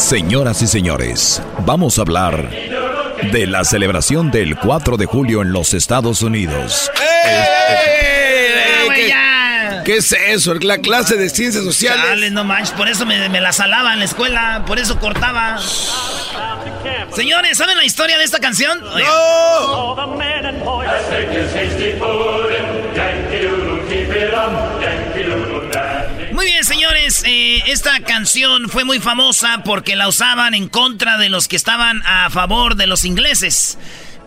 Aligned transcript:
Señoras 0.00 0.62
y 0.62 0.66
señores, 0.66 1.42
vamos 1.66 1.98
a 1.98 2.02
hablar 2.02 2.48
de 3.30 3.46
la 3.46 3.64
celebración 3.64 4.30
del 4.30 4.56
4 4.56 4.96
de 4.96 5.04
julio 5.04 5.42
en 5.42 5.52
los 5.52 5.74
Estados 5.74 6.22
Unidos. 6.22 6.90
¿Qué, 9.84 9.96
es 9.98 10.12
eso? 10.12 10.54
La 10.54 10.78
clase 10.78 11.16
de 11.16 11.28
ciencias 11.28 11.64
sociales. 11.64 12.02
Dale, 12.02 12.30
no 12.30 12.44
manches, 12.44 12.70
por 12.72 12.88
eso 12.88 13.04
me, 13.04 13.28
me 13.28 13.42
la 13.42 13.52
salaba 13.52 13.92
en 13.92 13.98
la 13.98 14.06
escuela, 14.06 14.64
por 14.66 14.78
eso 14.78 14.98
cortaba. 14.98 15.58
Señores, 17.14 17.58
¿saben 17.58 17.76
la 17.76 17.84
historia 17.84 18.16
de 18.16 18.24
esta 18.24 18.40
canción? 18.40 18.80
¡No! 18.80 19.96
Señores, 27.10 27.22
eh, 27.26 27.72
esta 27.72 28.00
canción 28.00 28.68
fue 28.68 28.84
muy 28.84 29.00
famosa 29.00 29.62
porque 29.64 29.96
la 29.96 30.06
usaban 30.06 30.54
en 30.54 30.68
contra 30.68 31.18
de 31.18 31.28
los 31.28 31.48
que 31.48 31.56
estaban 31.56 32.02
a 32.06 32.30
favor 32.30 32.76
de 32.76 32.86
los 32.86 33.04
ingleses. 33.04 33.78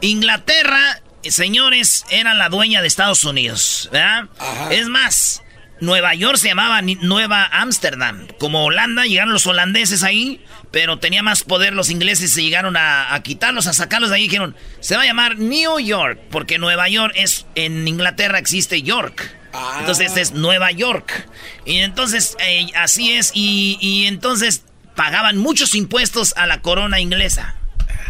Inglaterra, 0.02 1.02
señores, 1.24 2.06
era 2.09 2.34
la 2.34 2.50
dueña 2.50 2.81
de 2.81 2.88
Estados 2.88 3.24
Unidos, 3.24 3.90
¿verdad? 3.94 4.25
Es 4.69 4.90
más, 4.90 5.44
Nueva 5.80 6.13
York 6.13 6.38
se 6.38 6.50
llamaba 6.50 6.81
Nueva 6.81 7.46
Ámsterdam. 7.53 8.28
Como 8.38 8.66
Holanda, 8.66 9.06
llegaron 9.06 9.31
los 9.31 9.47
holandeses 9.47 10.03
ahí, 10.03 10.44
pero 10.72 11.00
tenía 11.00 11.24
más 11.24 11.44
poder 11.44 11.74
los 11.74 11.90
ingleses 11.90 12.34
se 12.34 12.44
llegaron 12.44 12.75
a, 12.75 13.18
quitarlos, 13.24 13.68
a 13.68 13.74
sacarlos 13.74 14.09
de 14.09 14.18
ahí. 14.18 14.24
Dijeron, 14.24 14.57
se 14.81 14.97
va 14.97 15.03
a 15.03 15.06
llamar 15.06 15.38
New 15.38 15.80
York, 15.80 16.19
porque 16.31 16.57
Nueva 16.57 16.90
York 16.90 17.13
es, 17.16 17.46
en 17.56 17.88
Inglaterra 17.88 18.40
existe 18.40 18.81
York. 18.81 19.43
Entonces 19.80 20.08
este 20.08 20.22
es 20.22 20.31
Nueva 20.31 20.72
York. 20.72 21.28
Y 21.66 21.78
entonces 21.78 22.36
eh, 22.40 22.68
así 22.75 23.12
es. 23.14 23.31
Y, 23.34 24.06
entonces 24.08 24.64
pagaban 24.96 25.38
muchos 25.38 25.75
impuestos 25.75 26.34
a 26.38 26.46
la 26.47 26.62
corona 26.62 27.00
inglesa. 27.00 27.56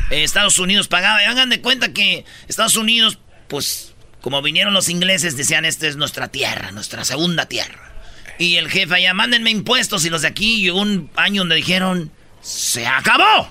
Estados 0.10 0.58
Unidos 0.60 0.88
pagaba. 0.88 1.22
Y 1.24 1.26
hagan 1.26 1.50
de 1.50 1.62
cuenta 1.62 1.94
que 1.94 2.26
Estados 2.48 2.78
Unidos, 2.78 3.20
pues, 3.48 3.94
como 4.22 4.42
vinieron 4.42 4.74
los 4.74 4.90
ingleses, 4.90 5.36
decían, 5.36 5.66
esta 5.66 5.88
es 5.88 5.96
nuestra 5.96 6.28
tierra, 6.30 6.72
nuestra 6.72 7.04
segunda 7.04 7.46
tierra. 7.46 7.92
Y 8.40 8.56
el 8.58 8.70
jefe 8.70 8.96
allá, 8.96 9.14
mándenme 9.14 9.50
impuestos. 9.50 10.06
Y 10.06 10.10
los 10.10 10.22
de 10.22 10.30
aquí 10.30 10.62
llegó 10.62 10.82
un 10.82 11.10
año 11.16 11.42
donde 11.42 11.56
dijeron, 11.56 12.12
se 12.42 12.88
acabó. 12.88 13.50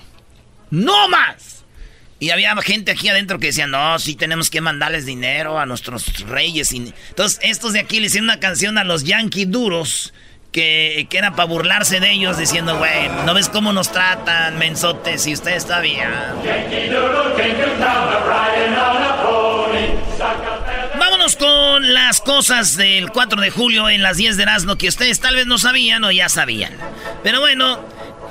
No 0.69 1.07
más. 1.09 1.52
Y 2.23 2.31
había 2.31 2.55
gente 2.61 2.93
aquí 2.93 3.09
adentro 3.09 3.37
que 3.37 3.47
decía, 3.47 3.67
no, 3.67 3.99
sí 3.99 4.15
tenemos 4.15 4.49
que 4.49 4.61
mandarles 4.61 5.05
dinero 5.05 5.59
a 5.59 5.65
nuestros 5.65 6.05
reyes. 6.21 6.71
Entonces, 6.71 7.37
estos 7.43 7.73
de 7.73 7.81
aquí 7.81 7.99
le 7.99 8.05
hicieron 8.05 8.29
una 8.29 8.39
canción 8.39 8.77
a 8.77 8.85
los 8.85 9.03
Yankee 9.03 9.43
duros. 9.43 10.13
Que, 10.53 11.07
que 11.09 11.17
era 11.17 11.31
para 11.35 11.47
burlarse 11.47 11.99
de 11.99 12.11
ellos 12.11 12.37
diciendo, 12.37 12.77
güey, 12.77 13.09
¿no 13.25 13.33
ves 13.33 13.49
cómo 13.49 13.73
nos 13.73 13.91
tratan, 13.91 14.57
mensotes? 14.57 15.27
Y 15.27 15.33
usted 15.33 15.51
está 15.53 15.81
bien. 15.81 16.07
Vámonos 20.99 21.35
con 21.35 21.93
las 21.93 22.21
cosas 22.21 22.77
del 22.77 23.09
4 23.09 23.41
de 23.41 23.49
julio 23.49 23.89
en 23.89 24.01
las 24.01 24.15
10 24.15 24.37
de 24.37 24.43
Erasmo 24.43 24.77
que 24.77 24.87
ustedes 24.87 25.19
tal 25.19 25.35
vez 25.35 25.47
no 25.47 25.57
sabían 25.57 26.03
o 26.05 26.11
ya 26.11 26.29
sabían. 26.29 26.71
Pero 27.23 27.41
bueno, 27.41 27.83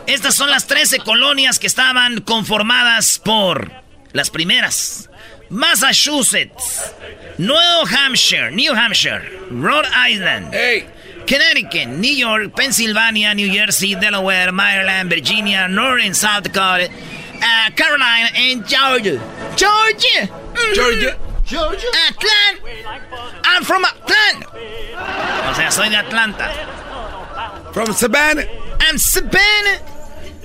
estas 0.07 0.35
son 0.35 0.51
las 0.51 0.67
13 0.67 0.99
colonias 0.99 1.59
que 1.59 1.67
estaban 1.67 2.21
conformadas 2.21 3.19
por 3.19 3.71
las 4.13 4.31
primeras. 4.31 5.09
Massachusetts, 5.49 6.95
New 7.39 7.55
Hampshire, 7.87 8.51
New 8.51 8.75
Hampshire, 8.75 9.23
Rhode 9.51 9.87
Island, 9.95 10.55
Connecticut, 11.27 11.89
New 11.89 12.13
York, 12.13 12.55
Pennsylvania, 12.57 13.35
New 13.35 13.53
Jersey, 13.53 13.95
Delaware, 13.95 14.51
Maryland, 14.51 15.11
Virginia, 15.11 15.69
North 15.69 16.03
and 16.03 16.17
South 16.17 16.45
Dakota, 16.45 16.89
uh, 17.43 17.71
Carolina, 17.77 18.31
and 18.35 18.67
Georgia. 18.67 19.21
Georgia! 19.57 20.27
Mm-hmm. 20.27 20.75
Georgia. 20.75 21.19
Georgia. 21.45 21.87
Atlanta. 22.09 23.43
I'm 23.45 23.63
from 23.63 23.85
Atlanta. 23.85 24.47
O 25.51 25.55
sea, 25.55 25.71
soy 25.71 25.91
de 25.91 25.97
Atlanta. 25.97 26.49
From 27.73 27.93
Savannah. 27.93 28.47
I'm 28.81 28.97
Savannah. 28.97 29.92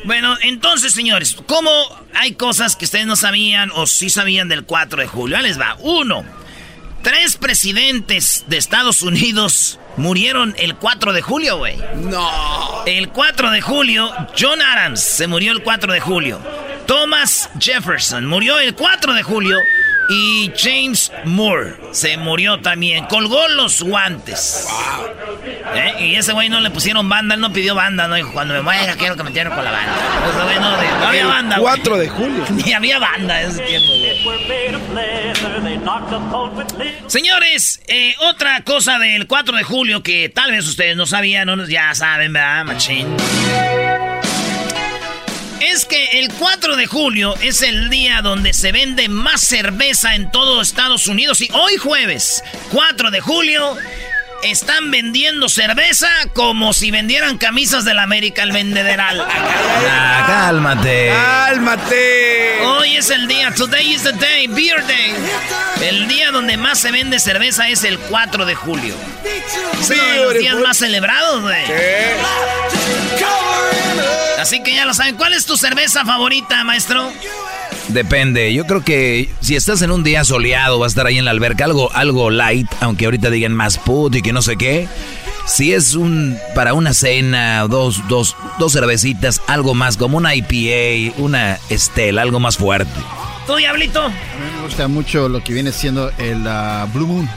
Bueno, 0.05 0.37
entonces, 0.41 0.93
señores, 0.93 1.37
¿cómo 1.47 1.71
hay 2.13 2.33
cosas 2.33 2.75
que 2.75 2.85
ustedes 2.85 3.05
no 3.05 3.15
sabían 3.15 3.71
o 3.73 3.87
sí 3.87 4.09
sabían 4.09 4.47
del 4.47 4.63
4 4.63 5.01
de 5.01 5.07
julio? 5.07 5.37
Ahí 5.37 5.43
les 5.43 5.59
va. 5.59 5.75
Uno, 5.79 6.23
tres 7.01 7.37
presidentes 7.37 8.45
de 8.47 8.57
Estados 8.57 9.01
Unidos 9.01 9.79
murieron 9.97 10.55
el 10.57 10.75
4 10.75 11.13
de 11.13 11.21
julio, 11.21 11.57
güey. 11.57 11.77
No. 11.95 12.83
El 12.85 13.09
4 13.09 13.51
de 13.51 13.61
julio, 13.61 14.11
John 14.39 14.61
Adams 14.61 15.01
se 15.01 15.27
murió 15.27 15.51
el 15.51 15.63
4 15.63 15.93
de 15.93 15.99
julio. 15.99 16.39
Thomas 16.85 17.49
Jefferson 17.59 18.25
murió 18.25 18.59
el 18.59 18.73
4 18.75 19.13
de 19.13 19.23
julio. 19.23 19.57
Y 20.09 20.51
James 20.57 21.11
Moore 21.25 21.75
se 21.91 22.17
murió 22.17 22.59
también. 22.61 23.05
Colgó 23.05 23.47
los 23.49 23.81
guantes. 23.81 24.67
¿Eh? 25.75 26.05
Y 26.05 26.15
ese 26.15 26.31
güey 26.31 26.49
no 26.49 26.61
le 26.61 26.69
pusieron 26.69 27.09
banda, 27.09 27.35
él 27.35 27.41
no 27.41 27.51
pidió 27.51 27.75
banda, 27.75 28.07
¿no? 28.07 28.15
Dijo, 28.15 28.31
cuando 28.31 28.53
me 28.53 28.61
muera 28.61 28.95
quiero 28.95 29.15
que 29.15 29.23
me 29.23 29.29
entierren 29.29 29.53
con 29.53 29.65
la 29.65 29.71
banda. 29.71 29.93
no, 30.61 31.07
había 31.07 31.27
banda. 31.27 31.57
4 31.59 31.97
de 31.97 32.07
julio. 32.07 32.45
Ni 32.65 32.73
había 32.73 32.99
banda 32.99 33.41
en 33.41 33.51
ese 33.51 33.61
tiempo. 33.63 33.87
Señores, 37.07 37.81
eh, 37.87 38.15
otra 38.19 38.61
cosa 38.63 38.99
del 38.99 39.27
4 39.27 39.57
de 39.57 39.63
julio 39.63 40.03
que 40.03 40.29
tal 40.29 40.51
vez 40.51 40.67
ustedes 40.67 40.95
no 40.95 41.05
sabían, 41.05 41.47
no, 41.47 41.65
ya 41.67 41.93
saben, 41.95 42.33
¿verdad, 42.33 42.65
machín? 42.65 43.07
Es 45.59 45.85
que 45.85 46.19
el 46.19 46.31
4 46.33 46.75
de 46.75 46.85
julio 46.85 47.35
es 47.41 47.61
el 47.61 47.89
día 47.89 48.21
donde 48.21 48.53
se 48.53 48.71
vende 48.71 49.09
más 49.09 49.41
cerveza 49.41 50.15
en 50.15 50.29
todo 50.31 50.61
Estados 50.61 51.07
Unidos. 51.07 51.41
Y 51.41 51.49
hoy 51.53 51.77
jueves, 51.77 52.43
4 52.71 53.09
de 53.09 53.21
julio, 53.21 53.75
están 54.43 54.91
vendiendo 54.91 55.49
cerveza 55.49 56.09
como 56.33 56.73
si 56.73 56.91
vendieran 56.91 57.37
camisas 57.37 57.85
de 57.85 57.95
la 57.95 58.03
América 58.03 58.43
el 58.43 58.51
vendederal. 58.51 59.25
Ah, 59.27 60.25
cálmate. 60.27 61.11
Cálmate. 61.11 62.59
Hoy 62.63 62.97
es 62.97 63.09
el 63.09 63.27
día, 63.27 63.51
today 63.51 63.93
is 63.93 64.03
the 64.03 64.13
day, 64.13 64.47
beer 64.47 64.85
day. 64.85 65.13
El 65.81 66.07
día 66.07 66.31
donde 66.31 66.57
más 66.57 66.79
se 66.79 66.91
vende 66.91 67.19
cerveza 67.19 67.67
es 67.69 67.83
el 67.83 67.97
4 67.97 68.45
de 68.45 68.53
julio. 68.55 68.95
Es 69.79 69.89
uno 69.89 70.03
de 70.03 70.17
los 70.17 70.33
días 70.35 70.55
más 70.57 70.77
celebrados, 70.77 71.41
güey. 71.41 71.63
Así 74.37 74.61
que 74.61 74.73
ya 74.73 74.85
lo 74.85 74.93
saben. 74.93 75.15
¿Cuál 75.15 75.33
es 75.33 75.45
tu 75.45 75.57
cerveza 75.57 76.05
favorita, 76.05 76.63
maestro? 76.63 77.11
Depende, 77.89 78.53
yo 78.53 78.65
creo 78.65 78.83
que 78.83 79.29
si 79.39 79.55
estás 79.55 79.81
en 79.81 79.91
un 79.91 80.03
día 80.03 80.23
soleado, 80.23 80.79
va 80.79 80.85
a 80.85 80.89
estar 80.89 81.05
ahí 81.05 81.17
en 81.17 81.25
la 81.25 81.31
alberca, 81.31 81.65
algo, 81.65 81.91
algo 81.93 82.29
light, 82.29 82.67
aunque 82.81 83.05
ahorita 83.05 83.29
digan 83.29 83.53
más 83.53 83.77
put 83.77 84.15
y 84.15 84.21
que 84.21 84.33
no 84.33 84.41
sé 84.41 84.57
qué. 84.57 84.87
Si 85.45 85.73
es 85.73 85.95
un 85.95 86.37
para 86.53 86.73
una 86.73 86.93
cena, 86.93 87.65
dos, 87.67 88.05
dos, 88.09 88.35
dos 88.59 88.73
cervecitas, 88.73 89.41
algo 89.47 89.73
más, 89.73 89.95
como 89.95 90.17
una 90.17 90.35
IPA, 90.35 91.15
una 91.17 91.57
Estela, 91.69 92.21
algo 92.21 92.41
más 92.41 92.57
fuerte. 92.57 92.99
¿Tú, 93.45 93.55
Diablito? 93.55 94.03
A 94.03 94.09
mí 94.09 94.15
me 94.57 94.63
gusta 94.63 94.89
mucho 94.89 95.29
lo 95.29 95.41
que 95.41 95.53
viene 95.53 95.71
siendo 95.71 96.11
el 96.17 96.45
uh, 96.45 96.85
Blue 96.93 97.07
Moon. 97.07 97.29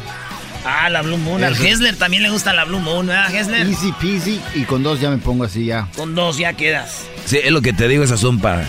Ah, 0.65 0.91
la 0.91 1.03
Blue 1.03 1.17
Moon. 1.17 1.43
Al 1.43 1.55
Hessler 1.55 1.97
también 1.97 2.23
le 2.23 2.31
gusta 2.31 2.53
la 2.53 2.65
Blue 2.65 2.81
Moon, 2.81 3.07
¿verdad, 3.07 3.35
Hessler? 3.35 3.67
Easy 3.67 3.93
peasy 3.93 4.41
y 4.55 4.65
con 4.65 4.83
dos 4.83 5.01
ya 5.01 5.11
me 5.11 5.19
pongo 5.19 5.45
así 5.45 5.65
ya. 5.65 5.89
Con 5.97 6.15
dos 6.15 6.37
ya 6.37 6.53
quedas. 6.53 7.07
Sí, 7.25 7.39
es 7.43 7.51
lo 7.51 7.63
que 7.63 7.73
te 7.73 7.89
digo, 7.89 8.05
esas 8.05 8.21
son 8.21 8.39
para... 8.41 8.65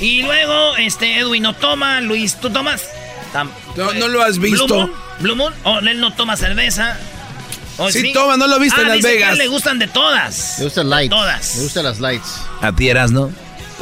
Y 0.00 0.22
luego, 0.22 0.76
este, 0.76 1.18
Edwin 1.18 1.44
no 1.44 1.54
toma, 1.54 2.00
Luis, 2.00 2.36
¿tú 2.36 2.50
tomas? 2.50 2.88
no, 3.76 3.92
no 3.94 4.08
lo 4.08 4.22
has 4.22 4.38
visto. 4.38 4.66
Blue 4.66 4.76
Moon, 4.76 4.92
Blue 5.20 5.36
Moon. 5.36 5.54
Oh, 5.62 5.78
él 5.78 6.00
no 6.00 6.12
toma 6.12 6.36
cerveza. 6.36 6.96
Oh, 7.78 7.90
sí, 7.90 8.12
toma, 8.12 8.36
no 8.36 8.46
lo 8.46 8.58
viste 8.58 8.80
ah, 8.80 8.82
en 8.82 8.88
Las 8.88 9.02
Vegas. 9.02 9.38
le 9.38 9.48
gustan 9.48 9.78
de 9.78 9.88
todas. 9.88 10.58
Le 10.58 10.64
gustan 10.64 10.90
lights. 10.90 11.10
Todas. 11.10 11.56
Le 11.56 11.62
gustan 11.62 11.84
las 11.84 12.00
lights. 12.00 12.42
¿A 12.60 12.72
ti 12.72 12.88
eras, 12.88 13.12
no? 13.12 13.30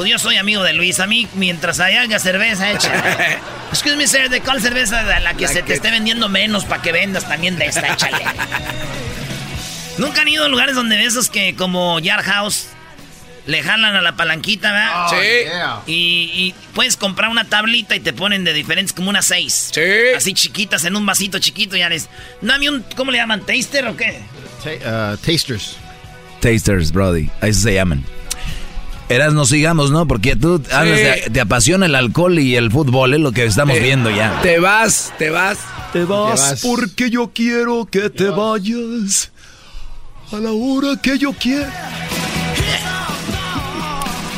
Pues 0.01 0.13
yo 0.13 0.19
soy 0.19 0.39
amigo 0.39 0.63
de 0.63 0.73
Luis. 0.73 0.99
A 0.99 1.07
mí, 1.07 1.29
mientras 1.35 1.79
haya 1.79 2.19
cerveza 2.19 2.71
hecha. 2.71 3.39
Excuse 3.71 3.97
me, 3.97 4.07
sir, 4.07 4.31
¿de 4.31 4.41
cuál 4.41 4.63
cerveza? 4.63 5.05
De 5.05 5.21
la 5.21 5.35
que 5.35 5.47
se 5.47 5.63
te 5.63 5.75
esté 5.75 5.91
vendiendo 5.91 6.31
menos 6.31 6.65
para 6.65 6.81
que 6.81 6.91
vendas 6.91 7.29
también 7.29 7.59
de 7.59 7.67
esta, 7.67 7.87
échale. 7.87 8.25
Nunca 9.99 10.23
han 10.23 10.29
ido 10.29 10.47
a 10.47 10.49
lugares 10.49 10.75
donde 10.75 10.97
ves 10.97 11.09
esos 11.09 11.29
que 11.29 11.55
como 11.55 12.01
Yard 12.01 12.25
House 12.25 12.69
le 13.45 13.63
jalan 13.63 13.95
a 13.95 14.01
la 14.01 14.17
palanquita, 14.17 14.73
¿verdad? 14.73 15.83
sí. 15.85 15.93
Y, 15.93 16.55
puedes 16.73 16.97
comprar 16.97 17.29
una 17.29 17.45
tablita 17.45 17.95
y 17.95 18.01
te 18.01 18.15
ponen 18.15 18.43
de 18.43 18.55
diferentes, 18.55 18.95
como 18.95 19.11
unas 19.11 19.27
seis. 19.27 19.69
Sí. 19.71 19.83
Así 20.17 20.33
chiquitas 20.33 20.83
en 20.87 20.97
un 20.97 21.05
vasito 21.05 21.39
chiquito 21.41 21.77
ya 21.77 21.91
les. 21.91 22.09
Dame 22.41 22.71
un. 22.71 22.87
¿Cómo 22.97 23.11
le 23.11 23.19
llaman? 23.19 23.45
¿Taster 23.45 23.87
o 23.87 23.95
qué? 23.99 24.19
Uh, 24.65 25.19
tasters. 25.19 25.77
Tasters, 26.41 26.91
Brody. 26.91 27.29
Ahí 27.43 27.53
se 27.53 27.75
llaman. 27.75 28.03
Eras, 29.11 29.35
no 29.35 29.45
sigamos, 29.45 29.91
¿no? 29.91 30.07
Porque 30.07 30.37
tú 30.37 30.61
te 30.61 31.41
apasiona 31.41 31.87
el 31.87 31.97
alcohol 31.97 32.39
y 32.39 32.55
el 32.55 32.71
fútbol, 32.71 33.13
es 33.15 33.19
lo 33.19 33.33
que 33.33 33.45
estamos 33.45 33.77
viendo 33.81 34.09
ya. 34.09 34.41
Te 34.41 34.61
vas, 34.61 35.13
te 35.19 35.31
vas. 35.31 35.59
Te 35.93 36.05
vas, 36.05 36.61
porque 36.63 37.11
yo 37.11 37.33
quiero 37.35 37.87
que 37.87 38.09
te, 38.09 38.29
vayas 38.29 39.33
a 40.31 40.37
la 40.37 40.53
hora 40.53 41.01
que 41.03 41.19
yo 41.19 41.33
quiero. 41.33 41.67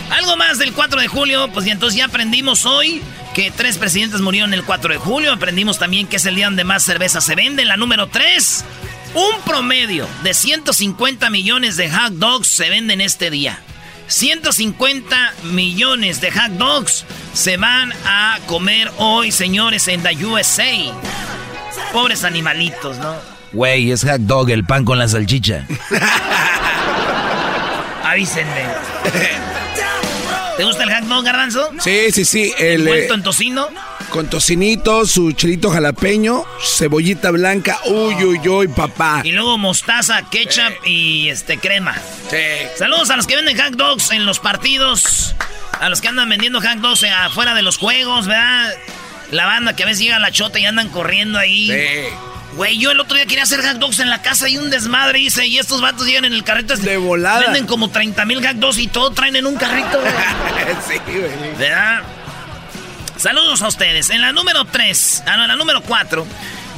Algo 0.09 0.39
más 0.39 0.59
del 0.59 0.73
4 0.73 1.03
de 1.03 1.09
julio, 1.09 1.51
pues 1.53 1.67
y 1.67 1.71
entonces 1.71 1.99
ya 1.99 2.07
aprendimos 2.07 2.65
hoy 2.65 3.03
que 3.35 3.51
tres 3.51 3.77
presidentes 3.77 4.23
murieron 4.23 4.55
el 4.55 4.65
4 4.65 4.95
de 4.95 4.99
julio. 4.99 5.35
Aprendimos 5.35 5.79
también 5.79 6.07
que 6.07 6.17
es 6.17 6.25
el 6.25 6.35
día 6.35 6.47
donde 6.47 6.65
más 6.65 6.83
cerveza 6.83 7.21
se 7.21 7.35
vende. 7.35 7.67
La 7.67 7.77
número 7.77 8.07
3, 8.07 8.65
un 9.17 9.43
promedio 9.45 10.09
de 10.23 10.33
150 10.33 11.29
millones 11.29 11.77
de 11.77 11.91
hot 11.91 12.15
dogs 12.15 12.49
se 12.49 12.71
venden 12.71 13.03
este 13.03 13.31
día. 13.31 13.63
150 14.13 15.33
millones 15.45 16.21
de 16.21 16.31
hot 16.31 16.51
dogs 16.59 17.07
se 17.33 17.57
van 17.57 17.95
a 18.05 18.39
comer 18.47 18.91
hoy, 18.99 19.33
señores, 19.33 19.89
en 19.89 20.05
la 20.05 20.13
USA. 20.13 20.71
Pobres 21.95 22.23
animalitos, 22.23 22.99
¿no? 22.99 23.15
Güey, 23.53 23.91
es 23.91 24.05
hot 24.05 24.21
dog, 24.21 24.51
el 24.51 24.67
pan 24.67 24.85
con 24.85 24.99
la 24.99 25.09
salchicha. 25.09 25.67
Avísenme. 28.05 28.67
¿Te 30.57 30.65
gusta 30.65 30.85
el 30.85 31.09
dog, 31.09 31.25
garbanzo? 31.25 31.71
Sí, 31.81 32.11
sí, 32.13 32.25
sí. 32.25 32.53
El, 32.59 32.83
¿Envuelto 32.83 33.15
en 33.15 33.23
tocino? 33.23 33.69
Con 34.11 34.29
tocinito, 34.29 35.07
su 35.07 35.33
chilito 35.33 35.71
jalapeño, 35.71 36.45
cebollita 36.63 37.31
blanca, 37.31 37.81
uy, 37.87 38.15
uy, 38.25 38.49
uy, 38.49 38.69
papá. 38.69 39.23
Y 39.25 39.33
luego 39.33 39.57
mostaza, 39.57 40.29
ketchup 40.31 40.87
y 40.87 41.31
este 41.31 41.59
crema. 41.59 41.95
Sí. 42.31 42.37
Saludos 42.77 43.09
a 43.11 43.17
los 43.17 43.27
que 43.27 43.37
venden 43.37 43.59
hot 43.59 43.75
dogs 43.75 44.11
en 44.11 44.27
los 44.27 44.39
partidos, 44.39 45.35
a 45.81 45.89
los 45.89 46.03
que 46.03 46.09
andan 46.09 46.29
vendiendo 46.29 46.61
hot 46.61 46.79
dogs 46.79 47.05
afuera 47.05 47.55
de 47.55 47.63
los 47.63 47.79
juegos, 47.79 48.27
¿verdad? 48.27 48.75
La 49.31 49.47
banda 49.47 49.75
que 49.75 49.85
a 49.85 49.87
veces 49.87 50.01
llega 50.01 50.17
a 50.17 50.21
la 50.21 50.31
chota 50.31 50.59
y 50.59 50.67
andan 50.67 50.91
corriendo 50.91 51.39
ahí. 51.39 51.69
Sí. 51.69 52.15
Güey, 52.57 52.79
yo 52.79 52.91
el 52.91 53.01
otro 53.01 53.17
día 53.17 53.25
quería 53.25 53.45
hacer 53.45 53.63
hot 53.63 53.79
dogs 53.79 53.99
en 54.01 54.11
la 54.11 54.21
casa 54.21 54.49
y 54.49 54.59
un 54.59 54.69
desmadre 54.69 55.21
hice. 55.21 55.47
Y 55.47 55.59
estos 55.59 55.81
vatos 55.81 56.07
llegan 56.07 56.27
en 56.27 56.35
el 56.35 56.45
carrito. 56.45 56.77
De 56.77 56.97
volada. 56.99 57.41
Venden 57.41 57.67
como 57.67 57.91
30 57.91 58.25
mil 58.27 58.47
hot 58.47 58.57
dogs 58.57 58.79
y 58.79 58.89
todo 58.89 59.11
traen 59.11 59.37
en 59.37 59.47
un 59.47 59.57
carrito, 59.57 59.99
sí, 60.89 60.95
güey. 61.07 61.57
¿Verdad? 61.59 62.03
Saludos 63.17 63.63
a 63.63 63.69
ustedes. 63.69 64.11
En 64.11 64.21
la 64.21 64.33
número 64.33 64.65
3, 64.65 65.23
ah, 65.27 65.37
no, 65.37 65.43
en 65.45 65.49
la 65.49 65.57
número 65.57 65.81
4, 65.81 66.27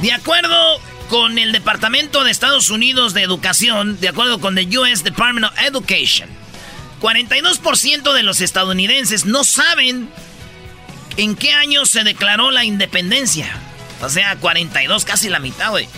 de 0.01 0.13
acuerdo 0.13 0.79
con 1.09 1.37
el 1.37 1.51
Departamento 1.51 2.23
de 2.23 2.31
Estados 2.31 2.69
Unidos 2.69 3.13
de 3.13 3.23
Educación, 3.23 3.99
de 3.99 4.09
acuerdo 4.09 4.39
con 4.39 4.57
el 4.57 4.77
US 4.77 5.03
Department 5.03 5.47
of 5.47 5.59
Education, 5.59 6.29
42% 7.01 8.13
de 8.13 8.23
los 8.23 8.41
estadounidenses 8.41 9.25
no 9.25 9.43
saben 9.43 10.09
en 11.17 11.35
qué 11.35 11.51
año 11.53 11.85
se 11.85 12.03
declaró 12.03 12.51
la 12.51 12.63
independencia. 12.63 13.47
O 14.05 14.09
sea, 14.09 14.35
42, 14.35 15.05
casi 15.05 15.29
la 15.29 15.39
mitad, 15.39 15.71
güey. 15.71 15.89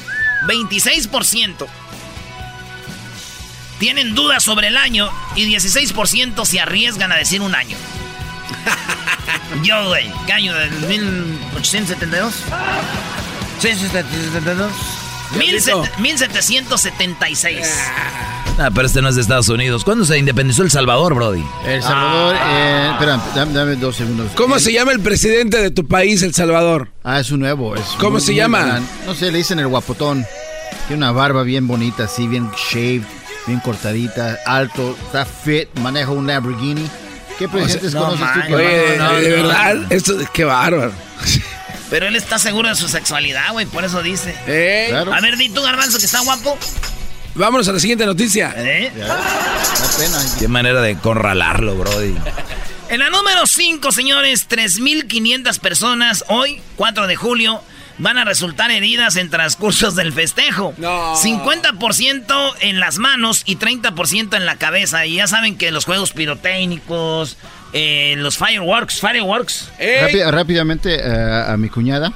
26% 0.47 1.67
tienen 3.79 4.15
dudas 4.15 4.43
sobre 4.43 4.67
el 4.67 4.77
año 4.77 5.09
y 5.35 5.45
16% 5.53 6.45
se 6.45 6.59
arriesgan 6.59 7.11
a 7.11 7.15
decir 7.15 7.41
un 7.41 7.53
año. 7.53 7.77
Yo, 9.63 9.87
güey, 9.87 10.11
¿qué 10.25 10.33
año? 10.33 10.53
¿Del 10.53 10.71
1872? 10.71 12.33
Sí, 15.31 15.37
1772. 15.37 15.89
1776. 15.99 17.67
Ah, 18.59 18.71
pero 18.73 18.87
este 18.87 19.01
no 19.01 19.09
es 19.09 19.15
de 19.15 19.21
Estados 19.21 19.49
Unidos. 19.49 19.83
¿Cuándo 19.83 20.03
se 20.03 20.17
independizó 20.17 20.63
El 20.63 20.71
Salvador, 20.71 21.13
Brody? 21.13 21.43
El 21.63 21.83
Salvador, 21.83 22.35
eh, 22.35 22.89
espera, 22.91 23.21
dame, 23.35 23.75
dos 23.75 23.97
segundos. 23.97 24.31
¿Cómo 24.35 24.57
se 24.57 24.73
llama 24.73 24.93
el 24.93 24.99
presidente 24.99 25.61
de 25.61 25.69
tu 25.69 25.87
país, 25.87 26.23
El 26.23 26.33
Salvador? 26.33 26.89
Ah, 27.03 27.19
es 27.19 27.29
un 27.29 27.41
nuevo. 27.41 27.75
Es 27.75 27.83
¿Cómo 27.99 28.19
se 28.19 28.33
llama? 28.33 28.81
No 29.05 29.13
sé, 29.13 29.31
le 29.31 29.37
dicen 29.39 29.59
el 29.59 29.67
guapotón. 29.67 30.25
Tiene 30.87 31.03
una 31.03 31.11
barba 31.11 31.43
bien 31.43 31.67
bonita, 31.67 32.05
así, 32.05 32.27
bien 32.27 32.49
shaved, 32.71 33.03
bien 33.45 33.59
cortadita, 33.59 34.39
alto, 34.45 34.97
está 35.05 35.25
fit, 35.25 35.69
maneja 35.79 36.11
un 36.11 36.25
Lamborghini. 36.25 36.89
¿Qué 37.37 37.47
presidentes 37.47 37.93
conoces 37.93 38.27
tú 38.33 38.39
que 38.47 38.55
Oye, 38.55 38.97
no, 38.97 39.13
de, 39.13 39.29
verdad, 39.29 39.91
esto, 39.91 40.13
qué 40.33 40.45
bárbaro. 40.45 40.91
Pero 41.89 42.07
él 42.07 42.15
está 42.15 42.37
seguro 42.37 42.69
de 42.69 42.75
su 42.75 42.89
sexualidad, 42.89 43.51
güey, 43.51 43.65
por 43.65 43.85
eso 43.85 44.01
dice. 44.01 44.35
¿Eh? 44.47 44.93
A 44.93 45.21
ver, 45.21 45.37
di 45.37 45.49
tú, 45.49 45.61
Garbanzo, 45.61 45.99
que 45.99 46.05
está 46.05 46.19
guapo. 46.21 46.57
Vámonos 47.35 47.67
a 47.67 47.73
la 47.73 47.79
siguiente 47.79 48.05
noticia. 48.05 48.53
¿Eh? 48.57 48.91
pena. 49.97 50.17
Qué 50.39 50.47
manera 50.47 50.81
de 50.81 50.97
conralarlo, 50.97 51.75
Brody. 51.75 52.15
En 52.89 52.99
la 52.99 53.09
número 53.09 53.45
5, 53.45 53.91
señores, 53.91 54.47
3.500 54.47 55.59
personas 55.59 56.23
hoy, 56.29 56.61
4 56.77 57.07
de 57.07 57.17
julio, 57.17 57.61
van 57.97 58.17
a 58.17 58.23
resultar 58.23 58.71
heridas 58.71 59.17
en 59.17 59.29
transcursos 59.29 59.95
del 59.95 60.13
festejo. 60.13 60.73
No. 60.77 61.13
50% 61.15 62.53
en 62.61 62.79
las 62.79 62.97
manos 62.97 63.43
y 63.45 63.57
30% 63.57 64.37
en 64.37 64.45
la 64.45 64.55
cabeza. 64.55 65.05
Y 65.05 65.15
ya 65.15 65.27
saben 65.27 65.57
que 65.57 65.71
los 65.71 65.83
juegos 65.83 66.13
pirotécnicos, 66.13 67.37
eh, 67.73 68.15
los 68.17 68.37
fireworks, 68.37 68.99
fireworks. 68.99 69.69
rápidamente 70.27 70.95
eh, 70.95 71.43
a 71.47 71.55
mi 71.57 71.69
cuñada. 71.69 72.11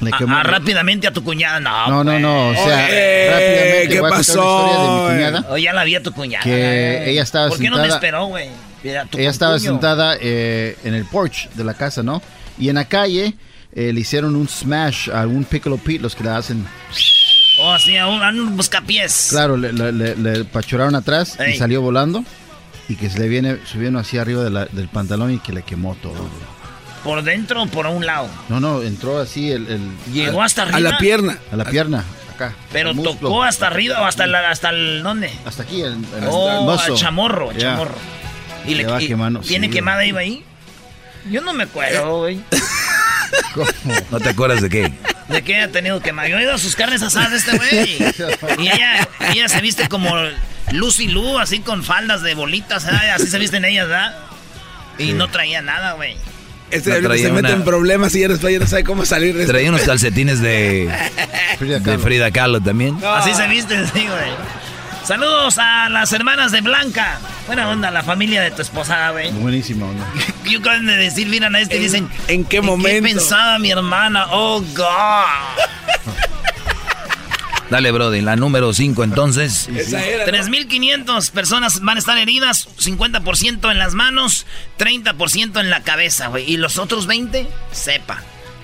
Le 0.00 0.12
quemó, 0.12 0.36
ah, 0.36 0.42
rápidamente 0.42 1.06
a 1.06 1.12
tu 1.12 1.22
cuñada, 1.22 1.60
no. 1.60 1.88
No, 1.88 2.04
no, 2.04 2.18
no. 2.18 2.48
O 2.48 2.54
sea, 2.54 2.88
rápidamente 2.88 3.88
¿qué 3.88 4.00
voy 4.00 4.10
a 4.10 4.14
pasó? 4.14 4.34
la 4.34 4.70
historia 4.70 4.78
de 4.78 4.88
mi 4.88 5.14
cuñada. 5.14 5.46
Oh, 5.50 5.56
ya 5.58 5.72
la 5.74 5.84
vi 5.84 5.94
a 5.94 6.02
tu 6.02 6.12
cuñada. 6.12 6.42
Que 6.42 7.10
ella 7.10 7.22
estaba 7.22 7.48
¿Por 7.48 7.58
qué 7.58 7.68
no 7.68 7.76
me 7.76 7.88
esperó, 7.88 8.26
güey? 8.26 8.48
Ella 8.82 9.30
estaba 9.30 9.58
sentada 9.58 10.16
eh, 10.20 10.76
en 10.84 10.94
el 10.94 11.04
porch 11.04 11.50
de 11.50 11.64
la 11.64 11.74
casa, 11.74 12.02
¿no? 12.02 12.22
Y 12.58 12.68
en 12.68 12.76
la 12.76 12.86
calle 12.86 13.34
eh, 13.74 13.92
le 13.92 14.00
hicieron 14.00 14.36
un 14.36 14.48
smash 14.48 15.10
a 15.10 15.26
un 15.26 15.44
Piccolo 15.44 15.76
Pete, 15.76 16.00
los 16.00 16.14
que 16.14 16.24
le 16.24 16.30
hacen... 16.30 16.66
Oh, 17.62 17.78
sí, 17.78 17.96
a 17.98 18.06
un, 18.06 18.22
a 18.22 18.30
un 18.30 18.56
buscapiés. 18.56 19.28
Claro, 19.30 19.56
le, 19.58 19.72
le, 19.72 20.16
le, 20.16 20.44
pachuraron 20.44 20.94
atrás 20.94 21.36
y 21.46 21.58
salió 21.58 21.82
volando. 21.82 22.24
Y 22.90 22.96
que 22.96 23.08
se 23.08 23.20
le 23.20 23.28
viene 23.28 23.56
subiendo 23.66 24.00
así 24.00 24.18
arriba 24.18 24.42
de 24.42 24.50
la, 24.50 24.64
del 24.64 24.88
pantalón 24.88 25.32
y 25.32 25.38
que 25.38 25.52
le 25.52 25.62
quemó 25.62 25.94
todo, 25.94 26.28
¿Por 27.04 27.22
dentro 27.22 27.62
o 27.62 27.66
por 27.68 27.86
un 27.86 28.04
lado? 28.04 28.28
No, 28.48 28.58
no, 28.58 28.82
entró 28.82 29.20
así 29.20 29.52
el... 29.52 29.92
¿Llegó 30.12 30.42
hasta 30.42 30.62
arriba? 30.62 30.76
A 30.76 30.80
la 30.80 30.98
pierna. 30.98 31.38
A 31.52 31.56
la 31.56 31.64
pierna, 31.66 32.04
acá. 32.34 32.52
¿Pero 32.72 32.92
tocó 32.96 33.44
hasta 33.44 33.68
arriba 33.68 34.00
o 34.00 34.04
hasta, 34.04 34.24
el, 34.24 34.34
hasta 34.34 34.70
el... 34.70 35.04
¿Dónde? 35.04 35.30
Hasta 35.46 35.62
aquí, 35.62 35.82
el, 35.82 35.92
el, 35.92 36.28
oh, 36.28 36.76
el 36.84 36.94
chamorro, 36.94 37.52
el 37.52 37.58
chamorro. 37.58 37.94
Y 38.66 38.74
le, 38.74 38.84
va 38.84 38.98
quemando. 38.98 39.38
¿Tiene 39.38 39.68
sí, 39.68 39.72
quemada 39.72 40.00
ahí 40.00 40.10
ahí? 40.10 40.44
Yo 41.30 41.42
no 41.42 41.52
me 41.52 41.64
acuerdo, 41.64 42.18
güey. 42.18 42.40
¿No 44.10 44.18
te 44.18 44.30
acuerdas 44.30 44.62
de 44.62 44.68
qué? 44.68 44.92
De 45.28 45.42
qué 45.42 45.60
ha 45.60 45.68
tenido 45.68 46.00
que 46.00 46.10
Yo 46.10 46.38
he 46.38 46.42
ido 46.42 46.54
a 46.54 46.58
sus 46.58 46.74
carnes 46.74 47.02
asadas 47.02 47.32
este 47.32 47.56
güey. 47.56 47.98
Y 48.58 48.68
ella, 48.68 49.08
ella 49.32 49.48
se 49.48 49.60
viste 49.60 49.88
como 49.88 50.10
Lucy 50.72 51.08
Lu, 51.08 51.38
así 51.38 51.60
con 51.60 51.82
faldas 51.84 52.22
de 52.22 52.34
bolitas, 52.34 52.86
¿eh? 52.86 53.10
así 53.14 53.26
se 53.26 53.38
visten 53.38 53.64
ellas, 53.64 53.88
¿verdad? 53.88 54.16
Y 54.98 55.12
no 55.12 55.28
traía 55.28 55.62
nada, 55.62 55.92
güey. 55.92 56.16
Este 56.70 57.02
se 57.18 57.32
mete 57.32 57.50
en 57.50 57.64
problemas 57.64 58.14
y 58.14 58.20
ya 58.20 58.28
después 58.28 58.52
ya 58.52 58.60
no 58.60 58.66
sabe 58.66 58.84
cómo 58.84 59.04
salir 59.04 59.36
de 59.36 59.44
Traía 59.46 59.70
unos 59.70 59.82
calcetines 59.82 60.40
de 60.40 60.88
Frida 61.58 62.30
Kahlo, 62.30 62.60
también. 62.60 62.96
Así 63.04 63.34
se 63.34 63.46
visten, 63.48 63.86
sí, 63.92 64.06
güey. 64.06 64.30
Saludos 65.04 65.58
a 65.58 65.88
las 65.88 66.12
hermanas 66.12 66.52
de 66.52 66.60
Blanca. 66.60 67.18
Buena 67.46 67.68
onda, 67.68 67.90
la 67.90 68.04
familia 68.04 68.42
de 68.42 68.52
tu 68.52 68.62
esposa, 68.62 69.10
güey. 69.10 69.32
Buenísima 69.32 69.86
onda. 69.86 70.06
Yo 70.48 70.60
creo 70.60 70.80
de 70.80 70.96
decir, 70.96 71.26
miran 71.26 71.56
a 71.56 71.60
este 71.60 71.78
y 71.78 71.80
dicen... 71.80 72.08
¿En 72.28 72.44
qué 72.44 72.60
momento? 72.60 73.08
¿Qué 73.08 73.14
pensaba 73.14 73.58
mi 73.58 73.70
hermana? 73.70 74.26
Oh, 74.30 74.60
God. 74.60 75.64
Dale, 77.70 77.92
Brody, 77.92 78.20
la 78.20 78.34
número 78.34 78.72
5 78.72 79.04
entonces. 79.04 79.68
3.500 79.68 81.30
personas 81.30 81.80
van 81.80 81.96
a 81.96 82.00
estar 82.00 82.18
heridas, 82.18 82.68
50% 82.78 83.70
en 83.70 83.78
las 83.78 83.94
manos, 83.94 84.44
30% 84.78 85.60
en 85.60 85.70
la 85.70 85.82
cabeza, 85.82 86.26
güey. 86.26 86.50
Y 86.50 86.56
los 86.56 86.78
otros 86.78 87.06
20, 87.06 87.46
sepa. 87.70 88.22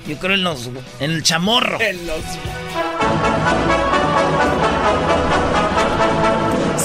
Yo 0.09 0.19
creo 0.19 0.35
en 0.35 0.43
los 0.43 0.71
en 1.01 1.11
el 1.13 1.23
chamorro. 1.23 1.81
En 1.81 2.07
los 2.07 2.21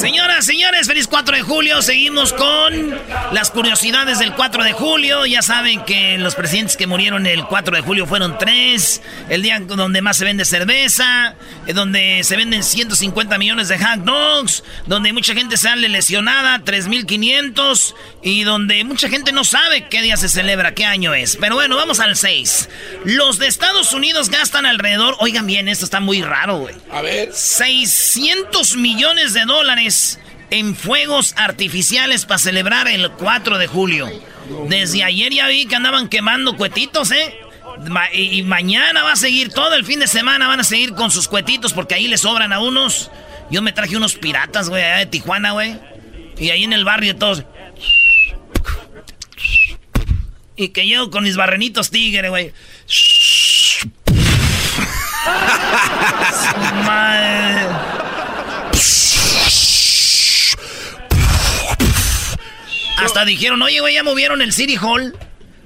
Señoras, 0.02 0.46
señores, 0.46 0.88
feliz 0.88 1.06
4 1.06 1.36
de 1.36 1.44
julio. 1.44 1.80
Seguimos 1.84 2.34
con 2.34 3.00
las 3.34 3.52
curiosidades 3.52 4.18
del 4.18 4.34
4 4.34 4.64
de 4.64 4.74
julio. 4.74 5.28
Ya 5.28 5.44
saben 5.44 5.86
que 5.86 6.18
los 6.18 6.34
presidentes 6.34 6.76
que 6.76 6.88
murieron 6.88 7.28
el 7.28 7.46
4 7.46 7.76
de 7.76 7.84
julio 7.84 8.08
fueron 8.08 8.36
tres. 8.40 9.04
El 9.30 9.44
día 9.44 9.60
donde 9.60 10.02
más 10.02 10.18
se 10.18 10.26
vende 10.26 10.44
cerveza, 10.44 11.36
eh, 11.68 11.74
donde 11.74 12.24
se 12.24 12.36
venden 12.36 12.64
150 12.64 13.38
millones 13.38 13.68
de 13.68 13.78
hot 13.78 14.00
dogs, 14.00 14.64
donde 14.88 15.14
mucha 15.14 15.36
gente 15.36 15.56
sale 15.56 15.88
lesionada, 15.88 16.58
3.500, 16.66 17.94
y 18.24 18.44
donde 18.44 18.84
mucha 18.84 19.08
gente 19.08 19.32
no 19.32 19.44
sabe 19.44 19.88
qué 19.88 20.02
día 20.02 20.18
se 20.18 20.30
celebra, 20.30 20.74
qué 20.74 20.84
año 20.86 21.14
es. 21.14 21.38
Pero 21.40 21.54
bueno, 21.54 21.76
vamos 21.76 22.00
al 22.00 22.16
6. 22.16 22.70
Los 23.06 23.38
de 23.38 23.46
Estados 23.46 23.94
Unidos 23.94 24.32
gastan 24.32 24.66
alrededor, 24.66 25.16
oigan 25.20 25.46
bien, 25.46 25.68
esto 25.68 25.86
está 25.86 26.00
muy 26.00 26.24
raro, 26.24 26.58
güey. 26.58 26.74
A 26.92 27.04
ver. 27.04 27.32
600 27.32 28.78
millones 28.78 29.36
de 29.36 29.46
dólares 29.46 29.91
en 30.50 30.76
fuegos 30.76 31.34
artificiales 31.38 32.26
para 32.26 32.38
celebrar 32.38 32.88
el 32.88 33.12
4 33.12 33.58
de 33.58 33.68
julio. 33.68 34.10
Desde 34.68 35.04
ayer 35.04 35.32
ya 35.34 35.48
vi 35.48 35.66
que 35.66 35.76
andaban 35.76 36.10
quemando 36.10 36.58
cuetitos, 36.58 37.12
¿eh? 37.12 37.36
y 38.14 38.44
mañana 38.44 39.04
va 39.04 39.14
a 39.14 39.16
seguir, 39.16 39.52
todo 39.54 39.74
el 39.76 39.86
fin 39.86 40.00
de 40.00 40.08
semana 40.08 40.48
van 40.48 40.60
a 40.60 40.64
seguir 40.64 40.94
con 40.94 41.10
sus 41.10 41.28
cuetitos 41.28 41.74
porque 41.74 41.96
ahí 41.96 42.08
les 42.08 42.22
sobran 42.22 42.54
a 42.54 42.60
unos. 42.60 43.10
Yo 43.50 43.62
me 43.62 43.72
traje 43.72 43.98
unos 43.98 44.16
piratas, 44.16 44.70
güey, 44.70 44.84
allá 44.84 44.98
de 44.98 45.06
Tijuana, 45.08 45.52
güey. 45.52 45.80
Y 46.38 46.50
ahí 46.50 46.64
en 46.64 46.74
el 46.74 46.86
barrio 46.86 47.16
todos... 47.16 47.44
Y 50.56 50.70
que 50.70 50.86
llego 50.86 51.10
con 51.10 51.24
mis 51.24 51.36
barrenitos 51.38 51.90
tigre, 51.90 52.30
güey. 52.30 52.54
Madre. 56.86 57.68
Hasta 63.04 63.26
dijeron, 63.26 63.62
oye, 63.62 63.80
güey, 63.80 63.96
ya 63.96 64.04
movieron 64.04 64.42
el 64.42 64.54
City 64.54 64.78
Hall. 64.78 65.16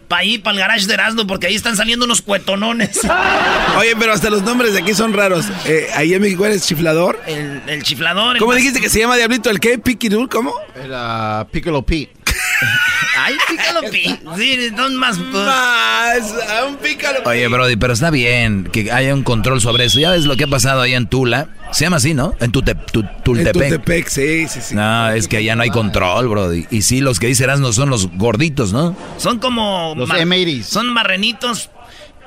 Para 0.07 0.21
ahí, 0.21 0.37
para 0.37 0.53
el 0.53 0.59
garage 0.59 0.85
de 0.85 0.93
Erasmo, 0.93 1.25
porque 1.25 1.47
ahí 1.47 1.55
están 1.55 1.75
saliendo 1.75 2.05
unos 2.05 2.21
cuetonones. 2.21 3.01
Oye, 3.79 3.95
pero 3.97 4.13
hasta 4.13 4.29
los 4.29 4.43
nombres 4.43 4.73
de 4.73 4.79
aquí 4.81 4.93
son 4.93 5.13
raros. 5.13 5.47
Eh, 5.65 5.87
ahí 5.95 6.13
en 6.13 6.21
México 6.21 6.45
eres 6.45 6.63
chiflador. 6.67 7.19
El, 7.25 7.81
chiflador. 7.81 8.37
¿Cómo 8.37 8.53
dijiste 8.53 8.79
que 8.79 8.89
se 8.89 8.99
llama 8.99 9.15
Diablito? 9.15 9.49
¿El 9.49 9.59
qué? 9.59 9.79
¿Piquidul? 9.79 10.29
¿Cómo? 10.29 10.53
Era 10.75 11.47
Piccolo 11.51 11.81
Pete. 11.81 12.14
Ay, 13.17 13.35
pícalo, 13.49 13.81
pi. 13.89 14.19
Sí, 14.37 14.69
son 14.75 14.95
más. 14.95 15.17
Más, 15.17 16.33
un 16.67 16.77
pícalo. 16.77 17.19
Oye, 17.25 17.47
Brody, 17.47 17.75
pero 17.75 17.93
está 17.93 18.09
bien 18.09 18.69
que 18.71 18.91
haya 18.91 19.13
un 19.13 19.23
control 19.23 19.61
sobre 19.61 19.85
eso. 19.85 19.99
Ya 19.99 20.11
ves 20.11 20.25
lo 20.25 20.35
que 20.37 20.43
ha 20.45 20.47
pasado 20.47 20.81
ahí 20.81 20.93
en 20.93 21.07
Tula. 21.07 21.49
Se 21.71 21.85
llama 21.85 21.97
así, 21.97 22.13
¿no? 22.13 22.35
En 22.39 22.51
Tultepec. 22.51 22.95
En 22.95 23.51
Tultepec, 23.51 24.07
sí, 24.07 24.47
sí, 24.47 24.59
sí. 24.61 24.75
No, 24.75 25.09
es 25.09 25.27
que 25.27 25.37
allá 25.37 25.55
no 25.55 25.63
hay 25.63 25.69
control, 25.69 26.27
Brody. 26.27 26.67
Y 26.69 26.81
sí, 26.83 27.01
los 27.01 27.19
que 27.19 27.27
dice 27.27 27.45
no 27.47 27.73
son 27.73 27.89
los 27.89 28.09
gorditos, 28.11 28.73
¿no? 28.73 28.95
Son 29.17 29.39
como. 29.39 29.93
Los 29.97 30.09
m 30.09 30.63
Son 30.63 30.87
marrenitos. 30.93 31.69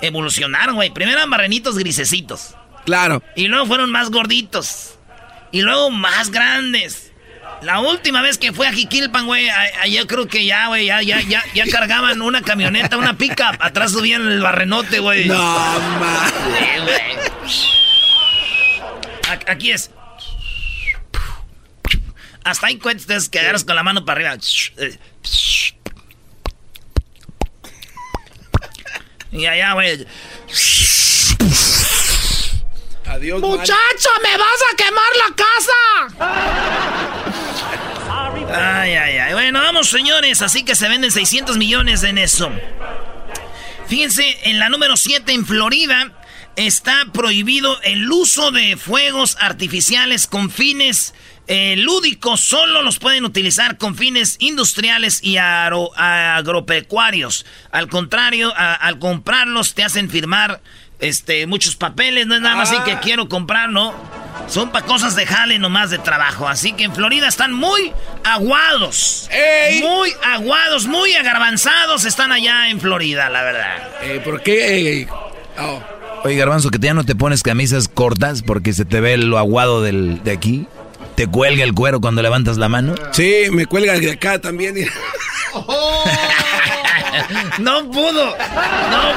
Evolucionaron, 0.01 0.77
güey. 0.77 0.91
Primero 0.91 1.19
eran 1.19 1.29
marrenitos 1.29 1.77
grisecitos. 1.77 2.55
Claro. 2.85 3.23
Y 3.37 3.49
luego 3.49 3.67
fueron 3.67 3.91
más 3.91 4.11
gorditos. 4.11 4.95
Y 5.51 5.63
luego 5.63 5.91
más 5.91 6.31
grandes. 6.31 7.08
La 7.63 7.81
última 7.81 8.23
vez 8.23 8.39
que 8.39 8.53
fue 8.53 8.69
a 8.69 8.73
Jiquilpan, 8.73 9.27
güey, 9.27 9.49
yo 9.91 10.07
creo 10.07 10.29
que 10.29 10.45
ya, 10.45 10.69
güey, 10.69 10.87
ya, 10.87 11.03
ya, 11.03 11.21
ya, 11.23 11.43
ya 11.55 11.65
cargaban 11.71 12.23
una 12.23 12.43
camioneta, 12.43 12.97
una 12.97 13.19
pickup. 13.19 13.57
Atrás 13.61 13.93
subían 13.93 14.23
el 14.23 14.41
barrenote, 14.41 15.01
güey. 15.01 15.27
No, 15.27 15.37
mames. 15.37 17.13
Aquí 19.47 19.73
es. 19.73 19.91
Hasta 22.45 22.69
hay 22.69 22.79
cuentas 22.79 23.29
que 23.29 23.41
agarras 23.41 23.65
con 23.65 23.77
la 23.77 23.83
mano 23.83 24.05
para 24.05 24.21
arriba. 24.21 24.39
Y 29.33 29.47
allá, 29.47 29.73
güey. 29.75 30.07
Adiós, 33.09 33.41
¡Muchacho, 33.41 34.11
me 34.23 34.37
vas 34.37 34.63
a 34.71 34.77
quemar 34.77 35.11
la 35.17 35.35
casa! 35.35 36.09
Ay, 38.55 38.95
ay, 38.95 39.19
ay. 39.19 39.33
Bueno, 39.33 39.61
vamos, 39.61 39.89
señores. 39.89 40.43
Así 40.43 40.65
que 40.65 40.75
se 40.75 40.89
venden 40.89 41.11
600 41.11 41.57
millones 41.57 42.03
en 42.03 42.19
eso. 42.19 42.51
Fíjense, 43.87 44.51
en 44.51 44.59
la 44.59 44.69
número 44.69 44.97
7 44.97 45.33
en 45.33 45.47
Florida 45.47 46.13
está 46.57 47.07
prohibido 47.13 47.81
el 47.83 48.11
uso 48.11 48.51
de 48.51 48.77
fuegos 48.77 49.37
artificiales 49.41 50.27
con 50.27 50.51
fines 50.51 51.15
eh, 51.47 51.77
lúdicos. 51.77 52.41
Solo 52.41 52.83
los 52.83 52.99
pueden 52.99 53.25
utilizar 53.25 53.79
con 53.79 53.97
fines 53.97 54.37
industriales 54.41 55.21
y 55.23 55.37
agropecuarios. 55.39 57.47
Al 57.71 57.89
contrario, 57.89 58.53
al 58.57 58.99
comprarlos 58.99 59.75
te 59.75 59.85
hacen 59.85 60.11
firmar 60.11 60.61
este, 60.99 61.47
muchos 61.47 61.77
papeles, 61.77 62.27
no 62.27 62.35
es 62.35 62.41
nada 62.41 62.57
más 62.57 62.71
así 62.73 62.83
que 62.85 62.93
ah. 62.93 63.01
quiero 63.01 63.29
comprar, 63.29 63.71
¿no? 63.71 63.95
Son 64.49 64.71
para 64.71 64.87
cosas 64.87 65.15
de 65.15 65.27
jale 65.27 65.59
nomás 65.59 65.91
de 65.91 65.99
trabajo. 65.99 66.49
Así 66.49 66.73
que 66.73 66.85
en 66.85 66.95
Florida 66.95 67.29
están 67.29 67.53
muy 67.53 67.93
aguados. 68.25 69.29
Muy 69.81 70.13
aguados, 70.25 70.87
muy 70.87 71.15
agarbanzados 71.15 72.05
están 72.05 72.33
allá 72.33 72.71
en 72.71 72.81
Florida, 72.81 73.29
la 73.29 73.43
verdad. 73.43 73.89
Eh, 74.03 74.21
¿Por 74.25 74.43
qué? 74.43 75.07
Oh. 75.59 75.83
Oye, 76.25 76.37
Garbanzo, 76.37 76.71
que 76.71 76.79
ya 76.79 76.95
no 76.95 77.05
te 77.05 77.15
pones 77.15 77.43
camisas 77.43 77.89
cortas 77.89 78.43
porque 78.43 78.73
se 78.73 78.85
te 78.85 79.01
ve 79.01 79.17
lo 79.19 79.39
aguado 79.39 79.83
del, 79.83 80.23
de 80.25 80.33
aquí. 80.33 80.67
¿Te 81.15 81.27
cuelga 81.27 81.65
el 81.65 81.75
cuero 81.75 82.01
cuando 82.01 82.23
levantas 82.23 82.59
la 82.59 82.69
mano? 82.69 82.95
Sí, 83.13 83.47
me 83.51 83.67
cuelga 83.67 83.99
de 83.99 84.13
acá 84.13 84.41
también. 84.41 84.77
no 87.59 87.91
pudo. 87.91 88.37
No, 88.91 89.15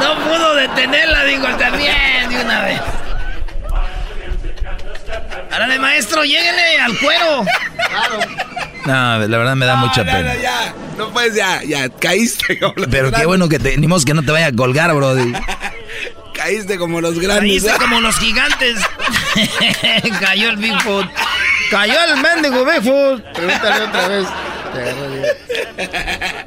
no 0.00 0.24
pudo 0.24 0.54
detenerla, 0.54 1.24
digo, 1.24 1.48
también 1.56 2.28
de 2.28 2.40
una 2.40 2.60
vez. 2.62 2.80
Árale, 5.50 5.78
maestro, 5.78 6.24
lléguele 6.24 6.80
al 6.80 6.98
cuero. 6.98 7.44
Claro. 7.88 8.20
No, 8.86 9.18
la 9.28 9.38
verdad 9.38 9.54
me 9.54 9.66
da 9.66 9.76
mucha 9.76 10.02
pena. 10.02 10.34
No, 10.34 10.40
ya, 10.40 10.74
no 10.96 11.10
puedes, 11.10 11.34
ya, 11.34 11.62
ya, 11.62 11.88
caíste. 11.88 12.58
Pero 12.90 13.12
qué 13.12 13.26
bueno 13.26 13.48
que 13.48 13.58
te, 13.58 13.76
ni 13.76 13.86
que 14.04 14.14
no 14.14 14.22
te 14.22 14.32
vaya 14.32 14.46
a 14.46 14.52
colgar, 14.52 14.92
brody. 14.94 15.32
caíste 16.34 16.78
como 16.78 17.00
los 17.00 17.18
grandes. 17.18 17.62
Caíste 17.62 17.72
como 17.78 18.00
los 18.00 18.16
gigantes. 18.18 18.78
Cayó 20.20 20.50
el 20.50 20.56
Bigfoot. 20.56 21.06
Cayó 21.70 21.94
el 22.08 22.20
mendigo 22.20 22.64
Bigfoot. 22.64 23.22
Pregúntale 23.32 23.84
otra 23.84 24.08
vez. 24.08 24.26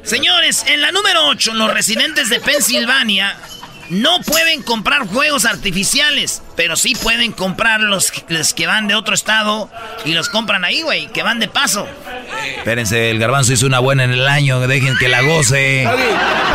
Señores, 0.06 0.64
en 0.68 0.80
la 0.82 0.92
número 0.92 1.26
8, 1.26 1.54
los 1.54 1.74
residentes 1.74 2.28
de 2.28 2.38
Pensilvania 2.38 3.36
no 3.90 4.20
pueden 4.20 4.62
comprar 4.62 5.08
juegos 5.08 5.44
artificiales, 5.44 6.42
pero 6.54 6.76
sí 6.76 6.94
pueden 6.94 7.32
comprar 7.32 7.80
los, 7.80 8.12
que 8.54 8.66
van 8.68 8.86
de 8.86 8.94
otro 8.94 9.14
estado 9.14 9.68
y 10.04 10.12
los 10.12 10.28
compran 10.28 10.64
ahí, 10.64 10.82
güey, 10.82 11.08
que 11.08 11.24
van 11.24 11.40
de 11.40 11.48
paso. 11.48 11.88
Espérense, 12.56 13.10
el 13.10 13.18
garbanzo 13.18 13.52
hizo 13.52 13.66
una 13.66 13.80
buena 13.80 14.04
en 14.04 14.12
el 14.12 14.28
año, 14.28 14.60
dejen 14.60 14.96
que 14.96 15.08
la 15.08 15.22
goce. 15.22 15.88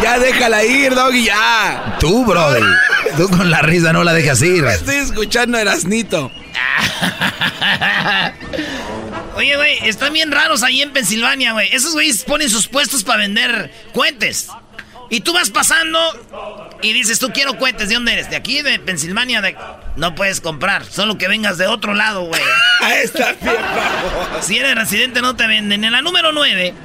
ya 0.01 0.17
déjala 0.17 0.63
ir, 0.63 0.95
Doggy, 0.95 1.25
ya. 1.25 1.97
Tú, 1.99 2.25
brother. 2.25 2.63
Tú 3.17 3.29
con 3.29 3.51
la 3.51 3.61
risa 3.61 3.91
no 3.91 4.05
la 4.05 4.13
dejas 4.13 4.41
ir. 4.41 4.63
Estoy 4.63 4.95
escuchando 4.95 5.57
a 5.57 5.61
Erasnito. 5.61 6.31
Oye, 9.41 9.55
güey, 9.55 9.89
están 9.89 10.13
bien 10.13 10.31
raros 10.31 10.61
ahí 10.61 10.83
en 10.83 10.93
Pensilvania, 10.93 11.53
güey. 11.53 11.67
Esos 11.73 11.93
güeyes 11.93 12.23
ponen 12.25 12.47
sus 12.47 12.67
puestos 12.67 13.03
para 13.03 13.21
vender 13.23 13.73
cohetes. 13.91 14.49
Y 15.09 15.21
tú 15.21 15.33
vas 15.33 15.49
pasando 15.49 16.77
y 16.83 16.93
dices, 16.93 17.17
tú 17.17 17.31
quiero 17.33 17.57
cohetes, 17.57 17.89
¿de 17.89 17.95
dónde 17.95 18.13
eres? 18.13 18.29
¿De 18.29 18.35
aquí, 18.35 18.61
de 18.61 18.77
Pensilvania? 18.77 19.41
De... 19.41 19.57
No 19.95 20.13
puedes 20.13 20.41
comprar, 20.41 20.85
solo 20.85 21.17
que 21.17 21.27
vengas 21.27 21.57
de 21.57 21.65
otro 21.65 21.95
lado, 21.95 22.25
güey. 22.25 22.39
Está 23.03 23.33
bien, 23.41 23.55
Si 24.41 24.59
eres 24.59 24.75
residente 24.75 25.23
no 25.23 25.35
te 25.35 25.47
venden. 25.47 25.85
En 25.85 25.91
la 25.91 26.03
número 26.03 26.31
9, 26.31 26.75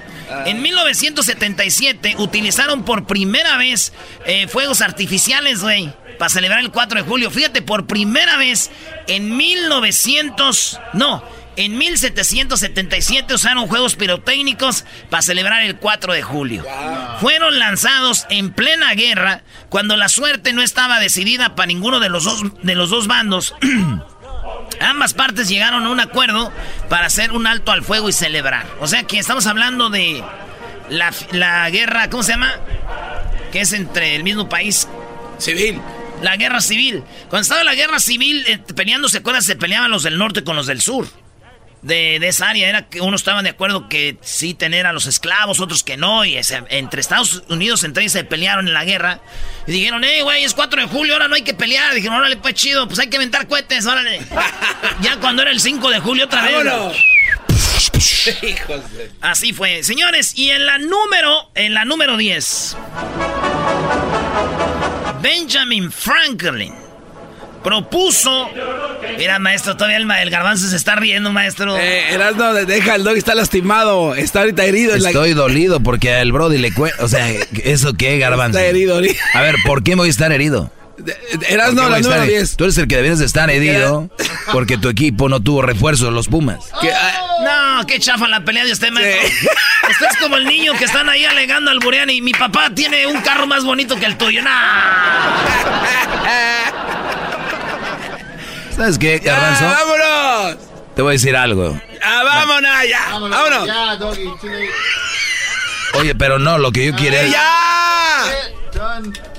en 0.46 0.62
1977 0.62 2.14
utilizaron 2.16 2.86
por 2.86 3.06
primera 3.06 3.58
vez 3.58 3.92
eh, 4.24 4.48
fuegos 4.48 4.80
artificiales, 4.80 5.60
güey, 5.60 5.92
para 6.18 6.30
celebrar 6.30 6.60
el 6.60 6.70
4 6.70 7.02
de 7.02 7.06
julio. 7.06 7.30
Fíjate, 7.30 7.60
por 7.60 7.86
primera 7.86 8.38
vez 8.38 8.70
en 9.08 9.36
1900... 9.36 10.80
No, 10.94 11.22
en 11.56 11.78
1777 11.78 13.34
usaron 13.34 13.66
juegos 13.66 13.96
pirotécnicos 13.96 14.84
para 15.10 15.22
celebrar 15.22 15.62
el 15.62 15.76
4 15.76 16.12
de 16.12 16.22
julio. 16.22 16.64
Fueron 17.20 17.58
lanzados 17.58 18.26
en 18.28 18.52
plena 18.52 18.92
guerra 18.94 19.42
cuando 19.68 19.96
la 19.96 20.08
suerte 20.08 20.52
no 20.52 20.62
estaba 20.62 21.00
decidida 21.00 21.54
para 21.54 21.66
ninguno 21.66 21.98
de 21.98 22.10
los 22.10 22.24
dos, 22.24 22.44
de 22.62 22.74
los 22.74 22.90
dos 22.90 23.06
bandos. 23.06 23.54
Ambas 24.80 25.14
partes 25.14 25.48
llegaron 25.48 25.84
a 25.84 25.90
un 25.90 26.00
acuerdo 26.00 26.52
para 26.90 27.06
hacer 27.06 27.32
un 27.32 27.46
alto 27.46 27.72
al 27.72 27.82
fuego 27.82 28.08
y 28.08 28.12
celebrar. 28.12 28.66
O 28.80 28.86
sea 28.86 29.04
que 29.04 29.18
estamos 29.18 29.46
hablando 29.46 29.88
de 29.88 30.22
la, 30.90 31.12
la 31.32 31.68
guerra, 31.70 32.10
¿cómo 32.10 32.22
se 32.22 32.32
llama? 32.32 32.52
Que 33.50 33.62
es 33.62 33.72
entre 33.72 34.14
el 34.14 34.22
mismo 34.24 34.48
país. 34.48 34.88
Civil. 35.38 35.80
La 36.22 36.36
guerra 36.36 36.60
civil. 36.60 37.02
Cuando 37.28 37.42
estaba 37.42 37.64
la 37.64 37.74
guerra 37.74 37.98
civil 37.98 38.44
eh, 38.46 38.58
peleando, 38.74 39.08
¿se 39.08 39.18
acuerdan? 39.18 39.42
Se 39.42 39.56
peleaban 39.56 39.90
los 39.90 40.02
del 40.02 40.18
norte 40.18 40.44
con 40.44 40.56
los 40.56 40.66
del 40.66 40.80
sur 40.82 41.08
de, 41.86 42.16
esa 42.16 42.48
área 42.48 42.68
era 42.68 42.88
que 42.88 43.00
unos 43.00 43.20
estaban 43.20 43.44
de 43.44 43.50
acuerdo 43.50 43.88
que 43.88 44.18
sí 44.20 44.54
tener 44.54 44.86
a 44.86 44.92
los 44.92 45.06
esclavos, 45.06 45.60
otros 45.60 45.84
que 45.84 45.96
no, 45.96 46.24
y 46.24 46.36
entre 46.68 47.00
Estados 47.00 47.44
Unidos 47.48 47.84
entre 47.84 48.02
ellos 48.02 48.12
se 48.12 48.24
pelearon 48.24 48.66
en 48.66 48.74
la 48.74 48.84
guerra. 48.84 49.20
Y 49.66 49.72
dijeron, 49.72 50.02
eh, 50.02 50.22
güey, 50.22 50.42
es 50.42 50.54
4 50.54 50.82
de 50.82 50.88
julio, 50.88 51.14
ahora 51.14 51.28
no 51.28 51.36
hay 51.36 51.42
que 51.42 51.54
pelear. 51.54 51.94
Dijeron, 51.94 52.18
órale, 52.18 52.36
pues 52.36 52.54
chido, 52.54 52.88
pues 52.88 52.98
hay 52.98 53.08
que 53.08 53.16
inventar 53.16 53.46
cohetes, 53.46 53.86
órale. 53.86 54.20
ya 55.00 55.18
cuando 55.18 55.42
era 55.42 55.52
el 55.52 55.60
5 55.60 55.90
de 55.90 56.00
julio 56.00 56.24
otra 56.24 56.42
vez. 56.42 56.56
Así 59.20 59.52
fue. 59.52 59.84
Señores, 59.84 60.36
y 60.36 60.50
en 60.50 60.66
la 60.66 60.78
número, 60.78 61.50
en 61.54 61.72
la 61.72 61.84
número 61.84 62.16
10. 62.16 62.76
Benjamin 65.22 65.92
Franklin 65.92 66.85
propuso. 67.66 68.48
Mira, 69.18 69.40
maestro, 69.40 69.76
todavía 69.76 69.96
el, 69.96 70.08
el 70.08 70.30
garbanzo 70.30 70.68
se 70.68 70.76
está 70.76 70.94
riendo, 70.94 71.32
maestro. 71.32 71.76
Eh, 71.76 72.14
Erasno, 72.14 72.54
deja, 72.54 72.94
el 72.94 73.02
dog 73.02 73.16
está 73.16 73.34
lastimado. 73.34 74.14
Está 74.14 74.40
ahorita 74.40 74.64
herido. 74.64 74.94
Estoy 74.94 75.34
dolido 75.34 75.80
porque 75.80 76.20
el 76.20 76.30
Brody 76.30 76.58
le 76.58 76.72
cuenta. 76.72 77.04
O 77.04 77.08
sea, 77.08 77.28
¿eso 77.64 77.94
qué, 77.94 78.18
garbanzo? 78.18 78.58
Está 78.58 78.70
herido, 78.70 79.00
A 79.34 79.42
ver, 79.42 79.56
¿por 79.66 79.82
qué 79.82 79.96
voy 79.96 80.06
a 80.06 80.10
estar 80.10 80.30
herido? 80.30 80.70
Erasno, 81.48 81.90
la 81.90 81.98
número 81.98 82.22
10. 82.22 82.56
Tú 82.56 82.64
eres 82.64 82.78
el 82.78 82.86
que 82.86 82.96
deberías 82.96 83.18
de 83.18 83.26
estar 83.26 83.50
herido 83.50 84.08
porque 84.52 84.78
tu 84.78 84.88
equipo 84.88 85.28
no 85.28 85.40
tuvo 85.40 85.62
refuerzo, 85.62 86.12
los 86.12 86.28
Pumas. 86.28 86.70
Ah, 86.72 87.80
no, 87.80 87.86
qué 87.86 87.98
chafa 87.98 88.28
la 88.28 88.44
pelea 88.44 88.64
de 88.64 88.72
usted, 88.72 88.92
maestro. 88.92 89.28
Usted 89.90 90.06
es 90.10 90.16
como 90.18 90.36
el 90.36 90.46
niño 90.46 90.72
que 90.74 90.84
están 90.84 91.08
ahí 91.08 91.24
alegando 91.24 91.72
al 91.72 91.80
Buriani 91.80 92.14
y 92.14 92.22
mi 92.22 92.32
papá 92.32 92.70
tiene 92.74 93.08
un 93.08 93.20
carro 93.22 93.48
más 93.48 93.64
bonito 93.64 93.96
que 93.96 94.06
el 94.06 94.16
tuyo. 94.16 94.42
¡No! 94.42 94.50
¿Sabes 98.76 98.98
qué, 98.98 99.18
Garbanzo? 99.18 99.64
¡Vámonos! 99.64 100.58
Te 100.94 101.02
voy 101.02 101.10
a 101.10 101.12
decir 101.12 101.34
algo. 101.34 101.80
¡Ah, 102.02 102.22
vámonos 102.24 102.70
ya! 102.88 103.08
¡Vámonos! 103.10 103.66
Ya, 103.66 103.96
doggy, 103.96 104.30
Oye, 105.94 106.14
pero 106.14 106.38
no, 106.38 106.58
lo 106.58 106.70
que 106.70 106.86
yo 106.86 106.94
quiero 106.94 107.16
es... 107.16 107.32
¡Ya! 107.32 108.24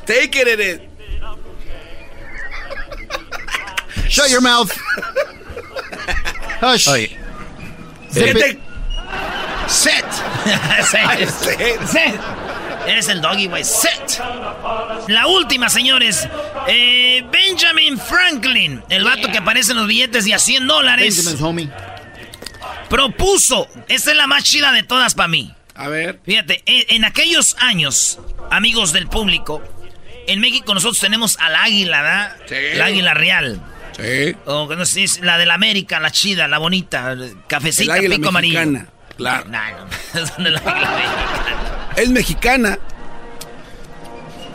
Take 0.05 0.41
it 0.41 0.47
in 0.47 0.59
it. 0.59 0.81
Shut 4.09 4.31
your 4.31 4.41
mouth. 4.41 4.71
Hush. 6.59 6.87
Oye. 6.87 7.15
Zip 8.09 8.35
it. 8.35 8.59
Set. 9.67 10.05
Set. 11.85 12.19
Eres 12.87 13.09
el 13.09 13.21
doggy, 13.21 13.47
güey. 13.47 13.63
Set. 13.63 14.21
La 15.07 15.27
última, 15.27 15.69
señores. 15.69 16.27
Eh, 16.67 17.23
Benjamin 17.31 17.97
Franklin, 17.97 18.81
el 18.89 19.03
vato 19.03 19.29
que 19.31 19.37
aparece 19.39 19.71
en 19.71 19.77
los 19.77 19.87
billetes 19.87 20.25
de 20.25 20.33
a 20.33 20.39
100 20.39 20.67
dólares. 20.67 21.15
Benjamin's 21.15 21.41
homie. 21.41 21.69
Propuso. 22.89 23.67
Esta 23.87 24.11
es 24.11 24.17
la 24.17 24.27
más 24.27 24.43
chida 24.43 24.71
de 24.71 24.83
todas 24.83 25.13
para 25.15 25.27
mí. 25.27 25.53
A 25.75 25.89
ver. 25.89 26.19
Fíjate, 26.25 26.63
en, 26.65 27.05
aquellos 27.05 27.55
años, 27.59 28.19
amigos 28.49 28.93
del 28.93 29.07
público, 29.07 29.61
en 30.27 30.39
México 30.39 30.73
nosotros 30.73 30.99
tenemos 30.99 31.37
al 31.39 31.55
águila, 31.55 32.01
¿verdad? 32.01 32.37
Sí. 32.47 32.55
El 32.55 32.81
águila 32.81 33.13
real. 33.13 33.61
Sí. 33.95 34.35
O 34.45 34.73
no 34.73 34.85
sé, 34.85 35.05
la 35.21 35.37
de 35.37 35.45
la 35.45 35.55
América, 35.55 35.99
la 35.99 36.11
chida, 36.11 36.47
la 36.47 36.57
bonita, 36.57 37.15
cafecita, 37.47 37.97
el 37.97 38.11
pico 38.11 38.31
mexicana. 38.31 38.79
amarillo. 38.79 38.91
Claro. 39.17 39.45
No, 39.49 39.59
no, 40.13 40.21
es 40.21 40.37
la 40.37 40.59
águila 40.59 40.91
mexicana. 40.91 41.76
Es 41.97 42.09
mexicana. 42.09 42.79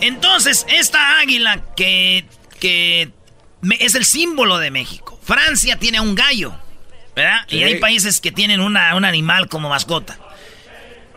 Entonces, 0.01 0.65
esta 0.69 1.19
águila 1.19 1.63
que, 1.77 2.25
que 2.59 3.11
es 3.79 3.95
el 3.95 4.05
símbolo 4.05 4.59
de 4.59 4.71
México. 4.71 5.19
Francia 5.23 5.77
tiene 5.77 6.01
un 6.01 6.15
gallo, 6.15 6.55
¿verdad? 7.15 7.47
Y 7.49 7.63
hay 7.63 7.77
países 7.77 8.21
que 8.21 8.33
tienen 8.33 8.61
una, 8.61 8.95
un 8.95 9.05
animal 9.05 9.49
como 9.49 9.69
mascota. 9.69 10.19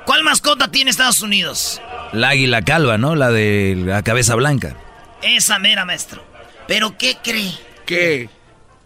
¿Cuál 0.05 0.23
mascota 0.23 0.69
tiene 0.69 0.91
Estados 0.91 1.21
Unidos? 1.21 1.81
La 2.11 2.29
águila 2.29 2.61
calva, 2.61 2.97
¿no? 2.97 3.15
La 3.15 3.31
de 3.31 3.75
la 3.77 4.03
cabeza 4.03 4.35
blanca. 4.35 4.75
Esa 5.21 5.57
mera, 5.57 5.85
maestro. 5.85 6.23
¿Pero 6.67 6.97
qué 6.97 7.17
cree? 7.23 7.51
¿Qué? 7.85 8.29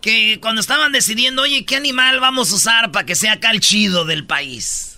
Que 0.01 0.39
cuando 0.41 0.61
estaban 0.61 0.93
decidiendo, 0.93 1.41
oye, 1.41 1.65
¿qué 1.65 1.75
animal 1.75 2.19
vamos 2.21 2.51
a 2.51 2.55
usar 2.55 2.91
para 2.91 3.05
que 3.05 3.15
sea 3.15 3.33
acá 3.33 3.51
el 3.51 3.59
chido 3.59 4.05
del 4.05 4.25
país? 4.25 4.88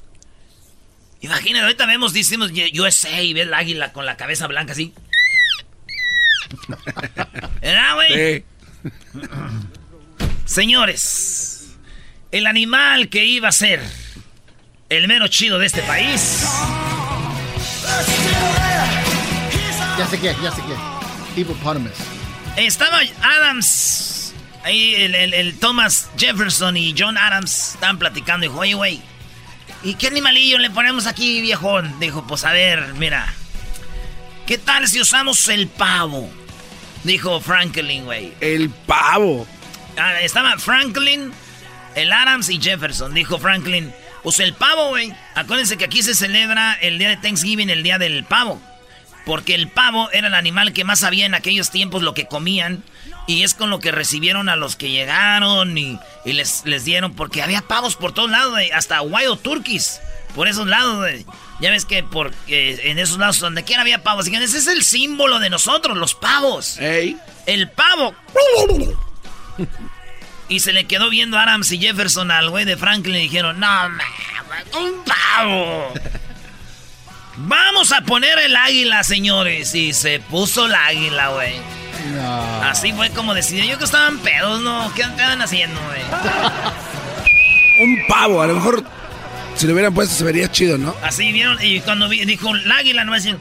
Imagínate, 1.21 1.63
ahorita 1.63 1.85
vemos, 1.85 2.13
decimos 2.13 2.51
USA 2.51 3.21
y 3.21 3.33
ve 3.33 3.41
el 3.41 3.53
águila 3.53 3.93
con 3.93 4.05
la 4.05 4.17
cabeza 4.17 4.47
blanca 4.47 4.73
así. 4.73 4.93
¿Verdad, 7.61 7.95
güey? 7.95 8.43
Señores, 10.45 11.75
el 12.31 12.47
animal 12.47 13.09
que 13.09 13.23
iba 13.23 13.49
a 13.49 13.51
ser 13.51 13.81
el 14.89 15.07
mero 15.07 15.27
chido 15.27 15.59
de 15.59 15.67
este 15.67 15.81
país. 15.83 16.43
Ya 19.97 20.07
sé 20.07 20.19
qué, 20.19 20.35
ya 20.41 20.51
sé 20.51 20.61
qué. 20.63 21.39
Hippopotamus. 21.39 21.91
Estaba 22.57 22.99
Adams, 23.21 24.33
ahí 24.63 24.95
el, 24.95 25.15
el 25.15 25.59
Thomas 25.59 26.09
Jefferson 26.17 26.75
y 26.75 26.93
John 26.97 27.17
Adams 27.17 27.75
estaban 27.75 27.99
platicando 27.99 28.45
y 28.45 28.49
dijo, 28.49 28.59
oye, 28.59 28.73
güey, 28.73 29.01
¿Y 29.83 29.95
qué 29.95 30.07
animalillo 30.07 30.57
le 30.59 30.69
ponemos 30.69 31.07
aquí, 31.07 31.41
viejón? 31.41 31.99
Dijo, 31.99 32.25
pues 32.27 32.45
a 32.45 32.51
ver, 32.51 32.93
mira. 32.95 33.33
¿Qué 34.45 34.57
tal 34.57 34.87
si 34.87 35.01
usamos 35.01 35.47
el 35.47 35.67
pavo? 35.67 36.29
Dijo 37.03 37.39
Franklin, 37.41 38.05
güey. 38.05 38.33
El 38.41 38.69
pavo. 38.69 39.47
Ah, 39.97 40.21
estaba 40.21 40.57
Franklin, 40.57 41.31
el 41.95 42.13
Adams 42.13 42.49
y 42.49 42.61
Jefferson. 42.61 43.13
Dijo 43.13 43.39
Franklin, 43.39 43.91
pues 44.23 44.39
el 44.39 44.53
pavo, 44.53 44.89
güey. 44.89 45.13
Acuérdense 45.35 45.77
que 45.77 45.85
aquí 45.85 46.03
se 46.03 46.13
celebra 46.13 46.73
el 46.73 46.99
día 46.99 47.09
de 47.09 47.17
Thanksgiving, 47.17 47.69
el 47.69 47.81
día 47.81 47.97
del 47.97 48.23
pavo. 48.23 48.61
Porque 49.25 49.55
el 49.55 49.67
pavo 49.67 50.09
era 50.11 50.27
el 50.27 50.35
animal 50.35 50.73
que 50.73 50.83
más 50.83 50.99
sabía 50.99 51.25
en 51.25 51.33
aquellos 51.33 51.71
tiempos 51.71 52.03
lo 52.03 52.13
que 52.13 52.27
comían. 52.27 52.83
Y 53.31 53.43
es 53.43 53.53
con 53.53 53.69
lo 53.69 53.79
que 53.79 53.93
recibieron 53.93 54.49
a 54.49 54.57
los 54.57 54.75
que 54.75 54.89
llegaron 54.89 55.77
y, 55.77 55.97
les, 56.25 56.63
les, 56.65 56.83
dieron, 56.83 57.13
porque 57.13 57.41
había 57.41 57.61
pavos 57.61 57.95
por 57.95 58.11
todos 58.11 58.29
lados, 58.29 58.59
hasta 58.73 59.01
wild 59.01 59.41
turkeys, 59.41 60.01
por 60.35 60.49
esos 60.49 60.67
lados. 60.67 61.09
Ya 61.61 61.71
ves 61.71 61.85
que 61.85 62.03
por, 62.03 62.33
en 62.47 62.99
esos 62.99 63.19
lados 63.19 63.39
donde 63.39 63.63
quiera 63.63 63.83
había 63.83 64.03
pavos. 64.03 64.27
Y 64.27 64.35
ese 64.35 64.57
es 64.57 64.67
el 64.67 64.83
símbolo 64.83 65.39
de 65.39 65.49
nosotros, 65.49 65.97
los 65.97 66.13
pavos. 66.13 66.77
El 67.45 67.69
pavo. 67.69 68.13
y 70.49 70.59
se 70.59 70.73
le 70.73 70.85
quedó 70.85 71.09
viendo 71.09 71.39
Adams 71.39 71.71
y 71.71 71.79
Jefferson 71.79 72.31
al 72.31 72.49
güey 72.49 72.65
de 72.65 72.75
Franklin 72.75 73.15
y 73.15 73.21
dijeron, 73.21 73.61
no, 73.61 73.67
un 74.77 75.05
pavo. 75.05 75.93
Vamos 77.37 77.93
a 77.93 78.01
poner 78.01 78.37
el 78.39 78.57
águila, 78.57 79.05
señores. 79.05 79.73
Y 79.73 79.93
se 79.93 80.19
puso 80.19 80.65
el 80.65 80.75
águila, 80.75 81.29
güey. 81.29 81.80
Así 82.63 82.93
fue 82.93 83.09
como 83.11 83.33
decidió. 83.33 83.65
Yo 83.65 83.77
que 83.77 83.85
estaban 83.85 84.19
pedos, 84.19 84.61
¿no? 84.61 84.91
¿Qué 84.93 85.03
andan 85.03 85.41
haciendo, 85.41 85.79
güey? 85.87 86.01
Un 87.81 88.07
pavo, 88.07 88.41
a 88.41 88.47
lo 88.47 88.55
mejor 88.55 88.83
si 89.55 89.67
lo 89.67 89.73
hubieran 89.73 89.93
puesto 89.93 90.15
se 90.15 90.23
vería 90.23 90.51
chido, 90.51 90.77
¿no? 90.77 90.95
Así 91.03 91.31
vieron, 91.31 91.57
y 91.61 91.81
cuando 91.81 92.09
dijo 92.09 92.55
el 92.55 92.71
águila, 92.71 93.03
no 93.03 93.11
va 93.11 93.17
a 93.17 93.19
decir. 93.19 93.37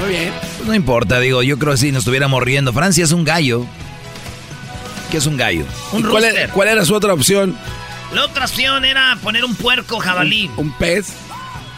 Muy 0.00 0.08
bien. 0.08 0.32
Pues 0.56 0.68
no 0.68 0.74
importa, 0.74 1.20
digo, 1.20 1.42
yo 1.42 1.58
creo 1.58 1.72
que 1.72 1.78
si 1.78 1.92
nos 1.92 2.00
estuviéramos 2.00 2.42
riendo. 2.42 2.72
Francia 2.72 3.04
es 3.04 3.12
un 3.12 3.24
gallo. 3.24 3.66
¿Qué 5.10 5.18
es 5.18 5.26
un 5.26 5.36
gallo? 5.36 5.64
Un 5.92 6.02
cuál, 6.02 6.24
era, 6.24 6.50
cuál, 6.50 6.68
era, 6.68 6.84
su 6.84 6.94
otra 6.94 7.12
opción? 7.12 7.56
La 8.12 8.24
otra 8.24 8.46
opción 8.46 8.84
era 8.84 9.18
poner 9.22 9.44
un 9.44 9.54
puerco 9.54 9.98
jabalí. 9.98 10.50
¿Un, 10.56 10.66
un 10.66 10.72
pez? 10.72 11.08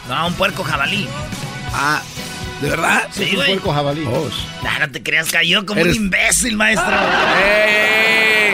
No, 0.07 0.27
un 0.27 0.33
puerco 0.33 0.63
jabalí. 0.63 1.07
Ah, 1.73 2.01
¿de 2.61 2.69
verdad? 2.69 3.07
Sí, 3.11 3.31
güey. 3.35 3.51
puerco 3.53 3.73
jabalí. 3.73 4.05
Ah, 4.63 4.77
no 4.79 4.91
te 4.91 5.01
creas, 5.03 5.29
cayó 5.31 5.65
como 5.65 5.81
Eres- 5.81 5.97
un 5.97 6.05
imbécil, 6.05 6.55
maestro. 6.57 6.87
¡Ey! 7.43 8.53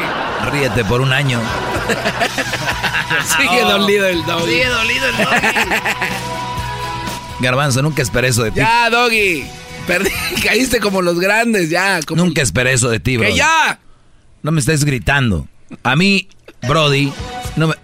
Ríete 0.51 0.85
por 0.85 1.01
un 1.01 1.11
año. 1.11 1.41
Sigue 3.37 3.61
dolido 3.61 4.07
el 4.07 4.23
doggy. 4.25 4.51
Sigue 4.51 4.67
dolido 4.67 5.07
el 5.09 5.17
doggy. 5.17 5.35
Garbanzo, 7.39 7.81
nunca 7.81 8.01
esperé 8.01 8.29
eso 8.29 8.43
de 8.43 8.51
ti. 8.51 8.59
Ya, 8.59 8.89
doggy. 8.89 9.45
Perdí, 9.87 10.09
caíste 10.43 10.79
como 10.79 11.01
los 11.01 11.19
grandes, 11.19 11.69
ya. 11.69 11.99
Como... 12.03 12.23
Nunca 12.23 12.41
esperé 12.41 12.73
eso 12.73 12.89
de 12.89 12.99
ti, 12.99 13.17
bro. 13.17 13.27
¡Que 13.27 13.35
ya! 13.35 13.79
No 14.41 14.51
me 14.51 14.59
estés 14.59 14.85
gritando. 14.85 15.47
A 15.83 15.95
mí, 15.95 16.27
Brody, 16.67 17.11
no 17.55 17.67
me... 17.67 17.75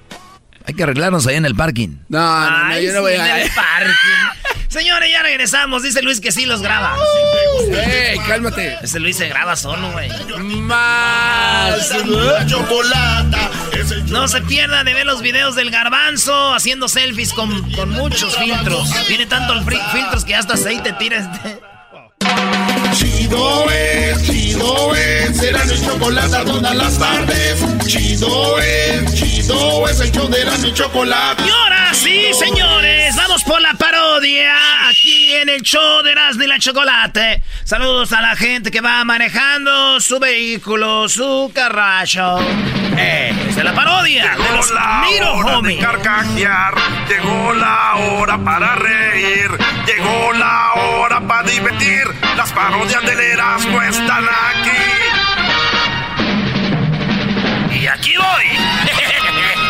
Hay 0.66 0.74
que 0.76 0.84
arreglarnos 0.84 1.26
ahí 1.28 1.36
en 1.36 1.46
el 1.46 1.56
parking. 1.56 1.98
No, 2.08 2.20
no, 2.20 2.50
no, 2.50 2.66
Ay, 2.74 2.86
yo 2.86 2.94
no 2.94 3.02
voy 3.02 3.14
sí, 3.14 3.20
en 3.20 3.22
a... 3.22 3.42
el 3.42 3.50
parking. 3.52 4.41
Señores, 4.72 5.12
ya 5.12 5.22
regresamos. 5.22 5.84
Dice 5.84 6.02
Luis 6.02 6.22
que 6.22 6.32
sí 6.32 6.46
los 6.46 6.62
graba. 6.62 6.96
¡Ey, 7.86 8.18
cálmate! 8.20 8.78
Ese 8.82 9.02
Luis 9.02 9.18
se 9.18 9.28
graba 9.28 9.58
solo, 9.58 9.92
güey. 9.92 10.10
Más. 10.40 11.94
No 14.08 14.30
se 14.30 14.42
pierda 14.44 14.86
de 14.86 14.94
ver 14.94 15.06
los 15.06 15.22
videos 15.22 15.56
del 15.56 15.72
garbanzo 15.72 16.54
haciendo 16.54 16.88
selfies 16.88 17.34
con, 17.34 17.70
con 17.72 17.90
muchos 17.90 18.38
filtros. 18.38 18.90
Tiene 19.08 19.26
tantos 19.26 19.62
filtros 19.92 20.24
que 20.24 20.36
hasta 20.36 20.54
aceite 20.54 20.94
tira 20.94 21.18
este. 21.18 21.60
Chido 22.94 23.70
es, 23.70 24.26
chido 24.52 24.96
es, 24.96 25.42
Erasmo 25.42 25.74
y 25.74 25.82
chocolate 25.82 26.46
todas 26.46 26.76
las 26.76 27.00
tardes. 27.00 27.66
Chido 27.86 28.60
es, 28.60 29.14
chido 29.14 29.88
es 29.88 30.00
el 30.00 30.12
show 30.12 30.28
de 30.28 30.42
Erasmo 30.42 30.68
y 30.68 30.74
chocolate. 30.74 31.44
Y 31.46 31.50
ahora 31.50 31.94
sí, 31.94 32.32
señores, 32.34 33.16
vamos 33.16 33.44
por 33.44 33.62
la 33.62 33.74
parodia 33.74 34.90
aquí 34.90 35.34
en 35.36 35.50
el 35.50 35.62
show 35.62 36.04
de 36.04 36.12
Erasmo 36.12 36.44
y 36.44 36.48
la 36.48 36.60
Chocolate. 36.60 37.42
Saludos 37.64 38.12
a 38.12 38.22
la 38.22 38.36
gente 38.36 38.72
que 38.72 38.82
va 38.82 39.04
manejando 39.04 40.00
su 40.00 40.20
vehículo, 40.20 41.08
su 41.08 41.52
carracho. 41.54 42.40
Eh, 42.98 43.34
es 43.50 43.56
la 43.64 43.74
parodia 43.74 44.36
de 44.36 44.56
los 44.56 44.72
Miro 45.10 45.34
Homies. 45.34 45.80
carcajear, 45.80 46.74
llegó 47.08 47.54
la 47.54 47.96
hora 47.96 48.38
para 48.38 48.76
reír, 48.76 49.50
llegó 49.88 50.34
la 50.34 50.74
hora 50.74 51.22
para 51.22 51.50
divertir. 51.50 52.04
Las 52.36 52.52
parodias 52.52 53.02
del 53.04 53.20
Erasmo 53.20 53.82
están 53.82 54.26
aquí. 54.50 54.82
Y 57.82 57.88
aquí 57.88 58.14
voy. 58.18 58.46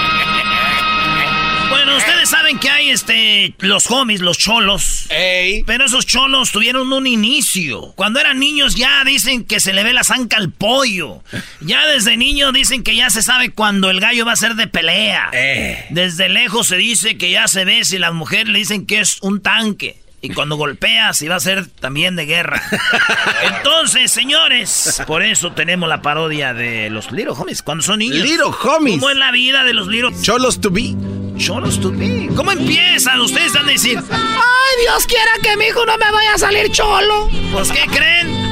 Bueno, 1.71 1.95
ustedes 1.95 2.29
saben 2.29 2.59
que 2.59 2.69
hay 2.69 2.89
este 2.89 3.55
los 3.59 3.89
homies, 3.89 4.19
los 4.19 4.37
cholos. 4.37 5.07
¡Ey! 5.09 5.63
Pero 5.65 5.85
esos 5.85 6.05
cholos 6.05 6.51
tuvieron 6.51 6.91
un 6.91 7.07
inicio. 7.07 7.93
Cuando 7.95 8.19
eran 8.19 8.39
niños 8.39 8.75
ya 8.75 9.05
dicen 9.05 9.45
que 9.45 9.61
se 9.61 9.71
le 9.71 9.85
ve 9.85 9.93
la 9.93 10.03
zanca 10.03 10.35
al 10.35 10.51
pollo. 10.51 11.23
Ya 11.61 11.87
desde 11.87 12.17
niño 12.17 12.51
dicen 12.51 12.83
que 12.83 12.97
ya 12.97 13.09
se 13.09 13.23
sabe 13.23 13.51
cuando 13.51 13.89
el 13.89 14.01
gallo 14.01 14.25
va 14.25 14.33
a 14.33 14.35
ser 14.35 14.55
de 14.55 14.67
pelea. 14.67 15.29
Eh. 15.31 15.85
Desde 15.91 16.27
lejos 16.27 16.67
se 16.67 16.75
dice 16.75 17.17
que 17.17 17.31
ya 17.31 17.47
se 17.47 17.63
ve 17.63 17.85
si 17.85 17.97
la 17.97 18.11
mujer 18.11 18.49
le 18.49 18.59
dicen 18.59 18.85
que 18.85 18.99
es 18.99 19.19
un 19.21 19.41
tanque. 19.41 20.01
Y 20.23 20.29
cuando 20.29 20.55
golpea, 20.55 21.13
si 21.13 21.27
va 21.27 21.35
a 21.35 21.39
ser 21.39 21.65
también 21.67 22.15
de 22.15 22.27
guerra. 22.27 22.61
Entonces, 23.57 24.11
señores, 24.11 25.01
por 25.07 25.23
eso 25.23 25.51
tenemos 25.53 25.89
la 25.89 26.03
parodia 26.03 26.53
de 26.53 26.91
los 26.91 27.11
Little 27.11 27.33
Homies. 27.35 27.63
Cuando 27.63 27.83
son 27.83 27.99
niños. 27.99 28.17
Little 28.17 28.51
Homies. 28.63 28.99
¿Cómo 28.99 29.09
es 29.09 29.17
la 29.17 29.31
vida 29.31 29.63
de 29.63 29.73
los 29.73 29.87
Little 29.87 30.11
Cholos 30.21 30.61
to 30.61 30.69
be. 30.69 30.95
Cholos 31.37 31.81
to 31.81 31.91
be. 31.91 32.29
¿Cómo 32.35 32.51
empiezan? 32.51 33.19
Ustedes 33.19 33.53
van 33.53 33.67
a 33.67 33.71
decir, 33.71 33.97
ay, 34.11 34.81
Dios 34.83 35.07
quiera 35.07 35.31
que 35.41 35.57
mi 35.57 35.65
hijo 35.65 35.83
no 35.87 35.97
me 35.97 36.11
vaya 36.11 36.35
a 36.35 36.37
salir 36.37 36.71
cholo. 36.71 37.27
Pues, 37.51 37.71
¿qué 37.71 37.87
creen? 37.87 38.51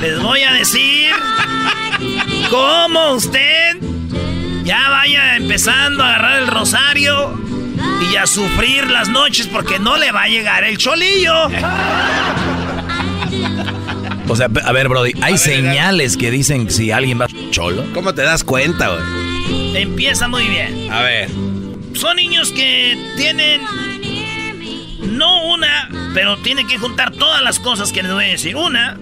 Les 0.00 0.20
voy 0.20 0.42
a 0.42 0.52
decir 0.54 1.12
cómo 2.50 3.14
usted 3.14 3.76
ya 4.64 4.88
vaya 4.90 5.36
empezando 5.36 6.02
a 6.02 6.08
agarrar 6.08 6.42
el 6.42 6.46
rosario 6.48 7.32
y 8.10 8.16
a 8.16 8.26
sufrir 8.26 8.90
las 8.90 9.08
noches 9.08 9.46
porque 9.46 9.78
no 9.78 9.96
le 9.96 10.12
va 10.12 10.24
a 10.24 10.28
llegar 10.28 10.64
el 10.64 10.78
cholillo. 10.78 11.34
O 14.28 14.36
sea, 14.36 14.48
a 14.64 14.72
ver, 14.72 14.88
Brody, 14.88 15.12
hay 15.22 15.38
señales 15.38 16.16
que 16.16 16.30
dicen 16.30 16.70
si 16.70 16.90
alguien 16.90 17.20
va 17.20 17.26
cholo. 17.50 17.84
¿Cómo 17.94 18.14
te 18.14 18.22
das 18.22 18.44
cuenta, 18.44 18.88
güey? 18.88 19.82
Empieza 19.82 20.28
muy 20.28 20.46
bien. 20.48 20.92
A 20.92 21.02
ver. 21.02 21.30
Son 21.94 22.16
niños 22.16 22.52
que 22.52 22.98
tienen 23.16 23.62
no 25.00 25.46
una, 25.46 25.88
pero 26.14 26.36
tienen 26.38 26.66
que 26.66 26.78
juntar 26.78 27.12
todas 27.12 27.42
las 27.42 27.58
cosas 27.58 27.92
que 27.92 28.02
les 28.02 28.12
voy 28.12 28.24
a 28.24 28.28
decir. 28.28 28.54
Una, 28.56 28.98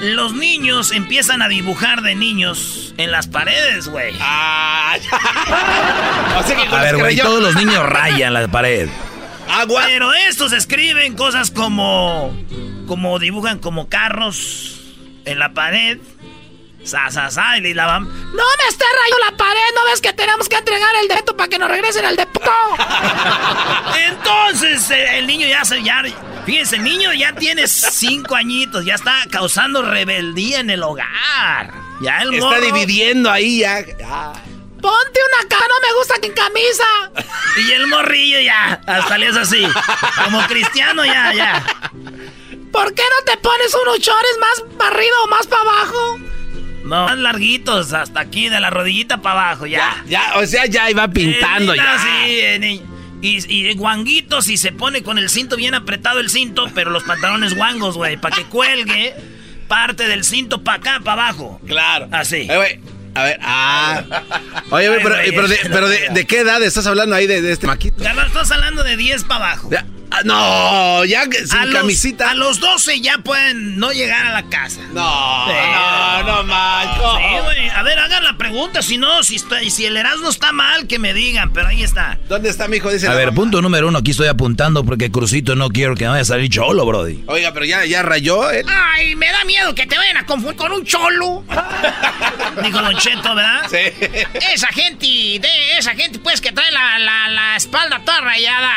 los 0.00 0.34
niños 0.34 0.92
empiezan 0.92 1.42
a 1.42 1.48
dibujar 1.48 2.02
de 2.02 2.14
niños 2.14 2.94
en 2.96 3.10
las 3.10 3.26
paredes, 3.26 3.88
güey. 3.88 4.14
Ah, 4.20 4.96
ya. 5.02 6.38
O 6.38 6.42
sea 6.42 6.56
que 6.56 6.66
con 6.68 6.78
A 6.78 6.82
ver, 6.82 6.96
güey, 6.96 7.16
todos 7.16 7.42
los 7.42 7.54
niños 7.54 7.84
rayan 7.84 8.32
la 8.34 8.48
pared. 8.48 8.88
Agua. 9.48 9.82
Pero 9.86 10.12
estos 10.14 10.52
escriben 10.52 11.16
cosas 11.16 11.50
como 11.50 12.34
como 12.86 13.18
dibujan 13.18 13.58
como 13.58 13.88
carros 13.88 14.80
en 15.24 15.38
la 15.38 15.52
pared. 15.52 15.98
Sa, 16.84 17.10
sa, 17.10 17.30
sa, 17.30 17.58
y 17.58 17.74
la 17.74 17.86
van. 17.86 18.04
¡No 18.04 18.44
me 18.44 18.68
está 18.68 18.84
rayando 18.84 19.18
la 19.30 19.36
pared! 19.36 19.60
¿No 19.74 19.84
ves 19.84 20.00
que 20.00 20.12
tenemos 20.12 20.48
que 20.48 20.56
entregar 20.56 20.94
el 21.02 21.08
deto 21.08 21.36
para 21.36 21.48
que 21.48 21.58
nos 21.58 21.70
regresen 21.70 22.04
el 22.06 22.16
depósito? 22.16 22.50
Entonces, 24.08 24.90
eh, 24.90 25.18
el 25.18 25.26
niño 25.26 25.46
ya 25.46 25.64
se. 25.64 25.82
Ya, 25.82 26.02
fíjense, 26.46 26.76
el 26.76 26.84
niño 26.84 27.12
ya 27.12 27.34
tiene 27.34 27.68
cinco 27.68 28.34
añitos, 28.34 28.84
ya 28.84 28.94
está 28.94 29.24
causando 29.30 29.82
rebeldía 29.82 30.60
en 30.60 30.70
el 30.70 30.82
hogar. 30.82 31.72
Ya 32.00 32.22
el 32.22 32.34
Está 32.34 32.60
dividiendo 32.60 33.30
ahí 33.30 33.58
ya. 33.58 33.82
Ponte 34.80 35.20
una 35.32 35.48
cara, 35.48 35.66
no 35.68 35.86
me 35.86 35.94
gusta 35.98 36.14
que 36.18 36.28
en 36.28 36.32
camisa. 36.32 36.84
Y 37.58 37.72
el 37.72 37.86
morrillo 37.88 38.40
ya, 38.40 38.80
hasta 38.86 39.18
le 39.18 39.26
es 39.26 39.36
así. 39.36 39.66
Como 40.24 40.40
cristiano 40.46 41.04
ya, 41.04 41.34
ya. 41.34 41.62
¿Por 42.72 42.94
qué 42.94 43.02
no 43.02 43.24
te 43.32 43.36
pones 43.38 43.74
unos 43.74 43.98
chores 43.98 44.38
más 44.40 44.64
para 44.78 44.94
arriba 44.94 45.16
o 45.24 45.26
más 45.26 45.46
para 45.46 45.62
abajo? 45.62 46.18
No, 46.84 47.06
más 47.06 47.18
larguitos, 47.18 47.92
hasta 47.92 48.20
aquí, 48.20 48.48
de 48.48 48.60
la 48.60 48.70
rodillita 48.70 49.20
para 49.20 49.48
abajo, 49.48 49.66
ya. 49.66 50.02
Ya, 50.08 50.32
o 50.36 50.46
sea, 50.46 50.66
ya 50.66 50.90
iba 50.90 51.06
pintando 51.08 51.74
Eh, 51.74 51.76
ya. 51.76 51.98
Sí, 51.98 52.08
eh, 52.40 52.80
y, 53.22 53.68
y 53.68 53.74
guanguitos 53.74 54.48
y 54.48 54.56
se 54.56 54.72
pone 54.72 55.02
con 55.02 55.18
el 55.18 55.28
cinto 55.28 55.56
bien 55.56 55.74
apretado 55.74 56.20
el 56.20 56.30
cinto, 56.30 56.66
pero 56.74 56.90
los 56.90 57.02
pantalones 57.02 57.54
guangos, 57.54 57.96
güey, 57.96 58.16
para 58.16 58.34
que 58.36 58.44
cuelgue 58.44 59.14
parte 59.68 60.08
del 60.08 60.24
cinto 60.24 60.62
para 60.64 60.78
acá, 60.78 61.00
para 61.04 61.24
abajo. 61.24 61.60
Claro. 61.66 62.08
Así. 62.12 62.46
Eh, 62.50 62.56
güey, 62.56 62.80
A 63.14 63.24
ver, 63.24 63.38
ah. 63.42 64.02
Oye, 64.70 64.88
Ay, 64.88 64.98
pero, 65.02 65.14
güey, 65.16 65.30
pero, 65.32 65.48
de, 65.48 65.58
pero 65.64 65.80
no 65.82 65.88
de, 65.88 65.98
vea. 66.00 66.10
¿de 66.12 66.26
qué 66.26 66.40
edad 66.40 66.62
estás 66.62 66.86
hablando 66.86 67.14
ahí 67.14 67.26
de, 67.26 67.42
de 67.42 67.52
este 67.52 67.66
maquito? 67.66 68.02
Garbanzo, 68.02 68.28
estás 68.40 68.50
hablando 68.52 68.82
de 68.84 68.96
10 68.96 69.24
para 69.24 69.46
abajo. 69.52 69.68
Ya, 69.70 69.84
ah, 70.10 70.20
no, 70.24 71.04
ya 71.04 71.28
que- 71.28 71.46
sin 71.46 71.58
a 71.58 71.64
los, 71.66 71.74
camisita. 71.74 72.30
A 72.30 72.34
los 72.34 72.60
12 72.60 73.00
ya 73.00 73.18
pueden 73.18 73.78
no 73.78 73.92
llegar 73.92 74.26
a 74.26 74.32
la 74.32 74.42
casa. 74.48 74.80
No, 74.92 75.46
Sí. 75.46 75.52
no, 75.72 76.22
no, 76.24 76.42
macho. 76.44 77.18
Sí, 77.18 77.44
güey. 77.44 77.68
A 77.70 77.82
ver, 77.82 77.98
hagan 77.98 78.24
la 78.24 78.36
pregunta. 78.36 78.82
Si 78.82 78.96
no, 78.98 79.22
si, 79.22 79.36
está, 79.36 79.60
si 79.68 79.86
el 79.86 79.96
Erasmo 79.96 80.28
está 80.28 80.52
mal, 80.52 80.86
que 80.86 80.98
me 80.98 81.14
digan. 81.14 81.52
Pero 81.52 81.68
ahí 81.68 81.82
está. 81.82 82.18
¿Dónde 82.28 82.50
está 82.50 82.68
mi 82.68 82.76
hijo? 82.78 82.90
Dice 82.90 83.06
A 83.08 83.14
ver, 83.14 83.26
mamá. 83.26 83.36
punto 83.36 83.62
número 83.62 83.88
uno, 83.88 83.98
aquí 83.98 84.10
estoy 84.10 84.28
apuntando 84.28 84.84
porque 84.84 85.10
Crucito 85.10 85.54
no 85.56 85.68
quiero 85.70 85.94
que 85.94 86.06
vaya 86.06 86.22
a 86.22 86.24
salir 86.24 86.50
cholo, 86.50 86.84
Brody. 86.84 87.24
Oiga, 87.26 87.52
pero 87.52 87.64
ya, 87.64 87.84
ya 87.84 88.02
rayó, 88.02 88.50
¿eh? 88.50 88.64
Ay, 88.68 89.14
me 89.16 89.30
da 89.30 89.44
miedo 89.44 89.74
que 89.74 89.86
te 89.86 89.96
vayan 89.96 90.16
a 90.18 90.26
confundir 90.26 90.56
con 90.56 90.72
un 90.72 90.84
cholo. 90.84 91.44
Dijo 92.62 92.82
Don 92.82 92.96
Cheto, 92.96 93.34
¿verdad? 93.34 93.62
Sí. 93.70 93.76
Esa 94.52 94.68
gente, 94.68 95.06
de 95.06 95.78
esa 95.78 95.94
gente, 95.94 96.18
pues, 96.18 96.40
que 96.40 96.52
trae 96.52 96.70
la, 96.72 96.98
la, 96.98 97.28
la 97.28 97.56
espalda 97.56 98.00
toda 98.04 98.20
rayada. 98.20 98.72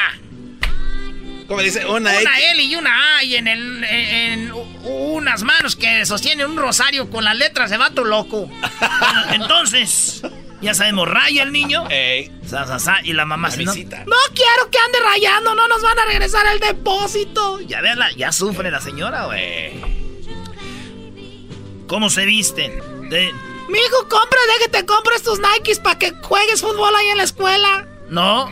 ¿Cómo 1.53 1.61
dice? 1.61 1.85
Una. 1.85 2.11
L 2.19 2.63
y 2.63 2.75
una 2.75 3.17
A 3.17 3.23
y 3.23 3.35
en, 3.35 3.47
el, 3.47 3.83
en, 3.83 4.49
en 4.49 4.53
unas 4.83 5.43
manos 5.43 5.75
que 5.75 6.03
sostienen 6.03 6.49
un 6.49 6.57
rosario 6.57 7.11
con 7.11 7.23
las 7.23 7.37
letras 7.37 7.69
de 7.69 7.77
vato 7.77 8.03
loco. 8.03 8.49
Entonces, 9.33 10.23
ya 10.61 10.73
sabemos, 10.73 11.07
raya 11.07 11.43
el 11.43 11.51
niño. 11.51 11.87
Ey. 11.91 12.31
Sa, 12.43 12.65
sa, 12.65 12.79
sa, 12.79 13.01
y 13.03 13.13
la 13.13 13.25
mamá 13.25 13.51
se, 13.51 13.63
no, 13.63 13.71
no 13.71 14.17
quiero 14.33 14.71
que 14.71 14.79
ande 14.79 14.99
rayando, 15.05 15.53
no 15.53 15.67
nos 15.67 15.83
van 15.83 15.99
a 15.99 16.05
regresar 16.05 16.43
el 16.51 16.59
depósito. 16.59 17.59
Ya 17.61 17.81
verla, 17.81 18.09
ya 18.17 18.31
sufre 18.31 18.71
la 18.71 18.81
señora, 18.81 19.25
güey. 19.25 19.79
¿Cómo 21.85 22.09
se 22.09 22.25
visten? 22.25 22.79
De... 23.11 23.31
Mijo, 23.69 24.09
compra, 24.09 24.39
de 24.57 24.65
que 24.65 24.71
te 24.71 24.85
compres 24.87 25.21
tus 25.21 25.39
Nikes 25.39 25.79
para 25.79 25.99
que 25.99 26.13
juegues 26.23 26.61
fútbol 26.61 26.95
ahí 26.95 27.09
en 27.09 27.17
la 27.17 27.23
escuela. 27.23 27.87
No, 28.09 28.51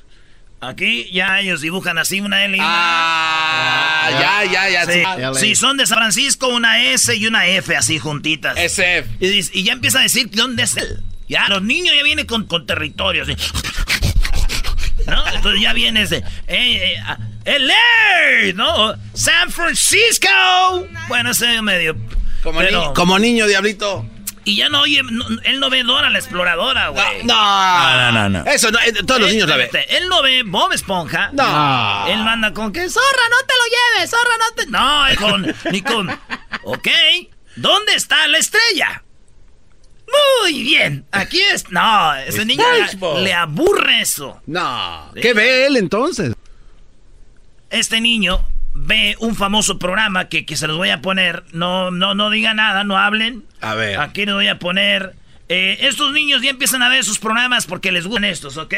Aquí 0.63 1.09
ya 1.11 1.39
ellos 1.39 1.61
dibujan 1.61 1.97
así 1.97 2.21
una 2.21 2.45
L 2.45 2.55
y 2.55 2.59
una 2.59 2.69
Ah, 2.69 4.09
ya, 4.11 4.51
ya, 4.51 4.69
ya. 4.69 4.85
Sí. 4.85 5.01
LA. 5.01 5.33
Si 5.33 5.55
son 5.55 5.75
de 5.77 5.87
San 5.87 5.97
Francisco, 5.97 6.47
una 6.49 6.83
S 6.83 7.15
y 7.15 7.25
una 7.25 7.47
F 7.47 7.75
así 7.75 7.97
juntitas. 7.97 8.55
SF. 8.57 9.07
Y, 9.19 9.59
y 9.59 9.63
ya 9.63 9.73
empieza 9.73 9.99
a 9.99 10.03
decir 10.03 10.29
dónde 10.31 10.63
es 10.63 10.77
él. 10.77 11.01
Ya, 11.27 11.47
los 11.49 11.63
niños 11.63 11.95
ya 11.95 12.03
vienen 12.03 12.27
con, 12.27 12.45
con 12.45 12.65
territorios. 12.67 13.27
así. 13.27 13.51
¿No? 15.07 15.27
Entonces 15.33 15.61
ya 15.61 15.73
viene 15.73 16.03
ese. 16.03 16.17
Eh, 16.17 16.23
eh, 16.47 16.95
ah, 17.05 17.17
LA, 17.45 18.53
¿no? 18.53 18.93
San 19.13 19.49
Francisco. 19.51 20.27
Bueno, 21.07 21.31
ese 21.31 21.59
medio. 21.63 21.95
Como, 22.43 22.59
pero- 22.59 22.89
ni- 22.89 22.93
como 22.93 23.17
niño, 23.17 23.47
diablito. 23.47 24.05
Y 24.43 24.55
ya 24.55 24.69
no 24.69 24.81
oye, 24.81 25.01
no- 25.03 25.25
él 25.43 25.59
no 25.59 25.69
ve 25.69 25.83
Dora 25.83 26.09
la 26.09 26.17
exploradora, 26.17 26.89
güey. 26.89 27.23
No, 27.23 27.95
no, 27.97 28.11
no, 28.11 28.29
no. 28.29 28.51
Eso, 28.51 28.71
no, 28.71 28.79
eh, 28.79 28.91
todos 29.05 29.21
los 29.21 29.29
niños 29.31 29.47
la 29.47 29.57
ven. 29.57 29.69
Él 29.89 30.07
no 30.09 30.21
ve 30.23 30.41
Bob 30.43 30.71
Esponja. 30.73 31.29
No. 31.33 32.07
Él 32.07 32.23
manda 32.23 32.51
con 32.53 32.73
que 32.73 32.89
zorra, 32.89 33.05
no 33.29 33.45
te 33.45 33.53
lo 33.53 33.65
lleves, 33.99 34.09
zorra, 34.09 34.37
no 34.39 34.55
te. 34.55 34.65
No, 34.67 35.05
con. 35.19 35.71
Ni 35.71 35.81
con. 35.81 36.09
Ok. 36.63 36.87
¿Dónde 37.55 37.93
está 37.93 38.27
la 38.27 38.37
estrella? 38.39 39.03
Muy 40.43 40.63
bien. 40.63 41.05
Aquí 41.11 41.39
es. 41.41 41.69
No, 41.69 42.13
ese 42.15 42.43
niño 42.45 42.63
le 43.19 43.33
aburre 43.33 44.01
eso. 44.01 44.41
No. 44.47 45.11
¿Qué 45.21 45.33
ve 45.33 45.67
él 45.67 45.77
entonces? 45.77 46.33
Este 47.69 48.01
niño 48.01 48.45
ve 48.83 49.15
un 49.19 49.35
famoso 49.35 49.77
programa 49.79 50.27
que, 50.27 50.45
que 50.45 50.55
se 50.57 50.67
los 50.67 50.77
voy 50.77 50.89
a 50.89 51.01
poner. 51.01 51.43
No, 51.53 51.91
no, 51.91 52.15
no 52.15 52.29
diga 52.29 52.53
nada, 52.53 52.83
no 52.83 52.97
hablen. 52.97 53.43
A 53.61 53.75
ver. 53.75 53.99
Aquí 53.99 54.25
les 54.25 54.33
voy 54.35 54.47
a 54.47 54.57
poner. 54.59 55.13
eh, 55.49 55.77
estos 55.81 56.11
niños 56.13 56.41
ya 56.41 56.49
empiezan 56.49 56.81
a 56.83 56.89
ver 56.89 57.03
sus 57.03 57.19
programas 57.19 57.65
porque 57.65 57.91
les 57.91 58.05
gustan 58.07 58.25
estos, 58.25 58.57
¿ok? 58.57 58.73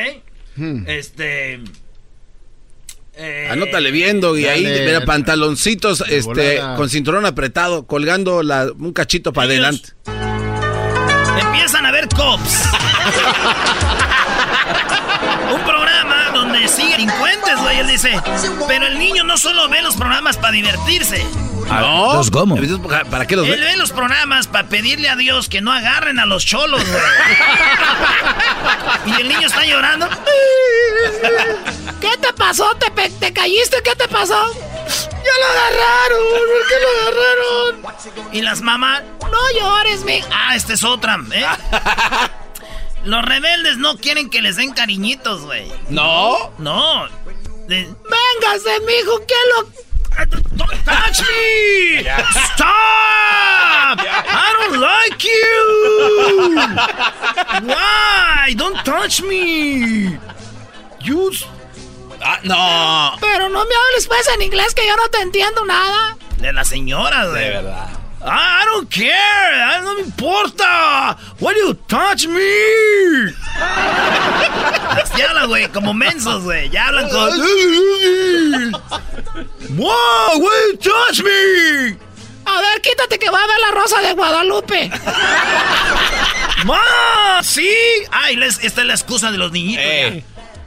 Este. 0.87 1.59
eh, 3.15 3.47
Anótale 3.51 3.91
viendo 3.91 4.37
y 4.37 4.45
ahí, 4.45 4.63
Dale. 4.63 4.85
mira, 4.85 5.05
pantaloncitos 5.05 6.01
este, 6.07 6.23
volada. 6.59 6.75
con 6.75 6.89
cinturón 6.89 7.25
apretado, 7.25 7.85
colgando 7.87 8.43
la, 8.43 8.67
un 8.77 8.91
cachito 8.93 9.33
para 9.33 9.45
adelante. 9.47 9.89
Empiezan 11.41 11.85
a 11.85 11.91
ver 11.91 12.07
cops. 12.09 12.63
Donde 16.63 16.81
sigue 16.81 16.91
delincuentes, 16.93 17.57
güey. 17.59 17.79
Él 17.79 17.87
dice, 17.87 18.19
pero 18.67 18.87
el 18.87 18.97
niño 18.99 19.23
no 19.23 19.37
solo 19.37 19.67
ve 19.69 19.81
los 19.81 19.95
programas 19.95 20.37
para 20.37 20.51
divertirse. 20.51 21.25
No. 21.67 22.13
¿Los 22.15 22.29
cómo? 22.29 22.57
¿Para 23.09 23.25
qué 23.25 23.35
los 23.35 23.47
Él 23.47 23.59
ve? 23.59 23.65
ve 23.65 23.75
los 23.77 23.91
programas 23.91 24.47
para 24.47 24.67
pedirle 24.67 25.09
a 25.09 25.15
Dios 25.15 25.47
que 25.49 25.61
no 25.61 25.71
agarren 25.71 26.19
a 26.19 26.25
los 26.25 26.45
cholos, 26.45 26.81
güey. 26.85 27.01
Y 29.05 29.21
el 29.21 29.27
niño 29.29 29.47
está 29.47 29.65
llorando. 29.65 30.07
¿Qué 32.01 32.17
te 32.19 32.33
pasó? 32.33 32.75
¿Te, 32.75 32.91
pe- 32.91 33.09
te 33.09 33.31
caíste? 33.33 33.81
¿Qué 33.83 33.95
te 33.95 34.07
pasó? 34.07 34.35
Ya 34.43 35.33
lo 35.39 35.45
agarraron. 35.51 36.23
¿Por 36.31 36.67
qué 36.67 36.75
lo 36.81 36.89
agarraron? 37.01 38.33
Y 38.33 38.41
las 38.41 38.61
mamás, 38.61 39.01
no 39.21 39.59
llores, 39.59 40.03
mi. 40.03 40.21
Ah, 40.31 40.55
esta 40.55 40.73
es 40.73 40.83
otra, 40.83 41.17
¿eh? 41.33 41.45
Los 43.05 43.23
rebeldes 43.25 43.77
no 43.77 43.97
quieren 43.97 44.29
que 44.29 44.41
les 44.41 44.55
den 44.55 44.71
cariñitos, 44.73 45.41
güey. 45.41 45.71
No. 45.89 46.51
No. 46.57 47.07
De- 47.67 47.85
Véngase, 48.09 48.79
mijo, 48.81 49.19
¿qué 49.27 49.35
lo...? 49.55 49.67
Don't 50.51 50.85
touch 50.85 51.21
me! 51.21 52.01
Stop! 52.53 53.99
I 53.99 54.53
don't 54.59 54.79
like 54.79 55.23
you! 55.23 56.59
Why? 57.67 58.53
Don't 58.55 58.83
touch 58.83 59.21
me! 59.23 60.17
You... 61.01 61.31
Ah, 62.21 62.39
no. 62.43 63.17
Pero 63.19 63.49
no 63.49 63.65
me 63.65 63.75
hables 63.75 64.07
pues 64.07 64.27
en 64.35 64.43
inglés 64.43 64.73
que 64.75 64.85
yo 64.87 64.95
no 64.95 65.09
te 65.09 65.19
entiendo 65.21 65.65
nada. 65.65 66.15
De 66.37 66.53
la 66.53 66.63
señora, 66.63 67.25
güey. 67.27 67.43
De 67.43 67.49
verdad. 67.49 67.89
I 68.25 68.63
don't 68.65 68.89
care. 68.89 69.81
No 69.83 69.95
me 69.95 70.01
importa. 70.03 71.17
Why 71.39 71.53
do 71.53 71.59
you 71.59 71.73
touch 71.87 72.25
me? 72.27 72.39
ya 75.17 75.27
hablan, 75.29 75.47
güey, 75.47 75.67
como 75.71 75.93
mensos, 75.93 76.43
güey. 76.43 76.69
Ya 76.69 76.87
hablan 76.87 77.09
con. 77.09 77.29
wow, 79.77 80.37
why 80.39 80.71
you 80.71 80.77
touch 80.77 81.21
me? 81.21 81.97
A 82.45 82.61
ver, 82.61 82.81
quítate 82.81 83.17
que 83.19 83.29
va 83.29 83.41
a 83.43 83.47
ver 83.47 83.59
la 83.59 83.71
rosa 83.71 84.01
de 84.01 84.13
Guadalupe. 84.13 84.91
¡Ma! 86.65 87.41
¡Sí! 87.41 87.69
Ay, 88.11 88.35
les- 88.35 88.59
esta 88.63 88.81
es 88.81 88.87
la 88.87 88.93
excusa 88.93 89.31
de 89.31 89.37
los 89.37 89.51
niñitos. 89.51 89.83
Eh. 89.85 90.23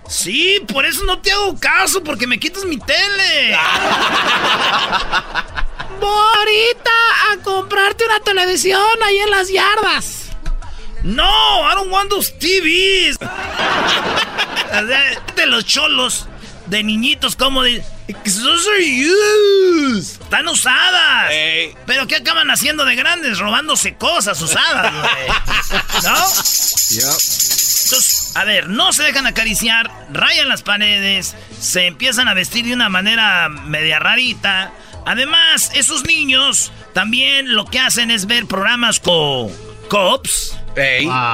Sí, 0.08 0.60
por 0.72 0.84
eso 0.86 1.04
no 1.04 1.18
te 1.20 1.32
hago 1.32 1.58
caso, 1.58 2.02
porque 2.02 2.26
me 2.26 2.38
quitas 2.38 2.64
mi 2.64 2.78
tele. 2.78 3.56
Voy 6.00 6.26
ahorita 6.38 6.90
a 7.32 7.36
comprarte 7.42 8.04
una 8.04 8.20
televisión 8.20 8.80
ahí 9.04 9.18
en 9.18 9.30
las 9.30 9.50
yardas. 9.50 10.22
No, 11.02 11.24
I 11.24 11.74
don't 11.74 11.90
want 11.90 12.10
those 12.10 12.32
TVs. 12.32 13.18
De 15.36 15.46
los 15.46 15.64
cholos, 15.64 16.26
de 16.66 16.82
niñitos, 16.82 17.36
como 17.36 17.62
de. 17.62 17.82
Those 18.24 18.68
are 18.68 18.82
used. 18.82 20.20
Están 20.22 20.46
usadas. 20.48 21.30
Pero 21.86 22.06
¿qué 22.06 22.16
acaban 22.16 22.50
haciendo 22.50 22.84
de 22.84 22.94
grandes? 22.94 23.38
Robándose 23.38 23.94
cosas 23.94 24.40
usadas, 24.40 24.92
güey. 24.92 25.28
¿No? 26.04 26.16
Entonces, 27.86 28.32
a 28.34 28.44
ver, 28.44 28.68
no 28.68 28.92
se 28.92 29.04
dejan 29.04 29.26
acariciar, 29.26 29.90
rayan 30.12 30.48
las 30.48 30.62
paredes, 30.62 31.34
se 31.60 31.86
empiezan 31.86 32.28
a 32.28 32.34
vestir 32.34 32.64
de 32.66 32.74
una 32.74 32.88
manera 32.88 33.48
media 33.48 33.98
rarita. 33.98 34.72
Además, 35.06 35.70
esos 35.74 36.04
niños 36.04 36.72
también 36.92 37.54
lo 37.54 37.64
que 37.64 37.78
hacen 37.78 38.10
es 38.10 38.26
ver 38.26 38.46
programas 38.46 38.98
con 39.00 39.50
cops, 39.88 40.58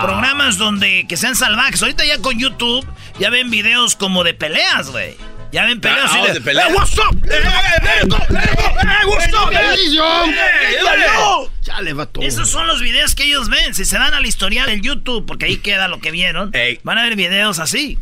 programas 0.03 0.59
donde 0.59 1.07
que 1.09 1.17
sean 1.17 1.35
salvajes. 1.35 1.83
Ahorita 1.83 2.05
ya 2.05 2.19
con 2.19 2.39
YouTube 2.39 2.87
ya 3.19 3.31
ven 3.31 3.51
videos 3.51 3.97
como 3.97 4.25
de 4.25 4.35
peleas, 4.35 4.91
güey. 4.91 5.17
Ya 5.53 5.65
ven 5.65 5.81
peleas 5.81 6.11
Ah, 6.13 6.21
oh, 6.23 6.33
de 6.33 6.41
peleas. 6.41 6.67
"Hey, 6.69 6.75
what's 6.77 6.99
up? 6.99 7.19
Hey, 7.25 7.39
hey, 7.83 8.09
go, 8.09 8.17
hey, 8.29 8.37
hey, 8.79 9.07
what's 9.07 9.33
up? 9.35 9.51
Hey, 9.53 9.77
hey, 9.77 10.77
hey". 10.87 11.49
Chale, 11.63 11.93
vato. 11.95 12.23
Esos 12.23 12.49
son 12.51 12.67
los 12.67 12.81
videos 12.81 13.15
que 13.15 13.25
ellos 13.25 13.49
ven. 13.49 13.75
Si 13.75 13.85
se 13.85 13.97
dan 13.99 14.13
al 14.15 14.25
historial 14.27 14.67
del 14.69 14.81
YouTube, 14.83 15.25
porque 15.27 15.47
ahí 15.47 15.57
queda 15.59 15.89
lo 15.89 15.99
que 16.01 16.11
vieron, 16.11 16.53
van 16.85 16.99
a 16.99 17.03
ver 17.05 17.17
videos 17.17 17.59
así. 17.59 17.99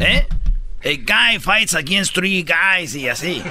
¿Eh? 0.00 0.26
A 0.86 0.96
guy 0.98 1.40
fights 1.40 1.74
against 1.74 2.14
three 2.14 2.44
guys 2.44 2.94
y 2.94 3.08
así. 3.08 3.42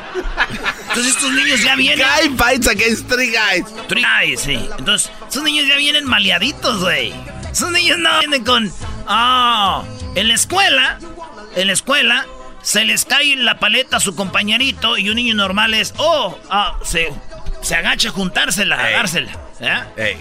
Entonces 0.88 1.16
estos 1.16 1.32
niños 1.34 1.62
ya 1.62 1.76
vienen. 1.76 2.08
Guy 2.08 2.30
fights 2.38 2.68
against 2.68 3.10
three 3.10 3.30
guys. 3.30 3.66
Three 3.90 4.04
guys, 4.04 4.40
sí. 4.40 4.70
Entonces, 4.80 5.12
esos 5.28 5.44
niños 5.44 5.68
ya 5.68 5.76
vienen 5.76 6.06
maleaditos, 6.06 6.80
güey. 6.80 7.14
Esos 7.52 7.72
niños 7.72 7.98
no 7.98 8.20
vienen 8.20 8.46
con. 8.46 8.72
Ah, 9.06 9.84
en 10.16 10.30
la 10.30 10.34
escuela, 10.34 10.98
en 11.58 11.68
la 11.68 11.74
escuela, 11.74 12.26
se 12.62 12.86
les 12.86 13.04
cae 13.04 13.36
la 13.36 13.60
paleta 13.60 13.98
a 13.98 14.00
su 14.00 14.16
compañerito 14.16 14.98
y 14.98 15.10
un 15.10 15.16
niño 15.18 15.36
normal 15.36 15.74
es. 15.74 15.94
Oh, 15.98 16.40
ah, 16.50 16.80
se, 16.86 17.12
se 17.62 17.76
agacha 17.76 18.10
a 18.10 18.12
juntársela, 18.14 18.80
a 18.80 18.92
dársela. 18.92 19.32
¿eh? 19.60 19.84
Ey. 19.98 20.18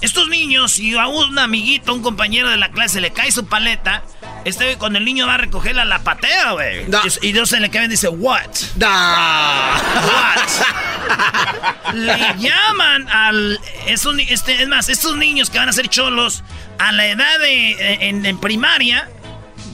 Estos 0.00 0.28
niños, 0.28 0.72
si 0.72 0.96
a 0.96 1.06
un 1.08 1.38
amiguito, 1.38 1.92
un 1.94 2.02
compañero 2.02 2.48
de 2.48 2.56
la 2.56 2.70
clase 2.70 3.00
le 3.00 3.10
cae 3.12 3.30
su 3.32 3.46
paleta, 3.46 4.02
este 4.44 4.64
güey, 4.64 4.76
cuando 4.76 4.98
el 4.98 5.04
niño 5.04 5.26
va 5.26 5.34
a 5.34 5.38
recogerla, 5.38 5.84
la 5.84 5.98
patea, 6.02 6.52
güey. 6.52 6.86
Y, 7.22 7.28
y 7.28 7.32
Dios 7.32 7.50
se 7.50 7.60
le 7.60 7.68
cae 7.70 7.84
y 7.84 7.88
dice, 7.88 8.08
¿what? 8.08 8.40
Da. 8.76 9.74
What? 10.06 11.92
Le 11.94 12.16
llaman 12.38 13.08
al. 13.08 13.60
Esos, 13.86 14.14
este, 14.28 14.62
es 14.62 14.68
más, 14.68 14.88
estos 14.88 15.16
niños 15.16 15.50
que 15.50 15.58
van 15.58 15.68
a 15.68 15.72
ser 15.72 15.88
cholos, 15.88 16.42
a 16.78 16.92
la 16.92 17.06
edad 17.06 17.38
de. 17.40 17.72
eh, 17.72 17.98
En, 18.08 18.24
en 18.26 18.38
primaria, 18.38 19.08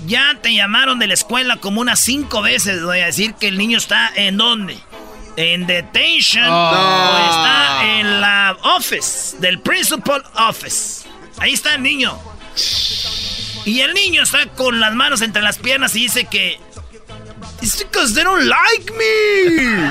ya 0.07 0.37
te 0.43 0.55
llamaron 0.55 0.99
de 0.99 1.07
la 1.09 1.15
escuela 1.15 1.57
como 1.57 1.81
unas 1.81 2.01
cinco 2.01 2.41
veces. 2.43 2.83
Voy 2.83 3.01
a 3.01 3.07
decir 3.07 3.35
que 3.35 3.49
el 3.49 3.59
niño 3.59 3.77
está 3.79 4.11
en 4.15 4.37
dónde? 4.39 4.79
En 5.37 5.67
detention. 5.67 6.49
O 6.49 7.29
está 7.31 7.85
en 7.99 8.21
la 8.21 8.57
office, 8.77 9.37
del 9.39 9.61
principal 9.61 10.23
office. 10.49 11.07
Ahí 11.39 11.53
está 11.53 11.75
el 11.75 11.83
niño. 11.83 12.19
Y 13.65 13.81
el 13.81 13.93
niño 13.95 14.23
está 14.23 14.47
con 14.47 14.81
las 14.81 14.95
manos 14.95 15.21
entre 15.23 15.43
las 15.43 15.59
piernas 15.59 15.95
y 15.97 16.01
dice 16.01 16.25
que. 16.25 16.59
It's 17.61 17.79
because 17.83 18.15
they 18.15 18.23
don't 18.25 18.45
like 18.45 18.93
me. 18.93 19.91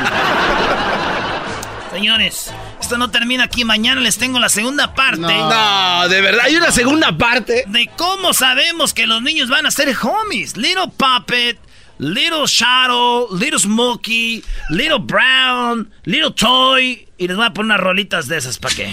Señores, 1.91 2.51
esto 2.81 2.97
no 2.97 3.09
termina 3.09 3.45
aquí. 3.45 3.63
Mañana 3.63 4.01
les 4.01 4.17
tengo 4.17 4.37
la 4.39 4.49
segunda 4.49 4.93
parte 4.93 5.21
No, 5.21 6.09
de 6.09 6.21
verdad, 6.21 6.45
hay 6.45 6.55
una 6.57 6.71
segunda 6.71 7.17
parte. 7.17 7.63
de 7.67 7.89
cómo 7.95 8.33
sabemos 8.33 8.93
que 8.93 9.07
los 9.07 9.21
niños 9.21 9.49
van 9.49 9.65
a 9.65 9.71
ser 9.71 9.95
homies. 10.01 10.57
Little 10.57 10.91
Puppet, 10.97 11.57
Little 11.97 12.45
Shadow, 12.45 13.27
Little 13.31 13.59
Smokey, 13.59 14.43
Little 14.69 14.99
Brown, 14.99 15.89
Little 16.03 16.31
Toy. 16.31 17.07
Y 17.17 17.27
les 17.27 17.37
voy 17.37 17.45
a 17.45 17.53
poner 17.53 17.67
unas 17.67 17.79
rolitas 17.79 18.27
de 18.27 18.37
esas, 18.37 18.57
¿para 18.57 18.75
qué? 18.75 18.91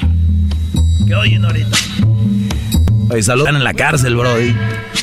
Que 1.06 1.14
oyen 1.14 1.44
ahorita. 1.44 1.76
Oye, 3.10 3.22
saludan 3.22 3.56
en 3.56 3.64
la 3.64 3.74
cárcel, 3.74 4.16
bro. 4.16 4.36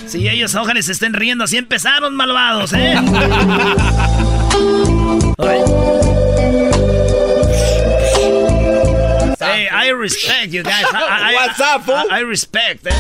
Sí, 0.08 0.28
ellos 0.28 0.56
ojalá 0.56 0.82
se 0.82 0.94
estén 0.94 1.14
riendo. 1.14 1.44
Así 1.44 1.58
empezaron, 1.58 2.16
malvados, 2.16 2.72
¿eh? 2.74 2.96
hey, 9.40 9.68
I 9.72 9.92
respect 9.92 10.52
you 10.52 10.64
guys. 10.64 10.86
I, 10.94 11.36
What's 11.36 11.60
up? 11.60 11.90
I, 11.90 12.20
I 12.20 12.24
respect, 12.24 12.88
eh? 12.88 12.92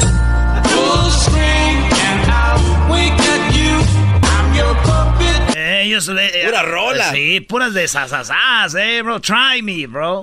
Eh, 5.89 5.91
ellos 5.91 6.07
le, 6.07 6.45
Pura 6.45 6.61
rola. 6.61 7.11
Sí, 7.11 7.39
puras 7.41 7.73
de 7.73 7.87
sasasas, 7.87 8.75
eh, 8.75 9.01
bro. 9.01 9.19
Try 9.19 9.61
me, 9.63 9.87
bro. 9.87 10.21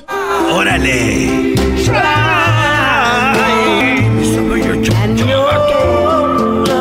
¡Órale! 0.51 1.55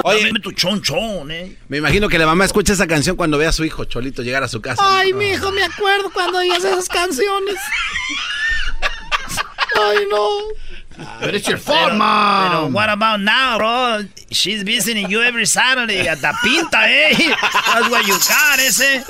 Oye, 0.03 0.27
Dame 0.27 0.39
tu 0.39 0.51
chonchón, 0.51 1.31
eh. 1.31 1.57
me 1.67 1.77
imagino 1.77 2.07
que 2.07 2.19
la 2.19 2.27
mamá 2.27 2.45
escucha 2.45 2.73
esa 2.73 2.85
canción 2.85 3.15
cuando 3.15 3.39
ve 3.39 3.47
a 3.47 3.51
su 3.51 3.65
hijo 3.65 3.85
Cholito 3.85 4.21
llegar 4.21 4.43
a 4.43 4.47
su 4.47 4.61
casa. 4.61 4.83
Ay, 4.85 5.13
mi 5.13 5.29
hijo, 5.29 5.51
me 5.51 5.63
acuerdo 5.63 6.11
cuando 6.11 6.37
oías 6.37 6.63
esas 6.63 6.87
canciones. 6.87 7.55
Ay, 9.81 9.97
no. 10.11 10.27
But 11.19 11.35
it's 11.35 11.47
your 11.47 11.57
fault, 11.57 11.89
Pero, 11.89 11.97
mom. 11.97 12.73
what 12.73 12.89
about 12.89 13.19
now, 13.19 13.57
bro? 13.57 14.05
She's 14.31 14.63
visiting 14.63 15.09
you 15.09 15.21
every 15.21 15.45
Saturday 15.45 16.07
at 16.07 16.19
the 16.21 16.33
pinta, 16.43 16.79
eh. 16.87 17.13
That's 17.73 17.89
what 17.89 18.05
you 18.07 18.13
got, 18.27 18.59
ese. 18.59 19.03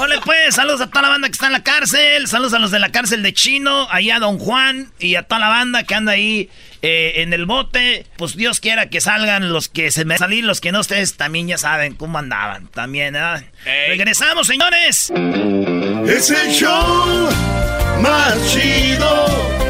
Ole, 0.00 0.20
pues, 0.24 0.54
saludos 0.54 0.80
a 0.80 0.86
toda 0.88 1.02
la 1.02 1.08
banda 1.08 1.28
que 1.28 1.32
está 1.32 1.46
en 1.46 1.52
la 1.52 1.62
cárcel. 1.62 2.26
Saludos 2.26 2.54
a 2.54 2.58
los 2.58 2.70
de 2.70 2.78
la 2.78 2.90
cárcel 2.90 3.22
de 3.22 3.32
Chino, 3.32 3.88
ahí 3.90 4.10
a 4.10 4.18
Don 4.18 4.38
Juan 4.38 4.92
y 4.98 5.16
a 5.16 5.22
toda 5.24 5.40
la 5.40 5.48
banda 5.48 5.82
que 5.82 5.94
anda 5.94 6.12
ahí 6.12 6.48
eh, 6.82 7.14
en 7.16 7.32
el 7.32 7.46
bote. 7.46 8.06
Pues 8.16 8.36
Dios 8.36 8.60
quiera 8.60 8.88
que 8.88 9.00
salgan 9.00 9.52
los 9.52 9.68
que 9.68 9.90
se 9.90 10.04
me 10.04 10.16
salir, 10.18 10.44
los 10.44 10.60
que 10.60 10.72
no, 10.72 10.80
ustedes 10.80 11.16
también 11.16 11.48
ya 11.48 11.58
saben 11.58 11.94
cómo 11.94 12.18
andaban. 12.18 12.68
También, 12.68 13.14
¿verdad? 13.14 13.44
Regresamos, 13.64 14.46
señores. 14.46 15.12
Es 16.06 16.30
el 16.30 16.52
show 16.52 17.28
más 18.00 18.34
chido 18.52 19.69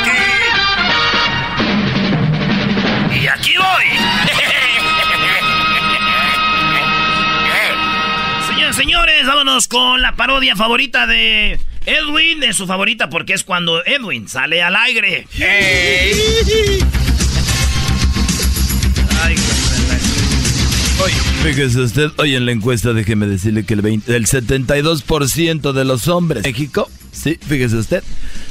Aquí 3.41 3.53
voy. 3.57 3.85
Señores, 8.47 8.75
señores, 8.75 9.25
vámonos 9.25 9.67
con 9.67 10.01
la 10.01 10.15
parodia 10.15 10.55
favorita 10.55 11.07
de 11.07 11.59
Edwin. 11.85 12.43
Es 12.43 12.55
su 12.57 12.67
favorita 12.67 13.09
porque 13.09 13.33
es 13.33 13.43
cuando 13.43 13.83
Edwin 13.85 14.27
sale 14.27 14.61
al 14.61 14.75
aire. 14.75 15.27
Ay, 19.23 19.35
Oye, 21.03 21.15
fíjese 21.41 21.81
usted, 21.81 22.11
hoy 22.17 22.35
en 22.35 22.45
la 22.45 22.51
encuesta 22.51 22.93
déjeme 22.93 23.25
decirle 23.25 23.65
que 23.65 23.73
el, 23.73 23.81
20 23.81 24.15
el 24.15 24.27
72% 24.27 25.71
de 25.71 25.85
los 25.85 26.07
hombres 26.07 26.45
en 26.45 26.51
México, 26.51 26.87
sí, 27.11 27.39
fíjese 27.41 27.77
usted, 27.77 28.03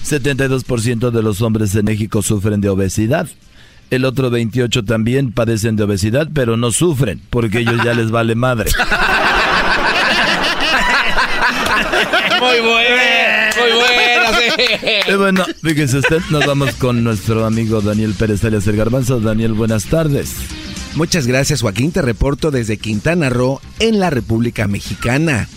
72% 0.04 1.10
de 1.10 1.22
los 1.22 1.42
hombres 1.42 1.76
en 1.76 1.84
México 1.84 2.22
sufren 2.22 2.60
de 2.60 2.68
obesidad. 2.68 3.28
El 3.90 4.04
otro 4.04 4.30
28 4.30 4.84
también 4.84 5.32
padecen 5.32 5.74
de 5.76 5.82
obesidad, 5.82 6.28
pero 6.32 6.56
no 6.56 6.70
sufren, 6.70 7.20
porque 7.28 7.58
ellos 7.58 7.82
ya 7.84 7.92
les 7.92 8.10
vale 8.10 8.34
madre. 8.36 8.70
Muy 12.40 12.60
buena, 12.60 13.50
muy 13.54 13.70
buena, 13.72 15.08
Y 15.08 15.14
bueno, 15.14 15.44
fíjese 15.62 15.98
usted, 15.98 16.22
nos 16.30 16.46
vamos 16.46 16.74
con 16.76 17.04
nuestro 17.04 17.44
amigo 17.44 17.82
Daniel 17.82 18.14
Pérez 18.14 18.42
Alias 18.44 18.66
El 18.66 18.76
Garbanzo. 18.76 19.20
Daniel, 19.20 19.52
buenas 19.52 19.84
tardes. 19.86 20.36
Muchas 20.94 21.26
gracias, 21.26 21.60
Joaquín. 21.60 21.92
Te 21.92 22.00
reporto 22.00 22.50
desde 22.50 22.78
Quintana 22.78 23.28
Roo, 23.28 23.60
en 23.78 24.00
la 24.00 24.08
República 24.08 24.66
Mexicana. 24.68 25.48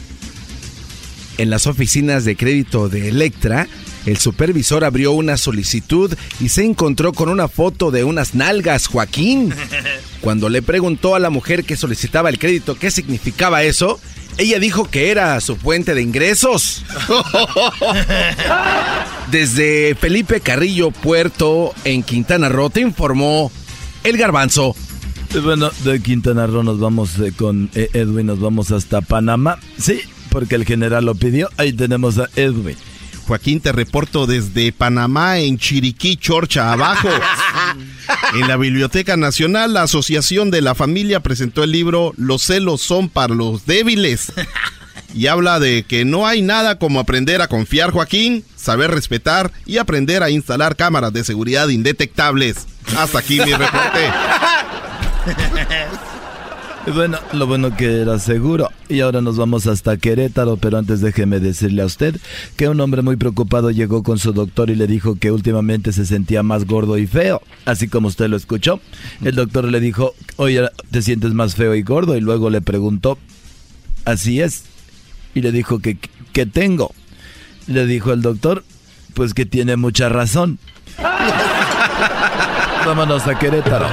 En 1.38 1.50
las 1.50 1.68
oficinas 1.68 2.26
de 2.26 2.36
crédito 2.36 2.90
de 2.90 3.08
Electra, 3.08 3.68
el 4.06 4.18
supervisor 4.18 4.84
abrió 4.84 5.14
una 5.14 5.38
solicitud 5.38 6.14
y 6.40 6.50
se 6.50 6.64
encontró 6.64 7.14
con 7.14 7.30
una 7.30 7.48
foto 7.48 7.92
de 7.92 8.04
unas 8.04 8.36
nalgas, 8.36 8.88
Joaquín. 8.88 9.54
Cuando 10.22 10.50
le 10.50 10.62
preguntó 10.62 11.16
a 11.16 11.20
la 11.20 11.30
mujer 11.30 11.64
que 11.64 11.78
solicitaba 11.78 12.30
el 12.30 12.40
crédito 12.40 12.76
qué 12.76 12.92
significaba 12.92 13.64
eso, 13.64 14.00
ella 14.38 14.60
dijo 14.60 14.90
que 14.90 15.12
era 15.12 15.40
su 15.42 15.56
fuente 15.56 15.94
de 15.94 16.02
ingresos. 16.02 16.84
Desde 19.32 19.96
Felipe 19.96 20.42
Carrillo 20.42 20.92
Puerto, 20.92 21.74
en 21.86 22.04
Quintana 22.04 22.50
Roo, 22.50 22.70
te 22.70 22.82
informó 22.82 23.52
el 24.04 24.18
garbanzo. 24.18 24.76
Y 25.34 25.40
bueno, 25.40 25.72
de 25.84 26.02
Quintana 26.02 26.46
Roo 26.46 26.64
nos 26.64 26.80
vamos 26.80 27.18
eh, 27.20 27.32
con 27.36 27.70
eh, 27.74 27.90
Edwin, 27.94 28.28
nos 28.28 28.40
vamos 28.40 28.72
hasta 28.72 29.02
Panamá. 29.02 29.60
Sí, 29.78 30.02
porque 30.30 30.56
el 30.56 30.66
general 30.66 31.06
lo 31.06 31.16
pidió. 31.16 31.50
Ahí 31.58 31.74
tenemos 31.74 32.18
a 32.18 32.30
Edwin. 32.36 32.76
Joaquín, 33.28 33.62
te 33.62 33.72
reporto 33.72 34.28
desde 34.28 34.72
Panamá, 34.72 35.40
en 35.40 35.58
Chiriquí, 35.58 36.18
Chorcha, 36.18 36.72
abajo. 36.72 37.10
En 38.34 38.48
la 38.48 38.58
Biblioteca 38.58 39.16
Nacional, 39.16 39.74
la 39.74 39.84
Asociación 39.84 40.52
de 40.52 40.62
la 40.62 40.76
Familia 40.76 41.22
presentó 41.22 41.64
el 41.64 41.72
libro 41.72 42.14
Los 42.18 42.44
celos 42.44 42.82
son 42.82 43.08
para 43.08 43.34
los 43.34 43.66
débiles. 43.66 44.34
Y 45.14 45.28
habla 45.28 45.60
de 45.60 45.84
que 45.84 46.04
no 46.04 46.28
hay 46.28 46.42
nada 46.42 46.80
como 46.80 47.00
aprender 47.00 47.42
a 47.42 47.48
confiar, 47.48 47.92
Joaquín, 47.92 48.44
saber 48.56 48.92
respetar 48.92 49.52
y 49.66 49.78
aprender 49.78 50.24
a 50.24 50.32
instalar 50.32 50.76
cámaras 50.76 51.14
de 51.14 51.24
seguridad 51.24 51.70
indetectables. 51.70 52.68
Hasta 52.98 53.20
aquí 53.20 53.40
mi 53.40 53.54
reporte. 53.54 54.12
Bueno, 56.92 57.18
lo 57.32 57.48
bueno 57.48 57.76
que 57.76 58.02
era 58.02 58.20
seguro. 58.20 58.70
Y 58.90 59.00
ahora 59.00 59.22
nos 59.22 59.38
vamos 59.38 59.68
hasta 59.68 59.96
Querétaro, 59.96 60.58
pero 60.58 60.78
antes 60.78 61.00
déjeme 61.00 61.40
decirle 61.40 61.82
a 61.82 61.86
usted 61.86 62.18
que 62.58 62.68
un 62.68 62.80
hombre 62.82 63.02
muy 63.02 63.16
preocupado 63.16 63.72
llegó 63.72 64.04
con 64.04 64.20
su 64.20 64.34
doctor 64.34 64.70
y 64.70 64.76
le 64.76 64.86
dijo 64.86 65.16
que 65.16 65.32
últimamente 65.32 65.94
se 65.94 66.06
sentía 66.06 66.44
más 66.44 66.66
gordo 66.66 66.98
y 66.98 67.08
feo, 67.08 67.42
así 67.66 67.88
como 67.88 68.10
usted 68.10 68.28
lo 68.28 68.36
escuchó. 68.36 68.82
El 69.24 69.36
doctor 69.36 69.64
le 69.66 69.80
dijo, 69.80 70.14
oye, 70.36 70.68
te 70.92 71.02
sientes 71.02 71.34
más 71.34 71.56
feo 71.56 71.74
y 71.74 71.84
gordo, 71.84 72.18
y 72.18 72.22
luego 72.22 72.50
le 72.50 72.62
preguntó, 72.62 73.18
así 74.04 74.42
es, 74.42 74.66
y 75.34 75.42
le 75.42 75.54
dijo 75.54 75.80
que, 75.80 75.98
que 76.34 76.46
tengo. 76.46 76.94
Le 77.66 77.86
dijo 77.86 78.12
el 78.12 78.22
doctor, 78.22 78.66
pues 79.14 79.34
que 79.34 79.46
tiene 79.46 79.78
mucha 79.78 80.10
razón. 80.10 80.60
Vámonos 82.86 83.26
a 83.26 83.40
Querétaro. 83.40 83.88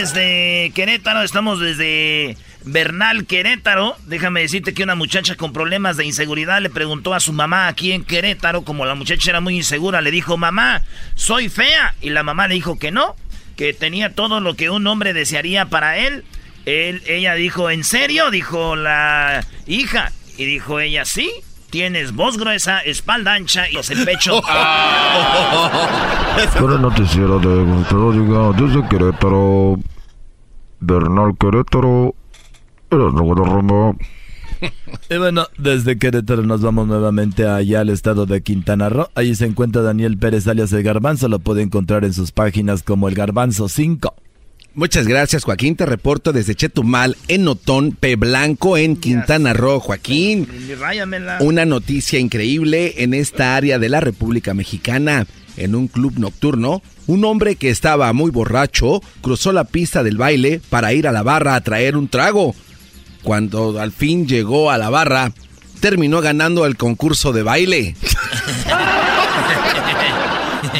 Desde 0.00 0.72
Querétaro, 0.74 1.22
estamos 1.22 1.60
desde 1.60 2.38
Bernal, 2.64 3.26
Querétaro. 3.26 3.98
Déjame 4.06 4.40
decirte 4.40 4.72
que 4.72 4.82
una 4.82 4.94
muchacha 4.94 5.34
con 5.34 5.52
problemas 5.52 5.98
de 5.98 6.06
inseguridad 6.06 6.62
le 6.62 6.70
preguntó 6.70 7.12
a 7.12 7.20
su 7.20 7.34
mamá 7.34 7.68
aquí 7.68 7.92
en 7.92 8.04
Querétaro, 8.04 8.62
como 8.62 8.86
la 8.86 8.94
muchacha 8.94 9.28
era 9.28 9.42
muy 9.42 9.56
insegura, 9.56 10.00
le 10.00 10.10
dijo, 10.10 10.38
mamá, 10.38 10.80
soy 11.16 11.50
fea. 11.50 11.94
Y 12.00 12.08
la 12.08 12.22
mamá 12.22 12.48
le 12.48 12.54
dijo 12.54 12.78
que 12.78 12.90
no, 12.90 13.14
que 13.58 13.74
tenía 13.74 14.14
todo 14.14 14.40
lo 14.40 14.54
que 14.54 14.70
un 14.70 14.86
hombre 14.86 15.12
desearía 15.12 15.66
para 15.66 15.98
él. 15.98 16.24
él 16.64 17.02
ella 17.06 17.34
dijo, 17.34 17.68
¿en 17.68 17.84
serio? 17.84 18.30
Dijo 18.30 18.76
la 18.76 19.44
hija. 19.66 20.12
Y 20.38 20.46
dijo 20.46 20.80
ella, 20.80 21.04
sí. 21.04 21.30
Tienes 21.70 22.12
voz 22.12 22.36
gruesa, 22.36 22.80
espalda 22.80 23.34
ancha 23.34 23.70
y 23.70 23.76
el 23.76 24.04
pecho. 24.04 24.40
Para 26.60 26.74
el 26.74 26.82
noticiero 26.82 27.38
de 27.38 27.64
Gonzalo 27.64 28.12
Diga 28.12 28.50
desde 28.52 28.88
Querétaro, 28.88 29.78
Bernal 30.80 31.36
Querétaro, 31.38 32.16
Erasmo 32.90 33.22
Guadarrama. 33.22 33.94
Y 35.08 35.16
bueno, 35.16 35.46
desde 35.58 35.96
Querétaro 35.96 36.42
nos 36.42 36.60
vamos 36.60 36.88
nuevamente 36.88 37.46
allá 37.46 37.80
al 37.80 37.88
estado 37.88 38.26
de 38.26 38.42
Quintana 38.42 38.88
Roo. 38.88 39.08
Allí 39.14 39.36
se 39.36 39.46
encuentra 39.46 39.82
Daniel 39.82 40.18
Pérez 40.18 40.48
alias 40.48 40.72
El 40.72 40.82
Garbanzo. 40.82 41.28
Lo 41.28 41.38
puede 41.38 41.62
encontrar 41.62 42.04
en 42.04 42.12
sus 42.12 42.32
páginas 42.32 42.82
como 42.82 43.08
El 43.08 43.14
Garbanzo 43.14 43.68
5. 43.68 44.12
Muchas 44.74 45.08
gracias, 45.08 45.44
Joaquín. 45.44 45.74
Te 45.74 45.84
reporto 45.84 46.32
desde 46.32 46.54
Chetumal, 46.54 47.16
en 47.26 47.48
Otón, 47.48 47.90
P. 47.92 48.14
Blanco, 48.16 48.76
en 48.76 48.96
Quintana 48.96 49.52
Roo. 49.52 49.80
Joaquín, 49.80 50.46
una 51.40 51.64
noticia 51.64 52.20
increíble 52.20 52.94
en 52.98 53.12
esta 53.12 53.56
área 53.56 53.80
de 53.80 53.88
la 53.88 54.00
República 54.00 54.54
Mexicana. 54.54 55.26
En 55.56 55.74
un 55.74 55.88
club 55.88 56.14
nocturno, 56.18 56.82
un 57.08 57.24
hombre 57.24 57.56
que 57.56 57.70
estaba 57.70 58.12
muy 58.12 58.30
borracho 58.30 59.02
cruzó 59.20 59.52
la 59.52 59.64
pista 59.64 60.04
del 60.04 60.16
baile 60.16 60.60
para 60.70 60.92
ir 60.92 61.08
a 61.08 61.12
la 61.12 61.24
barra 61.24 61.56
a 61.56 61.60
traer 61.60 61.96
un 61.96 62.08
trago. 62.08 62.54
Cuando 63.24 63.80
al 63.80 63.90
fin 63.90 64.28
llegó 64.28 64.70
a 64.70 64.78
la 64.78 64.88
barra, 64.88 65.32
terminó 65.80 66.20
ganando 66.20 66.64
el 66.64 66.76
concurso 66.76 67.32
de 67.32 67.42
baile. 67.42 67.96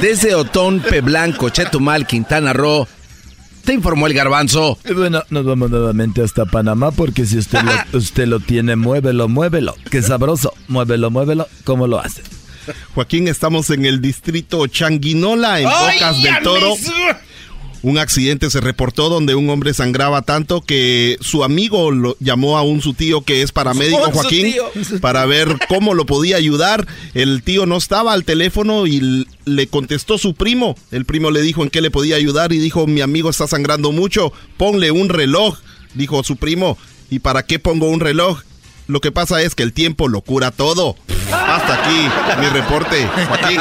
Desde 0.00 0.34
Otón, 0.34 0.80
P. 0.80 1.00
Blanco, 1.00 1.50
Chetumal, 1.50 2.06
Quintana 2.06 2.52
Roo, 2.52 2.86
te 3.64 3.74
informó 3.74 4.06
el 4.06 4.14
garbanzo. 4.14 4.78
Bueno, 4.94 5.22
nos 5.30 5.44
vamos 5.44 5.70
nuevamente 5.70 6.22
hasta 6.22 6.46
Panamá 6.46 6.90
porque 6.90 7.26
si 7.26 7.38
usted 7.38 7.60
lo, 7.62 7.72
usted 7.98 8.26
lo 8.26 8.40
tiene, 8.40 8.76
muévelo, 8.76 9.28
muévelo. 9.28 9.74
Qué 9.90 10.02
sabroso. 10.02 10.52
Muévelo, 10.68 11.10
muévelo. 11.10 11.48
¿Cómo 11.64 11.86
lo 11.86 12.00
hace? 12.00 12.22
Joaquín, 12.94 13.28
estamos 13.28 13.70
en 13.70 13.84
el 13.84 14.00
distrito 14.00 14.66
Changuinola, 14.66 15.60
en 15.60 15.64
Bocas 15.64 16.22
del 16.22 16.38
Toro. 16.42 16.74
Un 17.82 17.96
accidente 17.96 18.50
se 18.50 18.60
reportó 18.60 19.08
donde 19.08 19.34
un 19.34 19.48
hombre 19.48 19.72
sangraba 19.72 20.20
tanto 20.22 20.60
que 20.60 21.16
su 21.20 21.44
amigo 21.44 21.90
lo 21.90 22.14
llamó 22.20 22.58
a 22.58 22.62
un 22.62 22.82
su 22.82 22.92
tío 22.92 23.22
que 23.22 23.40
es 23.40 23.52
paramédico, 23.52 24.02
Joaquín, 24.12 24.54
para 25.00 25.24
ver 25.24 25.56
cómo 25.68 25.94
lo 25.94 26.04
podía 26.04 26.36
ayudar. 26.36 26.86
El 27.14 27.42
tío 27.42 27.64
no 27.64 27.78
estaba 27.78 28.12
al 28.12 28.24
teléfono 28.24 28.86
y 28.86 29.26
le 29.46 29.66
contestó 29.66 30.18
su 30.18 30.34
primo. 30.34 30.74
El 30.90 31.06
primo 31.06 31.30
le 31.30 31.40
dijo 31.40 31.62
en 31.62 31.70
qué 31.70 31.80
le 31.80 31.90
podía 31.90 32.16
ayudar 32.16 32.52
y 32.52 32.58
dijo, 32.58 32.86
mi 32.86 33.00
amigo 33.00 33.30
está 33.30 33.46
sangrando 33.46 33.92
mucho, 33.92 34.32
ponle 34.58 34.90
un 34.90 35.08
reloj, 35.08 35.58
dijo 35.94 36.22
su 36.22 36.36
primo. 36.36 36.76
¿Y 37.08 37.20
para 37.20 37.44
qué 37.44 37.58
pongo 37.58 37.88
un 37.88 38.00
reloj? 38.00 38.42
Lo 38.88 39.00
que 39.00 39.10
pasa 39.10 39.40
es 39.42 39.54
que 39.54 39.62
el 39.62 39.72
tiempo 39.72 40.08
lo 40.08 40.20
cura 40.20 40.50
todo. 40.50 40.96
Hasta 41.32 41.74
aquí 41.74 42.40
mi 42.40 42.46
reporte, 42.48 43.06
Joaquín. 43.28 43.60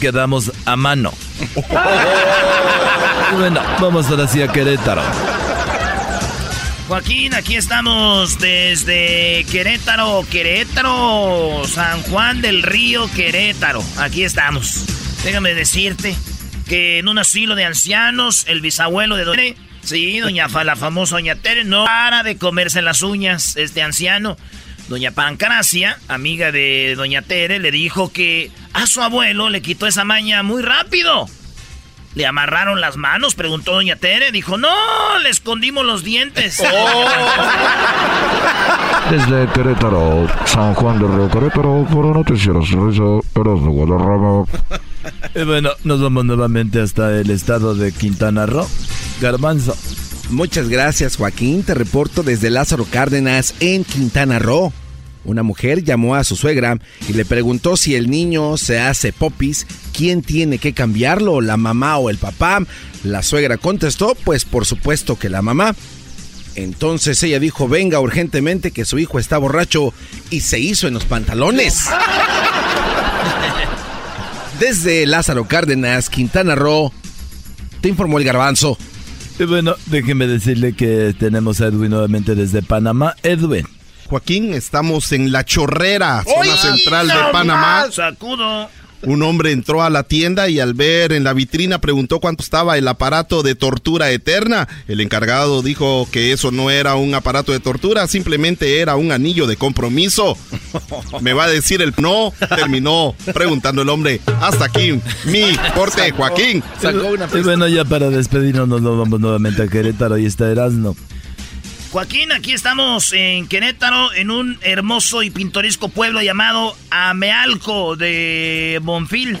Quedamos 0.00 0.52
a 0.64 0.76
mano. 0.76 1.12
bueno, 3.32 3.60
vamos 3.80 4.06
ahora 4.08 4.28
sí 4.28 4.42
a 4.42 4.48
Querétaro. 4.48 5.02
Joaquín, 6.88 7.32
aquí 7.34 7.56
estamos 7.56 8.38
desde 8.38 9.46
Querétaro, 9.50 10.24
Querétaro, 10.30 11.62
San 11.66 12.02
Juan 12.02 12.42
del 12.42 12.62
Río, 12.62 13.10
Querétaro. 13.14 13.82
Aquí 13.98 14.22
estamos. 14.22 14.84
Déjame 15.24 15.54
decirte 15.54 16.14
que 16.68 16.98
en 16.98 17.08
un 17.08 17.18
asilo 17.18 17.54
de 17.54 17.64
ancianos, 17.64 18.44
el 18.48 18.60
bisabuelo 18.60 19.16
de 19.16 19.24
Doña 19.24 19.54
sí, 19.84 20.18
doña 20.20 20.48
la 20.64 20.76
famosa 20.76 21.16
Doña 21.16 21.36
Tere, 21.36 21.64
no 21.64 21.84
para 21.84 22.22
de 22.22 22.36
comerse 22.36 22.82
las 22.82 23.02
uñas, 23.02 23.56
este 23.56 23.82
anciano. 23.82 24.36
Doña 24.88 25.12
Pancracia, 25.12 25.98
amiga 26.08 26.52
de 26.52 26.94
Doña 26.96 27.22
Tere, 27.22 27.58
le 27.58 27.70
dijo 27.70 28.12
que 28.12 28.50
a 28.72 28.86
su 28.86 29.00
abuelo 29.02 29.48
le 29.48 29.62
quitó 29.62 29.86
esa 29.86 30.04
maña 30.04 30.42
muy 30.42 30.62
rápido. 30.62 31.26
¿Le 32.14 32.26
amarraron 32.26 32.80
las 32.80 32.96
manos? 32.96 33.34
Preguntó 33.34 33.72
Doña 33.72 33.96
Tere. 33.96 34.30
Dijo, 34.30 34.56
no, 34.56 34.68
le 35.22 35.30
escondimos 35.30 35.84
los 35.84 36.04
dientes. 36.04 36.62
Oh. 39.06 39.10
Desde 39.10 39.46
Querétaro, 39.52 40.26
San 40.46 40.74
Juan 40.74 40.98
de 40.98 41.06
Río 41.06 41.30
Querétaro, 41.30 41.86
por 41.90 42.06
Noticieros 42.06 42.70
Erasmo. 42.70 44.48
Y 45.34 45.42
bueno, 45.44 45.70
nos 45.84 46.00
vamos 46.00 46.24
nuevamente 46.24 46.80
hasta 46.80 47.20
el 47.20 47.30
estado 47.30 47.74
de 47.74 47.92
Quintana 47.92 48.46
Roo. 48.46 48.66
Garbanzo. 49.20 49.76
Muchas 50.34 50.68
gracias, 50.68 51.16
Joaquín. 51.16 51.62
Te 51.62 51.74
reporto 51.74 52.24
desde 52.24 52.50
Lázaro 52.50 52.84
Cárdenas 52.90 53.54
en 53.60 53.84
Quintana 53.84 54.40
Roo. 54.40 54.72
Una 55.24 55.44
mujer 55.44 55.84
llamó 55.84 56.16
a 56.16 56.24
su 56.24 56.34
suegra 56.34 56.76
y 57.08 57.12
le 57.12 57.24
preguntó 57.24 57.76
si 57.76 57.94
el 57.94 58.10
niño 58.10 58.56
se 58.56 58.80
hace 58.80 59.12
popis, 59.12 59.64
quién 59.96 60.22
tiene 60.22 60.58
que 60.58 60.72
cambiarlo, 60.72 61.40
la 61.40 61.56
mamá 61.56 61.98
o 61.98 62.10
el 62.10 62.18
papá. 62.18 62.66
La 63.04 63.22
suegra 63.22 63.58
contestó, 63.58 64.16
pues 64.24 64.44
por 64.44 64.66
supuesto 64.66 65.16
que 65.16 65.28
la 65.28 65.40
mamá. 65.40 65.76
Entonces 66.56 67.22
ella 67.22 67.38
dijo, 67.38 67.68
venga 67.68 68.00
urgentemente 68.00 68.72
que 68.72 68.84
su 68.84 68.98
hijo 68.98 69.20
está 69.20 69.38
borracho 69.38 69.94
y 70.30 70.40
se 70.40 70.58
hizo 70.58 70.88
en 70.88 70.94
los 70.94 71.04
pantalones. 71.04 71.78
Desde 74.58 75.06
Lázaro 75.06 75.46
Cárdenas, 75.46 76.10
Quintana 76.10 76.56
Roo, 76.56 76.92
te 77.80 77.88
informó 77.88 78.18
el 78.18 78.24
garbanzo. 78.24 78.76
Y 79.38 79.44
bueno, 79.44 79.74
déjeme 79.86 80.26
decirle 80.26 80.74
que 80.74 81.14
tenemos 81.18 81.60
a 81.60 81.66
Edwin 81.66 81.90
nuevamente 81.90 82.34
desde 82.34 82.62
Panamá. 82.62 83.16
Edwin. 83.22 83.66
Joaquín, 84.08 84.54
estamos 84.54 85.10
en 85.12 85.32
La 85.32 85.44
Chorrera, 85.44 86.22
zona 86.22 86.56
central 86.56 87.08
de 87.08 87.14
Panamá. 87.32 87.86
Sacudo. 87.90 88.68
Un 89.06 89.22
hombre 89.22 89.52
entró 89.52 89.82
a 89.82 89.90
la 89.90 90.02
tienda 90.02 90.48
y 90.48 90.60
al 90.60 90.74
ver 90.74 91.12
en 91.12 91.24
la 91.24 91.32
vitrina 91.32 91.80
preguntó 91.80 92.20
cuánto 92.20 92.42
estaba 92.42 92.78
el 92.78 92.88
aparato 92.88 93.42
de 93.42 93.54
tortura 93.54 94.10
eterna. 94.10 94.68
El 94.88 95.00
encargado 95.00 95.62
dijo 95.62 96.08
que 96.10 96.32
eso 96.32 96.50
no 96.50 96.70
era 96.70 96.94
un 96.94 97.14
aparato 97.14 97.52
de 97.52 97.60
tortura, 97.60 98.06
simplemente 98.06 98.80
era 98.80 98.96
un 98.96 99.12
anillo 99.12 99.46
de 99.46 99.56
compromiso. 99.56 100.36
Me 101.20 101.32
va 101.32 101.44
a 101.44 101.50
decir 101.50 101.82
el 101.82 101.94
no, 101.98 102.32
terminó 102.56 103.14
preguntando 103.32 103.82
el 103.82 103.88
hombre. 103.88 104.20
Hasta 104.40 104.66
aquí 104.66 104.98
mi 105.26 105.56
corte, 105.74 106.10
Joaquín. 106.12 106.62
y 107.34 107.40
bueno, 107.40 107.68
ya 107.68 107.84
para 107.84 108.10
despedirnos 108.10 108.68
nos 108.68 108.82
vamos 108.82 109.20
nuevamente 109.20 109.62
a 109.62 109.68
Querétaro 109.68 110.18
y 110.18 110.26
está 110.26 110.50
Erasmo. 110.50 110.96
Joaquín, 111.94 112.32
aquí 112.32 112.52
estamos 112.52 113.12
en 113.12 113.46
Querétaro, 113.46 114.12
en 114.14 114.32
un 114.32 114.58
hermoso 114.62 115.22
y 115.22 115.30
pintoresco 115.30 115.90
pueblo 115.90 116.20
llamado 116.22 116.76
Amealco 116.90 117.94
de 117.94 118.80
Bonfil. 118.82 119.38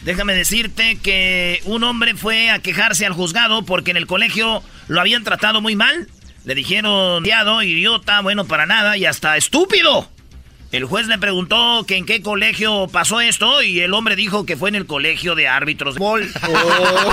Déjame 0.00 0.32
decirte 0.32 0.96
que 0.96 1.60
un 1.66 1.84
hombre 1.84 2.14
fue 2.14 2.48
a 2.48 2.60
quejarse 2.60 3.04
al 3.04 3.12
juzgado 3.12 3.62
porque 3.66 3.90
en 3.90 3.98
el 3.98 4.06
colegio 4.06 4.62
lo 4.88 5.02
habían 5.02 5.22
tratado 5.22 5.60
muy 5.60 5.76
mal. 5.76 6.08
Le 6.46 6.54
dijeron, 6.54 7.26
idiota, 7.26 8.22
bueno 8.22 8.46
para 8.46 8.64
nada 8.64 8.96
y 8.96 9.04
hasta 9.04 9.36
estúpido. 9.36 10.08
El 10.72 10.84
juez 10.84 11.06
le 11.06 11.18
preguntó 11.18 11.84
que 11.86 11.96
en 11.96 12.06
qué 12.06 12.22
colegio 12.22 12.88
pasó 12.88 13.20
esto 13.20 13.62
y 13.62 13.80
el 13.80 13.94
hombre 13.94 14.16
dijo 14.16 14.46
que 14.46 14.56
fue 14.56 14.70
en 14.70 14.74
el 14.74 14.86
colegio 14.86 15.34
de 15.34 15.46
árbitros 15.46 15.94
de 15.94 16.00
gol. 16.00 16.32
Oh. 16.48 17.12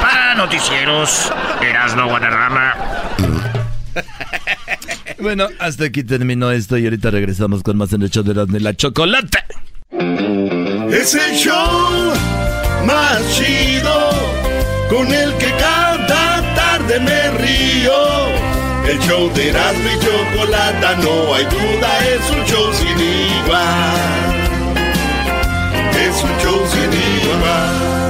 Para 0.00 0.34
noticieros, 0.34 1.32
Erasno 1.60 2.06
Guadarrama. 2.06 3.29
Bueno, 5.20 5.48
hasta 5.58 5.84
aquí 5.84 6.02
terminó 6.02 6.50
esto 6.50 6.78
y 6.78 6.84
ahorita 6.84 7.10
regresamos 7.10 7.62
con 7.62 7.76
más 7.76 7.92
en 7.92 8.02
el 8.02 8.10
show 8.10 8.22
de 8.22 8.32
Erasmo 8.32 8.56
y 8.56 8.60
la 8.60 8.74
chocolate. 8.74 9.38
Es 10.90 11.14
el 11.14 11.36
show 11.36 12.12
más 12.86 13.20
chido 13.36 14.10
con 14.88 15.12
el 15.12 15.32
que 15.34 15.50
cada 15.58 16.54
tarde 16.54 17.00
me 17.00 17.30
río. 17.32 17.92
El 18.88 18.98
show 19.00 19.30
de 19.34 19.50
Erasmo 19.50 19.88
y 19.88 19.98
chocolate, 20.04 21.02
no 21.02 21.34
hay 21.34 21.44
duda, 21.44 21.98
es 22.08 22.30
un 22.30 22.44
show 22.46 22.72
sin 22.72 22.98
igual. 22.98 24.30
Es 26.06 26.24
un 26.24 26.38
show 26.40 26.66
sin 26.66 26.92
igual. 26.92 28.09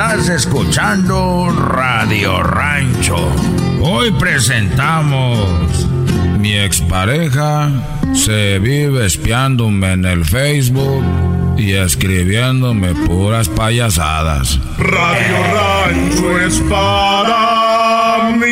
Estás 0.00 0.30
escuchando 0.30 1.50
Radio 1.50 2.42
Rancho. 2.42 3.18
Hoy 3.82 4.10
presentamos. 4.12 5.86
Mi 6.38 6.56
expareja 6.56 7.70
se 8.14 8.58
vive 8.60 9.04
espiándome 9.04 9.92
en 9.92 10.06
el 10.06 10.24
Facebook 10.24 11.04
y 11.58 11.72
escribiéndome 11.72 12.94
puras 12.94 13.50
payasadas. 13.50 14.58
Radio 14.78 15.36
Rancho 15.52 16.38
es 16.46 16.58
para 16.60 18.30
mí. 18.38 18.46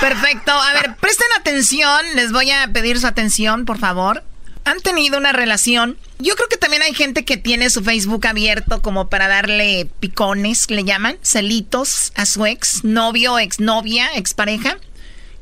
Perfecto. 0.00 0.50
A 0.50 0.72
ver, 0.72 0.96
presten 0.96 1.28
atención. 1.38 2.04
Les 2.16 2.32
voy 2.32 2.50
a 2.50 2.66
pedir 2.72 2.98
su 2.98 3.06
atención, 3.06 3.64
por 3.64 3.78
favor 3.78 4.24
han 4.66 4.80
tenido 4.80 5.16
una 5.16 5.32
relación. 5.32 5.96
Yo 6.18 6.34
creo 6.34 6.48
que 6.48 6.56
también 6.56 6.82
hay 6.82 6.92
gente 6.92 7.24
que 7.24 7.36
tiene 7.36 7.70
su 7.70 7.84
Facebook 7.84 8.26
abierto 8.26 8.82
como 8.82 9.08
para 9.08 9.28
darle 9.28 9.88
picones, 10.00 10.68
le 10.70 10.82
llaman, 10.82 11.18
celitos 11.22 12.12
a 12.16 12.26
su 12.26 12.44
ex 12.46 12.82
novio, 12.82 13.38
ex 13.38 13.60
novia, 13.60 14.10
expareja. 14.16 14.76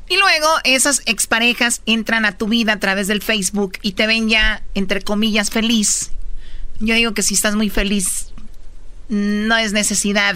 Y 0.07 0.17
luego 0.17 0.47
esas 0.63 1.01
exparejas 1.07 1.81
entran 1.87 2.23
a 2.25 2.37
tu 2.37 2.47
vida 2.47 2.73
a 2.73 2.79
través 2.79 3.07
del 3.07 3.23
Facebook 3.23 3.79
y 3.81 3.93
te 3.93 4.05
ven 4.05 4.29
ya, 4.29 4.61
entre 4.75 5.01
comillas, 5.01 5.49
feliz. 5.49 6.11
Yo 6.79 6.93
digo 6.93 7.15
que 7.15 7.23
si 7.23 7.33
estás 7.33 7.55
muy 7.55 7.71
feliz, 7.71 8.27
no 9.09 9.57
es 9.57 9.73
necesidad 9.73 10.35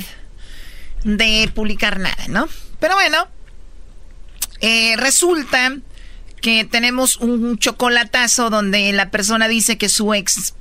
de 1.03 1.51
publicar 1.53 1.99
nada, 1.99 2.27
¿no? 2.27 2.49
Pero 2.79 2.95
bueno, 2.95 3.27
eh, 4.61 4.95
resulta 4.97 5.77
que 6.41 6.65
tenemos 6.65 7.17
un 7.17 7.57
chocolatazo 7.57 8.49
donde 8.49 8.91
la 8.93 9.11
persona 9.11 9.47
dice 9.47 9.77
que 9.77 9.89
su 9.89 10.13
ex 10.13 10.53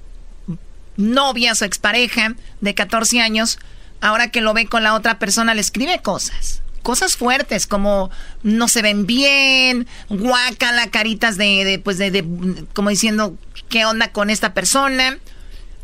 novia, 0.97 1.55
su 1.55 1.65
expareja 1.65 2.35
de 2.61 2.75
14 2.75 3.21
años, 3.21 3.59
ahora 4.01 4.31
que 4.31 4.41
lo 4.41 4.55
ve 4.55 4.67
con 4.67 4.83
la 4.83 4.95
otra 4.95 5.19
persona, 5.19 5.55
le 5.55 5.61
escribe 5.61 6.01
cosas. 6.03 6.63
Cosas 6.83 7.17
fuertes 7.17 7.67
como 7.67 8.11
no 8.43 8.69
se 8.69 8.83
ven 8.83 9.07
bien, 9.07 9.87
guácala, 10.09 10.91
caritas 10.91 11.37
de, 11.37 11.65
de 11.65 11.79
pues 11.79 11.99
de, 11.99 12.11
de, 12.11 12.25
como 12.73 12.91
diciendo, 12.91 13.37
¿qué 13.69 13.85
onda 13.85 14.13
con 14.13 14.31
esta 14.31 14.55
persona? 14.55 15.19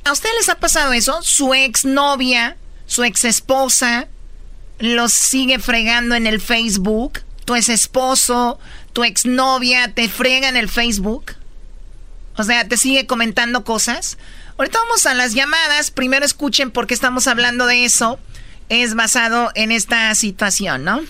¿A 0.05 0.13
ustedes 0.13 0.35
les 0.37 0.49
ha 0.49 0.57
pasado 0.57 0.93
eso? 0.93 1.23
Su 1.23 1.55
ex 1.55 1.85
novia, 1.85 2.57
su 2.87 3.05
ex 3.05 3.25
esposa, 3.25 4.09
los 4.79 5.13
sigue 5.13 5.59
fregando 5.59 6.15
en 6.15 6.27
el 6.27 6.41
Facebook, 6.41 7.21
tu 7.45 7.55
ex 7.55 7.69
esposo, 7.69 8.59
tu 8.95 9.05
exnovia 9.05 9.93
te 9.93 10.09
frega 10.09 10.49
en 10.49 10.57
el 10.57 10.71
Facebook. 10.71 11.35
O 12.37 12.45
sea, 12.45 12.67
te 12.67 12.79
sigue 12.79 13.07
comentando 13.07 13.65
cosas. 13.65 14.17
Ahorita 14.57 14.79
vamos 14.79 15.05
a 15.05 15.15
las 15.15 15.35
llamadas. 15.35 15.91
Primero 15.91 16.25
escuchen 16.25 16.71
por 16.71 16.87
qué 16.87 16.95
estamos 16.95 17.27
hablando 17.27 17.67
de 17.67 17.85
eso. 17.85 18.19
Es 18.71 18.95
basado 18.95 19.51
en 19.55 19.73
esta 19.73 20.15
situación, 20.15 20.85
¿no? 20.85 21.03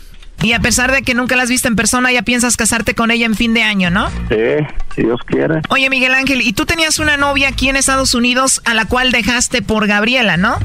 Y 0.45 0.53
a 0.53 0.61
pesar 0.61 0.92
de 0.92 1.01
que 1.01 1.14
nunca 1.14 1.36
la 1.36 1.45
has 1.45 1.49
visto 1.49 1.68
en 1.68 1.74
persona, 1.74 2.12
ya 2.12 2.20
piensas 2.20 2.59
casarte 2.59 2.95
con 2.95 3.11
ella 3.11 3.24
en 3.24 3.34
fin 3.34 3.55
de 3.55 3.62
año, 3.62 3.88
¿no? 3.90 4.11
Sí, 4.28 4.66
si 4.95 5.03
Dios 5.03 5.18
quiere. 5.24 5.62
Oye, 5.70 5.88
Miguel 5.88 6.12
Ángel, 6.12 6.42
y 6.42 6.53
tú 6.53 6.66
tenías 6.66 6.99
una 6.99 7.16
novia 7.16 7.49
aquí 7.49 7.70
en 7.70 7.76
Estados 7.76 8.14
Unidos 8.14 8.61
a 8.66 8.74
la 8.74 8.84
cual 8.84 9.11
dejaste 9.11 9.62
por 9.62 9.86
Gabriela, 9.86 10.36
¿no? 10.36 10.59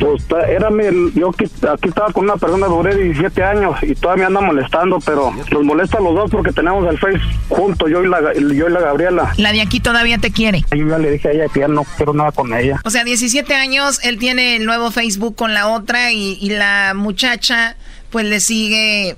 Pues 0.00 0.24
era 0.48 0.70
mi, 0.70 0.82
yo 1.14 1.30
aquí, 1.30 1.44
aquí 1.70 1.88
estaba 1.88 2.12
con 2.12 2.24
una 2.24 2.36
persona, 2.36 2.66
duré 2.66 2.96
17 2.96 3.44
años 3.44 3.76
y 3.82 3.94
todavía 3.94 4.28
me 4.28 4.38
anda 4.38 4.40
molestando, 4.40 4.98
pero 4.98 5.32
nos 5.52 5.62
molesta 5.62 5.98
a 5.98 6.00
los 6.00 6.16
dos 6.16 6.30
porque 6.32 6.50
tenemos 6.50 6.84
el 6.90 6.98
Face 6.98 7.20
juntos, 7.48 7.88
yo 7.88 8.02
y 8.02 8.08
la, 8.08 8.34
yo 8.34 8.68
y 8.68 8.72
la 8.72 8.80
Gabriela. 8.80 9.32
La 9.36 9.52
de 9.52 9.60
aquí 9.60 9.78
todavía 9.78 10.18
te 10.18 10.32
quiere. 10.32 10.64
Yo 10.76 10.88
ya 10.88 10.98
le 10.98 11.12
dije 11.12 11.28
a 11.28 11.30
ella 11.30 11.44
que 11.54 11.60
ya 11.60 11.68
no 11.68 11.84
quiero 11.96 12.12
nada 12.12 12.32
con 12.32 12.52
ella. 12.52 12.80
O 12.84 12.90
sea, 12.90 13.04
17 13.04 13.54
años, 13.54 14.00
él 14.02 14.18
tiene 14.18 14.56
el 14.56 14.66
nuevo 14.66 14.90
Facebook 14.90 15.36
con 15.36 15.54
la 15.54 15.68
otra 15.68 16.10
y, 16.10 16.38
y 16.40 16.50
la 16.50 16.94
muchacha 16.96 17.76
pues 18.12 18.26
le 18.26 18.38
sigue, 18.38 19.16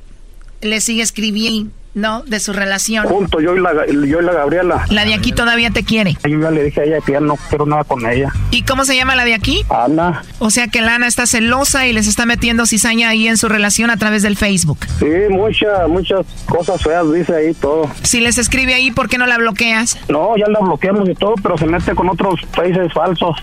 le 0.63 0.81
sigue 0.81 1.03
escribiendo. 1.03 1.71
¿no? 1.95 2.23
De 2.25 2.41
su 2.41 2.53
relación. 2.53 3.07
Junto, 3.07 3.41
yo 3.41 3.55
y, 3.55 3.61
la, 3.61 3.87
yo 3.87 4.21
y 4.21 4.25
la 4.25 4.33
Gabriela. 4.33 4.85
La 4.91 5.05
de 5.05 5.15
aquí 5.15 5.33
todavía 5.33 5.71
te 5.71 5.85
quiere. 5.85 6.17
Yo 6.29 6.41
ya 6.41 6.51
le 6.51 6.65
dije 6.65 6.81
a 6.81 6.85
ella 6.85 6.99
que 7.01 7.13
ya 7.13 7.21
no 7.21 7.37
quiero 7.49 7.67
nada 7.67 7.85
con 7.85 8.05
ella. 8.05 8.33
¿Y 8.51 8.63
cómo 8.63 8.85
se 8.85 8.97
llama 8.97 9.15
la 9.15 9.25
de 9.25 9.35
aquí? 9.35 9.65
Ana. 9.71 10.25
O 10.41 10.51
sea 10.51 10.69
que 10.69 10.81
la 10.81 10.97
Ana 10.97 11.07
está 11.07 11.27
celosa 11.27 11.87
y 11.87 11.93
les 11.93 12.09
está 12.09 12.27
metiendo 12.27 12.67
cizaña 12.67 13.11
ahí 13.11 13.29
en 13.29 13.37
su 13.37 13.49
relación 13.49 13.91
a 13.91 13.97
través 13.97 14.23
del 14.23 14.37
Facebook. 14.37 14.79
Sí, 14.99 15.07
muchas, 15.31 15.89
muchas 15.89 16.27
cosas 16.47 16.83
feas 16.83 17.13
dice 17.13 17.35
ahí 17.35 17.55
todo. 17.55 17.89
Si 18.03 18.21
les 18.21 18.39
escribe 18.39 18.75
ahí, 18.75 18.91
¿por 18.91 19.09
qué 19.09 19.19
no 19.19 19.27
la 19.27 19.39
bloqueas? 19.39 19.97
No, 20.09 20.37
ya 20.37 20.49
la 20.49 20.59
bloqueamos 20.59 21.09
y 21.09 21.15
todo, 21.15 21.35
pero 21.43 21.57
se 21.57 21.67
mete 21.67 21.95
con 21.95 22.09
otros 22.09 22.41
países 22.57 22.93
falsos. 22.93 23.37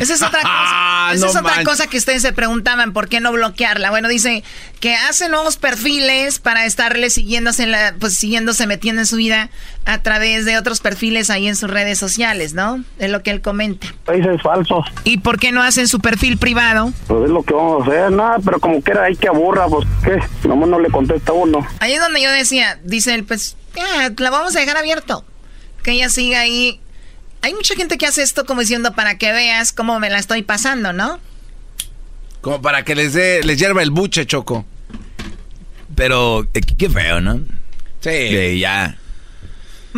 Esa 0.00 0.14
es 0.14 0.22
otra 0.22 0.40
cosa. 0.42 1.12
Esa 1.12 1.26
es 1.26 1.36
otra 1.36 1.64
cosa 1.64 1.86
que 1.86 1.96
ustedes 1.98 2.22
se 2.22 2.32
preguntaban, 2.32 2.92
¿por 2.92 3.08
qué 3.08 3.20
no 3.20 3.32
bloquearla? 3.32 3.90
Bueno, 3.90 4.08
dice 4.08 4.42
que 4.80 4.94
hace 4.94 5.28
nuevos 5.28 5.56
perfiles 5.56 6.38
para 6.38 6.66
estarle 6.66 7.10
siguiéndose, 7.10 7.66
la, 7.66 7.94
pues 7.98 8.14
siguiéndose, 8.14 8.66
metiendo 8.66 9.02
en 9.02 9.06
su 9.06 9.16
vida 9.16 9.50
a 9.84 10.02
través 10.02 10.44
de 10.44 10.58
otros 10.58 10.80
perfiles 10.80 11.30
ahí 11.30 11.46
en 11.46 11.56
sus 11.56 11.70
redes 11.70 11.98
sociales, 11.98 12.54
¿no? 12.54 12.84
Es 12.98 13.10
lo 13.10 13.22
que 13.22 13.30
él 13.30 13.40
comenta. 13.40 13.86
Países 14.04 14.42
falsos. 14.42 14.84
¿Y 15.04 15.18
por 15.18 15.38
qué 15.38 15.52
no 15.52 15.62
hacen 15.62 15.88
su 15.88 16.00
perfil 16.00 16.38
privado? 16.38 16.92
Pues 17.06 17.24
es 17.24 17.30
lo 17.30 17.42
que 17.42 17.54
vamos 17.54 17.86
a 17.86 17.90
hacer, 17.90 18.12
nada, 18.12 18.36
pero 18.44 18.58
como 18.60 18.82
que 18.82 18.90
era 18.90 19.04
ahí 19.04 19.16
que 19.16 19.28
aburra, 19.28 19.66
pues 19.68 19.86
qué, 20.04 20.20
nomás 20.48 20.68
no 20.68 20.80
le 20.80 20.90
contesta 20.90 21.32
uno. 21.32 21.66
Ahí 21.80 21.92
es 21.92 22.00
donde 22.00 22.20
yo 22.20 22.30
decía, 22.30 22.78
dice 22.82 23.14
él, 23.14 23.24
pues, 23.24 23.56
ya, 23.74 24.12
la 24.16 24.30
vamos 24.30 24.56
a 24.56 24.60
dejar 24.60 24.76
abierto. 24.76 25.24
Que 25.82 25.92
ella 25.92 26.08
siga 26.08 26.40
ahí 26.40 26.80
hay 27.46 27.54
mucha 27.54 27.76
gente 27.76 27.96
que 27.96 28.06
hace 28.06 28.22
esto 28.22 28.44
como 28.44 28.60
diciendo 28.60 28.92
para 28.92 29.18
que 29.18 29.30
veas 29.30 29.72
cómo 29.72 30.00
me 30.00 30.10
la 30.10 30.18
estoy 30.18 30.42
pasando, 30.42 30.92
¿no? 30.92 31.20
Como 32.40 32.60
para 32.60 32.84
que 32.84 32.96
les 32.96 33.12
dé, 33.12 33.40
les 33.44 33.56
hierva 33.56 33.84
el 33.84 33.92
buche, 33.92 34.26
Choco. 34.26 34.64
Pero 35.94 36.42
eh, 36.54 36.60
qué 36.60 36.90
feo, 36.90 37.20
¿no? 37.20 37.36
Sí. 38.00 38.10
Que 38.10 38.58
ya. 38.58 38.98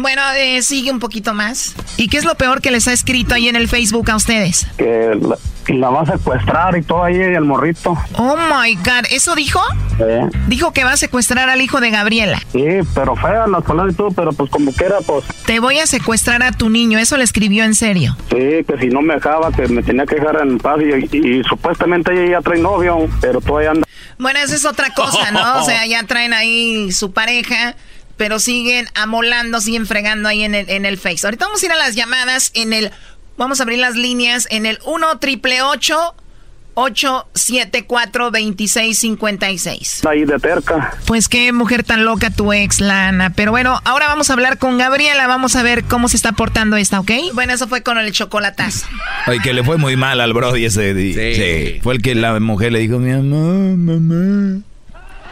Bueno, 0.01 0.23
eh, 0.37 0.63
sigue 0.63 0.93
un 0.93 1.01
poquito 1.01 1.35
más. 1.35 1.75
¿Y 1.97 2.09
qué 2.09 2.19
es 2.19 2.25
lo 2.25 2.37
peor 2.37 2.61
que 2.61 2.71
les 2.71 2.87
ha 2.87 2.93
escrito 2.93 3.35
ahí 3.35 3.49
en 3.49 3.57
el 3.57 3.69
Facebook 3.69 4.09
a 4.13 4.17
ustedes? 4.17 4.65
Que 4.77 5.19
la, 5.21 5.37
la 5.75 5.91
va 5.91 6.03
a 6.03 6.07
secuestrar 6.07 6.77
y 6.77 6.83
todo 6.83 7.03
ahí 7.03 7.17
el 7.17 7.45
morrito. 7.45 7.99
Oh 8.15 8.37
my 8.37 8.77
God, 8.77 9.07
¿eso 9.11 9.35
dijo? 9.35 9.61
Sí. 9.97 10.39
Dijo 10.47 10.73
que 10.73 10.85
va 10.85 10.93
a 10.93 10.97
secuestrar 10.97 11.51
al 11.51 11.61
hijo 11.61 11.81
de 11.81 11.91
Gabriela. 11.91 12.41
Sí, 12.53 12.65
pero 12.95 13.17
fea 13.17 13.49
las 13.49 13.65
palabras 13.65 13.95
y 13.95 13.97
todo, 13.97 14.13
pero 14.13 14.33
pues 14.33 14.49
como 14.51 14.73
que 14.73 14.85
era, 14.85 14.99
pues. 15.05 15.25
Te 15.47 15.59
voy 15.59 15.81
a 15.81 15.87
secuestrar 15.89 16.45
a 16.45 16.53
tu 16.53 16.71
niño, 16.71 17.01
eso 17.01 17.17
le 17.17 17.25
escribió 17.25 17.65
en 17.65 17.75
serio. 17.75 18.17
Sí, 18.31 18.65
que 18.69 18.77
si 18.81 18.87
no 18.87 19.03
me 19.03 19.15
dejaba, 19.15 19.51
que 19.51 19.67
me 19.67 19.83
tenía 19.83 20.07
que 20.07 20.15
dejar 20.15 20.41
en 20.43 20.59
paz 20.59 20.79
y, 20.81 21.17
y, 21.17 21.39
y 21.41 21.43
supuestamente 21.43 22.13
ella 22.13 22.39
ya 22.39 22.41
trae 22.41 22.61
novio, 22.61 23.09
pero 23.21 23.41
todavía 23.41 23.73
anda. 23.73 23.87
Bueno, 24.17 24.39
esa 24.39 24.55
es 24.55 24.65
otra 24.65 24.95
cosa, 24.95 25.33
¿no? 25.33 25.61
O 25.61 25.65
sea, 25.65 25.87
ya 25.87 26.05
traen 26.05 26.33
ahí 26.33 26.93
su 26.93 27.13
pareja 27.13 27.75
pero 28.19 28.39
siguen 28.39 28.87
amolando, 28.95 29.63
siguen 29.63 29.87
fregando 29.87 30.29
ahí 30.29 30.45
en 30.45 30.55
el, 30.55 30.69
en 30.69 30.85
el 30.85 30.99
Face. 30.99 31.27
Ahorita 31.27 31.47
vamos 31.47 31.63
a 31.63 31.67
ir 31.67 31.73
a 31.73 31.77
las 31.77 31.95
llamadas 31.95 32.51
en 32.53 32.75
el... 32.75 32.91
Vamos 33.39 33.61
a 33.61 33.63
abrir 33.63 33.79
las 33.79 33.95
líneas 33.95 34.47
en 34.51 34.67
el 34.67 34.79
1 34.85 35.19
triple 35.21 35.63
874 35.63 38.33
2656 38.33 40.05
Ahí 40.05 40.25
de 40.25 40.41
terca. 40.41 40.97
Pues 41.07 41.29
qué 41.29 41.53
mujer 41.53 41.85
tan 41.85 42.05
loca 42.05 42.31
tu 42.31 42.53
ex, 42.53 42.81
Lana. 42.81 43.31
Pero 43.31 43.53
bueno, 43.53 43.81
ahora 43.85 44.09
vamos 44.09 44.31
a 44.31 44.33
hablar 44.33 44.59
con 44.59 44.77
Gabriela. 44.77 45.29
Vamos 45.29 45.55
a 45.55 45.63
ver 45.63 45.85
cómo 45.85 46.09
se 46.09 46.17
está 46.17 46.33
portando 46.33 46.77
esta, 46.77 46.99
¿ok? 46.99 47.13
Bueno, 47.33 47.53
eso 47.53 47.69
fue 47.69 47.85
con 47.85 47.97
el 47.99 48.11
chocolatazo. 48.11 48.89
Oye, 49.29 49.39
que 49.41 49.53
le 49.53 49.63
fue 49.63 49.77
muy 49.77 49.95
mal 49.97 50.21
al 50.21 50.33
Brody 50.33 50.65
ese 50.65 50.95
día. 50.95 51.15
Sí. 51.15 51.35
sí. 51.37 51.79
Fue 51.81 51.95
el 51.95 52.03
que 52.03 52.17
la 52.17 52.41
mujer 52.41 52.73
le 52.73 52.81
dijo, 52.81 52.99
mi 52.99 53.13
amor, 53.13 53.77
mamá. 53.77 54.63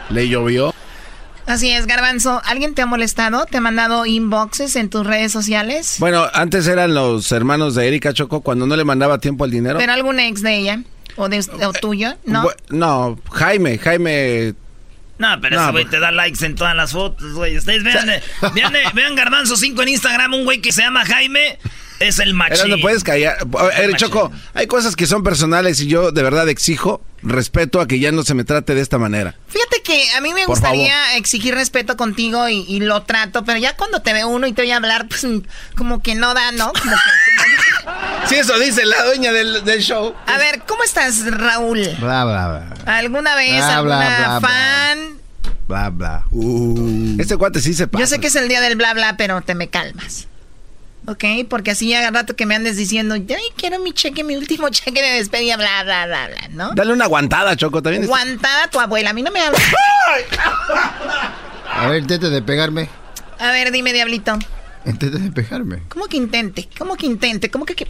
Le 0.09 0.29
llovió. 0.29 0.73
Así 1.47 1.71
es, 1.71 1.87
Garbanzo. 1.87 2.41
¿Alguien 2.43 2.75
te 2.75 2.81
ha 2.81 2.85
molestado? 2.85 3.45
¿Te 3.45 3.57
ha 3.57 3.61
mandado 3.61 4.05
inboxes 4.05 4.75
en 4.75 4.89
tus 4.89 5.07
redes 5.07 5.31
sociales? 5.31 5.95
Bueno, 5.99 6.27
antes 6.33 6.67
eran 6.67 6.93
los 6.93 7.31
hermanos 7.31 7.73
de 7.73 7.87
Erika 7.87 8.13
Choco 8.13 8.41
cuando 8.41 8.67
no 8.67 8.75
le 8.75 8.83
mandaba 8.83 9.19
tiempo 9.19 9.45
al 9.45 9.51
dinero. 9.51 9.79
¿Pero 9.79 9.93
algún 9.93 10.19
ex 10.19 10.41
de 10.41 10.57
ella? 10.57 10.83
¿O, 11.15 11.29
de, 11.29 11.39
o 11.39 11.73
tuyo? 11.73 12.15
¿No? 12.25 12.47
No, 12.69 13.17
Jaime, 13.31 13.77
Jaime... 13.77 14.55
No, 15.17 15.39
pero 15.41 15.55
no, 15.55 15.63
ese 15.63 15.71
güey 15.71 15.85
te 15.85 15.99
da 15.99 16.11
likes 16.11 16.45
en 16.45 16.53
todas 16.53 16.75
las 16.75 16.91
fotos, 16.91 17.33
güey. 17.33 17.57
Ustedes 17.57 17.83
vean, 17.83 17.97
o 17.97 18.01
sea, 18.01 18.49
vean, 18.53 18.73
vean 18.93 19.15
Garbanzo 19.15 19.55
5 19.55 19.81
en 19.81 19.87
Instagram, 19.87 20.33
un 20.33 20.43
güey 20.43 20.61
que 20.61 20.71
se 20.71 20.81
llama 20.83 21.05
Jaime 21.05 21.57
es 21.99 22.19
el 22.19 22.33
machín. 22.33 22.69
no 22.69 22.77
puedes 22.79 23.03
callar. 23.03 23.37
Eh, 23.77 23.91
Choco, 23.95 24.31
hay 24.53 24.67
cosas 24.67 24.95
que 24.95 25.07
son 25.07 25.23
personales 25.23 25.79
y 25.81 25.87
yo 25.87 26.11
de 26.11 26.23
verdad 26.23 26.47
exijo 26.49 27.01
respeto 27.23 27.81
a 27.81 27.87
que 27.87 27.99
ya 27.99 28.11
no 28.11 28.23
se 28.23 28.33
me 28.33 28.43
trate 28.43 28.75
de 28.75 28.81
esta 28.81 28.97
manera. 28.97 29.35
Fíjate 29.47 29.81
que 29.81 30.11
a 30.11 30.21
mí 30.21 30.33
me 30.33 30.45
Por 30.45 30.55
gustaría 30.55 30.93
favor. 30.93 31.17
exigir 31.17 31.55
respeto 31.55 31.97
contigo 31.97 32.47
y, 32.47 32.65
y, 32.67 32.79
lo 32.79 33.03
trato, 33.03 33.43
pero 33.43 33.57
ya 33.57 33.75
cuando 33.75 34.01
te 34.01 34.13
ve 34.13 34.23
uno 34.25 34.47
y 34.47 34.53
te 34.53 34.61
voy 34.61 34.71
a 34.71 34.77
hablar, 34.77 35.07
pues 35.07 35.25
como 35.75 36.01
que 36.01 36.15
no 36.15 36.33
da, 36.33 36.51
¿no? 36.51 36.71
Como 36.73 36.95
que, 36.95 37.85
como... 37.85 37.97
Sí, 38.27 38.35
eso 38.35 38.59
dice 38.59 38.85
la 38.85 39.03
dueña 39.05 39.31
del, 39.31 39.63
del, 39.63 39.81
show. 39.81 40.13
A 40.25 40.37
ver, 40.37 40.63
¿cómo 40.67 40.83
estás, 40.83 41.25
Raúl? 41.25 41.79
Bla, 41.99 42.25
bla, 42.25 42.47
bla. 42.47 42.97
¿Alguna 42.97 43.35
vez 43.35 43.57
bla, 43.57 43.77
alguna 43.77 43.97
bla, 43.97 44.39
bla, 44.39 44.49
fan? 44.49 45.17
Bla, 45.67 45.89
bla. 45.89 46.23
Uh. 46.31 47.15
Este 47.19 47.37
cuate 47.37 47.61
sí 47.61 47.73
se 47.73 47.87
pasa. 47.87 48.01
Yo 48.01 48.07
sé 48.07 48.19
que 48.19 48.27
es 48.27 48.35
el 48.35 48.47
día 48.47 48.61
del 48.61 48.75
bla, 48.75 48.93
bla, 48.93 49.17
pero 49.17 49.41
te 49.41 49.55
me 49.55 49.69
calmas. 49.69 50.27
¿Ok? 51.07 51.23
Porque 51.49 51.71
así 51.71 51.89
ya 51.89 52.11
rato 52.11 52.35
que 52.35 52.45
me 52.45 52.55
andes 52.55 52.77
diciendo, 52.77 53.15
ay, 53.15 53.25
quiero 53.55 53.79
mi 53.79 53.93
cheque, 53.93 54.23
mi 54.23 54.35
último 54.35 54.69
cheque 54.71 55.01
de 55.01 55.17
despedida, 55.17 55.57
bla, 55.57 55.83
bla, 55.83 56.05
bla, 56.05 56.27
bla, 56.27 56.47
¿no? 56.51 56.73
Dale 56.75 56.93
una 56.93 57.05
aguantada, 57.05 57.55
Choco, 57.55 57.81
también. 57.81 58.03
Aguantada 58.03 58.65
a 58.65 58.69
tu 58.69 58.79
abuela, 58.79 59.09
a 59.09 59.13
mí 59.13 59.23
no 59.23 59.31
me 59.31 59.39
habla. 59.39 59.59
A 61.73 61.87
ver, 61.87 62.01
intente 62.01 62.29
de 62.29 62.41
pegarme. 62.41 62.89
A 63.39 63.51
ver, 63.51 63.71
dime, 63.71 63.93
diablito. 63.93 64.37
Intente 64.85 65.17
de 65.19 65.31
pegarme. 65.31 65.83
¿Cómo 65.89 66.07
que 66.07 66.17
intente? 66.17 66.69
¿Cómo 66.77 66.95
que 66.95 67.05
intente? 67.05 67.49
¿Cómo 67.49 67.65
que...? 67.65 67.75
que... 67.75 67.87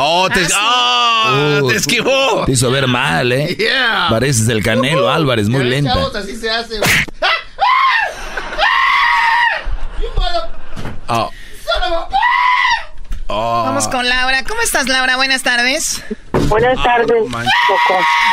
Oh, 0.00 0.28
te, 0.30 0.46
ah, 0.54 1.58
oh, 1.60 1.64
uh, 1.64 1.68
te 1.68 1.76
esquivó. 1.76 2.44
Te 2.44 2.52
hizo 2.52 2.70
ver 2.70 2.86
mal, 2.86 3.32
¿eh? 3.32 3.56
Yeah. 3.56 4.06
Pareces 4.08 4.48
el 4.48 4.62
Canelo 4.62 5.06
uh, 5.06 5.08
Álvarez, 5.08 5.48
muy 5.48 5.64
lenta. 5.64 5.92
Chavos, 5.92 6.14
así 6.14 6.36
se 6.36 6.48
hace. 6.48 6.80
oh. 11.08 11.30
Oh. 13.30 13.64
Vamos 13.64 13.88
con 13.88 14.08
Laura. 14.08 14.42
¿Cómo 14.44 14.62
estás, 14.62 14.88
Laura? 14.88 15.16
Buenas 15.16 15.42
tardes. 15.42 16.02
Buenas 16.48 16.82
tardes. 16.82 17.22
Oh, 17.22 17.28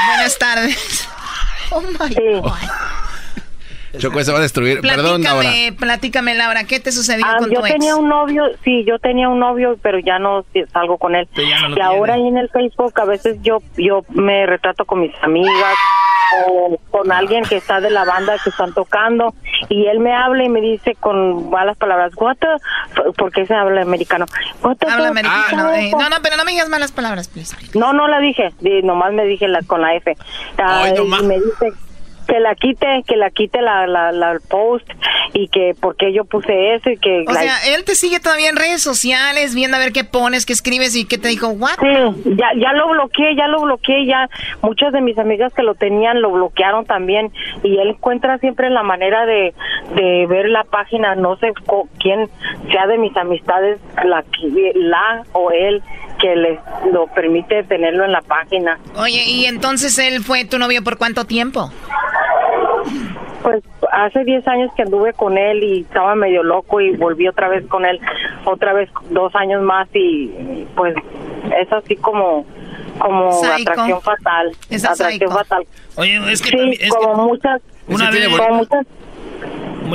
Buenas 0.08 0.38
tardes. 0.38 1.08
Oh 1.72 1.82
my 1.82 2.08
sí. 2.14 2.22
God. 2.42 2.54
Choco, 3.98 4.24
se 4.24 4.32
va 4.32 4.40
a 4.40 4.42
destruir. 4.42 4.82
Platícame, 4.82 5.04
Perdón, 5.04 5.24
Laura. 5.24 5.50
Platícame, 5.80 6.36
Laura, 6.36 6.64
¿qué 6.66 6.80
te 6.80 6.92
sucedió 6.92 7.26
ah, 7.28 7.36
con 7.40 7.50
yo 7.50 7.62
tu 7.62 7.68
tenía 7.68 7.92
ex? 7.92 8.00
un 8.00 8.10
novio, 8.10 8.44
sí, 8.64 8.84
yo 8.86 9.00
tenía 9.00 9.30
un 9.30 9.40
novio, 9.40 9.78
pero 9.82 10.00
ya 10.00 10.20
no 10.20 10.44
salgo 10.72 10.98
con 10.98 11.16
él. 11.16 11.28
no 11.36 11.42
y 11.42 11.46
tiene. 11.46 11.82
ahora 11.84 12.14
ahí 12.16 12.28
en 12.28 12.38
el 12.38 12.50
Facebook 12.50 12.94
a 13.00 13.06
veces 13.06 13.38
yo 13.42 13.60
yo 13.78 14.02
me 14.10 14.46
retrato 14.46 14.86
con 14.86 15.02
mis 15.02 15.12
amigas 15.22 15.76
o 16.48 16.78
con 16.92 17.12
alguien 17.12 17.44
que 17.44 17.56
está 17.58 17.80
de 17.80 17.90
la 17.92 18.04
banda 18.04 18.36
que 18.44 18.50
están 18.50 18.74
tocando 18.74 19.34
y 19.70 19.86
él 19.88 20.00
me 20.00 20.14
habla 20.14 20.44
y 20.44 20.50
me 20.50 20.60
dice 20.60 20.96
con 21.00 21.50
malas 21.50 21.78
palabras, 21.78 22.12
what 22.18 22.36
the, 22.38 22.48
porque 23.18 23.46
se 23.46 23.54
habla 23.54 23.82
americano. 23.84 24.26
What 24.62 24.78
the 24.78 24.88
Habla 24.90 25.10
americano. 25.10 25.72
eh. 25.74 25.92
No, 25.92 26.10
no, 26.10 26.16
pero 26.24 26.36
no 26.36 26.44
me 26.44 26.52
digas 26.52 26.68
malas 26.70 26.92
palabras, 26.92 27.28
please. 27.28 27.56
No, 27.78 27.94
no 27.94 28.08
la 28.08 28.20
dije, 28.20 28.52
di- 28.60 28.82
nomás 28.82 29.14
me 29.14 29.26
dije 29.26 29.48
la, 29.48 29.62
con 29.62 29.82
la 29.82 29.96
F. 29.96 30.16
Ah, 30.58 30.82
Ay, 30.86 30.94
no 30.98 31.04
y 31.04 31.24
me 31.26 31.36
dice 31.36 31.72
que 32.28 32.40
la 32.40 32.56
quite, 32.56 33.04
que 33.08 33.16
la 33.16 33.30
quite 33.30 33.62
la, 33.62 33.88
la, 33.88 34.12
la 34.12 34.38
post 34.50 34.88
y 35.34 35.48
que 35.50 35.74
porque 35.80 36.14
yo 36.14 36.26
puse 36.26 36.76
eso 36.76 36.90
y 36.90 36.98
que... 36.98 37.26
O 37.28 37.34
sea, 37.34 37.58
él 37.76 37.84
te 37.84 37.96
sigue 37.96 38.20
todavía 38.20 38.50
en 38.50 38.56
redes 38.56 38.82
sociales, 38.82 39.54
viendo 39.56 39.78
a 39.78 39.80
ver 39.80 39.92
qué 39.92 40.04
pones, 40.04 40.46
qué 40.46 40.54
escribes 40.54 40.96
y 40.96 41.06
qué 41.06 41.18
te 41.18 41.28
dijo, 41.28 41.48
what? 41.50 41.76
Sí, 41.80 42.34
ya, 42.38 42.48
ya 42.58 42.74
lo 42.74 42.90
bloqueé, 42.90 43.36
ya 43.36 43.48
lo 43.48 43.62
bloqueé, 43.62 44.06
ya 44.06 44.30
muchas 44.62 44.92
de 44.94 45.02
mis 45.02 45.18
amigas 45.18 45.54
que 45.54 45.64
lo 45.64 45.76
tenían 45.76 46.22
lo 46.22 46.32
bloquearon 46.32 46.86
también 46.86 47.32
y 47.64 47.78
él 47.78 47.90
encuentra 47.90 48.38
siempre 48.38 48.70
la 48.70 48.84
manera 48.84 49.26
de, 49.26 49.54
de 49.96 50.26
ver 50.28 50.50
la 50.50 50.64
página, 50.64 51.16
no 51.16 51.36
sé 51.38 51.52
co- 51.66 51.88
quién 52.00 52.30
sea 52.72 52.88
de 52.88 52.98
mis 52.98 53.16
amistades, 53.18 53.80
la, 54.04 54.24
la 54.76 55.24
o 55.34 55.52
él 55.52 55.82
que 56.20 56.34
les 56.36 56.60
lo 56.94 57.08
permite 57.08 57.64
tenerlo 57.64 58.06
en 58.06 58.14
la 58.14 58.22
página. 58.22 58.80
Oye, 58.98 59.24
y 59.28 59.46
entonces 59.46 59.98
él 60.00 60.24
fue 60.24 60.46
tu 60.46 60.58
novio 60.58 60.82
por 60.84 60.98
cuánto 60.98 61.26
tiempo? 61.26 61.72
Pues 63.46 63.64
hace 63.92 64.24
10 64.24 64.48
años 64.48 64.72
que 64.76 64.82
anduve 64.82 65.14
con 65.14 65.38
él 65.38 65.64
y 65.64 65.82
estaba 65.82 66.16
medio 66.16 66.42
loco 66.42 66.82
y 66.82 66.96
volví 66.98 67.28
otra 67.28 67.48
vez 67.48 67.64
con 67.68 67.86
él, 67.86 68.00
otra 68.44 68.74
vez 68.74 68.90
dos 69.12 69.36
años 69.36 69.62
más 69.62 69.88
y 69.94 70.66
pues 70.76 70.96
es 71.56 71.72
así 71.72 71.96
como 71.96 72.44
como 72.98 73.32
Psycho. 73.34 73.70
atracción 73.72 74.02
fatal. 74.02 74.52
Es 74.72 74.84
atracción 74.84 75.12
psycho. 75.12 75.30
fatal. 75.30 75.68
Oye, 75.98 76.18
es 76.32 76.42
que 76.42 76.50
sí, 76.50 76.58
también- 76.58 76.78
es 76.82 76.90
como 76.90 77.14
que- 77.14 77.22
muchas 77.22 77.62
Una 77.88 78.10
vez- 78.10 78.28
como 78.30 78.54
muchas 78.56 78.86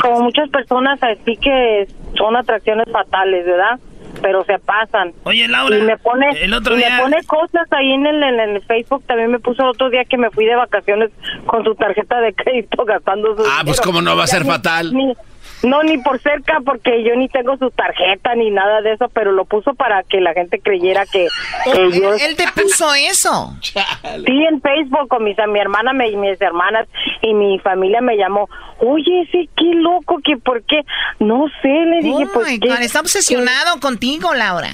como 0.01 0.20
muchas 0.20 0.48
personas 0.51 1.03
así 1.03 1.36
que 1.36 1.88
son 2.16 2.36
atracciones 2.36 2.86
fatales, 2.92 3.44
¿verdad? 3.46 3.80
Pero 4.22 4.44
se 4.44 4.58
pasan. 4.58 5.12
Oye, 5.24 5.48
Laura, 5.48 5.78
y 5.78 5.82
me 5.82 5.96
pone 5.98 6.26
el 6.42 6.52
otro 6.54 6.74
y 6.74 6.78
día- 6.78 6.96
me 6.96 7.02
pone 7.02 7.24
cosas 7.24 7.66
ahí 7.72 7.92
en 7.92 8.06
el, 8.06 8.22
en 8.22 8.40
el 8.40 8.62
Facebook. 8.62 9.02
También 9.06 9.30
me 9.30 9.38
puso 9.38 9.62
el 9.62 9.68
otro 9.70 9.88
día 9.90 10.04
que 10.04 10.16
me 10.18 10.30
fui 10.30 10.44
de 10.46 10.54
vacaciones 10.56 11.10
con 11.46 11.64
su 11.64 11.74
tarjeta 11.74 12.20
de 12.20 12.32
crédito 12.34 12.84
gastando 12.84 13.36
su 13.36 13.42
Ah, 13.46 13.62
pues. 13.64 13.80
¿cómo 13.80 14.02
no 14.02 14.16
va 14.16 14.24
a 14.24 14.26
Ya 14.26 14.32
ser 14.32 14.44
ni- 14.44 14.50
fatal? 14.50 14.92
ni- 14.94 15.14
no, 15.62 15.82
ni 15.82 15.98
por 15.98 16.20
cerca, 16.20 16.61
porque 16.64 17.02
yo 17.04 17.14
ni 17.16 17.28
tengo 17.28 17.56
su 17.56 17.70
tarjeta 17.70 18.34
ni 18.34 18.50
nada 18.50 18.80
de 18.82 18.92
eso, 18.92 19.08
pero 19.12 19.32
lo 19.32 19.44
puso 19.44 19.74
para 19.74 20.02
que 20.02 20.20
la 20.20 20.32
gente 20.32 20.61
creyera 20.61 21.04
que, 21.06 21.26
que 21.64 21.70
Él, 21.70 21.92
yo... 21.92 22.14
él 22.14 22.36
te 22.36 22.44
puso 22.54 22.92
eso. 22.94 23.54
Sí, 23.62 23.74
en 24.48 24.61
Facebook 24.61 25.08
con 25.08 25.24
mis, 25.24 25.36
mi 25.48 25.58
hermana 25.61 25.92
me- 25.92 26.08
y 26.08 26.16
mis 26.16 26.40
hermanas 26.40 26.86
y 27.22 27.34
mi 27.34 27.58
familia 27.58 28.00
me 28.00 28.16
llamó. 28.16 28.48
Oye, 28.78 29.22
ese 29.22 29.48
qué 29.56 29.74
loco, 29.74 30.18
que 30.24 30.36
por 30.38 30.62
qué. 30.64 30.82
No 31.18 31.46
sé, 31.62 31.68
le 31.68 31.98
dije, 32.00 32.24
Oh 32.24 32.30
pues. 32.32 32.48
my 32.48 32.58
¿qué? 32.61 32.68
Está 32.84 33.00
obsesionado 33.00 33.78
contigo, 33.80 34.34
Laura. 34.34 34.70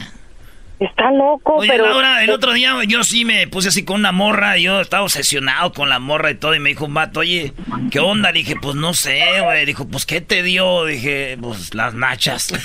Está 0.79 1.11
loco, 1.11 1.55
Oye, 1.55 1.71
pero. 1.71 1.87
Laura, 1.89 2.23
el 2.23 2.31
otro 2.31 2.53
día 2.53 2.75
yo 2.87 3.03
sí 3.03 3.25
me 3.25 3.47
puse 3.49 3.69
así 3.69 3.85
con 3.85 3.97
una 4.01 4.13
morra, 4.13 4.59
yo 4.59 4.83
estaba 4.83 5.05
obsesionado 5.05 5.73
con 5.73 5.89
la 5.89 5.99
morra 5.99 6.31
y 6.31 6.35
todo, 6.35 6.55
y 6.55 6.61
me 6.61 6.69
dijo 6.69 6.85
un 6.85 6.93
vato, 6.93 7.21
oye, 7.21 7.55
¿qué 7.91 7.99
onda? 7.99 8.31
Le 8.31 8.41
dije, 8.41 8.57
pues 8.61 8.75
no 8.75 8.93
sé, 8.93 9.25
güey. 9.43 9.65
Dijo, 9.65 9.89
pues, 9.89 10.05
¿qué 10.05 10.21
te 10.21 10.43
dio? 10.43 10.85
Dije, 10.85 11.39
pues, 11.41 11.75
las 11.75 11.95
nachas. 11.95 12.53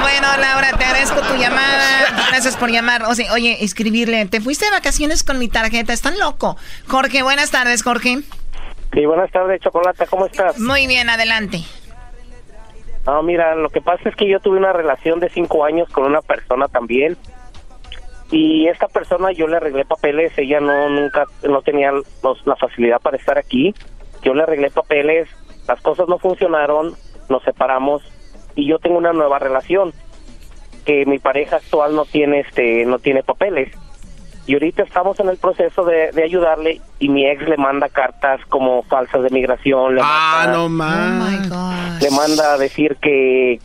Bueno, 0.00 0.28
Laura, 0.38 0.72
te 0.76 0.84
agradezco 0.84 1.20
tu 1.22 1.36
llamada. 1.36 2.26
Gracias 2.28 2.56
por 2.56 2.70
llamar. 2.70 3.04
O 3.04 3.14
sea, 3.14 3.32
oye, 3.32 3.64
escribirle. 3.64 4.26
Te 4.26 4.40
fuiste 4.40 4.66
de 4.66 4.70
vacaciones 4.70 5.22
con 5.24 5.38
mi 5.38 5.48
tarjeta. 5.48 5.92
Están 5.92 6.18
loco. 6.18 6.56
Jorge, 6.86 7.22
buenas 7.22 7.50
tardes, 7.50 7.82
Jorge. 7.82 8.18
Sí, 8.92 9.06
buenas 9.06 9.30
tardes, 9.30 9.60
Chocolata, 9.60 10.06
¿cómo 10.06 10.26
estás? 10.26 10.58
Muy 10.58 10.86
bien, 10.86 11.10
adelante. 11.10 11.62
Ah, 13.10 13.22
mira, 13.22 13.54
lo 13.54 13.70
que 13.70 13.80
pasa 13.80 14.06
es 14.10 14.14
que 14.16 14.28
yo 14.28 14.38
tuve 14.38 14.58
una 14.58 14.74
relación 14.74 15.18
de 15.18 15.30
cinco 15.30 15.64
años 15.64 15.88
con 15.88 16.04
una 16.04 16.20
persona 16.20 16.68
también. 16.68 17.16
Y 18.30 18.68
esta 18.68 18.86
persona 18.86 19.32
yo 19.32 19.46
le 19.48 19.56
arreglé 19.56 19.86
papeles, 19.86 20.36
ella 20.36 20.60
no 20.60 20.90
nunca 20.90 21.24
no 21.42 21.62
tenía 21.62 21.90
los- 21.90 22.46
la 22.46 22.54
facilidad 22.56 23.00
para 23.00 23.16
estar 23.16 23.38
aquí. 23.38 23.74
Yo 24.22 24.34
le 24.34 24.42
arreglé 24.42 24.68
papeles, 24.68 25.26
las 25.66 25.80
cosas 25.80 26.06
no 26.06 26.18
funcionaron, 26.18 26.92
nos 27.30 27.42
separamos 27.44 28.02
y 28.54 28.68
yo 28.68 28.78
tengo 28.78 28.98
una 28.98 29.14
nueva 29.14 29.38
relación 29.38 29.94
que 30.84 31.06
mi 31.06 31.18
pareja 31.18 31.56
actual 31.56 31.94
no 31.94 32.04
tiene 32.04 32.40
este 32.40 32.84
no 32.84 32.98
tiene 32.98 33.22
papeles. 33.22 33.74
Y 34.48 34.54
ahorita 34.54 34.82
estamos 34.82 35.20
en 35.20 35.28
el 35.28 35.36
proceso 35.36 35.84
de, 35.84 36.10
de 36.10 36.24
ayudarle 36.24 36.80
y 36.98 37.08
mi 37.10 37.26
ex 37.28 37.46
le 37.48 37.56
manda 37.58 37.88
cartas 37.90 38.40
como 38.48 38.82
falsas 38.82 39.22
de 39.22 39.28
migración. 39.30 39.94
Le 39.94 40.00
Ah, 40.02 40.44
manda- 40.46 40.52
no 40.58 40.68
más. 40.70 42.02
le 42.02 42.10
manda 42.10 42.54
a 42.54 42.58
decir 42.58 42.96
que 43.00 43.60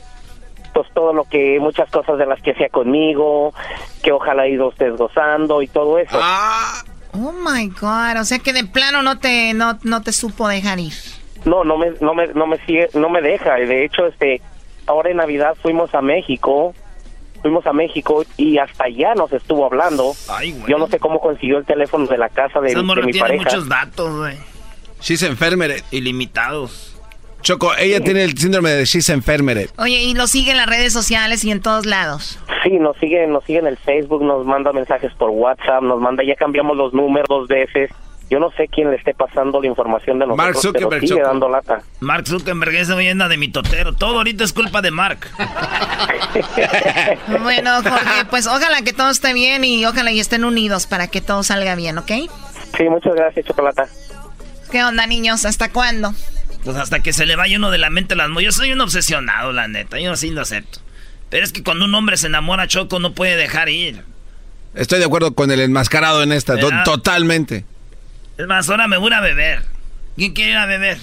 pues 0.74 0.88
todo 0.94 1.14
lo 1.14 1.24
que 1.24 1.58
muchas 1.60 1.90
cosas 1.90 2.18
de 2.18 2.26
las 2.26 2.42
que 2.42 2.52
hacía 2.52 2.68
conmigo 2.70 3.54
que 4.04 4.12
ojalá 4.12 4.48
ido 4.48 4.68
usted 4.70 4.94
gozando 4.96 5.62
y 5.62 5.68
todo 5.68 6.00
eso 6.00 6.18
Oh 7.16 7.32
my 7.32 7.68
God. 7.70 8.20
O 8.20 8.24
sea 8.26 8.40
que 8.40 8.54
de 8.54 8.64
plano 8.66 9.04
no 9.04 9.20
te, 9.20 9.54
no, 9.54 9.78
no 9.84 10.02
te 10.02 10.12
supo 10.12 10.48
dejar 10.48 10.80
ir. 10.80 10.94
no 11.46 11.64
no 11.64 11.78
me 11.78 11.92
no 12.02 12.14
me 12.16 12.28
no 12.28 12.48
me 12.48 12.58
sigue 12.66 12.90
no 12.96 13.08
me 13.10 13.22
deja 13.22 13.60
y 13.60 13.68
de 13.68 13.86
hecho 13.86 14.08
este 14.08 14.42
ahora 14.88 15.12
en 15.12 15.18
navidad 15.18 15.56
fuimos 15.62 15.94
a 15.94 16.02
México 16.02 16.74
fuimos 17.44 17.68
a 17.68 17.74
México 17.74 18.26
y 18.38 18.58
hasta 18.58 18.86
allá 18.86 19.14
nos 19.14 19.32
estuvo 19.32 19.66
hablando 19.66 20.14
yo 20.68 20.78
no 20.78 20.88
sé 20.88 20.98
cómo 21.00 21.20
consiguió 21.20 21.60
el 21.60 21.66
teléfono 21.66 22.08
de 22.08 22.18
la 22.18 22.30
casa 22.30 22.60
de, 22.60 22.70
Esa 22.70 22.80
de 22.80 22.84
mi 22.84 23.12
tiene 23.12 23.20
pareja 23.20 23.44
muchos 23.44 23.70
datos, 23.70 24.16
güey. 24.16 24.38
She's 25.02 25.22
enfermere. 25.24 25.84
Ilimitados. 25.92 26.98
Choco, 27.42 27.74
ella 27.78 28.00
tiene 28.00 28.24
el 28.24 28.38
síndrome 28.38 28.70
de 28.70 28.86
she's 28.86 29.10
enfermere. 29.10 29.68
Oye, 29.78 30.02
y 30.02 30.14
lo 30.14 30.28
sigue 30.28 30.52
en 30.52 30.58
las 30.58 30.68
redes 30.68 30.94
sociales 30.94 31.44
y 31.44 31.52
en 31.52 31.62
todos 31.62 31.86
lados. 31.86 32.40
Sí, 32.64 32.80
nos 32.80 32.96
sigue, 32.98 33.28
nos 33.28 33.44
sigue 33.44 33.60
en 33.60 33.68
el 33.68 33.78
Facebook, 33.78 34.24
nos 34.24 34.46
manda 34.46 34.72
mensajes 34.72 35.12
por 35.16 35.30
WhatsApp, 35.30 35.84
nos 35.84 36.00
manda, 36.00 36.24
ya 36.24 36.36
cambiamos 36.36 36.78
los 36.78 36.94
números 36.94 37.28
dos 37.28 37.48
veces. 37.50 37.92
Yo 38.34 38.40
no 38.40 38.50
sé 38.58 38.68
quién 38.68 38.90
le 38.90 38.96
esté 38.96 39.14
pasando 39.14 39.62
la 39.62 39.68
información 39.68 40.18
de 40.18 40.26
nosotros, 40.26 40.38
Mark 40.38 40.58
pero 40.60 40.74
Zuckerberg, 40.74 41.02
sigue 41.02 41.14
Choco. 41.20 41.28
dando 41.28 41.50
lata. 41.50 41.84
Mark 42.00 42.28
Zuckerberg 42.28 42.74
ese 42.74 42.94
güey 42.94 43.08
anda 43.08 43.28
de 43.28 43.38
mitotero. 43.38 43.94
Todo 43.94 44.18
ahorita 44.18 44.44
es 44.44 44.54
culpa 44.54 44.82
de 44.82 44.90
Mark. 44.90 45.30
Bueno, 47.44 47.84
Jorge, 47.84 48.26
pues 48.32 48.48
ojalá 48.48 48.82
que 48.82 48.92
todo 48.92 49.12
esté 49.12 49.34
bien 49.34 49.64
y 49.64 49.86
ojalá 49.86 50.12
y 50.12 50.20
estén 50.20 50.46
unidos 50.46 50.88
para 50.88 51.08
que 51.08 51.22
todo 51.22 51.44
salga 51.44 51.76
bien, 51.76 52.00
¿ok? 52.00 52.12
Sí, 52.76 52.90
muchas 52.90 53.14
gracias, 53.14 53.46
Chocolata. 53.46 53.88
¿Qué 54.72 54.84
onda, 54.84 55.06
niños? 55.06 55.46
¿Hasta 55.46 55.70
cuándo? 55.72 56.16
Pues 56.64 56.76
hasta 56.76 57.02
que 57.02 57.14
se 57.14 57.28
le 57.28 57.36
vaya 57.36 57.58
uno 57.58 57.70
de 57.70 57.78
la 57.78 57.92
mente 57.92 58.16
las 58.16 58.32
Yo 58.42 58.52
soy 58.52 58.72
un 58.72 58.82
obsesionado, 58.82 59.52
la 59.52 59.68
neta. 59.68 60.00
Yo 60.00 60.16
sí 60.16 60.32
lo 60.32 60.42
acepto. 60.42 60.80
Pero 61.30 61.46
es 61.46 61.54
que 61.54 61.62
cuando 61.62 61.86
un 61.86 61.94
hombre 61.94 62.18
se 62.18 62.26
enamora, 62.28 62.68
Choco, 62.68 63.00
no 63.00 63.14
puede 63.14 63.36
dejar 63.36 63.70
ir. 63.70 64.04
Estoy 64.74 64.98
de 64.98 65.06
acuerdo 65.06 65.36
con 65.36 65.52
el 65.52 65.60
enmascarado 65.60 66.24
en 66.24 66.32
esta, 66.32 66.58
totalmente. 66.84 67.66
Es 68.38 68.48
más, 68.48 68.70
ahora 68.70 68.88
me 68.88 68.98
voy 68.98 69.14
a 69.14 69.22
beber. 69.22 69.64
¿Quién 70.16 70.34
quiere 70.34 70.52
ir 70.52 70.58
a 70.58 70.66
beber? 70.66 70.98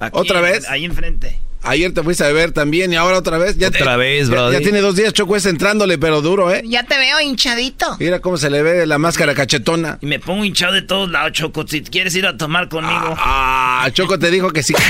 Aquí, 0.00 0.18
¿Otra 0.18 0.40
vez? 0.40 0.68
Ahí 0.68 0.84
enfrente. 0.84 1.38
Ayer 1.64 1.94
te 1.94 2.02
fuiste 2.02 2.24
a 2.24 2.26
beber 2.26 2.50
también 2.50 2.92
y 2.92 2.96
ahora 2.96 3.18
otra 3.18 3.38
vez. 3.38 3.56
Ya 3.56 3.68
Otra 3.68 3.92
te- 3.92 3.96
vez, 3.96 4.26
ya- 4.26 4.32
brody. 4.34 4.54
Ya, 4.54 4.60
tiene 4.60 4.80
dos 4.80 4.96
días 4.96 5.12
Choco 5.12 5.36
es 5.36 5.46
entrándole, 5.46 5.96
pero 5.96 6.20
duro, 6.20 6.52
¿eh? 6.52 6.60
Ya 6.66 6.82
te 6.82 6.98
veo 6.98 7.20
hinchadito. 7.20 7.96
Mira 8.00 8.18
cómo 8.20 8.36
se 8.36 8.50
le 8.50 8.62
ve 8.62 8.84
la 8.84 8.98
máscara 8.98 9.32
cachetona. 9.34 9.98
Y 10.00 10.06
me 10.06 10.18
pongo 10.18 10.44
hinchado 10.44 10.72
de 10.72 10.82
todos 10.82 11.08
lados, 11.10 11.32
Choco. 11.32 11.64
Si 11.68 11.82
quieres 11.82 12.16
ir 12.16 12.26
a 12.26 12.36
tomar 12.36 12.68
conmigo. 12.68 13.14
Ah, 13.16 13.88
Choco 13.92 14.18
te 14.18 14.30
dijo 14.32 14.50
que 14.50 14.64
sí. 14.64 14.74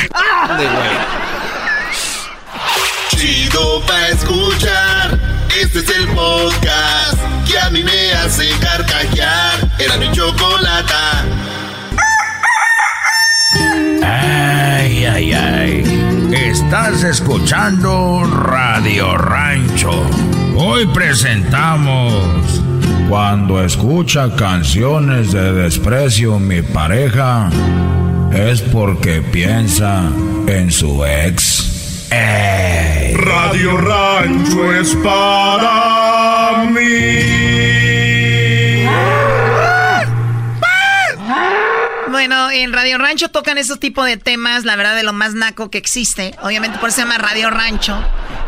Chido 3.11 3.83
pa' 3.87 4.09
escuchar. 4.09 5.19
Este 5.61 5.81
es 5.81 5.89
el 5.91 6.07
podcast 6.09 7.19
que 7.47 7.59
a 7.59 7.69
mí 7.71 7.83
me 7.85 8.13
hace 8.15 8.49
carcajear. 8.61 9.69
Era 9.79 9.97
mi 9.99 10.11
chocolata. 10.13 11.25
Ay, 13.55 15.05
ay, 15.05 15.33
ay. 15.33 16.29
Estás 16.33 17.03
escuchando 17.05 18.25
Radio 18.25 19.17
Rancho. 19.17 19.91
Hoy 20.57 20.87
presentamos 20.87 22.63
Cuando 23.09 23.63
escucha 23.63 24.35
canciones 24.37 25.33
de 25.33 25.53
desprecio 25.53 26.39
mi 26.39 26.63
pareja 26.63 27.51
es 28.33 28.63
porque 28.63 29.21
piensa 29.21 30.05
en 30.47 30.71
su 30.71 31.05
ex. 31.05 32.09
Ey. 32.11 33.15
Radio 33.15 33.77
Rancho 33.77 34.73
es 34.73 34.95
para 34.97 36.65
mí. 36.71 37.42
Bueno, 42.23 42.53
en 42.53 42.73
Radio 42.73 42.99
Rancho 42.99 43.31
tocan 43.31 43.59
esos 43.59 43.81
tipos 43.81 44.07
de 44.07 44.17
temas, 44.17 44.65
la 44.65 44.77
verdad, 44.77 44.95
de 44.95 45.03
lo 45.03 45.13
más 45.13 45.35
naco 45.35 45.73
que 45.73 45.79
existe. 45.79 46.37
Obviamente 46.41 46.79
por 46.79 46.91
eso 46.91 46.95
se 46.95 47.03
llama 47.03 47.19
Radio 47.19 47.51
Rancho. 47.51 48.01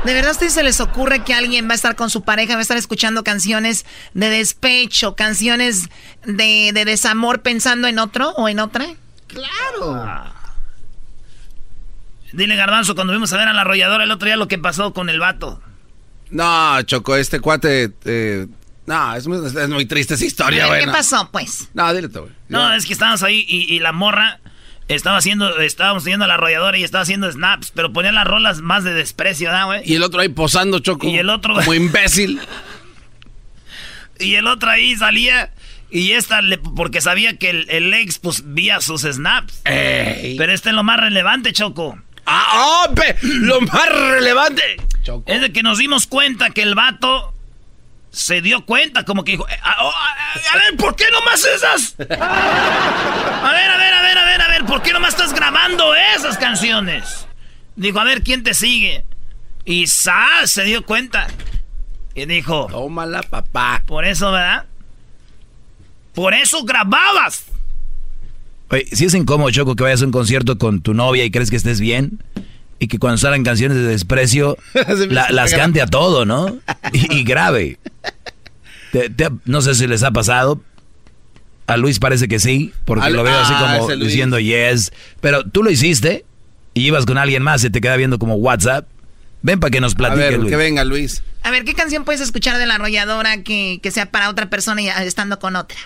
¿De 0.05 0.15
verdad 0.15 0.29
a 0.29 0.33
ustedes 0.35 0.53
se 0.53 0.63
les 0.63 0.79
ocurre 0.79 1.25
que 1.25 1.35
alguien 1.35 1.67
va 1.67 1.73
a 1.73 1.75
estar 1.75 1.97
con 1.97 2.09
su 2.09 2.23
pareja, 2.23 2.53
va 2.53 2.61
a 2.61 2.63
estar 2.63 2.77
escuchando 2.77 3.25
canciones 3.25 3.85
de 4.13 4.29
despecho, 4.29 5.17
canciones 5.17 5.89
de, 6.25 6.71
de 6.73 6.85
desamor 6.85 7.43
pensando 7.43 7.89
en 7.89 7.99
otro 7.99 8.31
o 8.37 8.49
en 8.49 8.61
otra? 8.61 8.87
Claro. 9.27 10.33
Dile, 12.33 12.55
Garbanzo, 12.55 12.95
cuando 12.95 13.13
vimos 13.13 13.33
a 13.33 13.39
ver 13.39 13.49
a 13.49 13.53
la 13.53 13.63
arrolladora 13.63 14.05
el 14.05 14.11
otro 14.13 14.27
día 14.27 14.37
lo 14.37 14.47
que 14.47 14.59
pasó 14.59 14.95
con 14.95 15.09
el 15.09 15.19
vato. 15.19 15.61
No, 16.31 16.81
Choco, 16.83 17.17
este 17.17 17.41
cuate. 17.41 17.91
eh, 18.05 18.47
no, 18.87 19.15
es 19.17 19.27
muy, 19.27 19.39
es 19.47 19.69
muy 19.69 19.87
triste 19.87 20.15
esa 20.15 20.25
historia, 20.25 20.67
güey. 20.67 20.81
¿Qué 20.81 20.87
no. 20.87 20.93
pasó, 20.93 21.29
pues? 21.33 21.69
No, 21.75 21.93
dile 21.95 22.09
tú, 22.09 22.21
güey. 22.21 22.33
No, 22.49 22.73
es 22.75 22.85
que 22.87 22.93
estábamos 22.93 23.23
ahí 23.23 23.45
y, 23.49 23.73
y 23.75 23.79
la 23.81 23.93
morra 23.93 24.41
estaba 24.89 25.17
haciendo, 25.17 25.61
estábamos 25.61 26.05
teniendo 26.05 26.27
a 26.27 26.29
la 26.29 26.35
arrolladora 26.35 26.77
y 26.77 26.85
estaba 26.85 27.03
haciendo 27.03 27.31
snaps, 27.33 27.71
pero 27.75 27.93
ponía 27.93 28.13
las 28.13 28.27
rolas 28.27 28.61
más 28.61 28.85
de 28.85 28.93
desprecio, 28.93 29.49
¿verdad, 29.49 29.65
güey? 29.67 29.83
Y 29.85 29.95
el 29.95 30.03
otro 30.03 30.21
ahí 30.21 30.29
posando, 30.29 30.79
Choco. 30.81 31.09
Y 31.09 31.17
el 31.19 31.31
otro- 31.31 31.55
Como 31.55 31.73
imbécil. 31.75 32.41
Y 34.19 34.35
el 34.37 34.47
otro 34.47 34.71
ahí 34.71 34.95
salía 34.97 35.51
y 35.91 36.13
esta, 36.13 36.41
le- 36.41 36.59
porque 36.59 37.01
sabía 37.01 37.37
que 37.37 37.51
el, 37.51 37.67
el 37.69 37.93
ex, 37.95 38.19
pues, 38.19 38.43
vía 38.55 38.81
sus 38.81 39.03
snaps. 39.03 39.61
Pero 39.65 40.53
este 40.53 40.69
es 40.71 40.75
lo 40.75 40.85
más 40.85 41.01
relevante, 41.01 41.53
Choco. 41.53 41.99
¡Ah, 42.27 42.87
oh, 42.89 42.95
pe- 42.95 43.17
lo 43.23 43.61
más 43.61 43.89
relevante! 43.89 44.63
Es 45.27 45.41
de 45.41 45.53
que 45.53 45.63
nos 45.63 45.79
dimos 45.79 46.07
cuenta 46.07 46.51
que 46.51 46.63
el 46.63 46.75
vato 46.75 47.34
se 48.15 48.41
dio 48.41 48.65
cuenta, 48.65 49.05
como 49.05 49.25
que 49.25 49.33
dijo, 49.33 49.49
eh, 49.49 49.59
a, 49.63 49.73
a, 49.73 50.57
ver, 50.57 50.77
¿por 50.79 50.95
qué 50.95 51.05
nomás 51.13 51.45
esas? 51.45 51.97
A 51.99 52.05
ver, 52.07 53.71
a 53.71 53.77
ver, 53.77 53.95
a 53.95 54.03
ver, 54.03 54.19
a 54.19 54.25
ver, 54.25 54.43
a 54.43 54.49
ver, 54.49 54.65
¿por 54.65 54.83
qué 54.83 54.93
nomás 54.93 55.11
estás 55.11 55.35
grabando 55.35 55.95
esas 56.17 56.39
canciones? 56.39 57.27
Dijo, 57.77 57.99
a 57.99 58.05
ver, 58.05 58.23
¿quién 58.23 58.45
te 58.45 58.55
sigue? 58.55 59.05
Y 59.65 59.89
Sa 59.89 60.47
se 60.47 60.65
dio 60.65 60.85
cuenta. 60.85 61.27
Y 62.15 62.27
dijo, 62.27 62.69
tómala, 62.71 63.23
papá. 63.23 63.83
Por 63.85 64.05
eso, 64.05 64.31
¿verdad? 64.31 64.67
Por 66.15 66.35
eso 66.35 66.65
grababas. 66.65 67.47
Oye, 68.71 68.87
si 68.93 69.07
es 69.07 69.15
incómodo, 69.15 69.51
Choco, 69.51 69.75
que 69.75 69.83
vayas 69.83 70.03
a 70.03 70.05
un 70.07 70.13
concierto 70.13 70.57
con 70.57 70.81
tu 70.81 70.95
novia 70.95 71.25
y 71.25 71.33
crees 71.33 71.51
que 71.51 71.57
estés 71.57 71.81
bien, 71.81 72.23
y 72.79 72.89
que 72.89 72.99
cuando 72.99 73.19
salgan 73.19 73.45
canciones 73.45 73.77
de 73.77 73.85
desprecio, 73.85 74.57
las 75.09 75.55
cante 75.55 75.81
a 75.81 75.87
todo, 75.87 76.25
¿no? 76.25 76.59
Y, 76.93 77.25
grave. 77.25 77.79
no 79.45 79.63
sé 79.63 79.75
si 79.75 79.87
les 79.87 80.03
ha 80.03 80.11
pasado. 80.11 80.61
A 81.67 81.79
Luis 81.79 81.99
parece 81.99 82.29
que 82.29 82.39
sí, 82.39 82.75
porque 82.85 83.09
lo 83.09 83.23
veo 83.23 83.39
así 83.39 83.53
ah, 83.57 83.79
como 83.79 83.97
diciendo 83.97 84.39
yes. 84.39 84.93
Pero 85.23 85.45
tú 85.45 85.63
lo 85.63 85.71
hiciste 85.71 86.27
y 86.75 86.87
ibas 86.87 87.07
con 87.07 87.17
alguien 87.17 87.43
más 87.43 87.65
y 87.65 87.71
te 87.71 87.81
queda 87.81 87.97
viendo 87.97 88.19
como 88.19 88.35
WhatsApp. 88.35 88.87
Ven 89.41 89.61
para 89.61 89.71
que 89.71 89.81
nos 89.81 89.95
platique, 89.95 90.25
a 90.25 90.31
ver, 90.31 90.47
que 90.47 90.57
venga, 90.57 90.85
Luis. 90.85 91.23
A 91.43 91.51
ver, 91.51 91.65
¿qué 91.65 91.75
canción 91.75 92.05
puedes 92.05 92.21
escuchar 92.21 92.59
de 92.59 92.67
la 92.67 92.77
arrolladora 92.77 93.43
que, 93.43 93.81
sea 93.93 94.11
para 94.11 94.31
otra 94.31 94.49
persona 94.49 94.81
y 94.83 94.89
estando 94.89 95.39
con 95.39 95.57
otra? 95.57 95.79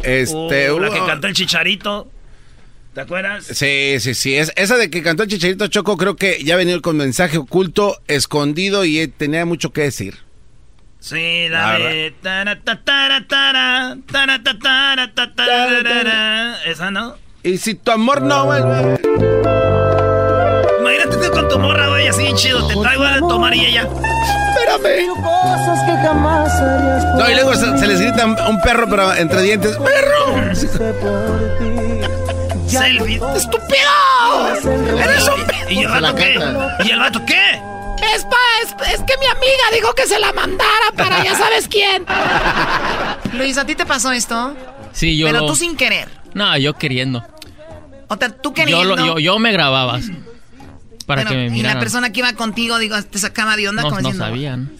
Este, 0.00 0.72
uh, 0.72 0.78
la 0.78 0.90
que 0.90 0.98
cantó 1.06 1.26
el 1.26 1.32
chicharito. 1.32 2.08
¿Te 2.96 3.02
acuerdas? 3.02 3.44
Sí, 3.44 3.96
sí, 4.00 4.14
sí. 4.14 4.34
Es, 4.36 4.52
esa 4.56 4.78
de 4.78 4.88
que 4.88 5.02
cantó 5.02 5.24
el 5.24 5.28
Chicharito 5.28 5.66
Choco 5.66 5.98
creo 5.98 6.16
que 6.16 6.42
ya 6.42 6.56
venía 6.56 6.80
con 6.80 6.96
mensaje 6.96 7.36
oculto, 7.36 8.00
escondido 8.08 8.86
y 8.86 9.06
tenía 9.06 9.44
mucho 9.44 9.70
que 9.70 9.82
decir. 9.82 10.20
Sí, 10.98 11.46
la 11.50 11.78
de... 11.78 12.14
Esa, 16.64 16.90
¿no? 16.90 17.18
Y 17.42 17.58
si 17.58 17.74
tu 17.74 17.90
amor 17.90 18.22
no 18.22 18.46
vuelve... 18.46 18.98
Imagínate 20.80 21.30
con 21.32 21.50
tu 21.50 21.58
morra, 21.58 21.88
güey, 21.88 22.08
así 22.08 22.32
chido. 22.36 22.66
Te 22.66 22.76
traigo 22.76 23.04
a 23.04 23.18
tomar 23.18 23.54
y 23.54 23.66
ella... 23.66 23.82
Espérame. 23.82 25.06
No, 27.18 27.30
y 27.30 27.34
luego 27.34 27.54
se, 27.56 27.76
se 27.76 27.86
les 27.86 28.00
grita 28.00 28.24
un 28.24 28.58
perro, 28.62 28.86
pero 28.88 29.12
entre 29.12 29.42
dientes. 29.42 29.76
¡Perro! 29.76 30.16
Selfie. 32.78 33.20
¡Estúpido! 33.36 34.98
¡Eres 34.98 35.28
un... 35.28 35.46
¿Y 35.70 35.82
el 35.82 35.88
vato 35.88 36.14
qué? 36.14 36.38
¿Y 36.84 36.90
el 36.90 36.98
vato 36.98 37.24
qué? 37.26 37.60
Es, 38.14 38.24
pa, 38.24 38.36
es, 38.92 39.00
que 39.02 39.16
mi 39.18 39.26
amiga 39.26 39.64
dijo 39.72 39.94
que 39.94 40.06
se 40.06 40.18
la 40.18 40.32
mandara 40.32 40.92
para 40.96 41.24
ya 41.24 41.34
sabes 41.34 41.66
quién. 41.68 42.04
Luis, 43.32 43.56
¿a 43.58 43.64
ti 43.64 43.74
te 43.74 43.86
pasó 43.86 44.12
esto? 44.12 44.54
Sí, 44.92 45.16
yo. 45.16 45.26
Pero 45.26 45.46
tú 45.46 45.56
sin 45.56 45.76
querer. 45.76 46.08
No, 46.34 46.56
yo 46.58 46.74
queriendo. 46.74 47.26
O 48.08 48.16
sea, 48.16 48.28
tú 48.30 48.52
queriendo. 48.52 48.96
Yo, 48.96 49.18
yo, 49.18 49.38
me 49.38 49.52
grababas. 49.52 50.04
Para 51.06 51.24
que 51.24 51.34
me 51.34 51.50
miraran. 51.50 51.58
Y 51.58 51.62
la 51.74 51.80
persona 51.80 52.12
que 52.12 52.20
iba 52.20 52.32
contigo, 52.34 52.78
digo, 52.78 53.00
te 53.02 53.18
sacaba 53.18 53.56
de 53.56 53.68
onda. 53.68 53.82
No, 53.82 54.00
no 54.00 54.12
sabían. 54.12 54.72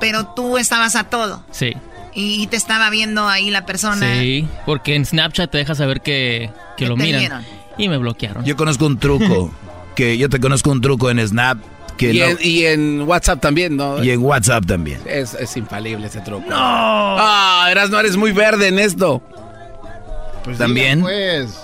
Pero 0.00 0.34
tú 0.34 0.58
estabas 0.58 0.96
a 0.96 1.04
todo. 1.04 1.44
Sí. 1.50 1.74
Y 2.14 2.46
te 2.46 2.56
estaba 2.56 2.90
viendo 2.90 3.28
ahí 3.28 3.50
la 3.50 3.66
persona. 3.66 4.20
Sí, 4.20 4.46
porque 4.66 4.94
en 4.94 5.04
Snapchat 5.04 5.50
te 5.50 5.58
deja 5.58 5.74
saber 5.74 6.00
que, 6.00 6.50
que 6.76 6.86
lo 6.86 6.96
miran. 6.96 7.44
Y 7.76 7.88
me 7.88 7.98
bloquearon. 7.98 8.44
Yo 8.44 8.56
conozco 8.56 8.86
un 8.86 8.98
truco. 8.98 9.52
que 9.94 10.18
yo 10.18 10.28
te 10.28 10.40
conozco 10.40 10.70
un 10.70 10.80
truco 10.80 11.10
en 11.10 11.26
Snap. 11.26 11.58
Que 11.96 12.12
y, 12.40 12.66
en, 12.66 13.02
WhatsApp 13.02 13.40
también, 13.40 13.76
¿no? 13.76 14.02
Y 14.02 14.10
en 14.10 14.20
WhatsApp 14.20 14.66
también. 14.66 15.00
Es, 15.06 15.34
es 15.34 15.56
infalible 15.56 16.08
ese 16.08 16.20
truco. 16.20 16.44
¡No! 16.48 16.56
Ah, 16.58 17.68
eras, 17.70 17.88
no 17.88 18.00
eres 18.00 18.16
muy 18.16 18.32
verde 18.32 18.66
en 18.66 18.80
esto. 18.80 19.22
Pues 20.42 20.58
también. 20.58 21.02
pues. 21.02 21.63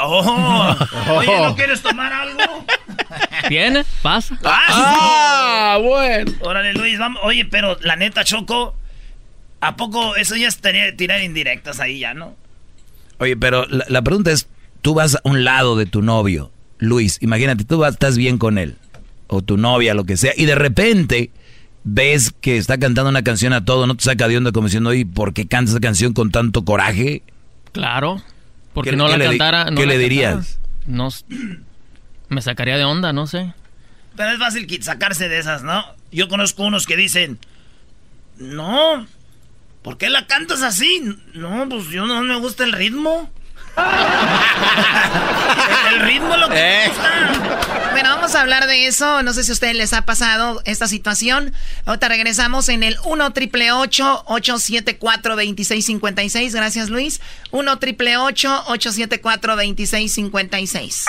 ¡Oh! 0.00 0.76
Oye, 1.16 1.40
¿no 1.40 1.54
quieres 1.54 1.82
tomar 1.82 2.12
algo? 2.12 2.64
¿Tiene? 3.48 3.84
¿Pasa? 4.02 4.38
¡Ah! 4.44 5.74
ah 5.74 5.78
bueno. 5.82 6.32
Órale, 6.40 6.72
Luis, 6.74 6.98
vamos. 6.98 7.22
Oye, 7.24 7.44
pero 7.44 7.76
la 7.80 7.96
neta, 7.96 8.24
Choco, 8.24 8.74
¿a 9.60 9.76
poco 9.76 10.16
eso 10.16 10.36
ya 10.36 10.48
es 10.48 10.60
tirar 10.96 11.22
indirectas 11.22 11.80
ahí 11.80 12.00
ya, 12.00 12.14
no? 12.14 12.36
Oye, 13.18 13.36
pero 13.36 13.66
la, 13.68 14.02
pregunta 14.02 14.32
es, 14.32 14.48
tú 14.80 14.94
vas 14.94 15.14
a 15.14 15.20
un 15.22 15.44
lado 15.44 15.76
de 15.76 15.86
tu 15.86 16.02
novio, 16.02 16.50
Luis, 16.78 17.18
imagínate, 17.20 17.64
tú 17.64 17.78
vas, 17.78 17.92
estás 17.92 18.16
bien 18.16 18.36
con 18.36 18.58
él, 18.58 18.76
o 19.28 19.42
tu 19.42 19.56
novia, 19.56 19.94
lo 19.94 20.04
que 20.04 20.16
sea, 20.16 20.32
y 20.36 20.44
de 20.44 20.56
repente 20.56 21.30
ves 21.84 22.32
que 22.40 22.56
está 22.56 22.78
cantando 22.78 23.10
una 23.10 23.22
canción 23.22 23.52
a 23.52 23.64
todo, 23.64 23.86
¿no 23.86 23.96
te 23.96 24.02
saca 24.02 24.26
de 24.26 24.38
onda 24.38 24.50
como 24.50 24.66
diciendo, 24.66 24.90
oye, 24.90 25.06
¿por 25.06 25.34
qué 25.34 25.46
cantas 25.46 25.70
esa 25.70 25.80
canción 25.80 26.14
con 26.14 26.32
tanto 26.32 26.64
coraje? 26.64 27.22
Claro. 27.70 28.20
Porque 28.72 28.92
no 28.92 29.08
la 29.08 29.18
cantara. 29.18 29.66
¿Qué 29.74 29.86
le 29.86 29.98
dirías? 29.98 30.58
no. 30.86 31.08
Me 32.28 32.40
sacaría 32.40 32.78
de 32.78 32.84
onda, 32.84 33.12
no 33.12 33.26
sé. 33.26 33.52
Pero 34.16 34.30
es 34.30 34.38
fácil 34.38 34.82
sacarse 34.82 35.28
de 35.28 35.38
esas, 35.38 35.62
¿no? 35.62 35.84
Yo 36.10 36.28
conozco 36.28 36.64
unos 36.64 36.86
que 36.86 36.96
dicen. 36.96 37.38
No. 38.38 39.06
¿Por 39.82 39.98
qué 39.98 40.08
la 40.08 40.26
cantas 40.26 40.62
así? 40.62 41.02
No, 41.34 41.68
pues 41.68 41.88
yo 41.88 42.06
no 42.06 42.22
me 42.22 42.38
gusta 42.38 42.64
el 42.64 42.72
ritmo. 42.72 43.30
el 45.90 46.00
ritmo 46.00 46.36
lo 46.36 46.48
que 46.48 46.86
eh. 46.86 46.92
Bueno, 47.92 48.16
vamos 48.16 48.34
a 48.34 48.40
hablar 48.40 48.66
de 48.66 48.86
eso. 48.86 49.22
No 49.22 49.32
sé 49.32 49.44
si 49.44 49.50
a 49.50 49.54
ustedes 49.54 49.76
les 49.76 49.92
ha 49.92 50.02
pasado 50.02 50.62
esta 50.64 50.88
situación. 50.88 51.52
Ahorita 51.84 52.08
regresamos 52.08 52.68
en 52.68 52.82
el 52.82 52.96
1 53.04 53.32
triple 53.32 53.72
874 53.72 55.36
2656. 55.36 56.54
Gracias, 56.54 56.88
Luis. 56.88 57.20
1 57.50 57.78
triple 57.78 58.16
874 58.16 59.56
2656. 59.56 61.04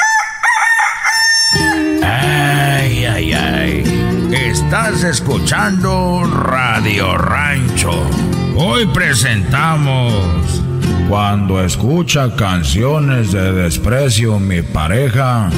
Ay, 2.03 3.05
ay, 3.05 3.34
ay. 3.34 3.84
Estás 4.32 5.03
escuchando 5.03 6.24
Radio 6.26 7.18
Rancho. 7.18 8.07
Hoy 8.55 8.86
presentamos 8.88 10.61
cuando 11.10 11.64
escucha 11.64 12.36
canciones 12.36 13.32
de 13.32 13.51
desprecio 13.54 14.39
mi 14.39 14.62
pareja, 14.62 15.49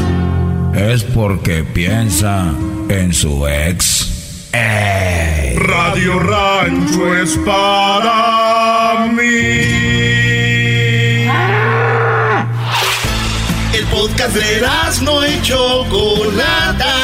es 0.73 1.03
porque 1.03 1.63
piensa 1.63 2.51
en 2.89 3.13
su 3.13 3.47
ex. 3.47 4.49
Radio 5.57 6.19
Rancho 6.19 7.15
es 7.15 7.37
para 7.45 9.07
mí. 9.11 9.23
El 13.73 13.85
podcast 13.91 14.35
de 14.35 14.61
no 15.03 15.23
hecho 15.23 15.83
Chocolata. 15.85 16.95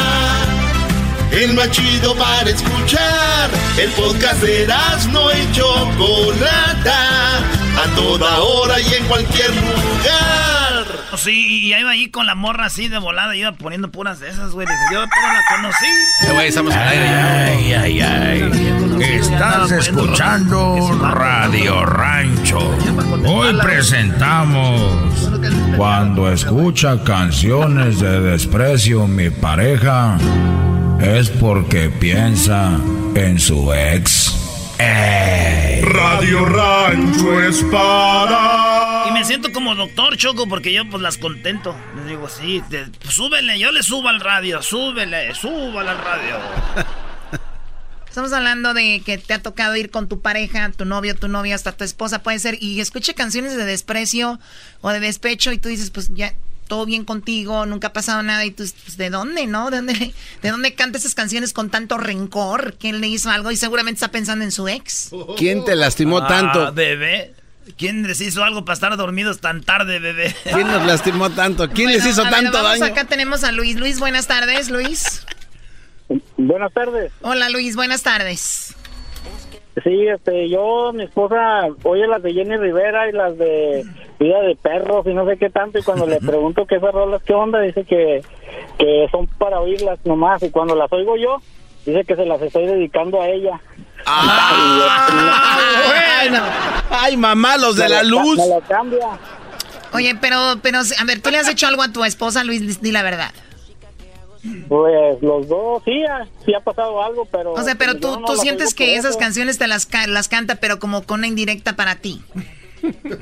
El 1.32 1.54
más 1.54 1.72
chido 1.72 2.16
para 2.16 2.50
escuchar. 2.50 3.50
El 3.78 3.90
podcast 3.92 4.42
de 4.42 4.68
no 5.12 5.32
hecho 5.32 5.66
Chocolata 5.98 7.61
a 7.82 7.96
toda 7.96 8.40
hora 8.40 8.80
y 8.80 8.94
en 8.94 9.06
cualquier 9.06 9.50
lugar. 9.56 10.86
Sí, 11.18 11.66
y 11.66 11.74
iba 11.74 11.92
ahí 11.92 12.10
con 12.10 12.26
la 12.26 12.36
morra 12.36 12.66
así 12.66 12.88
de 12.88 12.98
volada, 12.98 13.36
iba 13.36 13.52
poniendo 13.54 13.92
puras 13.92 14.20
de 14.20 14.30
esas, 14.30 14.52
güey. 14.52 14.68
Yo 14.92 15.00
toda 15.00 15.34
la 15.34 15.42
conocí. 15.56 16.34
Güey, 16.34 16.48
estamos 16.48 16.74
al 16.74 16.88
aire 16.88 17.06
ya. 17.06 17.46
Ay, 17.46 17.74
ay, 17.74 18.02
ay. 18.02 19.02
Estás 19.02 19.72
escuchando 19.72 21.00
Radio 21.00 21.86
Rancho. 21.86 22.60
Hoy 23.26 23.56
presentamos 23.62 25.20
Cuando 25.76 26.32
escucha 26.32 27.04
canciones 27.04 28.00
de 28.00 28.22
desprecio 28.22 29.08
mi 29.08 29.30
pareja, 29.30 30.18
es 31.00 31.30
porque 31.30 31.90
piensa 31.90 32.78
en 33.16 33.40
su 33.40 33.74
ex. 33.74 34.41
Radio 35.82 36.46
Rancho 36.46 37.42
es 37.42 37.64
para. 37.66 39.06
Y 39.10 39.12
me 39.12 39.24
siento 39.26 39.52
como 39.52 39.76
doctor 39.76 40.16
Choco 40.18 40.48
porque 40.48 40.74
yo 40.74 40.90
pues 40.90 41.02
las 41.02 41.18
contento. 41.18 41.76
Les 41.96 42.08
digo, 42.08 42.30
sí, 42.30 42.62
súbele, 43.10 43.60
yo 43.60 43.72
le 43.72 43.84
subo 43.84 44.10
al 44.10 44.20
radio, 44.20 44.62
súbele, 44.62 45.34
súbale 45.36 45.90
al 45.90 45.98
radio. 45.98 46.38
Estamos 48.08 48.34
hablando 48.34 48.74
de 48.74 49.02
que 49.06 49.18
te 49.18 49.34
ha 49.34 49.42
tocado 49.42 49.76
ir 49.78 49.90
con 49.90 50.10
tu 50.10 50.20
pareja, 50.20 50.70
tu 50.72 50.84
novio, 50.84 51.16
tu 51.16 51.30
novia, 51.30 51.56
hasta 51.56 51.72
tu 51.72 51.86
esposa, 51.86 52.22
puede 52.22 52.40
ser, 52.40 52.58
y 52.60 52.82
escuche 52.82 53.14
canciones 53.14 53.56
de 53.56 53.64
desprecio 53.64 54.38
o 54.82 54.90
de 54.92 55.00
despecho 55.00 55.54
y 55.54 55.58
tú 55.58 55.70
dices, 55.70 55.92
pues 55.92 56.10
ya 56.14 56.34
todo 56.72 56.86
bien 56.86 57.04
contigo, 57.04 57.66
nunca 57.66 57.88
ha 57.88 57.92
pasado 57.94 58.24
nada 58.24 58.46
y 58.46 58.52
tú, 58.52 58.64
pues, 58.86 58.96
¿de 58.96 59.10
dónde, 59.10 59.46
no? 59.46 59.70
¿De 59.72 59.76
dónde, 59.78 60.14
¿De 60.42 60.50
dónde 60.52 60.74
canta 60.74 60.98
esas 61.00 61.14
canciones 61.16 61.52
con 61.52 61.70
tanto 61.70 61.98
rencor? 61.98 62.76
¿Quién 62.80 63.02
le 63.02 63.10
hizo 63.10 63.30
algo? 63.30 63.52
Y 63.52 63.58
seguramente 63.58 63.98
está 63.98 64.08
pensando 64.08 64.46
en 64.46 64.52
su 64.52 64.70
ex. 64.70 65.12
¿Quién 65.38 65.66
te 65.66 65.76
lastimó 65.76 66.20
Ah, 66.20 66.28
tanto? 66.30 66.72
bebé. 66.72 67.34
¿Quién 67.78 68.08
les 68.08 68.22
hizo 68.22 68.42
algo 68.46 68.64
para 68.64 68.76
estar 68.76 68.96
dormidos 68.96 69.42
tan 69.42 69.64
tarde, 69.64 70.00
bebé? 70.00 70.34
¿Quién 70.46 70.66
nos 70.68 70.86
lastimó 70.86 71.30
tanto? 71.32 71.68
¿Quién 71.68 71.88
Bueno, 71.90 72.04
les 72.04 72.06
hizo 72.06 72.24
ver, 72.24 72.32
tanto 72.32 72.64
vamos, 72.64 72.80
daño? 72.80 72.94
Acá 72.94 73.04
tenemos 73.04 73.44
a 73.44 73.52
Luis. 73.52 73.76
Luis, 73.78 74.00
buenas 74.00 74.28
tardes, 74.28 74.70
Luis. 74.70 75.26
Buenas 76.38 76.72
tardes. 76.72 77.12
Hola, 77.22 77.50
Luis, 77.50 77.76
buenas 77.76 78.02
tardes. 78.02 78.76
Sí, 79.84 80.08
este, 80.08 80.50
yo, 80.50 80.92
mi 80.94 81.04
esposa 81.04 81.64
oye 81.84 82.08
las 82.08 82.24
de 82.24 82.34
Jenny 82.34 82.56
Rivera 82.56 83.10
y 83.10 83.12
las 83.12 83.38
de 83.38 83.86
Vida 84.22 84.40
de 84.42 84.56
Perros 84.56 85.06
y 85.08 85.14
no 85.16 85.26
sé 85.28 85.38
qué 85.38 85.50
tanto 85.50 85.80
y 85.80 85.84
cuando 85.84 86.06
le 86.06 86.20
pregunto 86.20 86.66
qué 86.68 86.76
esas 86.76 86.94
rolas, 86.94 87.22
qué 87.26 87.34
onda, 87.34 87.60
dice 87.60 87.84
que, 87.86 88.22
que 88.78 89.08
son 89.12 89.26
para 89.28 89.60
oírlas 89.60 89.98
nomás 90.06 90.44
y 90.44 90.52
cuando 90.52 90.76
las 90.76 90.92
oigo 90.94 91.18
yo, 91.18 91.38
dice 91.86 92.04
que 92.06 92.16
se 92.16 92.26
las 92.26 92.40
estoy 92.42 92.68
dedicando 92.68 93.20
a 93.22 93.28
ella. 93.30 93.60
bueno. 95.88 96.44
Ay, 96.90 97.18
mamá, 97.18 97.58
los 97.58 97.76
de 97.76 97.90
la 97.90 98.04
luz. 98.04 98.38
Me 98.38 98.48
la 98.48 98.62
cambia. 98.62 99.08
Oye, 99.94 100.16
pero, 100.22 100.38
pero, 100.62 100.80
a 100.80 101.04
ver, 101.06 101.22
¿tú 101.22 101.32
le 101.32 101.38
has 101.40 101.50
hecho 101.50 101.68
algo 101.68 101.82
a 101.82 101.92
tu 101.92 102.04
esposa, 102.06 102.44
Luis? 102.44 102.82
Di 102.82 102.92
la 102.92 103.04
verdad. 103.04 103.32
Pues 104.70 105.22
los 105.22 105.48
dos, 105.48 105.84
sí, 105.86 106.04
ha- 106.06 106.26
sí 106.46 106.54
ha 106.54 106.60
pasado 106.62 107.04
algo, 107.04 107.26
pero... 107.32 107.54
O 107.54 107.62
sea, 107.62 107.76
pero 107.76 107.96
tú, 107.98 108.20
no 108.20 108.26
tú 108.26 108.38
sientes 108.38 108.74
que 108.74 108.96
esas 108.96 109.16
canciones 109.18 109.58
te 109.60 109.68
las, 109.68 109.86
ca- 109.86 110.08
las 110.08 110.30
canta, 110.30 110.56
pero 110.56 110.80
como 110.80 111.04
con 111.04 111.20
una 111.20 111.28
indirecta 111.28 111.76
para 111.76 111.96
ti. 111.98 112.22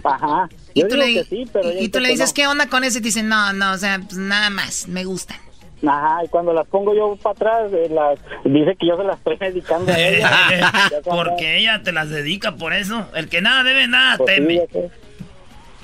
Ajá. 0.03 0.49
Y 0.73 0.81
Yo 0.81 0.87
tú 0.87 0.95
digo 0.95 1.07
le, 1.07 1.13
que 1.15 1.23
sí, 1.25 1.45
pero 1.51 1.69
ella 1.69 1.81
y 1.81 1.89
tú 1.89 1.97
dice 1.97 2.01
le 2.01 2.07
que 2.07 2.13
dices, 2.13 2.29
no. 2.29 2.33
¿qué 2.35 2.47
onda 2.47 2.67
con 2.67 2.83
eso? 2.83 2.97
Y 2.97 3.01
te 3.01 3.07
dicen, 3.07 3.27
no, 3.29 3.53
no, 3.53 3.71
o 3.73 3.77
sea, 3.77 3.99
pues 3.99 4.17
nada 4.17 4.49
más, 4.49 4.87
me 4.87 5.03
gustan. 5.05 5.37
Ajá, 5.87 6.25
y 6.25 6.27
cuando 6.27 6.51
las 6.53 6.67
pongo 6.67 6.93
yo 6.93 7.15
para 7.23 7.33
atrás, 7.33 7.71
eh, 7.73 7.87
las, 7.89 8.19
dice 8.43 8.75
que 8.77 8.87
yo 8.87 8.97
se 8.97 9.03
las 9.05 9.17
estoy 9.17 9.37
dedicando 9.37 9.91
a 9.93 9.97
ella. 9.97 10.29
Ya 10.91 11.01
cuando- 11.03 11.23
Porque 11.29 11.57
ella 11.57 11.81
te 11.83 11.91
las 11.93 12.09
dedica 12.09 12.55
por 12.55 12.73
eso. 12.73 13.05
El 13.15 13.29
que 13.29 13.41
nada 13.41 13.63
debe, 13.63 13.87
nada 13.87 14.17
Pues 14.17 14.35
teme. 14.35 14.67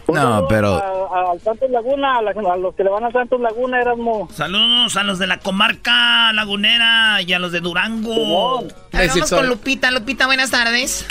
No, 0.08 0.48
pero... 0.48 0.76
A- 0.76 1.34
Santos 1.44 1.70
Laguna, 1.72 2.18
a, 2.18 2.22
la- 2.22 2.32
a 2.32 2.58
los 2.58 2.76
que 2.76 2.84
le 2.84 2.90
van 2.92 3.06
a 3.06 3.12
Santos 3.12 3.40
Laguna, 3.42 3.82
Erasmo. 3.82 4.28
Saludos 4.32 4.96
a 4.98 5.04
los 5.04 5.18
de 5.18 5.26
la 5.28 5.40
comarca 5.40 6.32
lagunera 6.34 7.22
y 7.24 7.34
a 7.34 7.40
los 7.40 7.52
de 7.52 7.62
Durango. 7.62 8.64
Ver, 8.94 9.10
vamos 9.10 9.30
con 9.32 9.48
Lupita. 9.48 9.90
Lupita, 9.92 10.26
buenas 10.28 10.52
tardes. 10.52 11.08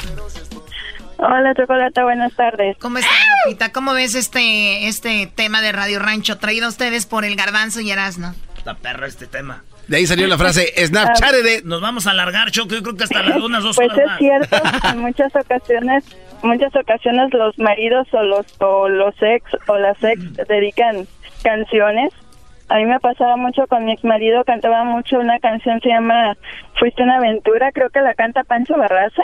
Hola, 1.27 1.55
Chocolata, 1.55 2.05
buenas 2.05 2.35
tardes. 2.35 2.77
¿Cómo 2.79 2.99
estás, 2.99 3.15
Lupita? 3.47 3.73
¿Cómo 3.73 3.95
ves 3.95 4.15
este, 4.15 4.89
este 4.89 5.27
tema 5.35 5.63
de 5.63 5.73
Radio 5.73 5.99
Rancho 5.99 6.37
traído 6.37 6.67
a 6.67 6.69
ustedes 6.69 7.07
por 7.07 7.25
el 7.25 7.35
Garbanzo 7.35 7.81
y 7.81 7.91
Erasno? 7.91 8.35
Está 8.59 8.75
perro 8.75 9.07
este 9.07 9.27
tema. 9.27 9.63
De 9.89 9.97
ahí 9.97 10.07
salió 10.07 10.27
la 10.27 10.37
frase 10.37 10.67
Snapchat 10.77 11.33
de... 11.33 11.63
Nos 11.65 11.81
vamos 11.81 12.07
a 12.07 12.11
alargar, 12.11 12.51
Choco. 12.51 12.75
Yo 12.75 12.83
creo 12.83 12.97
que 12.97 13.05
hasta 13.05 13.23
las 13.23 13.41
unas 13.41 13.63
dos 13.63 13.77
Pues 13.77 13.91
horas 13.91 14.13
es 14.13 14.19
cierto, 14.19 14.57
en 14.93 14.99
muchas 14.99 15.35
ocasiones, 15.35 16.05
muchas 16.43 16.77
ocasiones 16.77 17.33
los 17.33 17.59
maridos 17.59 18.07
o 18.13 18.23
los 18.23 18.47
o 18.61 18.89
los 18.91 19.15
ex 19.23 19.45
o 19.67 19.79
las 19.79 20.03
ex 20.05 20.21
dedican 20.47 21.07
canciones. 21.43 22.13
A 22.69 22.77
mí 22.77 22.85
me 22.85 23.01
pasaba 23.01 23.37
mucho 23.37 23.67
con 23.67 23.87
mi 23.87 23.93
ex 23.93 24.05
marido, 24.05 24.45
cantaba 24.45 24.85
mucho 24.85 25.19
una 25.19 25.39
canción 25.39 25.81
se 25.81 25.89
llama 25.89 26.37
Fuiste 26.79 27.03
una 27.03 27.17
aventura, 27.17 27.73
creo 27.73 27.89
que 27.89 28.01
la 28.01 28.13
canta 28.13 28.45
Pancho 28.45 28.77
Barraza. 28.77 29.23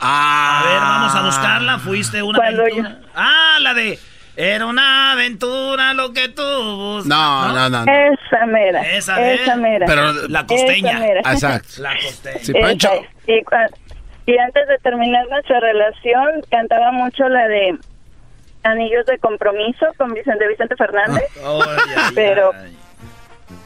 A 0.00 0.62
ver, 0.66 0.80
vamos 0.80 1.14
a 1.14 1.22
buscarla. 1.22 1.78
Fuiste 1.78 2.22
una 2.22 2.38
aventura. 2.38 2.98
Ah, 3.14 3.58
la 3.60 3.74
de. 3.74 3.98
Era 4.36 4.64
una 4.66 5.12
aventura 5.12 5.92
lo 5.92 6.12
que 6.14 6.28
tú 6.30 6.42
buscas. 6.42 7.06
No, 7.06 7.48
no, 7.52 7.68
no. 7.68 7.84
no. 7.84 7.92
Esa 7.92 8.46
mera. 8.46 8.80
Esa, 8.82 9.32
Esa, 9.32 9.56
mera. 9.56 9.84
Pero 9.86 10.12
La 10.28 10.46
costeña. 10.46 10.90
Esa 10.92 11.00
mera. 11.00 11.20
Exacto. 11.20 11.68
La 11.78 11.94
costeña. 11.96 12.38
Sí, 12.40 12.52
Pancho. 12.54 12.90
Y, 13.26 13.42
cua- 13.44 13.68
y 14.26 14.38
antes 14.38 14.66
de 14.68 14.78
terminar 14.78 15.26
nuestra 15.28 15.60
relación, 15.60 16.40
cantaba 16.50 16.92
mucho 16.92 17.28
la 17.28 17.46
de 17.48 17.76
Anillos 18.62 19.04
de 19.06 19.18
Compromiso 19.18 19.86
con 19.98 20.14
Vicente 20.14 20.48
Vicente 20.48 20.76
Fernández. 20.76 21.24
Pero. 22.14 22.52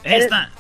Esta. 0.03 0.51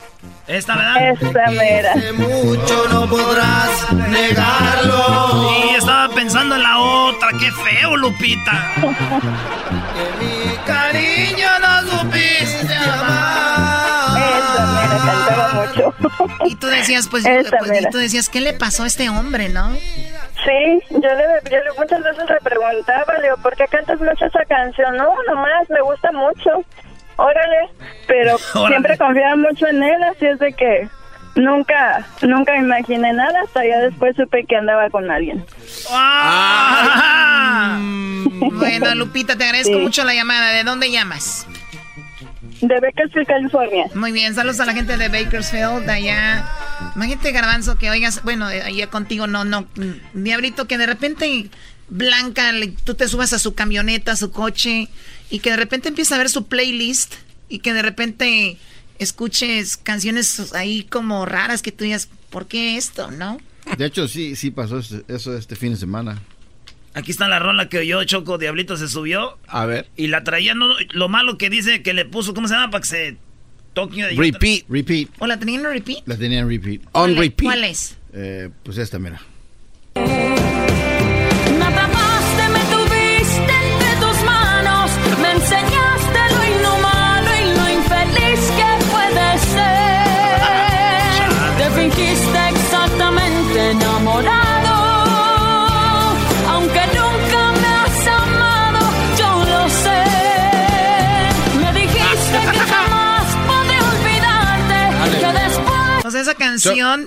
Esta, 0.46 0.76
¿verdad? 0.76 1.08
esa 1.10 1.50
mera. 1.50 1.94
Mucho 2.16 2.88
no 2.90 3.08
podrás 3.08 3.92
negarlo. 3.92 5.50
Y 5.70 5.74
estaba 5.76 6.14
pensando 6.14 6.56
en 6.56 6.62
la 6.62 6.78
otra. 6.78 7.28
Qué 7.40 7.50
feo, 7.50 7.96
Lupita. 7.96 8.72
Mi 10.20 10.56
cariño 10.66 11.48
no 11.60 11.90
supiste 11.90 12.74
amar. 12.74 14.18
Esa 14.38 14.66
mera, 14.66 14.98
cantaba 15.06 15.52
mucho. 15.54 15.94
Y 16.44 16.56
tú 16.56 16.66
decías, 16.66 17.08
pues, 17.08 17.24
pues, 17.24 17.80
y 17.80 17.90
tú 17.90 17.98
decías, 17.98 18.28
¿qué 18.28 18.40
le 18.40 18.52
pasó 18.52 18.82
a 18.82 18.86
este 18.86 19.08
hombre, 19.08 19.48
no? 19.48 19.72
Sí, 19.72 20.80
yo 20.90 20.98
le, 20.98 21.50
yo 21.50 21.56
le 21.56 21.72
muchas 21.78 22.02
veces 22.02 22.28
le 22.28 22.40
preguntaba, 22.42 23.14
le 23.14 23.22
digo, 23.22 23.36
¿por 23.38 23.56
qué 23.56 23.64
cantas 23.66 23.98
mucho 23.98 24.26
esa 24.26 24.44
canción? 24.44 24.94
No, 24.96 25.08
nomás, 25.26 25.70
me 25.70 25.80
gusta 25.80 26.12
mucho. 26.12 26.62
Órale, 27.16 27.68
pero 28.06 28.36
Órale. 28.54 28.68
siempre 28.68 28.98
confiaba 28.98 29.36
mucho 29.36 29.66
en 29.66 29.82
él, 29.82 30.02
así 30.04 30.26
es 30.26 30.38
de 30.38 30.52
que 30.52 30.88
nunca, 31.36 32.06
nunca 32.22 32.52
me 32.52 32.58
imaginé 32.58 33.12
nada, 33.12 33.40
hasta 33.44 33.64
ya 33.66 33.78
después 33.78 34.14
supe 34.16 34.44
que 34.48 34.56
andaba 34.56 34.88
con 34.90 35.10
alguien. 35.10 35.44
Ah. 35.90 37.78
Bueno, 37.80 38.94
Lupita, 38.94 39.36
te 39.36 39.44
agradezco 39.44 39.74
Sí. 39.74 39.80
mucho 39.80 40.04
la 40.04 40.14
llamada. 40.14 40.50
¿De 40.52 40.64
dónde 40.64 40.90
llamas? 40.90 41.46
De 42.60 42.80
Bakersfield, 42.80 43.26
California. 43.26 43.86
Muy 43.94 44.12
bien, 44.12 44.34
saludos 44.34 44.60
a 44.60 44.64
la 44.64 44.72
gente 44.72 44.96
de 44.96 45.08
Bakersfield, 45.08 45.84
de 45.86 45.92
allá. 45.92 46.48
Imagínate, 46.94 47.32
Garbanzo, 47.32 47.76
que 47.78 47.90
oigas, 47.90 48.22
bueno, 48.22 48.46
allá 48.46 48.88
contigo 48.88 49.26
no, 49.26 49.44
no, 49.44 49.66
Diablito, 50.14 50.66
que 50.66 50.78
de 50.78 50.86
repente 50.86 51.50
Blanca, 51.88 52.52
le- 52.52 52.68
tú 52.84 52.94
te 52.94 53.06
subas 53.08 53.32
a 53.34 53.38
su 53.38 53.54
camioneta, 53.54 54.12
a 54.12 54.16
su 54.16 54.30
coche, 54.30 54.88
y 55.30 55.38
que 55.40 55.50
de 55.50 55.56
repente 55.56 55.88
empieza 55.88 56.14
a 56.14 56.18
ver 56.18 56.28
su 56.28 56.46
playlist, 56.46 57.14
y 57.48 57.58
que 57.60 57.72
de 57.74 57.82
repente 57.82 58.56
escuches 58.98 59.76
canciones 59.76 60.52
ahí 60.54 60.84
como 60.84 61.26
raras 61.26 61.62
que 61.62 61.72
tú 61.72 61.84
digas, 61.84 62.08
¿por 62.30 62.46
qué 62.46 62.76
esto, 62.76 63.10
no? 63.10 63.38
De 63.78 63.86
hecho, 63.86 64.08
sí, 64.08 64.36
sí 64.36 64.50
pasó 64.50 64.78
eso 64.78 65.02
eso 65.08 65.36
este 65.36 65.56
fin 65.56 65.72
de 65.72 65.76
semana. 65.78 66.20
Aquí 66.94 67.10
está 67.10 67.26
la 67.28 67.38
rola 67.40 67.68
que 67.68 67.78
oyó 67.78 68.04
Choco 68.04 68.38
Diablito 68.38 68.76
se 68.76 68.88
subió 68.88 69.36
A 69.48 69.66
ver. 69.66 69.88
y 69.96 70.06
la 70.06 70.22
traía. 70.22 70.54
No, 70.54 70.68
lo 70.92 71.08
malo 71.08 71.38
que 71.38 71.50
dice 71.50 71.82
que 71.82 71.92
le 71.92 72.04
puso, 72.04 72.34
¿cómo 72.34 72.46
se 72.46 72.54
llama? 72.54 72.70
Para 72.70 72.82
que 72.82 72.88
se 72.88 73.16
toque. 73.72 74.06
Repeat. 74.10 74.64
Repeat. 74.68 75.08
¿O 75.18 75.26
la 75.26 75.38
tenían 75.38 75.64
en 75.64 75.72
repeat? 75.72 76.06
La 76.06 76.16
tenía 76.16 76.38
en 76.40 76.48
repeat. 76.48 76.82
On 76.92 77.14
¿Cuál- 77.14 77.16
repeat. 77.16 77.46
¿Cuál 77.48 77.64
es? 77.64 77.96
Eh, 78.12 78.50
pues 78.62 78.78
esta, 78.78 78.98
mira. 79.00 79.20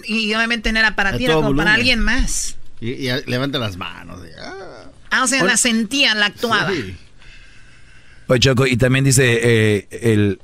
Y 0.06 0.34
obviamente 0.34 0.72
no 0.72 0.80
era 0.80 0.96
para 0.96 1.18
ti, 1.18 1.26
era 1.26 1.36
como 1.36 1.56
para 1.56 1.74
alguien 1.74 2.00
más. 2.00 2.56
Y, 2.80 2.90
y 2.92 3.10
levanta 3.26 3.58
las 3.60 3.78
manos. 3.78 4.20
y, 4.26 4.30
ah. 4.40 4.84
Ah, 5.10 5.24
o 5.24 5.28
sea, 5.28 5.42
Oye. 5.42 5.52
la 5.52 5.58
sentía, 5.58 6.14
la 6.16 6.26
actuaba. 6.28 6.70
Sí. 6.72 6.96
Oye, 8.28 8.40
Choco, 8.42 8.68
y 8.68 8.76
también 8.78 9.06
dice 9.06 9.40
eh, 9.42 9.88
el, 9.90 10.40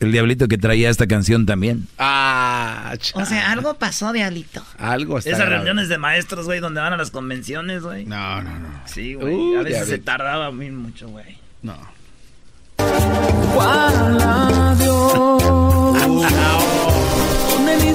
el 0.00 0.12
diablito 0.12 0.48
que 0.48 0.56
traía 0.58 0.88
esta 0.90 1.06
canción 1.06 1.44
también. 1.46 1.86
Ah, 1.98 2.94
O 3.14 3.24
sea, 3.26 3.52
algo 3.52 3.74
pasó, 3.74 4.12
Diablito. 4.12 4.64
algo 4.78 5.18
está 5.18 5.30
Esas 5.30 5.40
grave. 5.40 5.56
reuniones 5.56 5.88
de 5.88 5.98
maestros, 5.98 6.46
güey, 6.46 6.60
donde 6.60 6.80
van 6.80 6.94
a 6.94 6.96
las 6.96 7.10
convenciones, 7.10 7.82
güey. 7.82 8.06
No, 8.06 8.42
no, 8.42 8.58
no. 8.58 8.68
Sí, 8.86 9.14
güey. 9.14 9.34
Uh, 9.34 9.58
a 9.60 9.62
veces 9.62 9.86
se 9.88 9.98
tardaba 9.98 10.50
muy 10.50 10.70
mucho, 10.70 11.08
güey. 11.08 11.38
No. 11.62 11.76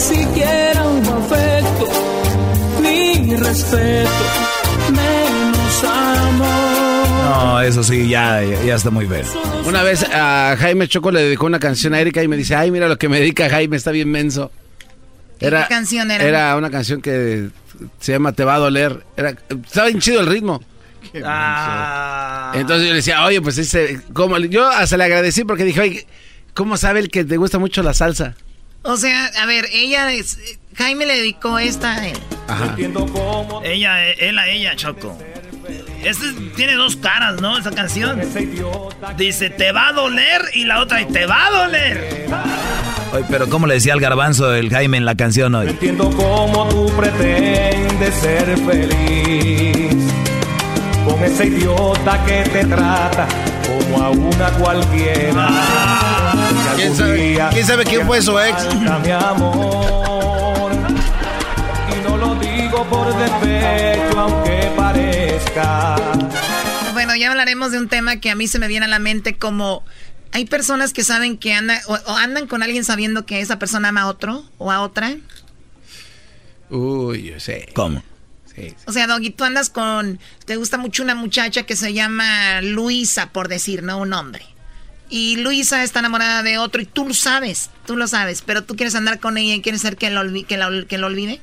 Siquiera 0.02 0.88
hubo 0.88 1.14
afecto, 1.14 1.88
ni 2.82 3.36
respeto, 3.36 4.10
menos 4.90 5.84
amor. 5.84 7.30
No, 7.30 7.61
eso 7.61 7.84
sí, 7.84 8.10
ya, 8.10 8.44
ya, 8.44 8.64
ya 8.64 8.76
está 8.76 8.90
muy 8.90 9.06
feo. 9.06 9.26
Una 9.65 9.84
vez 9.84 10.03
a 10.11 10.56
Jaime 10.60 10.88
Choco 10.88 11.11
le 11.11 11.22
dedicó 11.22 11.45
una 11.45 11.60
canción 11.60 11.94
a 11.94 11.99
Erika 11.99 12.23
y 12.23 12.28
me 12.28 12.36
dice, 12.36 12.56
ay, 12.56 12.72
mira 12.72 12.88
lo 12.88 12.98
que 12.98 13.07
me 13.07 13.19
dedica 13.19 13.49
Jaime, 13.49 13.78
está 13.78 13.91
bien 13.91 14.10
menso. 14.10 14.52
Era, 15.40 15.64
¿Qué 15.64 15.73
canción 15.73 16.11
era? 16.11 16.23
Era 16.23 16.56
una 16.56 16.69
canción 16.69 17.02
que 17.02 17.49
se 17.99 18.11
llama 18.11 18.34
Te 18.34 18.44
va 18.44 18.56
a 18.56 18.60
doler. 18.60 19.03
Era, 19.18 19.30
estaba 19.49 19.88
bien 19.88 19.99
chido 19.99 20.22
el 20.22 20.28
ritmo. 20.28 20.61
Ah. 21.23 22.52
Entonces 22.56 22.86
yo 22.86 22.90
le 22.90 22.98
decía, 22.98 23.26
oye, 23.26 23.41
pues 23.41 23.57
ese, 23.57 24.02
como 24.14 24.38
yo 24.38 24.68
hasta 24.68 24.98
le 24.98 25.03
agradecí 25.03 25.44
porque 25.44 25.64
dije, 25.64 25.82
oye, 25.82 26.07
¿cómo 26.53 26.78
sabe 26.78 26.99
el 26.99 27.10
que 27.10 27.23
te 27.23 27.38
gusta 27.38 27.60
mucho 27.60 27.82
la 27.84 27.94
salsa? 27.94 28.36
O 28.84 28.98
sea, 28.98 29.26
a 29.40 29.45
ver, 29.45 29.68
ella, 29.72 30.12
es- 30.12 30.38
Jaime 30.76 31.06
le 31.06 31.18
dedicó 31.18 31.60
esta 31.60 31.94
a 31.95 32.08
él. 32.08 32.18
Ajá. 32.48 32.76
Ella, 33.64 34.10
él 34.14 34.38
a 34.40 34.48
ella, 34.49 34.76
Choco. 34.76 35.18
Este 36.03 36.32
tiene 36.56 36.74
dos 36.74 36.95
caras, 36.95 37.40
¿no? 37.41 37.58
Esa 37.60 37.70
canción. 37.72 38.20
Dice, 39.18 39.49
te 39.52 39.72
va 39.72 39.90
a 39.90 39.94
doler 39.94 40.41
y 40.56 40.66
la 40.66 40.80
otra, 40.82 41.06
te 41.08 41.26
va 41.28 41.45
a 41.45 41.52
doler. 41.52 42.26
Oye, 43.14 43.26
pero 43.30 43.48
¿cómo 43.49 43.68
le 43.68 43.76
decía 43.76 43.94
al 43.94 43.99
garbanzo 44.02 44.53
el 44.56 44.70
Jaime 44.72 44.98
en 44.98 45.06
la 45.06 45.16
canción 45.16 45.53
hoy? 45.53 45.70
Entiendo 45.70 46.10
cómo 46.10 46.68
tú 46.70 46.91
pretendes 46.98 48.16
ser 48.16 48.58
feliz 48.58 49.95
con 51.06 51.24
ese 51.24 51.45
idiota 51.48 52.26
que 52.26 52.41
te 52.49 52.66
trata 52.66 53.28
como 53.68 54.03
a 54.03 54.10
una 54.10 54.49
cualquiera. 54.53 55.48
Que 55.48 56.10
¿Quién 56.82 56.95
sabe- 56.95 57.18
día 57.18 57.49
quién 57.53 57.66
sabe 57.68 57.84
quién 57.84 58.08
fue 58.08 58.22
su 58.24 58.40
ex? 58.40 58.76
Mi 58.76 59.12
amor. 59.12 60.72
Y 61.95 62.03
no 62.08 62.18
lo 62.18 62.36
digo 62.36 62.84
por 62.90 63.16
despecho, 63.16 64.20
aunque 64.20 64.72
parezca. 64.76 65.95
Bueno, 66.94 67.16
ya 67.16 67.30
hablaremos 67.30 67.72
de 67.72 67.78
un 67.78 67.88
tema 67.88 68.18
que 68.20 68.32
a 68.32 68.36
mí 68.36 68.48
se 68.48 68.58
me 68.58 68.68
viene 68.68 68.86
a 68.88 68.90
la 68.90 68.98
mente 68.99 69.38
como 69.38 69.84
hay 70.32 70.45
personas 70.45 70.91
que 70.94 71.03
saben 71.03 71.38
que 71.38 71.53
andan 71.53 71.78
o, 71.88 71.94
o 71.94 72.16
andan 72.16 72.48
con 72.48 72.64
alguien 72.64 72.84
sabiendo 72.84 73.26
que 73.28 73.41
esa 73.41 73.60
persona 73.60 73.90
ama 73.90 74.02
a 74.02 74.08
otro 74.08 74.44
o 74.58 74.72
a 74.72 74.82
otra. 74.82 75.16
Uy, 76.72 77.24
yo 77.24 77.40
sé. 77.40 77.68
¿Cómo? 77.76 78.02
Sí. 78.56 78.74
O 78.88 78.91
sea, 78.91 79.06
Doggy, 79.08 79.30
tú 79.30 79.44
andas 79.44 79.70
con 79.70 80.20
te 80.45 80.56
gusta 80.56 80.78
mucho 80.78 81.03
una 81.03 81.14
muchacha 81.16 81.64
que 81.64 81.76
se 81.76 81.94
llama 81.94 82.62
Luisa, 82.62 83.30
por 83.32 83.49
decir, 83.49 83.84
no 83.84 83.99
un 83.99 84.14
hombre. 84.14 84.45
Y 85.11 85.35
Luisa 85.35 85.83
está 85.83 85.99
enamorada 85.99 86.41
de 86.41 86.57
otro 86.57 86.81
y 86.81 86.85
tú 86.85 87.05
lo 87.07 87.13
sabes, 87.13 87.69
tú 87.85 87.97
lo 87.97 88.07
sabes, 88.07 88.41
pero 88.41 88.63
tú 88.63 88.75
quieres 88.77 88.95
andar 88.95 89.19
con 89.19 89.38
ella 89.38 89.53
y 89.53 89.61
quieres 89.61 89.81
ser 89.81 89.97
que 89.97 90.09
lo, 90.09 90.21
olvi- 90.23 90.45
que 90.47 90.57
la- 90.57 90.85
que 90.88 90.97
lo 90.97 91.07
olvide. 91.07 91.41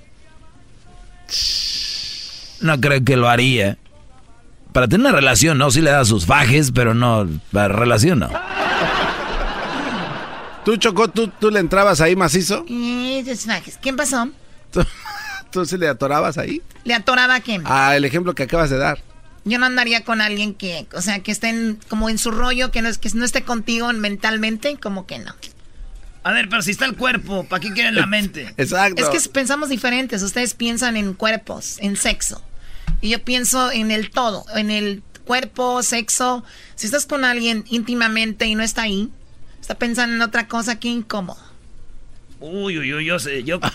No 2.61 2.81
creo 2.81 3.05
que 3.05 3.17
lo 3.17 3.29
haría. 3.29 3.77
Para 4.73 4.89
tener 4.89 5.07
una 5.07 5.15
relación, 5.15 5.59
no, 5.59 5.71
sí 5.71 5.81
le 5.83 5.91
da 5.91 6.05
sus 6.05 6.27
fajes, 6.27 6.73
pero 6.73 6.95
no, 6.95 7.29
para 7.53 7.69
relación 7.69 8.19
no. 8.21 8.31
¿Tú, 10.65 10.77
Chocó, 10.77 11.09
tú, 11.09 11.29
tú 11.29 11.51
le 11.51 11.61
entrabas 11.61 12.01
ahí 12.01 12.17
macizo? 12.17 12.65
Eh, 12.69 13.23
desfajes. 13.25 13.79
¿Quién 13.81 13.97
pasó? 13.97 14.29
¿Tú, 14.73 14.85
tú 15.51 15.65
sí 15.65 15.79
le 15.79 15.89
atorabas 15.89 16.37
ahí? 16.39 16.61
¿Le 16.85 16.95
atoraba 16.95 17.37
a 17.37 17.41
quién? 17.41 17.63
Ah, 17.65 17.97
el 17.97 18.05
ejemplo 18.05 18.35
que 18.35 18.43
acabas 18.45 18.71
de 18.71 18.79
dar. 18.79 18.99
Yo 19.49 19.59
no 19.59 19.67
andaría 19.67 20.05
con 20.05 20.21
alguien 20.21 20.55
que, 20.55 20.87
o 20.95 21.01
sea, 21.01 21.21
que 21.21 21.31
esté 21.33 21.49
en- 21.49 21.79
como 21.89 22.09
en 22.11 22.19
su 22.19 22.31
rollo, 22.31 22.71
que 22.71 22.83
no, 22.83 22.89
es, 22.89 22.99
que 22.99 23.09
no 23.15 23.25
esté 23.25 23.43
contigo 23.43 23.93
mentalmente, 23.93 24.77
como 24.79 25.07
que 25.07 25.19
no. 25.19 25.35
A 26.25 26.33
ver, 26.33 26.49
pero 26.49 26.61
si 26.63 26.73
está 26.73 26.85
el 26.85 26.95
cuerpo, 26.97 27.45
¿para 27.45 27.61
qué 27.61 27.73
quieren 27.73 27.95
la 27.95 28.07
mente? 28.07 28.53
Exacto. 28.59 29.03
Es 29.03 29.09
que 29.25 29.29
pensamos 29.31 29.69
diferentes. 29.69 30.23
Ustedes 30.23 30.55
piensan 30.55 30.97
en 30.97 31.15
cuerpos, 31.15 31.77
en 31.81 31.97
sexo. 31.97 32.43
Y 33.01 33.11
yo 33.11 33.23
pienso 33.23 33.71
en 33.71 33.91
el 33.91 34.11
todo, 34.11 34.45
en 34.57 34.71
el 34.71 35.03
cuerpo, 35.25 35.83
sexo. 35.83 36.45
Si 36.75 36.87
estás 36.87 37.07
con 37.07 37.25
alguien 37.25 37.65
íntimamente 37.71 38.47
y 38.47 38.55
no 38.55 38.63
está 38.63 38.83
ahí, 38.83 39.09
está 39.61 39.77
pensando 39.77 40.17
en 40.17 40.23
otra 40.23 40.49
cosa, 40.49 40.79
qué 40.81 40.89
incómodo. 40.89 41.39
Uy, 42.41 42.79
uy, 42.79 42.93
uy, 42.95 43.05
yo 43.07 43.19
sé, 43.19 43.45
yo... 43.45 43.61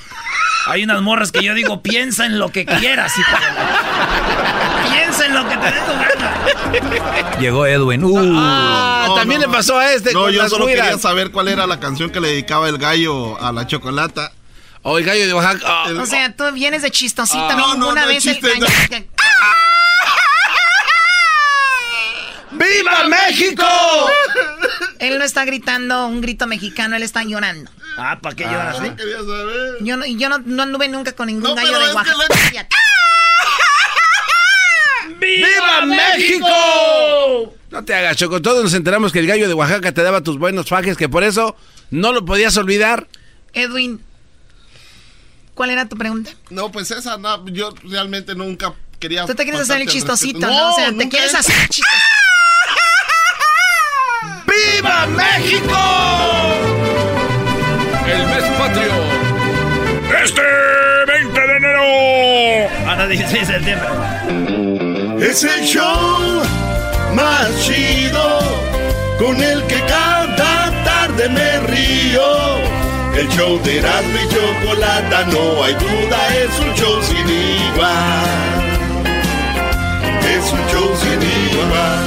Hay 0.66 0.82
unas 0.86 1.02
morras 1.02 1.34
que 1.34 1.44
yo 1.44 1.54
digo, 1.56 1.82
piensa 1.84 2.26
en 2.26 2.40
lo 2.40 2.50
que 2.50 2.66
quieras, 2.66 3.12
la- 3.18 4.73
Piensa 4.94 5.26
en 5.26 5.34
lo 5.34 5.48
que 5.50 5.58
te 5.58 5.66
dé 5.66 5.80
tu 5.82 5.92
gana. 5.92 7.38
Llegó 7.40 7.66
Edwin. 7.66 8.04
Uh. 8.04 8.34
Ah, 8.38 9.06
No, 9.08 9.16
también 9.16 9.42
no, 9.42 9.48
le 9.48 9.54
pasó 9.54 9.78
a 9.78 9.92
este 9.92 10.14
No, 10.14 10.22
con 10.24 10.32
yo 10.32 10.42
las 10.42 10.50
solo 10.52 10.66
quería 10.68 10.98
saber 10.98 11.32
cuál 11.32 11.48
era 11.48 11.66
la 11.68 11.80
canción 11.80 12.10
que 12.10 12.20
le 12.20 12.30
dedicaba 12.30 12.70
el 12.70 12.78
gallo 12.78 13.42
a 13.42 13.52
la 13.52 13.66
chocolata. 13.68 14.32
O 14.86 14.98
el 14.98 15.06
gallo 15.06 15.26
de 15.26 15.34
Oaxaca. 15.34 15.66
ah, 15.66 15.88
O 16.02 16.06
sea, 16.06 16.36
tú 16.36 16.44
vienes 16.54 16.82
de 16.82 16.92
chistosita. 16.92 17.50
Ah, 17.52 17.56
no, 17.56 17.76
no, 17.76 17.90
una 17.90 18.02
no, 18.02 18.08
vez 18.08 18.22
chiste, 18.24 18.52
el 18.52 18.60
no. 18.60 18.66
gallo- 18.68 19.06
¡Viva 22.52 23.04
México! 23.08 23.66
Él 25.00 25.18
no 25.18 25.24
está 25.26 25.44
gritando 25.44 26.06
un 26.08 26.22
grito 26.22 26.46
mexicano, 26.48 26.96
él 26.96 27.04
está 27.04 27.24
llorando. 27.24 27.72
Ah, 27.98 28.20
¿para 28.22 28.36
qué 28.36 28.44
lloras? 28.44 28.78
Quería 28.80 29.18
saber. 29.18 29.78
Yo 29.82 29.98
no, 29.98 30.06
yo 30.06 30.30
no, 30.30 30.40
no 30.46 30.64
anduve 30.64 30.88
nunca 30.88 31.14
con 31.14 31.28
ningún 31.28 31.44
No, 31.44 31.56
gallo 31.56 31.78
de 31.80 31.86
es 31.86 31.90
que 31.92 31.96
Oaxaca. 31.96 32.68
¡Viva 35.24 35.86
México! 35.86 37.54
No 37.72 37.84
te 37.86 37.94
hagas, 37.96 38.18
Choco. 38.18 38.42
Todos 38.42 38.64
nos 38.64 38.74
enteramos 38.74 39.12
que 39.12 39.20
el 39.20 39.28
gallo 39.28 39.48
de 39.48 39.54
Oaxaca 39.54 39.92
te 39.92 40.04
daba 40.04 40.22
tus 40.22 40.38
buenos 40.38 40.68
fajes, 40.68 40.98
que 40.98 41.10
por 41.10 41.24
eso 41.24 41.56
no 41.92 42.12
lo 42.14 42.26
podías 42.26 42.56
olvidar. 42.58 43.08
Edwin, 43.54 44.02
¿cuál 45.56 45.70
era 45.72 45.88
tu 45.88 45.96
pregunta? 45.98 46.32
No, 46.50 46.72
pues 46.72 46.92
esa, 46.92 47.18
no, 47.18 47.48
yo 47.48 47.74
realmente 47.84 48.36
nunca 48.36 48.74
quería. 49.00 49.26
Tú 49.26 49.34
te 49.36 49.44
quieres 49.44 49.62
hacer 49.62 49.82
el 49.82 49.88
chistosito, 49.88 50.40
respeto. 50.40 50.54
¿no? 50.62 50.74
O 50.74 50.76
sea, 50.76 50.92
te 50.96 51.10
quieres 51.10 51.34
he- 51.34 51.38
hacer 51.38 51.56
chistosito. 51.70 52.08
¡Viva 54.48 55.06
México! 55.08 55.78
El 58.08 58.26
mes 58.28 58.44
patrio. 58.60 58.94
Este 60.24 60.42
20 61.08 61.40
de 61.40 61.58
enero. 61.58 62.90
Ahora 62.90 63.08
16 63.08 63.48
de 63.48 63.54
septiembre. 63.54 63.88
Es 65.24 65.42
el 65.46 65.66
show 65.66 66.44
más 67.14 67.48
chido 67.62 68.40
con 69.18 69.42
el 69.42 69.64
que 69.68 69.80
cada 69.86 70.84
tarde 70.84 71.30
me 71.30 71.60
río. 71.62 72.58
El 73.16 73.30
show 73.30 73.58
de 73.64 73.78
Erasmo 73.80 74.18
y 74.20 74.28
Chocolata, 74.34 75.24
no 75.32 75.64
hay 75.64 75.74
duda, 75.76 76.36
es 76.36 76.60
un 76.60 76.74
show 76.76 77.02
sin 77.04 77.30
igual. 77.30 78.64
Es 80.36 80.52
un 80.52 80.68
show 80.68 80.94
sin 81.02 81.22
igual. 81.54 82.04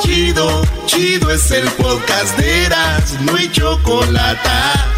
Chido, 0.00 0.62
chido 0.86 1.30
es 1.30 1.50
el 1.50 1.68
podcast 1.72 2.34
de 2.38 2.64
Erasmo 2.64 3.36
y 3.36 3.52
Chocolata. 3.52 4.97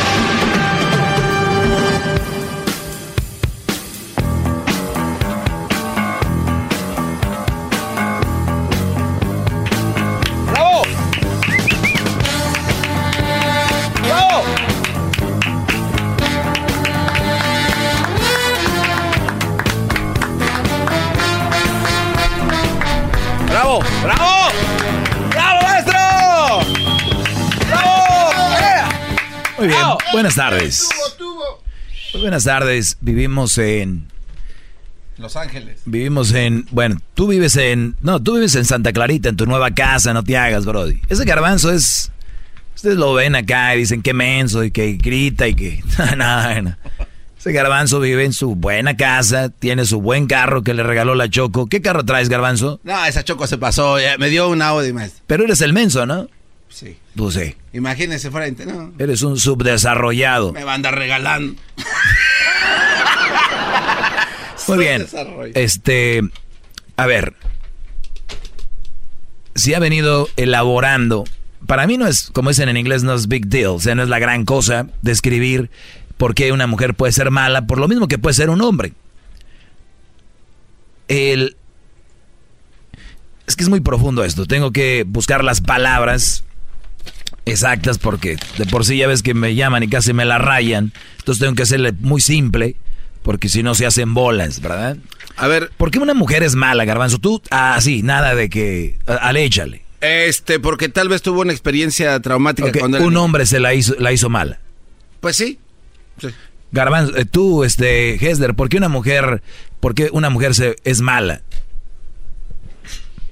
¡Bravo! 23.61 23.79
¡Bravo! 24.01 24.49
¡Bravo, 25.29 25.61
maestro! 25.61 25.93
¡Bravo! 27.67 28.31
¡Eh! 28.59 28.83
Muy 29.59 29.67
bien, 29.67 29.79
¡Bravo! 29.79 29.97
buenas 30.13 30.33
tardes. 30.33 30.89
Muy 32.13 32.21
buenas 32.21 32.43
tardes. 32.43 32.97
Vivimos 33.01 33.55
en. 33.59 34.07
Los 35.19 35.35
Ángeles. 35.35 35.79
Vivimos 35.85 36.33
en. 36.33 36.65
Bueno, 36.71 36.97
tú 37.13 37.27
vives 37.27 37.55
en. 37.55 37.95
No, 38.01 38.19
tú 38.19 38.33
vives 38.33 38.55
en 38.55 38.65
Santa 38.65 38.93
Clarita, 38.93 39.29
en 39.29 39.37
tu 39.37 39.45
nueva 39.45 39.69
casa, 39.69 40.11
no 40.11 40.23
te 40.23 40.35
hagas, 40.37 40.65
Brody. 40.65 40.99
Ese 41.07 41.23
garbanzo 41.23 41.71
es. 41.71 42.11
Ustedes 42.75 42.97
lo 42.97 43.13
ven 43.13 43.35
acá 43.35 43.75
y 43.75 43.79
dicen 43.81 44.01
que 44.01 44.15
menso 44.15 44.63
y 44.63 44.71
que 44.71 44.93
grita 44.93 45.47
y 45.47 45.53
que. 45.53 45.83
no, 46.17 46.61
no. 46.63 46.77
Ese 47.41 47.53
garbanzo 47.53 47.99
vive 47.99 48.23
en 48.23 48.33
su 48.33 48.53
buena 48.53 48.95
casa, 48.95 49.49
tiene 49.49 49.85
su 49.85 49.99
buen 49.99 50.27
carro 50.27 50.61
que 50.61 50.75
le 50.75 50.83
regaló 50.83 51.15
la 51.15 51.27
Choco. 51.27 51.65
¿Qué 51.65 51.81
carro 51.81 52.05
traes, 52.05 52.29
garbanzo? 52.29 52.79
No, 52.83 53.03
esa 53.03 53.23
Choco 53.23 53.47
se 53.47 53.57
pasó, 53.57 53.97
me 54.19 54.29
dio 54.29 54.47
un 54.47 54.61
Audi, 54.61 54.93
maestro. 54.93 55.23
Pero 55.25 55.45
eres 55.45 55.59
el 55.61 55.73
menso, 55.73 56.05
¿no? 56.05 56.29
Sí. 56.69 56.97
Pues 57.15 57.33
sí. 57.33 57.55
Imagínese 57.73 58.29
frente, 58.29 58.67
¿no? 58.67 58.93
Eres 58.99 59.23
un 59.23 59.39
subdesarrollado. 59.39 60.53
Me 60.53 60.63
va 60.63 60.73
a 60.73 60.75
andar 60.75 60.93
regalando. 60.93 61.59
Muy 64.67 64.77
bien. 64.77 65.07
Este, 65.55 66.21
a 66.95 67.07
ver, 67.07 67.33
si 69.55 69.73
ha 69.73 69.79
venido 69.79 70.29
elaborando, 70.37 71.23
para 71.65 71.87
mí 71.87 71.97
no 71.97 72.05
es, 72.05 72.29
como 72.33 72.49
dicen 72.49 72.69
en 72.69 72.77
inglés, 72.77 73.01
no 73.01 73.15
es 73.15 73.27
big 73.27 73.47
deal, 73.47 73.71
o 73.71 73.79
sea, 73.79 73.95
no 73.95 74.03
es 74.03 74.09
la 74.09 74.19
gran 74.19 74.45
cosa 74.45 74.85
describir 75.01 75.71
por 76.21 76.35
qué 76.35 76.51
una 76.51 76.67
mujer 76.67 76.93
puede 76.93 77.11
ser 77.11 77.31
mala, 77.31 77.65
por 77.65 77.79
lo 77.79 77.87
mismo 77.87 78.07
que 78.07 78.19
puede 78.19 78.35
ser 78.35 78.51
un 78.51 78.61
hombre. 78.61 78.93
El, 81.07 81.57
es 83.47 83.55
que 83.55 83.63
es 83.63 83.69
muy 83.69 83.79
profundo 83.79 84.23
esto, 84.23 84.45
tengo 84.45 84.69
que 84.69 85.03
buscar 85.07 85.43
las 85.43 85.61
palabras 85.61 86.43
exactas 87.47 87.97
porque 87.97 88.37
de 88.59 88.67
por 88.67 88.85
sí 88.85 88.97
ya 88.97 89.07
ves 89.07 89.23
que 89.23 89.33
me 89.33 89.55
llaman 89.55 89.81
y 89.81 89.87
casi 89.87 90.13
me 90.13 90.23
la 90.23 90.37
rayan, 90.37 90.93
entonces 91.17 91.39
tengo 91.41 91.55
que 91.55 91.63
hacerle 91.63 91.91
muy 91.91 92.21
simple 92.21 92.75
porque 93.23 93.49
si 93.49 93.63
no 93.63 93.73
se 93.73 93.87
hacen 93.87 94.13
bolas, 94.13 94.61
¿verdad? 94.61 94.97
A 95.37 95.47
ver. 95.47 95.71
¿Por 95.75 95.89
qué 95.89 95.97
una 95.97 96.13
mujer 96.13 96.43
es 96.43 96.53
mala, 96.53 96.85
Garbanzo? 96.85 97.17
Tú, 97.17 97.41
ah, 97.49 97.79
sí, 97.81 98.03
nada 98.03 98.35
de 98.35 98.47
que. 98.47 98.99
Aléchale. 99.07 99.81
Este, 100.01 100.59
porque 100.59 100.87
tal 100.87 101.09
vez 101.09 101.23
tuvo 101.23 101.41
una 101.41 101.51
experiencia 101.51 102.19
traumática 102.19 102.71
cuando 102.77 103.03
Un 103.03 103.17
hombre 103.17 103.47
se 103.47 103.59
la 103.59 103.73
hizo, 103.73 103.95
la 103.97 104.11
hizo 104.11 104.29
mala. 104.29 104.59
Pues 105.19 105.35
sí. 105.35 105.57
Garbanzo, 106.71 107.17
eh, 107.17 107.25
tú, 107.25 107.63
este, 107.63 108.15
Hesler, 108.15 108.55
¿por 108.55 108.69
qué 108.69 108.77
una 108.77 108.89
mujer, 108.89 109.41
por 109.79 109.93
qué 109.93 110.09
una 110.11 110.29
mujer 110.29 110.55
se, 110.55 110.75
es 110.83 111.01
mala? 111.01 111.41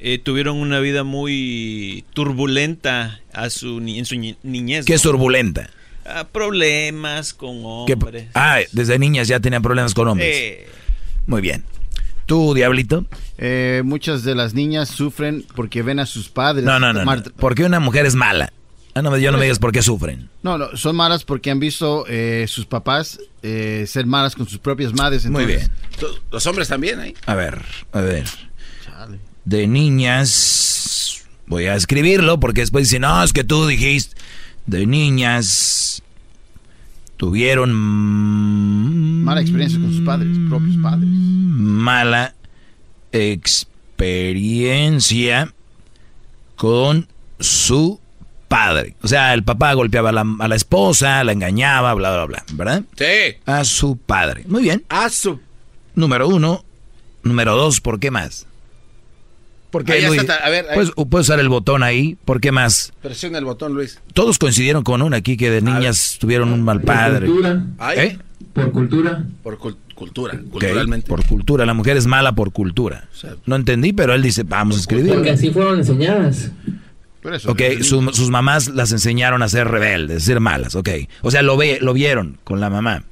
Eh, 0.01 0.17
tuvieron 0.17 0.57
una 0.57 0.79
vida 0.79 1.03
muy 1.03 2.05
turbulenta 2.13 3.19
a 3.33 3.49
su, 3.49 3.79
en 3.79 4.05
su 4.05 4.15
niñez. 4.43 4.85
¿Qué 4.85 4.93
es 4.93 5.01
turbulenta? 5.01 5.69
problemas 6.31 7.33
con 7.33 7.61
hombres. 7.63 8.29
Ah, 8.33 8.59
desde 8.71 8.97
niñas 8.97 9.27
ya 9.27 9.39
tenían 9.39 9.61
problemas 9.61 9.93
con 9.93 10.07
hombres. 10.07 10.65
Muy 11.27 11.41
bien. 11.41 11.63
¿Tú, 12.25 12.53
Diablito? 12.53 13.05
Eh, 13.37 13.81
muchas 13.83 14.23
de 14.23 14.35
las 14.35 14.53
niñas 14.53 14.89
sufren 14.89 15.45
porque 15.55 15.81
ven 15.81 15.99
a 15.99 16.05
sus 16.05 16.29
padres. 16.29 16.65
No, 16.65 16.79
no, 16.79 16.93
no. 16.93 17.03
Porque 17.37 17.63
una 17.63 17.79
mujer 17.79 18.05
es 18.05 18.15
mala. 18.15 18.53
Ah, 18.95 19.01
no, 19.01 19.15
yo 19.17 19.31
no 19.31 19.37
me 19.37 19.45
digas 19.45 19.59
por 19.59 19.71
qué 19.71 19.81
sufren. 19.81 20.29
No, 20.41 20.57
no, 20.57 20.75
son 20.75 20.95
malas 20.95 21.23
porque 21.23 21.51
han 21.51 21.59
visto 21.59 22.05
eh, 22.07 22.45
sus 22.47 22.65
papás 22.65 23.19
eh, 23.41 23.85
ser 23.87 24.05
malas 24.05 24.35
con 24.35 24.47
sus 24.47 24.59
propias 24.59 24.93
madres. 24.93 25.25
Muy 25.25 25.45
bien. 25.45 25.69
Los 26.31 26.45
hombres 26.47 26.67
también 26.67 26.99
ahí. 26.99 27.13
A 27.25 27.35
ver, 27.35 27.63
a 27.91 28.01
ver. 28.01 28.25
De 29.45 29.67
niñas. 29.67 31.23
Voy 31.47 31.65
a 31.65 31.75
escribirlo 31.75 32.39
porque 32.39 32.61
después 32.61 32.87
dicen, 32.87 33.01
no, 33.01 33.23
es 33.23 33.33
que 33.33 33.43
tú 33.43 33.67
dijiste. 33.67 34.15
De 34.65 34.85
niñas 34.85 36.03
tuvieron 37.17 37.73
mala 39.23 39.41
experiencia 39.41 39.79
con 39.79 39.91
sus 39.91 40.05
padres, 40.05 40.37
propios 40.47 40.77
padres. 40.77 41.09
Mala 41.09 42.35
experiencia 43.11 45.53
con 46.55 47.07
su 47.39 47.98
padre. 48.49 48.95
O 49.01 49.07
sea, 49.07 49.33
el 49.33 49.43
papá 49.43 49.73
golpeaba 49.73 50.09
a 50.09 50.11
la, 50.11 50.25
a 50.39 50.47
la, 50.49 50.55
esposa, 50.55 51.23
la 51.23 51.31
engañaba, 51.31 51.93
bla, 51.93 52.11
bla, 52.11 52.25
bla, 52.25 52.43
¿verdad? 52.53 52.83
Sí. 52.97 53.37
A 53.45 53.63
su 53.63 53.95
padre. 53.95 54.43
Muy 54.47 54.63
bien. 54.63 54.83
A 54.89 55.07
su. 55.09 55.39
Número 55.95 56.27
uno. 56.27 56.65
Número 57.23 57.55
dos, 57.55 57.79
¿por 57.79 57.99
qué 57.99 58.11
más? 58.11 58.45
Porque 59.71 59.93
ahí 59.93 60.05
Luis, 60.05 60.27
a 60.27 60.49
ver, 60.49 60.65
¿puedes, 60.73 61.27
usar 61.27 61.39
el 61.39 61.47
botón 61.47 61.83
ahí. 61.83 62.17
¿Por 62.25 62.41
qué 62.41 62.51
más? 62.51 62.91
Presiona 63.01 63.37
el 63.37 63.45
botón, 63.45 63.73
Luis. 63.73 63.99
Todos 64.13 64.39
coincidieron 64.39 64.83
con 64.83 65.01
una 65.01 65.17
aquí 65.17 65.37
que 65.37 65.51
de 65.51 65.61
niñas 65.61 66.17
tuvieron 66.19 66.51
un 66.51 66.63
mal 66.63 66.81
padre. 66.81 67.27
Por 67.27 67.35
cultura. 67.35 67.65
¿Eh? 67.95 68.17
Por 68.53 68.71
cultura. 68.71 69.25
Por 69.43 69.57
cultura, 69.93 70.39
culturalmente. 70.49 71.07
Por 71.07 71.25
cultura. 71.25 71.65
La 71.67 71.75
mujer 71.75 71.97
es 71.97 72.07
mala 72.07 72.33
por 72.33 72.51
cultura. 72.51 73.07
no 73.45 73.55
entendí, 73.55 73.93
pero 73.93 74.15
él 74.15 74.23
dice, 74.23 74.43
vamos 74.43 74.77
a 74.77 74.79
escribir. 74.79 75.13
Porque 75.13 75.31
así 75.31 75.51
fueron 75.51 75.77
enseñadas. 75.77 76.51
Ok, 77.45 77.61
sus 77.81 78.29
mamás 78.29 78.67
las 78.67 78.91
enseñaron 78.91 79.41
a 79.41 79.49
ser 79.49 79.67
rebeldes, 79.67 80.23
a 80.23 80.25
ser 80.25 80.39
malas, 80.39 80.75
ok. 80.75 80.89
O 81.21 81.31
sea, 81.31 81.41
lo, 81.41 81.57
ve, 81.57 81.79
lo 81.81 81.93
vieron 81.93 82.37
con 82.43 82.59
la 82.59 82.69
mamá. 82.69 83.03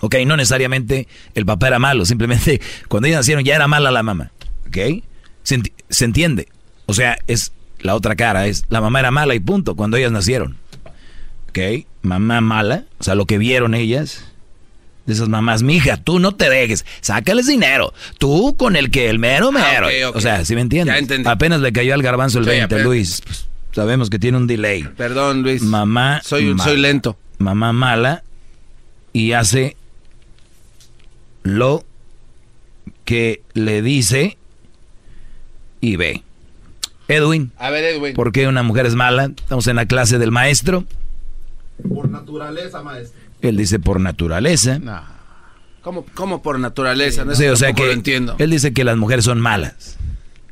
Ok, 0.00 0.16
no 0.26 0.36
necesariamente 0.36 1.08
el 1.34 1.46
papá 1.46 1.68
era 1.68 1.78
malo, 1.78 2.04
simplemente 2.04 2.60
cuando 2.88 3.08
ellos 3.08 3.18
nacieron 3.18 3.44
ya 3.44 3.54
era 3.54 3.66
mala 3.66 3.90
la 3.90 4.02
mamá, 4.02 4.30
ok. 4.68 5.02
Se, 5.42 6.04
entiende. 6.04 6.48
O 6.86 6.94
sea, 6.94 7.18
es 7.26 7.52
la 7.80 7.94
otra 7.94 8.16
cara, 8.16 8.46
es 8.46 8.64
la 8.68 8.80
mamá 8.80 9.00
era 9.00 9.10
mala 9.10 9.34
y 9.34 9.40
punto, 9.40 9.76
cuando 9.76 9.96
ellas 9.96 10.12
nacieron. 10.12 10.56
¿Ok? 11.48 11.86
Mamá 12.02 12.40
mala, 12.40 12.84
o 12.98 13.04
sea, 13.04 13.14
lo 13.14 13.26
que 13.26 13.38
vieron 13.38 13.74
ellas, 13.74 14.24
de 15.06 15.12
esas 15.12 15.28
mamás, 15.28 15.62
mija, 15.62 15.96
tú 15.96 16.18
no 16.18 16.34
te 16.34 16.50
dejes, 16.50 16.84
sácales 17.00 17.46
dinero, 17.46 17.94
tú 18.18 18.56
con 18.56 18.76
el 18.76 18.90
que 18.90 19.08
el 19.08 19.18
mero 19.18 19.48
ah, 19.48 19.52
mero. 19.52 19.88
O 20.14 20.20
sea, 20.20 20.44
¿sí 20.44 20.54
me 20.54 20.60
entiendes? 20.60 21.26
Apenas 21.26 21.60
le 21.60 21.72
cayó 21.72 21.94
al 21.94 22.02
garbanzo 22.02 22.38
el 22.40 22.44
20, 22.44 22.80
Luis. 22.80 23.22
Pues, 23.24 23.48
sabemos 23.72 24.10
que 24.10 24.18
tiene 24.18 24.36
un 24.36 24.46
delay. 24.46 24.82
Perdón, 24.96 25.42
Luis. 25.42 25.62
Mamá. 25.62 26.20
Soy, 26.24 26.56
soy 26.58 26.76
lento. 26.78 27.16
Mamá 27.38 27.72
mala 27.72 28.22
y 29.12 29.32
hace 29.32 29.76
lo 31.42 31.84
que 33.04 33.42
le 33.54 33.82
dice 33.82 34.36
y 35.80 35.96
B. 35.96 36.22
Edwin. 37.08 37.52
A 37.56 37.70
ver, 37.70 37.84
Edwin. 37.84 38.14
¿Por 38.14 38.32
qué 38.32 38.48
una 38.48 38.62
mujer 38.62 38.86
es 38.86 38.94
mala? 38.94 39.30
Estamos 39.36 39.66
en 39.68 39.76
la 39.76 39.86
clase 39.86 40.18
del 40.18 40.32
maestro. 40.32 40.84
Por 41.88 42.08
naturaleza, 42.08 42.82
maestro. 42.82 43.20
Él 43.42 43.56
dice 43.56 43.78
por 43.78 44.00
naturaleza. 44.00 44.78
No. 44.78 45.16
¿Cómo, 46.14 46.42
por 46.42 46.58
naturaleza? 46.58 47.24
No 47.24 47.34
sí, 47.36 47.46
o 47.46 47.54
sea 47.54 47.72
que 47.72 47.92
entiendo. 47.92 48.34
Él 48.38 48.50
dice 48.50 48.72
que 48.72 48.82
las 48.82 48.96
mujeres 48.96 49.24
son 49.24 49.40
malas. 49.40 49.96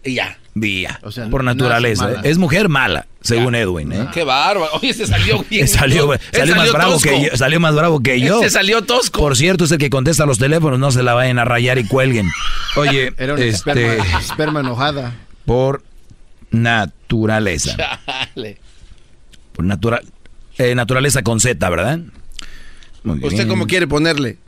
Y 0.05 0.15
ya. 0.15 0.39
Día. 0.55 1.01
por 1.33 1.43
naturaleza. 1.43 2.21
Es, 2.23 2.39
mujer 2.39 2.69
mala, 2.69 3.09
según 3.21 3.57
Edwin. 3.57 3.91
¿eh? 3.91 4.07
Qué 4.15 4.23
bárbaro. 4.23 4.71
Oye, 4.75 4.95
se 4.95 5.09
salió 5.09 5.45
bien. 5.51 5.67
salió, 5.67 6.09
salió, 6.33 6.55
más 6.55 6.73
bravo 6.73 7.01
que 7.01 7.25
yo, 7.25 7.37
salió 7.37 7.59
más 7.59 7.75
bravo 7.75 8.01
que 8.01 8.21
yo. 8.21 8.41
Se 8.41 8.51
salió 8.51 8.83
tosco. 8.83 9.19
Por 9.19 9.37
cierto, 9.37 9.65
es 9.65 9.73
el 9.73 9.79
que 9.79 9.91
contesta 9.91 10.27
los 10.27 10.39
teléfonos. 10.39 10.79
No 10.79 10.93
se 10.93 11.03
la 11.03 11.15
vayan 11.15 11.41
a 11.41 11.45
rayar 11.45 11.79
y 11.79 11.89
cuelguen. 11.89 12.31
Oye, 12.77 13.13
Era 13.19 13.35
una 13.35 13.43
este, 13.43 13.99
esperma 14.21 14.61
enojada 14.61 15.15
por 15.45 15.83
naturaleza. 16.53 17.77
Por 19.53 19.65
natural, 19.65 20.05
eh, 20.59 20.77
naturaleza 20.77 21.23
con 21.23 21.41
Z, 21.41 21.69
¿verdad? 21.69 21.99
¿Usted 23.05 23.47
cómo 23.47 23.67
quiere 23.67 23.87
ponerle? 23.87 24.39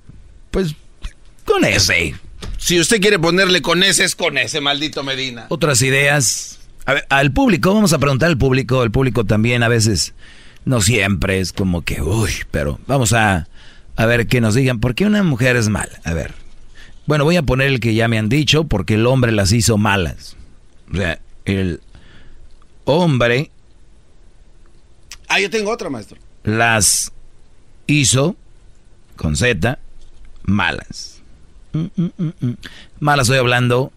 Pues 0.50 0.74
con 1.44 1.64
ese. 1.64 2.14
Si 2.58 2.80
usted 2.80 3.00
quiere 3.00 3.18
ponerle 3.18 3.62
con 3.62 3.82
ese, 3.82 4.04
es 4.04 4.16
con 4.16 4.38
ese, 4.38 4.60
maldito 4.60 5.02
Medina. 5.02 5.46
Otras 5.48 5.82
ideas. 5.82 6.58
A 6.84 6.94
ver, 6.94 7.06
al 7.10 7.32
público, 7.32 7.74
vamos 7.74 7.92
a 7.92 7.98
preguntar 7.98 8.28
al 8.28 8.38
público. 8.38 8.82
El 8.82 8.90
público 8.90 9.24
también 9.24 9.62
a 9.62 9.68
veces, 9.68 10.14
no 10.64 10.80
siempre, 10.80 11.40
es 11.40 11.52
como 11.52 11.82
que, 11.82 12.00
uy, 12.00 12.30
pero 12.50 12.80
vamos 12.86 13.12
a, 13.12 13.48
a 13.96 14.06
ver 14.06 14.26
que 14.26 14.40
nos 14.40 14.54
digan, 14.54 14.80
¿por 14.80 14.94
qué 14.94 15.06
una 15.06 15.22
mujer 15.22 15.56
es 15.56 15.68
mala? 15.68 16.00
A 16.04 16.14
ver. 16.14 16.34
Bueno, 17.06 17.24
voy 17.24 17.36
a 17.36 17.42
poner 17.42 17.68
el 17.68 17.80
que 17.80 17.94
ya 17.94 18.08
me 18.08 18.18
han 18.18 18.28
dicho, 18.28 18.64
porque 18.64 18.94
el 18.94 19.06
hombre 19.06 19.32
las 19.32 19.52
hizo 19.52 19.78
malas. 19.78 20.36
O 20.92 20.96
sea, 20.96 21.20
el 21.44 21.80
hombre... 22.84 23.50
Ah, 25.28 25.40
yo 25.40 25.50
tengo 25.50 25.70
otra, 25.70 25.88
maestro. 25.88 26.18
Las 26.44 27.12
hizo, 27.86 28.36
con 29.16 29.36
Z, 29.36 29.78
malas. 30.44 31.22
Mm, 31.72 31.86
mm, 31.96 32.10
mm, 32.40 32.54
malas 33.00 33.26
estoy 33.26 33.38
hablando, 33.38 33.92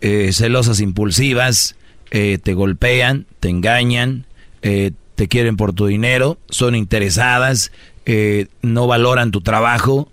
eh, 0.00 0.32
celosas 0.32 0.80
impulsivas, 0.80 1.74
eh, 2.10 2.38
te 2.42 2.54
golpean, 2.54 3.26
te 3.40 3.48
engañan, 3.48 4.26
eh, 4.62 4.92
te 5.16 5.26
quieren 5.26 5.56
por 5.56 5.72
tu 5.72 5.86
dinero, 5.86 6.38
son 6.48 6.74
interesadas, 6.74 7.72
no 8.62 8.86
valoran 8.86 9.32
tu 9.32 9.42
trabajo, 9.42 10.10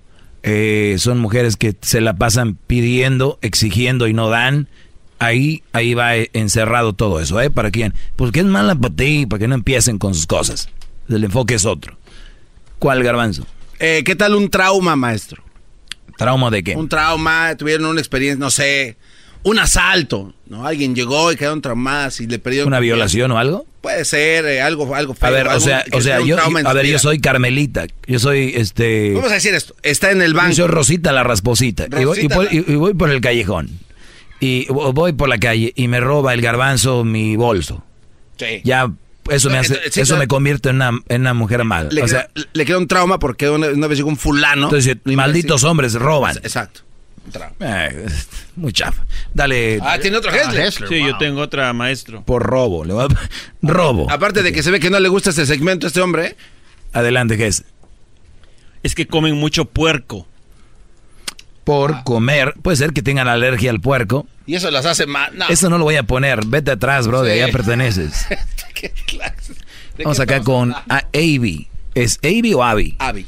son 0.97 1.19
mujeres 1.19 1.55
que 1.55 1.76
se 1.80 2.01
la 2.01 2.15
pasan 2.15 2.57
pidiendo, 2.67 3.39
exigiendo 3.41 4.07
y 4.07 4.13
no 4.13 4.30
dan, 4.30 4.67
ahí, 5.19 5.63
ahí 5.72 5.93
va 5.93 6.15
encerrado 6.15 6.93
todo 6.93 7.19
eso, 7.19 7.39
¿eh? 7.39 7.49
¿Para 7.49 7.72
quién? 7.72 7.93
Porque 8.15 8.39
es 8.41 8.45
mala 8.45 8.76
para 8.76 8.95
ti, 8.95 9.26
para 9.26 9.39
que 9.39 9.47
no 9.47 9.55
empiecen 9.55 9.97
con 9.97 10.13
sus 10.13 10.27
cosas. 10.27 10.69
El 11.07 11.23
enfoque 11.23 11.55
es 11.55 11.65
otro. 11.65 11.95
¿Cuál 12.80 13.03
garbanzo? 13.03 13.45
Eh, 13.80 14.03
¿Qué 14.06 14.15
tal 14.15 14.35
un 14.35 14.49
trauma, 14.49 14.95
maestro? 14.95 15.43
¿Trauma 16.18 16.49
de 16.49 16.64
qué? 16.64 16.76
Un 16.76 16.88
trauma, 16.88 17.56
tuvieron 17.57 17.88
una 17.88 17.99
experiencia, 17.99 18.39
no 18.39 18.49
sé, 18.49 18.95
un 19.43 19.60
asalto, 19.60 20.34
¿no? 20.47 20.65
Alguien 20.65 20.95
llegó 20.95 21.31
y 21.31 21.35
quedaron 21.35 21.61
traumadas 21.61 22.22
y 22.22 22.27
le 22.27 22.39
perdió... 22.39 22.65
¿Una 22.65 22.80
violación 22.80 23.31
o 23.31 23.38
algo? 23.38 23.65
Puede 23.81 24.06
ser, 24.06 24.45
eh, 24.45 24.61
algo, 24.61 24.95
algo 24.95 25.14
feo. 25.14 25.27
A 25.27 25.31
ver, 25.31 25.47
o 25.47 25.60
sea, 25.60 25.84
o 25.91 26.02
sea 26.02 26.22
yo, 26.22 26.38
a 26.39 26.73
ver, 26.73 26.85
yo 26.85 26.99
soy 26.99 27.19
Carmelita, 27.19 27.85
yo 28.07 28.19
soy, 28.19 28.53
este... 28.56 29.14
Vamos 29.14 29.31
a 29.31 29.35
decir 29.35 29.53
esto, 29.53 29.76
está 29.84 30.11
en 30.11 30.22
el 30.22 30.34
banco. 30.34 30.52
Yo 30.52 30.65
soy 30.65 30.68
Rosita 30.68 31.11
la 31.11 31.23
rasposita, 31.23 31.88
y, 31.99 32.76
voy, 32.76 32.93
por 32.93 33.11
el 33.11 33.22
callejón 33.22 33.69
y 34.39 34.68
voy 34.69 35.14
por 35.14 35.30
la 35.30 35.38
calle 35.38 35.73
y 35.76 35.88
me 35.88 35.99
roba 35.99 36.34
el 36.34 36.41
garbanzo 36.41 37.03
mi 37.03 37.35
bolso. 37.35 37.84
Sí. 38.38 38.61
Ya 38.64 38.91
eso 39.30 39.49
me 39.49 39.57
hace, 39.57 39.76
Sí, 39.91 40.02
eso 40.02 40.14
claro. 40.14 40.19
me 40.19 40.27
convierte 40.27 40.69
en 40.69 40.76
una, 40.76 40.91
en 41.10 41.22
una 41.22 41.34
mujer 41.34 41.64
mala. 41.64 41.89
Le, 41.91 42.03
o 42.03 42.07
sea, 42.07 42.27
queda, 42.34 42.45
le 42.53 42.65
queda 42.65 42.77
un 42.77 42.88
trauma 42.88 43.19
porque 43.19 43.49
una, 43.49 43.68
una 43.68 43.88
vez 43.88 43.97
llegó 43.97 44.10
un 44.10 44.18
fulano. 44.18 44.65
entonces, 44.68 44.97
malditos 45.06 45.64
hombres 45.64 45.93
roban. 45.93 46.38
Exacto. 46.38 46.81
Eh, 47.60 48.06
muy 48.56 48.72
chafa. 48.72 49.03
Dale. 49.34 49.80
Ah, 49.81 49.97
tiene 49.99 50.18
otro 50.18 50.31
Hessler. 50.31 50.72
Sí, 50.72 50.99
yo 51.03 51.18
tengo 51.18 51.41
otra, 51.41 51.73
maestro. 51.73 52.22
Por 52.23 52.43
robo. 52.43 52.85
Le 52.85 52.93
voy 52.93 53.06
a- 53.06 53.30
robo. 53.64 54.10
Aparte 54.11 54.43
de 54.43 54.53
que 54.53 54.61
se 54.61 54.69
ve 54.69 54.80
que 54.80 54.89
no 54.91 54.99
le 54.99 55.10
gusta 55.10 55.31
este 55.31 55.45
segmento 55.47 55.85
a 55.85 55.89
este 55.89 56.02
hombre. 56.02 56.35
Adelante, 56.93 57.35
¿qué 57.38 57.47
es? 57.47 57.64
Es 58.84 58.93
que 58.93 59.07
comen 59.07 59.35
mucho 59.35 59.65
puerco. 59.65 60.27
Por 61.64 62.03
comer. 62.03 62.53
Puede 62.61 62.77
ser 62.77 62.93
que 62.93 63.02
tengan 63.02 63.27
alergia 63.27 63.72
al 63.72 63.81
puerco. 63.81 64.27
Y 64.45 64.55
eso 64.55 64.69
las 64.72 64.85
hace 64.85 65.05
mal. 65.07 65.35
No. 65.38 65.47
Eso 65.49 65.69
no 65.69 65.77
lo 65.77 65.85
voy 65.85 65.95
a 65.95 66.03
poner. 66.03 66.45
Vete 66.45 66.72
atrás, 66.72 67.07
bro. 67.07 67.22
De 67.23 67.34
Sí. 67.35 67.41
allá 67.41 67.51
perteneces. 67.51 68.27
¿Qué 68.73 68.91
clase? 69.05 69.53
¿De 69.97 70.03
Vamos 70.03 70.19
acá 70.19 70.41
con 70.41 70.73
a- 70.73 71.03
Avi. 71.13 71.67
¿Es 71.93 72.19
Avi 72.23 72.53
o 72.53 72.63
Avi? 72.63 72.95
Abby. 72.99 73.26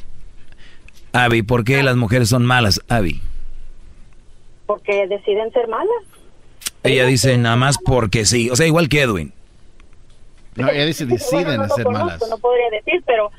Avi, 1.13 1.41
¿por 1.41 1.63
qué 1.63 1.81
las 1.83 1.95
mujeres 1.95 2.29
son 2.29 2.45
malas, 2.45 2.81
Avi? 2.89 3.21
porque 4.65 5.07
deciden 5.07 5.49
ser 5.53 5.65
malas. 5.69 5.87
Ella 6.83 7.05
dice 7.05 7.37
nada 7.37 7.55
más 7.55 7.77
porque 7.83 8.25
sí. 8.25 8.49
O 8.49 8.55
sea, 8.57 8.67
igual 8.67 8.89
que 8.89 9.01
Edwin. 9.01 9.31
No, 10.55 10.67
ella 10.69 10.85
dice 10.85 11.05
deciden 11.05 11.45
Bueno, 11.45 11.63
no 11.67 11.67
lo 11.69 11.83
conozco, 11.85 11.91
malas. 12.05 12.23
No 12.29 12.37
podría 12.37 12.69
decir, 12.71 13.01
pero 13.05 13.31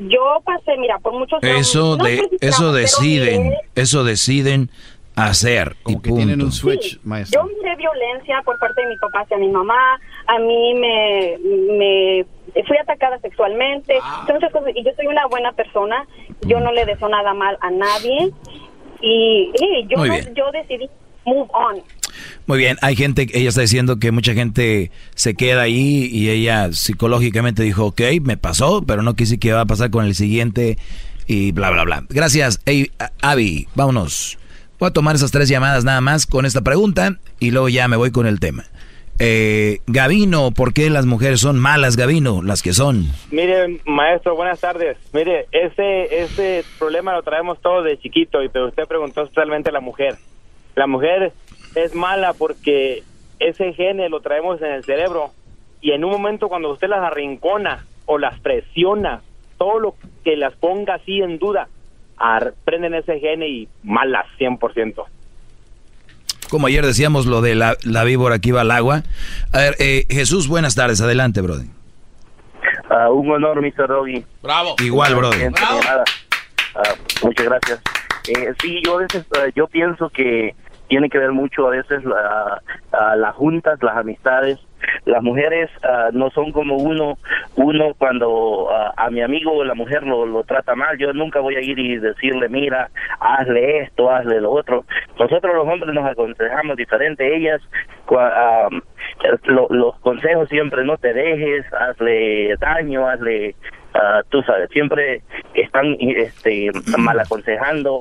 yo 0.00 0.42
pasé, 0.44 0.76
mira, 0.78 0.98
por 0.98 1.14
muchos 1.14 1.42
años. 1.42 1.58
Eso 1.68 1.96
no 1.96 2.04
de 2.04 2.22
eso 2.42 2.72
deciden, 2.72 3.54
eso 3.74 4.04
deciden 4.04 4.70
hacer 5.16 5.76
y 5.86 5.94
que 6.00 6.10
tienen 6.10 6.28
punto. 6.40 6.44
un 6.46 6.52
switch, 6.52 6.92
Sí, 6.94 7.00
maestro. 7.04 7.42
Yo 7.42 7.48
miré 7.62 7.76
violencia 7.76 8.40
por 8.44 8.58
parte 8.58 8.82
de 8.82 8.88
mi 8.88 8.96
papá 8.96 9.20
hacia 9.20 9.36
mi 9.38 9.48
mamá. 9.48 10.00
A 10.26 10.38
mí 10.38 10.74
me, 10.74 11.36
me 11.78 12.26
fui 12.66 12.76
atacada 12.78 13.18
sexualmente. 13.20 13.94
Ah. 14.02 14.26
Muchas 14.32 14.52
cosas, 14.52 14.70
y 14.74 14.82
yo 14.84 14.90
soy 14.96 15.06
una 15.06 15.26
buena 15.26 15.52
persona. 15.52 16.06
Yo 16.46 16.60
no 16.60 16.72
le 16.72 16.84
deseo 16.86 17.08
nada 17.08 17.34
mal 17.34 17.56
a 17.60 17.70
nadie. 17.70 18.30
Y, 19.00 19.50
y 19.60 19.86
yo, 19.88 19.98
Muy 19.98 20.08
no- 20.08 20.14
bien. 20.14 20.34
yo 20.34 20.44
decidí 20.52 20.88
move 21.24 21.48
on. 21.52 21.82
Muy 22.46 22.58
bien, 22.58 22.76
hay 22.82 22.94
gente, 22.96 23.26
ella 23.32 23.48
está 23.48 23.62
diciendo 23.62 23.98
que 23.98 24.10
mucha 24.12 24.34
gente 24.34 24.90
se 25.14 25.34
queda 25.34 25.62
ahí 25.62 26.08
y 26.12 26.28
ella 26.30 26.72
psicológicamente 26.72 27.62
dijo, 27.62 27.86
ok, 27.86 28.00
me 28.22 28.36
pasó, 28.36 28.82
pero 28.86 29.02
no 29.02 29.14
quise 29.14 29.38
que 29.38 29.52
va 29.52 29.62
a 29.62 29.66
pasar 29.66 29.90
con 29.90 30.04
el 30.04 30.14
siguiente 30.14 30.76
y 31.26 31.52
bla, 31.52 31.70
bla, 31.70 31.84
bla. 31.84 32.04
Gracias, 32.10 32.60
Ey, 32.66 32.90
a- 32.98 33.10
Abby, 33.22 33.66
vámonos. 33.74 34.38
Voy 34.82 34.88
a 34.88 34.92
tomar 34.92 35.14
esas 35.14 35.30
tres 35.30 35.48
llamadas 35.48 35.84
nada 35.84 36.00
más 36.00 36.26
con 36.26 36.44
esta 36.44 36.60
pregunta 36.60 37.16
y 37.38 37.52
luego 37.52 37.68
ya 37.68 37.86
me 37.86 37.96
voy 37.96 38.10
con 38.10 38.26
el 38.26 38.40
tema. 38.40 38.64
Eh, 39.20 39.78
Gavino, 39.86 40.50
¿por 40.50 40.74
qué 40.74 40.90
las 40.90 41.06
mujeres 41.06 41.38
son 41.38 41.56
malas, 41.56 41.96
Gavino? 41.96 42.42
Las 42.42 42.62
que 42.62 42.72
son. 42.72 43.06
Mire, 43.30 43.78
maestro, 43.86 44.34
buenas 44.34 44.58
tardes. 44.58 44.96
Mire, 45.12 45.46
ese, 45.52 46.22
ese 46.24 46.64
problema 46.80 47.12
lo 47.12 47.22
traemos 47.22 47.60
todos 47.60 47.84
de 47.84 47.96
chiquito, 47.96 48.42
y 48.42 48.48
pero 48.48 48.70
usted 48.70 48.88
preguntó 48.88 49.22
especialmente 49.22 49.68
a 49.68 49.72
la 49.72 49.78
mujer. 49.78 50.16
La 50.74 50.88
mujer 50.88 51.32
es 51.76 51.94
mala 51.94 52.32
porque 52.32 53.04
ese 53.38 53.74
gene 53.74 54.08
lo 54.08 54.18
traemos 54.18 54.60
en 54.62 54.72
el 54.72 54.82
cerebro 54.82 55.30
y 55.80 55.92
en 55.92 56.04
un 56.04 56.10
momento 56.10 56.48
cuando 56.48 56.72
usted 56.72 56.88
las 56.88 57.04
arrincona 57.04 57.86
o 58.06 58.18
las 58.18 58.40
presiona, 58.40 59.22
todo 59.58 59.78
lo 59.78 59.94
que 60.24 60.36
las 60.36 60.54
ponga 60.56 60.94
así 60.94 61.20
en 61.20 61.38
duda, 61.38 61.68
prenden 62.64 62.94
ese 62.94 63.18
gene 63.18 63.48
y 63.48 63.68
malas 63.82 64.26
100%. 64.38 65.04
Como 66.50 66.66
ayer 66.66 66.84
decíamos 66.84 67.26
lo 67.26 67.40
de 67.40 67.54
la, 67.54 67.76
la 67.82 68.04
víbora 68.04 68.38
que 68.38 68.50
iba 68.50 68.60
al 68.60 68.70
agua. 68.70 69.02
A 69.52 69.58
ver, 69.58 69.76
eh, 69.78 70.04
Jesús, 70.10 70.48
buenas 70.48 70.74
tardes, 70.74 71.00
adelante, 71.00 71.40
brother. 71.40 71.66
Ah, 72.90 73.10
un 73.10 73.30
honor, 73.30 73.62
Mr. 73.62 73.88
Doggy. 73.88 74.24
Bravo. 74.42 74.76
Igual, 74.82 75.14
brother. 75.14 75.38
Gente, 75.38 75.60
nada. 75.60 76.04
Ah, 76.74 76.94
muchas 77.22 77.46
gracias. 77.46 77.80
Eh, 78.28 78.52
sí, 78.60 78.80
yo 78.84 78.98
a 78.98 79.02
veces 79.02 79.24
ah, 79.36 79.46
yo 79.54 79.66
pienso 79.66 80.10
que 80.10 80.54
tiene 80.88 81.08
que 81.08 81.18
ver 81.18 81.32
mucho 81.32 81.66
a 81.66 81.70
veces 81.70 82.04
la, 82.04 82.62
a 82.92 83.16
las 83.16 83.34
juntas, 83.34 83.78
las 83.82 83.96
amistades. 83.96 84.58
Las 85.04 85.22
mujeres 85.22 85.70
ah, 85.82 86.08
no 86.12 86.30
son 86.30 86.52
como 86.52 86.76
uno, 86.76 87.18
uno 87.56 87.94
cuando 87.98 88.68
ah, 88.70 88.92
a 88.96 89.10
mi 89.10 89.22
amigo 89.22 89.64
la 89.64 89.74
mujer 89.74 90.02
lo, 90.04 90.26
lo 90.26 90.44
trata 90.44 90.74
mal, 90.74 90.96
yo 90.98 91.12
nunca 91.12 91.40
voy 91.40 91.56
a 91.56 91.60
ir 91.60 91.78
y 91.78 91.96
decirle, 91.98 92.48
mira, 92.48 92.88
hazle 93.20 93.80
esto, 93.80 94.10
hazle 94.10 94.40
lo 94.40 94.50
otro. 94.52 94.84
Nosotros 95.18 95.54
los 95.54 95.66
hombres 95.68 95.94
nos 95.94 96.06
aconsejamos 96.10 96.76
diferente, 96.76 97.36
ellas, 97.36 97.60
lo- 99.44 99.66
los 99.70 99.98
consejos 100.00 100.48
siempre 100.48 100.84
no 100.84 100.96
te 100.96 101.12
dejes, 101.12 101.64
hazle 101.72 102.54
daño, 102.58 103.08
hazle 103.08 103.54
Ah, 103.94 104.22
tú 104.30 104.40
sabes, 104.44 104.70
siempre 104.70 105.20
están 105.52 105.94
este, 106.00 106.70
mal 106.96 107.20
aconsejando 107.20 108.00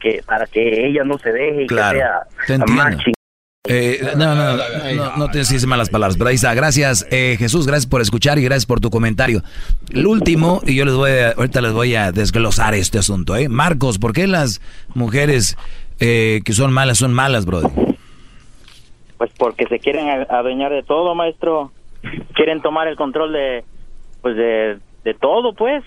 que 0.00 0.20
para 0.26 0.46
que 0.46 0.84
ella 0.88 1.04
no 1.04 1.16
se 1.18 1.30
deje 1.30 1.62
y 1.62 1.66
Claro, 1.68 1.92
que 2.40 2.46
sea 2.46 2.58
más 2.66 2.96
Eh, 3.68 4.00
no, 4.16 4.34
no, 4.34 4.56
no, 4.56 5.16
no 5.16 5.28
te 5.28 5.38
decís 5.38 5.64
malas 5.66 5.88
palabras, 5.88 6.16
pero 6.16 6.30
ahí 6.30 6.34
está. 6.34 6.52
Gracias, 6.52 7.06
eh, 7.12 7.36
Jesús, 7.38 7.64
gracias 7.64 7.86
por 7.88 8.00
escuchar 8.00 8.36
y 8.40 8.42
gracias 8.42 8.66
por 8.66 8.80
tu 8.80 8.90
comentario. 8.90 9.40
El 9.94 10.08
último, 10.08 10.60
y 10.66 10.74
yo 10.74 10.84
les 10.84 10.94
voy 10.94 11.12
a, 11.12 11.30
ahorita 11.30 11.60
les 11.60 11.72
voy 11.72 11.94
a 11.94 12.10
desglosar 12.10 12.74
este 12.74 12.98
asunto, 12.98 13.36
¿eh? 13.36 13.48
Marcos, 13.48 14.00
¿por 14.00 14.14
qué 14.14 14.26
las 14.26 14.60
mujeres 14.96 15.56
eh, 16.00 16.40
que 16.44 16.52
son 16.54 16.72
malas 16.72 16.98
son 16.98 17.12
malas, 17.12 17.46
brother? 17.46 17.70
Pues 19.16 19.30
porque 19.38 19.66
se 19.68 19.78
quieren 19.78 20.08
adueñar 20.28 20.72
de 20.72 20.82
todo, 20.82 21.14
maestro. 21.14 21.70
Quieren 22.34 22.62
tomar 22.62 22.88
el 22.88 22.96
control 22.96 23.32
de, 23.32 23.64
pues 24.22 24.36
de, 24.36 24.80
de 25.04 25.14
todo, 25.14 25.54
pues. 25.54 25.84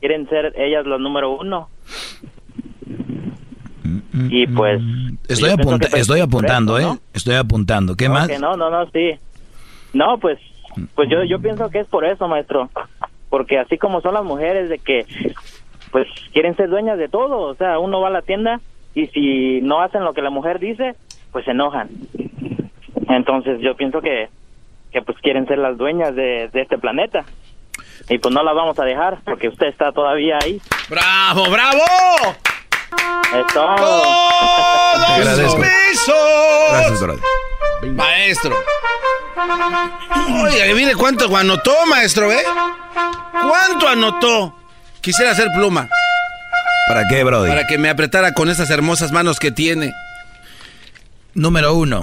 Quieren 0.00 0.26
ser 0.30 0.54
ellas 0.56 0.86
las 0.86 1.00
número 1.00 1.36
uno. 1.36 1.68
Y 4.30 4.46
pues. 4.46 4.80
Estoy, 5.28 5.50
apunta- 5.50 5.88
pues, 5.90 6.02
estoy 6.02 6.20
por 6.20 6.28
apuntando, 6.28 6.78
¿eh? 6.78 6.98
Estoy 7.12 7.34
apuntando. 7.36 7.96
¿Qué 7.96 8.08
¿no? 8.08 8.14
más? 8.14 8.28
Que 8.28 8.38
no, 8.38 8.56
no, 8.56 8.70
no, 8.70 8.86
sí. 8.90 9.12
No, 9.92 10.18
pues, 10.18 10.38
pues 10.94 11.08
yo, 11.10 11.24
yo 11.24 11.40
pienso 11.40 11.68
que 11.70 11.80
es 11.80 11.86
por 11.86 12.04
eso, 12.04 12.28
maestro. 12.28 12.70
Porque 13.30 13.58
así 13.58 13.78
como 13.78 14.00
son 14.00 14.14
las 14.14 14.24
mujeres 14.24 14.68
de 14.68 14.78
que, 14.78 15.06
pues, 15.90 16.06
quieren 16.32 16.56
ser 16.56 16.68
dueñas 16.70 16.98
de 16.98 17.08
todo. 17.08 17.40
O 17.40 17.54
sea, 17.54 17.78
uno 17.78 18.00
va 18.00 18.08
a 18.08 18.12
la 18.12 18.22
tienda 18.22 18.60
y 18.94 19.06
si 19.08 19.60
no 19.62 19.80
hacen 19.80 20.04
lo 20.04 20.14
que 20.14 20.22
la 20.22 20.30
mujer 20.30 20.58
dice, 20.58 20.94
pues 21.32 21.44
se 21.44 21.50
enojan. 21.52 21.88
Entonces 23.08 23.60
yo 23.60 23.74
pienso 23.76 24.00
que, 24.00 24.28
que 24.92 25.02
pues 25.02 25.18
quieren 25.18 25.46
ser 25.46 25.58
las 25.58 25.76
dueñas 25.78 26.14
de, 26.14 26.48
de 26.52 26.60
este 26.62 26.78
planeta. 26.78 27.24
Y 28.08 28.18
pues 28.18 28.34
no 28.34 28.42
las 28.42 28.54
vamos 28.54 28.78
a 28.78 28.84
dejar 28.84 29.18
porque 29.24 29.48
usted 29.48 29.66
está 29.66 29.92
todavía 29.92 30.38
ahí. 30.42 30.60
¡Bravo, 30.88 31.44
bravo! 31.50 31.80
Es 32.92 33.46
todo. 33.52 33.76
¡Todos 33.76 35.08
agradezco. 35.10 35.52
sumisos! 35.52 36.14
Gracias, 36.70 37.00
brother. 37.00 37.22
Maestro. 37.92 38.56
Oiga, 40.42 40.74
mire 40.74 40.94
cuánto 40.94 41.34
anotó, 41.36 41.74
maestro, 41.86 42.32
¿eh? 42.32 42.42
¿Cuánto 43.32 43.88
anotó? 43.88 44.56
Quisiera 45.00 45.32
hacer 45.32 45.48
pluma. 45.54 45.88
¿Para 46.88 47.06
qué, 47.08 47.22
brother? 47.22 47.50
Para 47.50 47.66
que 47.66 47.78
me 47.78 47.90
apretara 47.90 48.32
con 48.34 48.48
esas 48.48 48.70
hermosas 48.70 49.12
manos 49.12 49.38
que 49.38 49.50
tiene. 49.52 49.92
Número 51.34 51.74
uno. 51.74 52.02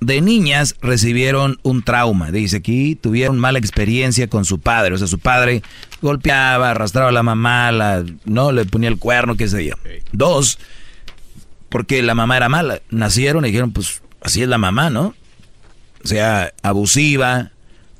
De 0.00 0.20
niñas 0.20 0.74
recibieron 0.82 1.58
un 1.62 1.82
trauma. 1.82 2.30
Dice 2.30 2.56
aquí, 2.58 2.94
tuvieron 2.96 3.38
mala 3.38 3.58
experiencia 3.58 4.28
con 4.28 4.44
su 4.44 4.60
padre. 4.60 4.94
O 4.94 4.98
sea, 4.98 5.06
su 5.06 5.18
padre 5.18 5.62
golpeaba, 6.04 6.70
arrastraba 6.70 7.08
a 7.08 7.12
la 7.12 7.22
mamá, 7.22 7.72
la, 7.72 8.04
no 8.24 8.52
le 8.52 8.64
ponía 8.64 8.88
el 8.88 8.98
cuerno, 8.98 9.36
qué 9.36 9.48
sé 9.48 9.64
yo. 9.64 9.74
Dos, 10.12 10.58
porque 11.68 12.02
la 12.02 12.14
mamá 12.14 12.36
era 12.36 12.48
mala. 12.48 12.80
Nacieron 12.90 13.44
y 13.44 13.48
dijeron, 13.48 13.72
pues 13.72 14.02
así 14.20 14.42
es 14.42 14.48
la 14.48 14.58
mamá, 14.58 14.90
¿no? 14.90 15.14
O 16.04 16.06
sea, 16.06 16.52
abusiva. 16.62 17.50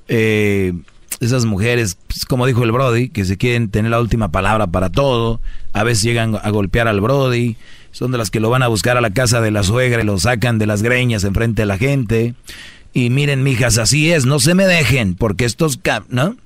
eh, 0.08 0.72
esas 1.20 1.44
mujeres, 1.44 1.96
pues, 2.06 2.24
como 2.24 2.46
dijo 2.46 2.64
el 2.64 2.72
Brody, 2.72 3.08
que 3.08 3.24
se 3.24 3.36
quieren 3.36 3.70
tener 3.70 3.90
la 3.90 4.00
última 4.00 4.30
palabra 4.30 4.66
para 4.66 4.90
todo. 4.90 5.40
A 5.72 5.84
veces 5.84 6.02
llegan 6.04 6.36
a 6.42 6.50
golpear 6.50 6.88
al 6.88 7.00
Brody. 7.00 7.56
Son 7.92 8.10
de 8.10 8.18
las 8.18 8.30
que 8.30 8.40
lo 8.40 8.50
van 8.50 8.62
a 8.62 8.68
buscar 8.68 8.96
a 8.96 9.00
la 9.00 9.10
casa 9.10 9.40
de 9.40 9.50
la 9.50 9.62
suegra 9.62 10.02
y 10.02 10.04
lo 10.04 10.18
sacan 10.18 10.58
de 10.58 10.66
las 10.66 10.82
greñas 10.82 11.24
enfrente 11.24 11.62
de 11.62 11.66
la 11.66 11.78
gente. 11.78 12.34
Y 12.92 13.10
miren, 13.10 13.42
mijas, 13.42 13.78
así 13.78 14.12
es, 14.12 14.26
no 14.26 14.38
se 14.38 14.54
me 14.54 14.66
dejen, 14.66 15.14
porque 15.14 15.44
estos, 15.44 15.80
¿no? 16.08 16.36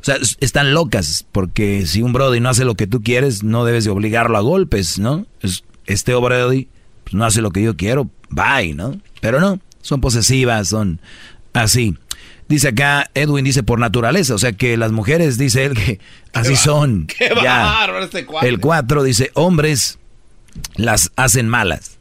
O 0.00 0.04
sea, 0.04 0.16
es- 0.16 0.36
están 0.40 0.72
locas, 0.74 1.26
porque 1.30 1.86
si 1.86 2.02
un 2.02 2.12
Brody 2.12 2.40
no 2.40 2.48
hace 2.48 2.64
lo 2.64 2.74
que 2.74 2.86
tú 2.86 3.02
quieres, 3.02 3.42
no 3.42 3.64
debes 3.64 3.84
de 3.84 3.90
obligarlo 3.90 4.38
a 4.38 4.40
golpes, 4.40 4.98
¿no? 4.98 5.26
Es- 5.42 5.64
este 5.86 6.14
Brody 6.14 6.68
pues, 7.04 7.14
no 7.14 7.24
hace 7.24 7.42
lo 7.42 7.50
que 7.50 7.62
yo 7.62 7.76
quiero, 7.76 8.08
bye, 8.30 8.74
¿no? 8.74 8.98
Pero 9.20 9.40
no, 9.40 9.60
son 9.82 10.00
posesivas, 10.00 10.68
son 10.68 11.00
así. 11.52 11.96
Dice 12.48 12.68
acá, 12.68 13.10
Edwin 13.14 13.44
dice 13.44 13.62
por 13.62 13.78
naturaleza, 13.78 14.34
o 14.34 14.38
sea 14.38 14.52
que 14.52 14.76
las 14.76 14.90
mujeres, 14.90 15.38
dice 15.38 15.66
él, 15.66 15.74
que 15.74 16.00
así 16.32 16.56
son. 16.56 17.06
¡Qué 17.18 17.28
Ya. 17.42 17.62
bárbaro 17.64 18.04
este 18.04 18.26
cuate! 18.26 18.48
El 18.48 18.58
4 18.58 19.02
dice, 19.04 19.30
hombres 19.34 19.98
las 20.76 21.12
hacen 21.16 21.48
malas. 21.48 21.98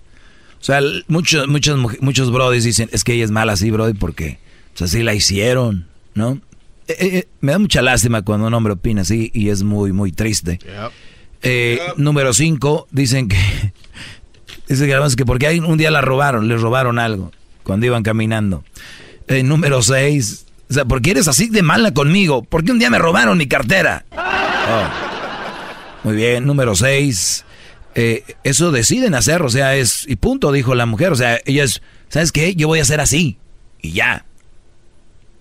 O 0.59 0.63
sea, 0.63 0.81
muchos, 1.07 1.47
muchos, 1.47 1.79
muchos 2.01 2.31
brodis 2.31 2.63
dicen, 2.63 2.89
es 2.91 3.03
que 3.03 3.13
ella 3.13 3.25
es 3.25 3.31
mala 3.31 3.53
así, 3.53 3.69
brody, 3.71 3.93
porque 3.93 4.39
así 4.81 5.03
la 5.03 5.13
hicieron, 5.13 5.87
¿no? 6.15 6.39
Eh, 6.89 7.17
eh, 7.17 7.27
me 7.41 7.51
da 7.51 7.59
mucha 7.59 7.83
lástima 7.83 8.23
cuando 8.23 8.47
un 8.47 8.53
hombre 8.55 8.73
opina 8.73 9.03
así 9.03 9.29
y 9.31 9.49
es 9.49 9.61
muy, 9.61 9.91
muy 9.91 10.11
triste. 10.11 10.59
Eh, 11.43 11.79
número 11.97 12.33
5, 12.33 12.87
dicen 12.91 13.27
que... 13.27 13.37
Dicen 14.67 14.85
que 14.85 14.93
además 14.93 15.15
que 15.15 15.25
porque 15.25 15.47
hay, 15.47 15.59
un 15.59 15.77
día 15.77 15.89
la 15.89 16.01
robaron, 16.01 16.47
les 16.47 16.61
robaron 16.61 16.99
algo 16.99 17.31
cuando 17.63 17.87
iban 17.87 18.03
caminando. 18.03 18.63
número 19.43 19.81
6, 19.81 20.45
o 20.69 20.73
sea, 20.73 20.85
¿por 20.85 21.01
qué 21.01 21.11
eres 21.11 21.27
así 21.27 21.49
de 21.49 21.63
mala 21.63 21.91
conmigo? 21.91 22.43
Porque 22.43 22.71
un 22.71 22.77
día 22.77 22.91
me 22.91 22.99
robaron 22.99 23.37
mi 23.39 23.47
cartera. 23.47 24.05
Oh. 24.15 24.87
Muy 26.03 26.15
bien, 26.15 26.45
número 26.45 26.75
6. 26.75 27.45
eso 28.43 28.71
deciden 28.71 29.15
hacer, 29.15 29.41
o 29.41 29.49
sea, 29.49 29.75
es... 29.75 30.07
Y 30.07 30.17
punto, 30.17 30.51
dijo 30.51 30.75
la 30.75 30.85
mujer. 30.85 31.11
O 31.11 31.15
sea, 31.15 31.39
ella 31.45 31.63
es... 31.63 31.81
¿Sabes 32.09 32.31
qué? 32.31 32.53
Yo 32.53 32.67
voy 32.67 32.77
a 32.77 32.83
hacer 32.83 33.01
así. 33.01 33.39
Y 33.81 33.93
ya. 33.93 34.25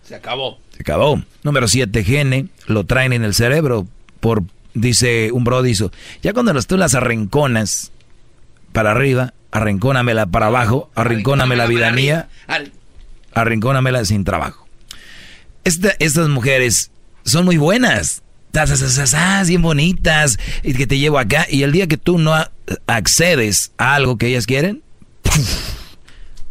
Se 0.09 0.15
acabó. 0.15 0.59
Se 0.75 0.81
acabó. 0.81 1.23
Número 1.43 1.69
7, 1.69 2.03
gene. 2.03 2.47
Lo 2.67 2.85
traen 2.85 3.13
en 3.13 3.25
el 3.25 3.35
cerebro. 3.35 3.87
Por, 4.21 4.43
dice 4.73 5.31
un 5.33 5.45
bro, 5.45 5.63
dice, 5.63 5.91
ya 6.23 6.33
cuando 6.33 6.55
tú 6.63 6.79
las 6.79 6.95
arrinconas 6.95 7.93
para 8.73 8.93
arriba, 8.93 9.35
arrincónamela 9.51 10.25
para 10.25 10.47
abajo, 10.47 10.91
arrincóname 10.95 11.57
la 11.57 11.67
vida 11.67 11.93
mía, 11.93 12.29
arrincónamela 13.35 14.05
sin 14.07 14.25
trabajo. 14.25 14.67
estas 15.65 16.29
mujeres 16.29 16.91
son 17.25 17.45
muy 17.45 17.59
buenas. 17.59 18.23
Bien 19.47 19.61
bonitas. 19.61 20.39
Y 20.63 20.73
que 20.73 20.87
te 20.87 20.99
llevo 20.99 21.19
acá. 21.19 21.47
Y 21.51 21.65
el 21.65 21.71
día 21.71 21.87
que 21.87 21.99
tú 21.99 22.19
no 22.19 22.35
accedes 22.87 23.73
a 23.77 23.95
algo 23.95 24.17
que 24.17 24.29
ellas 24.29 24.47
quieren, 24.47 24.83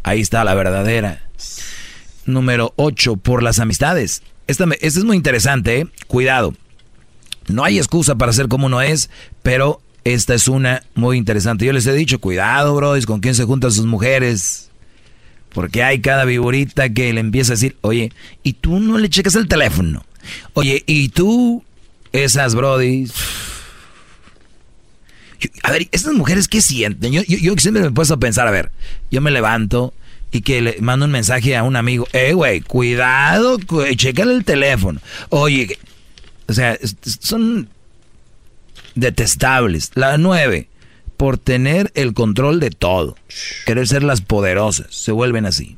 ahí 0.04 0.20
está 0.20 0.44
la 0.44 0.54
verdadera 0.54 1.27
número 2.28 2.72
8, 2.76 3.16
por 3.16 3.42
las 3.42 3.58
amistades. 3.58 4.22
Esta, 4.46 4.66
es 4.80 5.04
muy 5.04 5.16
interesante, 5.16 5.80
¿eh? 5.80 5.86
cuidado. 6.06 6.54
No 7.48 7.64
hay 7.64 7.78
excusa 7.78 8.14
para 8.14 8.32
ser 8.32 8.48
como 8.48 8.66
uno 8.66 8.80
es, 8.80 9.10
pero 9.42 9.80
esta 10.04 10.34
es 10.34 10.48
una 10.48 10.82
muy 10.94 11.16
interesante. 11.16 11.64
Yo 11.64 11.72
les 11.72 11.86
he 11.86 11.92
dicho, 11.92 12.20
cuidado, 12.20 12.74
bro, 12.74 12.94
con 13.06 13.20
quién 13.20 13.34
se 13.34 13.44
juntan 13.44 13.72
sus 13.72 13.86
mujeres. 13.86 14.70
Porque 15.50 15.82
hay 15.82 16.00
cada 16.00 16.24
viborita 16.24 16.90
que 16.90 17.12
le 17.12 17.20
empieza 17.20 17.52
a 17.52 17.56
decir, 17.56 17.76
oye, 17.80 18.12
¿y 18.42 18.54
tú 18.54 18.80
no 18.80 18.98
le 18.98 19.08
checas 19.08 19.34
el 19.34 19.48
teléfono? 19.48 20.04
Oye, 20.52 20.84
¿y 20.86 21.08
tú, 21.08 21.64
esas 22.12 22.54
brodis? 22.54 23.12
A 25.62 25.72
ver, 25.72 25.88
estas 25.92 26.12
mujeres, 26.12 26.48
¿qué 26.48 26.60
sienten? 26.60 27.12
Yo, 27.12 27.22
yo 27.22 27.54
siempre 27.56 27.82
me 27.82 27.88
he 27.88 27.92
puesto 27.92 28.14
a 28.14 28.18
pensar, 28.18 28.46
a 28.46 28.50
ver, 28.50 28.70
yo 29.10 29.20
me 29.20 29.30
levanto, 29.30 29.94
y 30.30 30.42
que 30.42 30.60
le 30.60 30.76
mando 30.80 31.06
un 31.06 31.12
mensaje 31.12 31.56
a 31.56 31.62
un 31.62 31.76
amigo, 31.76 32.06
eh, 32.12 32.32
güey, 32.32 32.60
cuidado, 32.60 33.58
chécale 33.96 34.34
el 34.34 34.44
teléfono. 34.44 35.00
Oye, 35.30 35.78
o 36.46 36.52
sea, 36.52 36.78
son 37.20 37.68
detestables. 38.94 39.90
La 39.94 40.18
nueve, 40.18 40.68
por 41.16 41.38
tener 41.38 41.90
el 41.94 42.14
control 42.14 42.60
de 42.60 42.70
todo, 42.70 43.16
querer 43.66 43.86
ser 43.86 44.02
las 44.02 44.20
poderosas, 44.20 44.86
se 44.90 45.12
vuelven 45.12 45.46
así. 45.46 45.76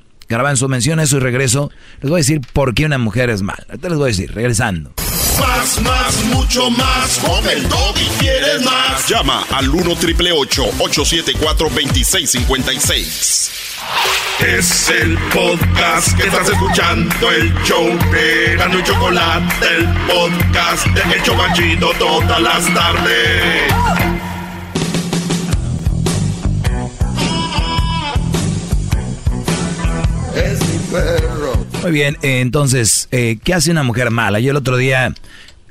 su 0.54 0.68
mención 0.68 1.00
eso 1.00 1.16
y 1.16 1.20
regreso. 1.20 1.70
Les 2.00 2.10
voy 2.10 2.18
a 2.18 2.22
decir 2.22 2.40
por 2.52 2.74
qué 2.74 2.86
una 2.86 2.98
mujer 2.98 3.30
es 3.30 3.42
mala. 3.42 3.64
Ahorita 3.68 3.88
les 3.88 3.98
voy 3.98 4.06
a 4.06 4.12
decir, 4.12 4.32
regresando. 4.32 4.92
Más, 5.40 5.80
más, 5.82 6.24
mucho 6.26 6.70
más. 6.70 7.18
Con 7.18 7.48
el 7.48 7.64
y 7.64 8.08
quieres 8.18 8.62
más. 8.62 9.08
Llama 9.08 9.44
al 9.50 9.68
1 9.68 9.96
triple 9.96 10.32
874 10.32 11.68
2656. 11.68 13.50
Es 14.40 14.88
el 14.88 15.18
podcast 15.34 16.16
que 16.16 16.26
estás 16.26 16.48
escuchando, 16.48 17.30
el 17.30 17.52
show 17.62 17.86
de 18.10 18.56
Gano 18.56 18.78
y 18.78 18.82
Chocolate, 18.82 19.66
el 19.76 19.86
podcast 20.06 20.86
de 20.86 21.14
El 21.14 21.22
Chocachito 21.22 21.90
todas 21.98 22.40
las 22.40 22.74
tardes. 22.74 23.72
Es 30.34 30.60
mi 30.68 30.78
perro. 30.90 31.39
Muy 31.82 31.92
bien, 31.92 32.16
entonces, 32.22 33.08
eh, 33.10 33.38
¿qué 33.42 33.54
hace 33.54 33.70
una 33.70 33.82
mujer 33.82 34.10
mala? 34.10 34.40
Yo 34.40 34.50
el 34.50 34.56
otro 34.56 34.76
día... 34.76 35.14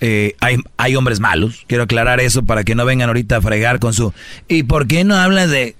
Eh, 0.01 0.37
hay, 0.39 0.55
hay 0.77 0.95
hombres 0.95 1.19
malos, 1.19 1.65
quiero 1.67 1.83
aclarar 1.83 2.21
eso 2.21 2.43
para 2.45 2.63
que 2.63 2.73
no 2.73 2.85
vengan 2.85 3.09
ahorita 3.09 3.35
a 3.35 3.41
fregar 3.41 3.79
con 3.79 3.93
su... 3.93 4.13
¿Y 4.47 4.63
por 4.63 4.87
qué 4.87 5.03
no 5.03 5.17
hablas 5.17 5.49
de 5.49 5.75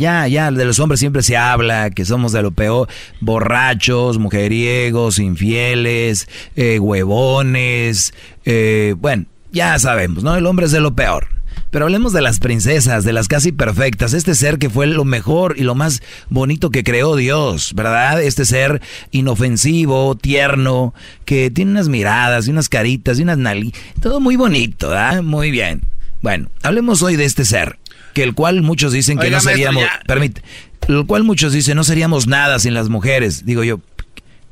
ya, 0.00 0.26
ya, 0.28 0.50
de 0.50 0.64
los 0.64 0.80
hombres 0.80 0.98
siempre 0.98 1.22
se 1.22 1.36
habla 1.36 1.90
que 1.90 2.06
somos 2.06 2.32
de 2.32 2.40
lo 2.40 2.52
peor, 2.52 2.88
borrachos, 3.20 4.18
mujeriegos, 4.18 5.18
infieles, 5.18 6.26
eh, 6.56 6.78
huevones, 6.78 8.14
eh, 8.46 8.94
bueno, 8.96 9.26
ya 9.52 9.78
sabemos, 9.78 10.24
¿no? 10.24 10.34
El 10.36 10.46
hombre 10.46 10.64
es 10.64 10.72
de 10.72 10.80
lo 10.80 10.94
peor. 10.94 11.28
Pero 11.70 11.84
hablemos 11.84 12.12
de 12.12 12.20
las 12.20 12.40
princesas, 12.40 13.04
de 13.04 13.12
las 13.12 13.28
casi 13.28 13.52
perfectas, 13.52 14.12
este 14.12 14.34
ser 14.34 14.58
que 14.58 14.68
fue 14.68 14.86
lo 14.86 15.04
mejor 15.04 15.54
y 15.56 15.62
lo 15.62 15.74
más 15.76 16.02
bonito 16.28 16.70
que 16.70 16.82
creó 16.82 17.14
Dios, 17.14 17.74
¿verdad? 17.74 18.20
Este 18.20 18.44
ser 18.44 18.82
inofensivo, 19.12 20.16
tierno, 20.16 20.94
que 21.24 21.50
tiene 21.50 21.70
unas 21.70 21.88
miradas 21.88 22.48
y 22.48 22.50
unas 22.50 22.68
caritas 22.68 23.18
y 23.18 23.22
unas 23.22 23.38
nali, 23.38 23.72
todo 24.00 24.20
muy 24.20 24.34
bonito, 24.34 24.88
¿verdad? 24.88 25.22
Muy 25.22 25.52
bien. 25.52 25.82
Bueno, 26.22 26.50
hablemos 26.62 27.02
hoy 27.02 27.16
de 27.16 27.24
este 27.24 27.44
ser 27.44 27.78
que 28.14 28.24
el 28.24 28.34
cual 28.34 28.62
muchos 28.62 28.92
dicen 28.92 29.18
que 29.18 29.30
no 29.30 29.40
seríamos, 29.40 29.84
permite, 30.06 30.42
el 30.88 31.06
cual 31.06 31.22
muchos 31.22 31.52
dicen 31.52 31.76
no 31.76 31.84
seríamos 31.84 32.26
nada 32.26 32.58
sin 32.58 32.74
las 32.74 32.88
mujeres. 32.88 33.46
Digo 33.46 33.62
yo, 33.62 33.80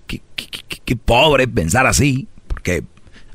qué, 0.07 0.20
qué 0.85 0.97
pobre 0.97 1.49
pensar 1.49 1.86
así, 1.89 2.28
porque 2.47 2.85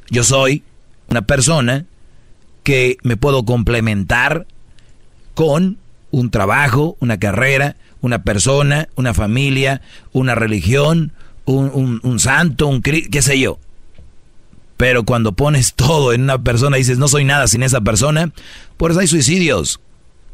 yo 0.10 0.24
soy 0.24 0.64
una 1.10 1.24
persona 1.24 1.86
que 2.64 2.98
me 3.04 3.18
puedo 3.18 3.46
complementar 3.46 4.48
con 5.34 5.78
un 6.12 6.30
trabajo, 6.30 6.96
una 7.00 7.18
carrera, 7.18 7.76
una 8.02 8.24
persona, 8.24 8.90
una 8.96 9.14
familia, 9.14 9.82
una 10.12 10.36
religión, 10.36 11.12
un, 11.46 12.00
un 12.04 12.20
santo, 12.20 12.68
un 12.68 12.82
qué 12.82 13.22
sé 13.22 13.40
yo. 13.40 13.60
Pero 14.78 15.04
cuando 15.04 15.34
pones 15.34 15.74
todo 15.76 16.14
en 16.14 16.24
una 16.24 16.42
persona 16.42 16.78
y 16.78 16.82
dices 16.82 16.98
no 16.98 17.08
soy 17.08 17.24
nada 17.24 17.48
sin 17.48 17.64
esa 17.64 17.82
persona, 17.82 18.32
por 18.78 18.92
eso 18.92 19.00
hay 19.00 19.08
suicidios. 19.08 19.80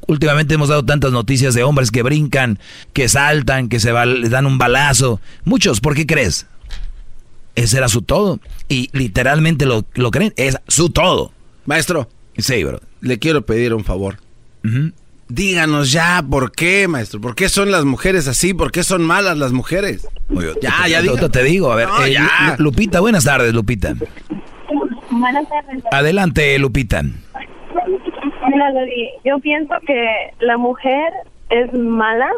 Últimamente 0.07 0.55
hemos 0.55 0.69
dado 0.69 0.83
tantas 0.83 1.11
noticias 1.11 1.53
de 1.53 1.63
hombres 1.63 1.91
que 1.91 2.03
brincan, 2.03 2.57
que 2.93 3.07
saltan, 3.09 3.69
que 3.69 3.79
se 3.79 3.93
les 4.05 4.31
dan 4.31 4.45
un 4.45 4.57
balazo. 4.57 5.21
Muchos, 5.43 5.81
¿por 5.81 5.93
qué 5.93 6.07
crees? 6.07 6.47
Ese 7.55 7.77
era 7.77 7.89
su 7.89 8.01
todo. 8.01 8.39
Y 8.67 8.89
literalmente 8.93 9.65
lo, 9.65 9.85
lo 9.93 10.09
creen, 10.09 10.33
es 10.35 10.57
su 10.67 10.89
todo. 10.89 11.31
Maestro. 11.65 12.09
Sí, 12.41 12.63
bro. 12.63 12.79
Le 13.01 13.19
quiero 13.19 13.41
pedir 13.41 13.73
un 13.73 13.83
favor. 13.83 14.17
Díganos 15.27 15.91
ya 15.91 16.23
por 16.27 16.51
qué, 16.51 16.87
maestro. 16.87 17.21
¿Por 17.21 17.35
qué 17.35 17.49
son 17.49 17.71
las 17.71 17.85
mujeres 17.85 18.27
así? 18.27 18.53
¿Por 18.53 18.71
qué 18.71 18.83
son 18.83 19.03
malas 19.03 19.37
las 19.37 19.51
mujeres? 19.51 20.07
ya, 20.61 20.87
ya 20.87 21.01
digo. 21.01 21.29
Te 21.29 21.43
digo, 21.43 21.71
a 21.71 21.75
ver. 21.75 21.87
Eh, 22.07 22.17
Lupita, 22.57 22.99
buenas 22.99 23.25
tardes, 23.25 23.53
Lupita. 23.53 23.93
Buenas 25.11 25.47
tardes. 25.49 25.83
Adelante, 25.91 26.57
Lupita. 26.57 27.03
Mira, 27.03 28.73
yo 29.23 29.39
pienso 29.39 29.75
que 29.85 30.33
la 30.39 30.57
mujer 30.57 31.13
es 31.49 31.71
mala 31.73 32.29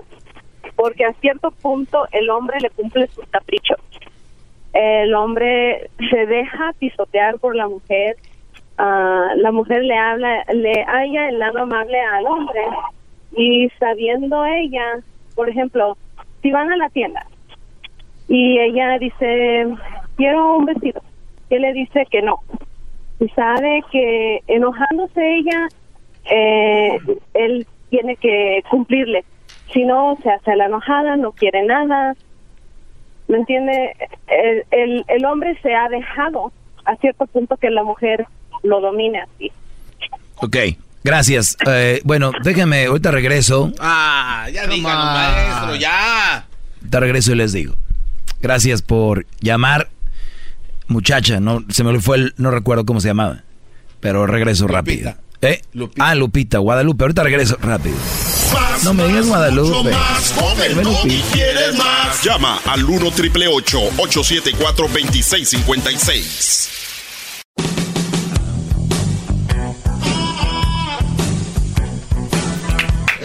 porque 0.75 1.05
a 1.05 1.13
cierto 1.21 1.51
punto 1.51 2.07
el 2.11 2.29
hombre 2.29 2.57
le 2.59 2.69
cumple 2.71 3.07
sus 3.07 3.25
caprichos. 3.27 3.77
El 4.73 5.13
hombre 5.13 5.89
se 6.09 6.25
deja 6.25 6.73
pisotear 6.79 7.39
por 7.39 7.55
la 7.55 7.67
mujer. 7.67 8.17
La 8.81 9.51
mujer 9.51 9.83
le 9.83 9.95
habla, 9.97 10.43
le 10.53 10.85
haya 10.87 11.29
el 11.29 11.39
lado 11.39 11.59
amable 11.59 11.99
al 11.99 12.25
hombre 12.25 12.61
y 13.35 13.69
sabiendo 13.79 14.43
ella, 14.45 14.99
por 15.35 15.49
ejemplo, 15.49 15.97
si 16.41 16.51
van 16.51 16.71
a 16.71 16.77
la 16.77 16.89
tienda 16.89 17.25
y 18.27 18.59
ella 18.59 18.97
dice, 18.97 19.67
quiero 20.15 20.57
un 20.57 20.65
vestido, 20.65 21.01
él 21.49 21.61
le 21.61 21.73
dice 21.73 22.07
que 22.09 22.21
no. 22.21 22.39
Y 23.19 23.29
sabe 23.29 23.83
que 23.91 24.41
enojándose 24.47 25.37
ella, 25.37 25.67
eh, 26.25 26.97
él 27.33 27.67
tiene 27.89 28.15
que 28.15 28.63
cumplirle. 28.69 29.23
Si 29.73 29.83
no, 29.83 30.17
se 30.23 30.31
hace 30.31 30.55
la 30.55 30.65
enojada, 30.65 31.17
no 31.17 31.33
quiere 31.33 31.63
nada. 31.65 32.15
¿Me 33.27 33.37
entiende? 33.37 33.93
El, 34.27 34.65
el, 34.71 35.05
el 35.07 35.25
hombre 35.25 35.55
se 35.61 35.75
ha 35.75 35.87
dejado 35.89 36.51
a 36.85 36.95
cierto 36.95 37.27
punto 37.27 37.57
que 37.57 37.69
la 37.69 37.83
mujer 37.83 38.25
lo 38.63 38.81
domine 38.81 39.21
así. 39.21 39.51
Ok, 40.35 40.57
gracias. 41.03 41.57
Eh, 41.67 42.01
bueno, 42.03 42.31
déjame, 42.43 42.85
ahorita 42.85 43.11
regreso. 43.11 43.71
Ah, 43.79 44.47
ya 44.51 44.67
díganos, 44.67 45.05
maestro, 45.05 45.75
ya. 45.75 46.47
Te 46.89 46.99
regreso 46.99 47.31
y 47.33 47.35
les 47.35 47.53
digo. 47.53 47.75
Gracias 48.41 48.81
por 48.81 49.25
llamar. 49.39 49.89
Muchacha, 50.87 51.39
no 51.39 51.63
se 51.69 51.83
me 51.83 51.99
fue 52.01 52.17
el, 52.17 52.33
no 52.37 52.51
recuerdo 52.51 52.85
cómo 52.85 52.99
se 52.99 53.07
llamaba, 53.09 53.43
pero 54.01 54.25
regreso 54.27 54.67
rápido. 54.67 55.13
¿Eh? 55.41 55.61
Lupita. 55.73 56.09
Ah, 56.09 56.15
Lupita, 56.15 56.57
Guadalupe. 56.59 57.03
Ahorita 57.03 57.23
regreso 57.23 57.57
rápido. 57.61 57.95
más. 58.53 58.83
No 58.83 58.93
me 58.93 59.07
digas 59.07 59.27
Guadalupe. 59.27 59.91
Más. 59.91 60.35
Bobby 60.35 61.15
sí. 61.15 61.23
quieres 61.31 61.77
más. 61.77 62.23
Llama 62.23 62.59
al 62.65 62.83
1 62.83 63.11
triple 63.11 63.47
874 63.47 64.87
2656. 64.87 66.80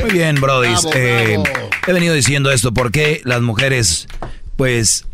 Muy 0.06 0.14
bien, 0.18 0.40
Brody. 0.40 0.74
Eh, 0.94 1.38
he 1.86 1.92
venido 1.92 2.14
diciendo 2.14 2.50
esto 2.50 2.72
porque 2.72 3.20
las 3.24 3.40
mujeres, 3.42 4.06
pues, 4.56 5.04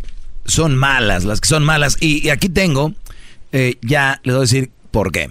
son 0.45 0.77
malas, 0.77 1.25
las 1.25 1.41
que 1.41 1.49
son 1.49 1.65
malas. 1.65 1.97
Y, 2.01 2.27
y 2.27 2.31
aquí 2.31 2.49
tengo, 2.49 2.93
eh, 3.53 3.77
ya 3.83 4.21
les 4.25 4.35
voy 4.35 4.41
a 4.41 4.47
decir 4.47 4.71
por 4.91 5.13
qué. 5.13 5.31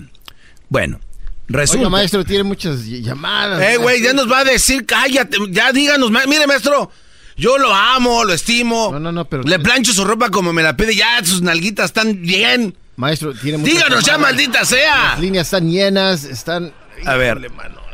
Bueno, 0.70 1.00
resulta. 1.48 1.80
Oiga, 1.82 1.90
maestro, 1.90 2.24
tiene 2.26 2.44
muchas 2.44 2.80
ll- 2.86 3.02
llamadas. 3.04 3.62
Eh, 3.62 3.78
güey, 3.78 4.02
ya 4.02 4.14
nos 4.14 4.32
va 4.32 4.40
a 4.40 4.44
decir, 4.44 4.86
cállate, 4.86 5.38
ya 5.50 5.72
díganos, 5.72 6.10
ma- 6.12 6.26
mire, 6.28 6.48
maestro, 6.48 6.90
yo 7.36 7.58
lo 7.58 7.74
amo, 7.74 8.24
lo 8.24 8.34
estimo. 8.34 8.90
No, 8.94 9.00
no, 9.00 9.12
no, 9.12 9.26
pero... 9.26 9.44
Le 9.44 9.60
plancho 9.60 9.94
su 9.94 10.04
ropa 10.06 10.30
como 10.30 10.54
me 10.54 10.64
la 10.64 10.76
pide, 10.78 10.96
ya 10.96 11.24
sus 11.24 11.42
nalguitas 11.42 11.86
están 11.88 12.22
bien. 12.22 12.76
Maestro, 12.96 13.34
tiene 13.34 13.58
muchas 13.58 13.74
Díganos 13.76 14.06
ya, 14.06 14.18
maldita 14.18 14.64
sea. 14.66 15.12
Las 15.12 15.20
líneas 15.20 15.48
están 15.48 15.70
llenas, 15.70 16.24
están... 16.24 16.74
A 17.06 17.16
ver. 17.16 17.40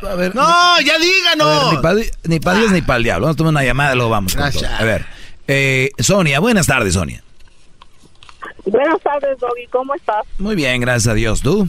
A 0.02 0.14
ver, 0.14 0.34
No, 0.34 0.42
ya 0.80 0.94
A 0.94 0.98
ver, 0.98 1.00
díganos. 1.00 1.72
ni 1.74 1.78
para 1.82 2.00
ni 2.24 2.40
pa 2.40 2.54
Dios 2.54 2.72
ni 2.72 2.82
para 2.82 2.96
el 2.98 3.02
diablo. 3.04 3.26
Vamos 3.26 3.36
a 3.36 3.38
tomar 3.38 3.50
una 3.52 3.64
llamada 3.64 3.92
y 3.92 3.96
luego 3.96 4.10
vamos. 4.10 4.34
Gracias. 4.36 4.70
A 4.80 4.84
ver. 4.84 5.04
Eh, 5.46 5.90
Sonia, 5.98 6.40
buenas 6.40 6.66
tardes, 6.66 6.94
Sonia. 6.94 7.22
Buenas 8.64 9.00
tardes, 9.00 9.38
Doggy. 9.38 9.66
¿Cómo 9.70 9.94
estás? 9.94 10.24
Muy 10.38 10.54
bien, 10.54 10.80
gracias 10.80 11.08
a 11.08 11.14
Dios. 11.14 11.40
¿Tú? 11.42 11.66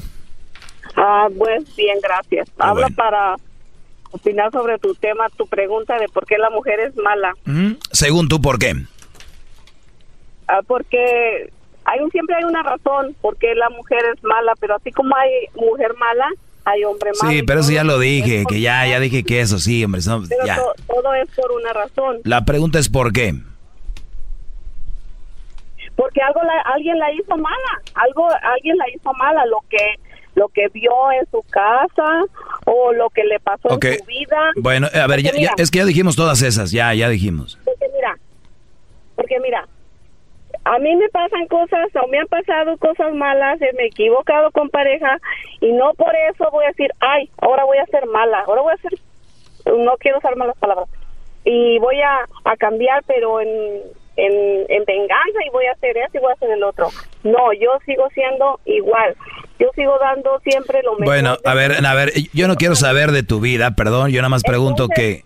Ah, 0.96 1.28
pues 1.38 1.76
bien, 1.76 1.98
gracias. 2.02 2.50
Ah, 2.60 2.70
Habla 2.70 2.88
bueno. 2.88 2.96
para 2.96 3.36
opinar 4.12 4.52
sobre 4.52 4.78
tu 4.80 4.94
tema, 4.96 5.28
tu 5.38 5.48
pregunta 5.48 5.98
de 5.98 6.08
por 6.10 6.26
qué 6.26 6.38
la 6.38 6.50
mujer 6.50 6.80
es 6.82 6.96
mala. 6.98 7.34
Ujú. 7.48 7.78
Según 7.92 8.28
tú, 8.28 8.42
¿por 8.42 8.60
qué? 8.60 8.76
Ah, 10.48 10.60
porque 10.68 11.52
hay 11.86 12.00
un, 12.02 12.12
siempre 12.12 12.36
hay 12.36 12.44
una 12.44 12.64
razón 12.64 13.16
por 13.22 13.38
qué 13.38 13.54
la 13.56 13.70
mujer 13.70 14.00
es 14.14 14.24
mala, 14.24 14.54
pero 14.60 14.76
así 14.76 14.92
como 14.92 15.16
hay 15.16 15.30
mujer 15.56 15.94
mala, 15.96 16.28
hay 16.72 16.84
hombre 16.84 17.12
malo. 17.22 17.34
Sí, 17.34 17.44
pero 17.44 17.60
eso 17.62 17.72
ya 17.72 17.84
lo 17.84 18.00
dije, 18.00 18.44
que 18.48 18.62
ya, 18.62 18.86
ya 18.88 19.00
dije 19.00 19.24
que 19.24 19.42
eso 19.42 19.60
sí, 19.60 19.84
hombre. 19.84 20.02
Pero 20.30 20.46
ya. 20.46 20.56
to- 20.58 20.74
todo 20.88 21.14
es 21.14 21.28
por 21.36 21.52
una 21.52 21.74
razón. 21.74 22.20
La 22.24 22.46
pregunta 22.46 22.80
es 22.80 22.90
¿por 22.90 23.12
qué? 23.14 23.34
Porque 25.96 26.22
algo 26.22 26.42
la- 26.44 26.62
alguien 26.74 26.98
la 26.98 27.12
hizo 27.14 27.36
mala, 27.38 27.82
algo 27.96 28.28
alguien 28.30 28.78
la 28.78 28.86
hizo 28.96 29.14
mala, 29.14 29.46
lo 29.46 29.58
que 29.70 29.96
lo 30.36 30.48
que 30.48 30.68
vio 30.70 30.92
en 31.20 31.30
su 31.32 31.42
casa 31.50 32.24
o 32.66 32.94
lo 32.94 33.10
que 33.10 33.24
le 33.26 33.40
pasó 33.42 33.68
en 33.74 33.98
su 34.00 34.06
vida. 34.06 34.52
Bueno, 34.56 34.88
a 34.94 35.08
ver, 35.08 35.22
ya, 35.22 35.32
es 35.58 35.70
que 35.72 35.80
ya 35.80 35.86
dijimos 35.86 36.16
todas 36.16 36.42
esas, 36.42 36.72
ya, 36.72 36.94
ya 36.94 37.10
dijimos. 37.10 37.58
Porque 37.66 37.86
mira, 37.94 38.18
porque 39.16 39.40
mira, 39.42 39.68
a 40.72 40.78
mí 40.78 40.96
me 40.96 41.10
pasan 41.10 41.48
cosas 41.48 41.88
o 41.96 42.08
me 42.10 42.20
han 42.20 42.28
pasado 42.28 42.78
cosas 42.78 43.12
malas, 43.16 43.60
eh, 43.60 43.72
me 43.76 43.86
he 43.86 43.88
equivocado 43.88 44.52
con 44.52 44.70
pareja 44.70 45.18
y 45.62 45.72
no 45.72 45.94
por 45.96 46.14
eso 46.30 46.48
voy 46.52 46.66
a 46.66 46.68
decir, 46.68 46.92
ay, 47.00 47.28
ahora 47.42 47.64
voy 47.66 47.80
a 47.80 47.86
ser 47.88 48.06
mala, 48.06 48.42
ahora 48.46 48.62
voy 48.62 48.74
a 48.74 48.78
ser, 48.78 48.92
no 49.66 49.98
quiero 49.98 50.20
usar 50.20 50.36
malas 50.36 50.56
palabras, 50.60 50.88
y 51.44 51.80
voy 51.80 52.00
a, 52.02 52.20
a 52.44 52.56
cambiar, 52.56 53.04
pero 53.08 53.42
en, 53.42 53.50
en, 54.16 54.66
en 54.70 54.86
venganza 54.86 55.40
y 55.44 55.50
voy 55.50 55.66
a 55.66 55.72
hacer 55.72 55.98
eso 55.98 56.18
y 56.18 56.20
voy 56.20 56.30
a 56.30 56.36
hacer 56.36 56.52
el 56.52 56.64
otro. 56.64 56.90
No, 57.24 57.52
yo 57.54 57.72
sigo 57.88 58.08
siendo 58.14 58.60
igual, 58.66 59.16
yo 59.58 59.70
sigo 59.74 59.98
dando 59.98 60.40
siempre 60.42 60.84
lo 60.84 60.92
mejor. 60.92 61.06
Bueno, 61.06 61.38
a 61.46 61.54
ver, 61.56 61.84
a 61.84 61.94
ver, 61.96 62.12
yo 62.32 62.48
no 62.48 62.58
quiero 62.58 62.76
saber 62.76 63.12
de 63.12 63.24
tu 63.24 63.40
vida, 63.40 63.72
perdón, 63.72 64.12
yo 64.12 64.22
nada 64.22 64.30
más 64.30 64.44
pregunto 64.44 64.88
que... 64.88 65.24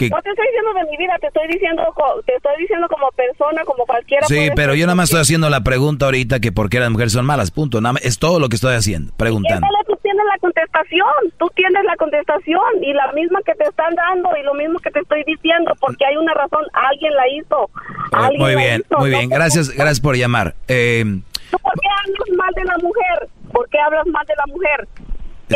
que 0.00 0.08
No 0.10 0.20
te 0.22 0.30
estoy 0.30 0.46
diciendo 0.46 0.72
de 0.74 0.90
mi 0.90 0.96
vida, 0.96 1.14
te 1.20 1.26
estoy 1.26 1.46
diciendo, 1.48 1.82
te 2.26 2.34
estoy 2.34 2.52
diciendo 2.58 2.88
como 2.88 3.10
persona, 3.12 3.62
como 3.64 3.84
cualquiera. 3.84 4.26
sí, 4.26 4.48
pero 4.56 4.74
yo 4.74 4.86
nada 4.86 4.94
más 4.96 5.10
estoy 5.10 5.20
haciendo 5.20 5.50
la 5.50 5.60
pregunta 5.60 6.06
ahorita 6.06 6.40
que 6.40 6.52
por 6.52 6.68
qué 6.70 6.80
las 6.80 6.90
mujeres 6.90 7.12
son 7.12 7.26
malas, 7.26 7.50
punto. 7.50 7.80
Nada 7.80 7.94
más- 7.94 8.04
es 8.04 8.18
todo 8.18 8.40
lo 8.40 8.48
que 8.48 8.56
estoy 8.56 8.74
haciendo, 8.74 9.12
preguntando. 9.16 9.66
Éndale, 9.66 9.84
tú 9.86 9.96
tienes 10.02 10.24
la 10.32 10.38
contestación, 10.38 11.12
tú 11.38 11.50
tienes 11.54 11.84
la 11.84 11.96
contestación 11.96 12.60
y 12.82 12.92
la 12.94 13.12
misma 13.12 13.40
que 13.44 13.54
te 13.54 13.64
están 13.64 13.94
dando 13.94 14.30
y 14.36 14.42
lo 14.42 14.54
mismo 14.54 14.78
que 14.78 14.90
te 14.90 15.00
estoy 15.00 15.22
diciendo, 15.24 15.72
porque 15.80 16.04
hay 16.06 16.16
una 16.16 16.32
razón, 16.34 16.64
alguien 16.72 17.12
la 17.14 17.28
hizo. 17.28 17.70
Alguien 18.12 18.40
Muy 18.42 18.56
bien, 18.56 18.80
hizo, 18.86 18.98
muy 18.98 19.10
no 19.10 19.16
bien, 19.18 19.28
por- 19.28 19.38
gracias, 19.38 19.70
gracias 19.70 20.00
por 20.00 20.16
llamar. 20.16 20.54
Eh, 20.68 21.04
¿Tú 21.50 21.58
¿Por 21.58 21.72
qué 21.80 21.88
hablas 21.98 22.38
mal 22.38 22.54
de 22.54 22.64
la 22.64 22.78
mujer? 22.78 23.28
¿Por 23.52 23.68
qué 23.68 23.78
hablas 23.80 24.06
mal 24.06 24.24
de 24.26 24.34
la 24.36 24.46
mujer? 24.46 24.88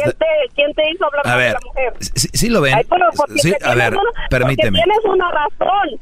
¿Quién 0.02 0.12
te, 0.12 0.26
quién 0.54 0.74
te 0.74 0.90
hizo 0.90 1.04
hablar 1.06 1.26
a 1.26 1.36
ver, 1.36 1.46
de 1.48 1.52
la 1.54 1.60
mujer? 1.66 1.92
sí, 2.00 2.28
sí 2.32 2.48
lo 2.48 2.60
ven. 2.60 2.74
Ay, 2.74 2.84
Sí, 3.36 3.54
a 3.64 3.74
ver, 3.74 3.92
una- 3.94 4.28
permíteme. 4.28 4.78
tienes 4.82 5.04
una 5.04 5.30
razón. 5.30 6.00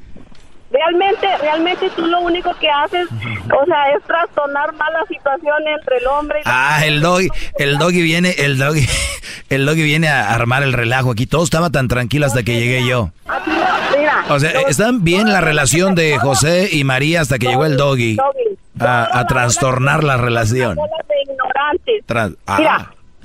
Realmente, 0.71 1.27
realmente 1.43 1.91
tú 1.95 2.07
lo 2.07 2.21
único 2.23 2.51
que 2.59 2.71
haces, 2.71 3.07
o 3.11 3.67
sea, 3.67 3.91
es 3.95 4.03
trastornar 4.07 4.73
más 4.73 4.89
la 4.91 5.05
situación 5.07 5.57
entre 5.69 5.99
el 5.99 6.07
hombre 6.07 6.41
y 6.41 6.49
la 6.49 6.77
Ah, 6.79 6.87
el 6.87 7.03
doggy, 7.03 7.29
el 7.59 7.77
doggy 7.77 8.01
viene, 8.01 8.31
el 8.39 8.57
doggy, 8.57 8.87
el 9.51 9.67
doggy 9.67 9.83
viene 9.83 10.09
a 10.09 10.33
armar 10.35 10.63
el 10.63 10.73
relajo 10.73 11.11
aquí. 11.11 11.27
Todo 11.27 11.45
estaba 11.45 11.69
tan 11.69 11.89
tranquilo 11.89 12.25
hasta 12.25 12.43
que 12.43 12.59
llegué 12.59 12.87
yo. 12.89 13.11
Mira, 13.99 14.25
O 14.31 14.41
sea, 14.41 14.51
están 14.67 15.05
bien 15.05 15.31
la 15.31 15.43
relación 15.43 15.95
de 15.95 16.17
José 16.19 16.71
y 16.73 16.85
María 16.85 17.21
hasta 17.21 17.39
que 17.39 17.49
llegó 17.49 17.67
el 17.67 17.77
doggy 17.77 18.17
a, 18.81 19.19
a 19.19 19.27
trastornar 19.27 20.03
la 20.05 20.17
relación. 20.17 20.79
ignorantes. 21.29 22.07
Tras- 22.07 22.33
ah, 22.47 22.57
Mira, 22.59 22.91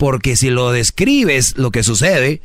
Porque 0.00 0.34
si 0.34 0.48
lo 0.48 0.72
describes, 0.72 1.58
lo 1.58 1.70
que 1.72 1.82
sucede, 1.82 2.40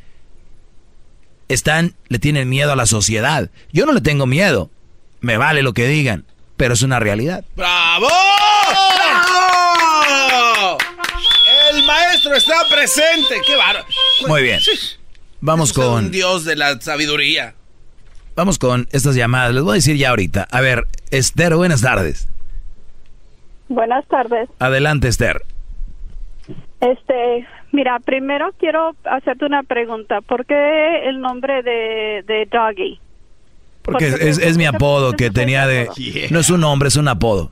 están, 1.47 1.95
le 2.09 2.19
tienen 2.19 2.49
miedo 2.49 2.73
a 2.73 2.75
la 2.75 2.85
sociedad. 2.85 3.49
Yo 3.71 3.85
no 3.85 3.93
le 3.93 4.01
tengo 4.01 4.25
miedo. 4.25 4.69
Me 5.21 5.37
vale 5.37 5.63
lo 5.63 5.71
que 5.73 5.87
digan, 5.87 6.25
pero 6.57 6.73
es 6.73 6.81
una 6.81 6.99
realidad. 6.99 7.45
¡Bravo! 7.55 8.09
¡Bravo! 9.55 10.77
El 11.71 11.83
maestro 11.85 12.35
está 12.35 12.55
presente. 12.69 13.35
¡Qué 13.47 13.55
bárbaro! 13.55 13.85
Muy 14.27 14.43
bien. 14.43 14.59
Vamos 15.39 15.71
Es 15.71 15.77
un 15.77 15.83
con 15.83 16.11
dios 16.11 16.43
de 16.43 16.57
la 16.57 16.79
sabiduría. 16.81 17.55
vamos 18.35 18.59
con 18.59 18.89
estas 18.91 19.15
llamadas. 19.15 19.53
Les 19.53 19.63
voy 19.63 19.71
a 19.71 19.75
decir 19.75 19.95
ya 19.95 20.09
ahorita. 20.09 20.45
A 20.51 20.59
ver, 20.59 20.85
Esther, 21.09 21.55
buenas 21.55 21.79
tardes. 21.81 22.27
Buenas 23.69 24.05
tardes. 24.09 24.49
Adelante, 24.59 25.07
Esther. 25.07 25.41
Este, 26.91 27.47
mira, 27.71 27.99
primero 27.99 28.51
quiero 28.57 28.95
hacerte 29.05 29.45
una 29.45 29.63
pregunta. 29.63 30.21
¿Por 30.21 30.45
qué 30.45 31.07
el 31.07 31.19
nombre 31.19 31.63
de, 31.63 32.23
de 32.27 32.47
Doggy? 32.51 32.99
Porque 33.81 34.07
es, 34.07 34.39
es 34.39 34.57
mi 34.57 34.65
apodo 34.65 35.13
que 35.13 35.29
tenía 35.29 35.67
de... 35.67 35.87
No 36.31 36.39
es 36.39 36.49
un 36.49 36.61
nombre, 36.61 36.87
es 36.87 36.95
un 36.95 37.07
apodo. 37.07 37.51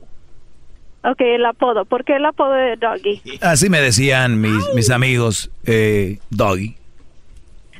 Ok, 1.04 1.20
el 1.20 1.44
apodo. 1.44 1.84
¿Por 1.84 2.04
qué 2.04 2.16
el 2.16 2.24
apodo 2.24 2.52
de 2.52 2.76
Doggy? 2.76 3.22
Así 3.40 3.68
me 3.68 3.80
decían 3.80 4.40
mis, 4.40 4.74
mis 4.74 4.90
amigos, 4.90 5.50
eh, 5.66 6.18
Doggy. 6.30 6.76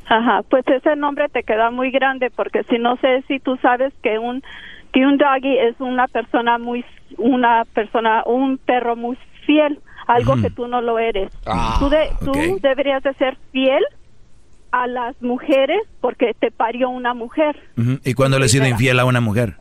Ajá, 0.07 0.43
pues 0.49 0.67
ese 0.69 0.97
nombre 0.97 1.29
te 1.29 1.43
queda 1.43 1.71
muy 1.71 1.91
grande 1.91 2.31
porque 2.31 2.63
si 2.65 2.79
no 2.79 2.97
sé 2.99 3.25
si 3.27 3.39
tú 3.41 3.57
sabes 3.63 3.93
que 4.03 4.19
un 4.19 4.43
que 4.93 5.07
un 5.07 5.17
doggy 5.17 5.59
es 5.59 5.75
una 5.81 6.07
persona 6.09 6.59
muy 6.59 6.85
una 7.17 7.65
persona 7.73 8.23
un 8.27 8.59
perro 8.59 8.97
muy 8.97 9.17
fiel, 9.47 9.81
algo 10.07 10.37
que 10.41 10.51
tú 10.51 10.67
no 10.67 10.81
lo 10.81 10.99
eres. 10.99 11.31
Ah, 11.47 11.77
tú 11.79 11.89
de- 11.89 12.11
tú 12.25 12.31
ok. 12.31 12.61
deberías 12.61 13.03
de 13.03 13.15
ser 13.15 13.37
fiel 13.53 13.83
a 14.73 14.87
las 14.87 15.21
mujeres 15.23 15.81
porque 16.01 16.35
te 16.39 16.51
parió 16.51 16.89
una 16.91 17.15
mujer. 17.15 17.57
Ujú. 17.77 17.99
¿Y 18.05 18.15
cuando 18.15 18.39
le 18.39 18.47
he 18.47 18.49
sido 18.49 18.67
infiel 18.67 18.99
a 19.01 19.05
una 19.05 19.21
mujer? 19.21 19.55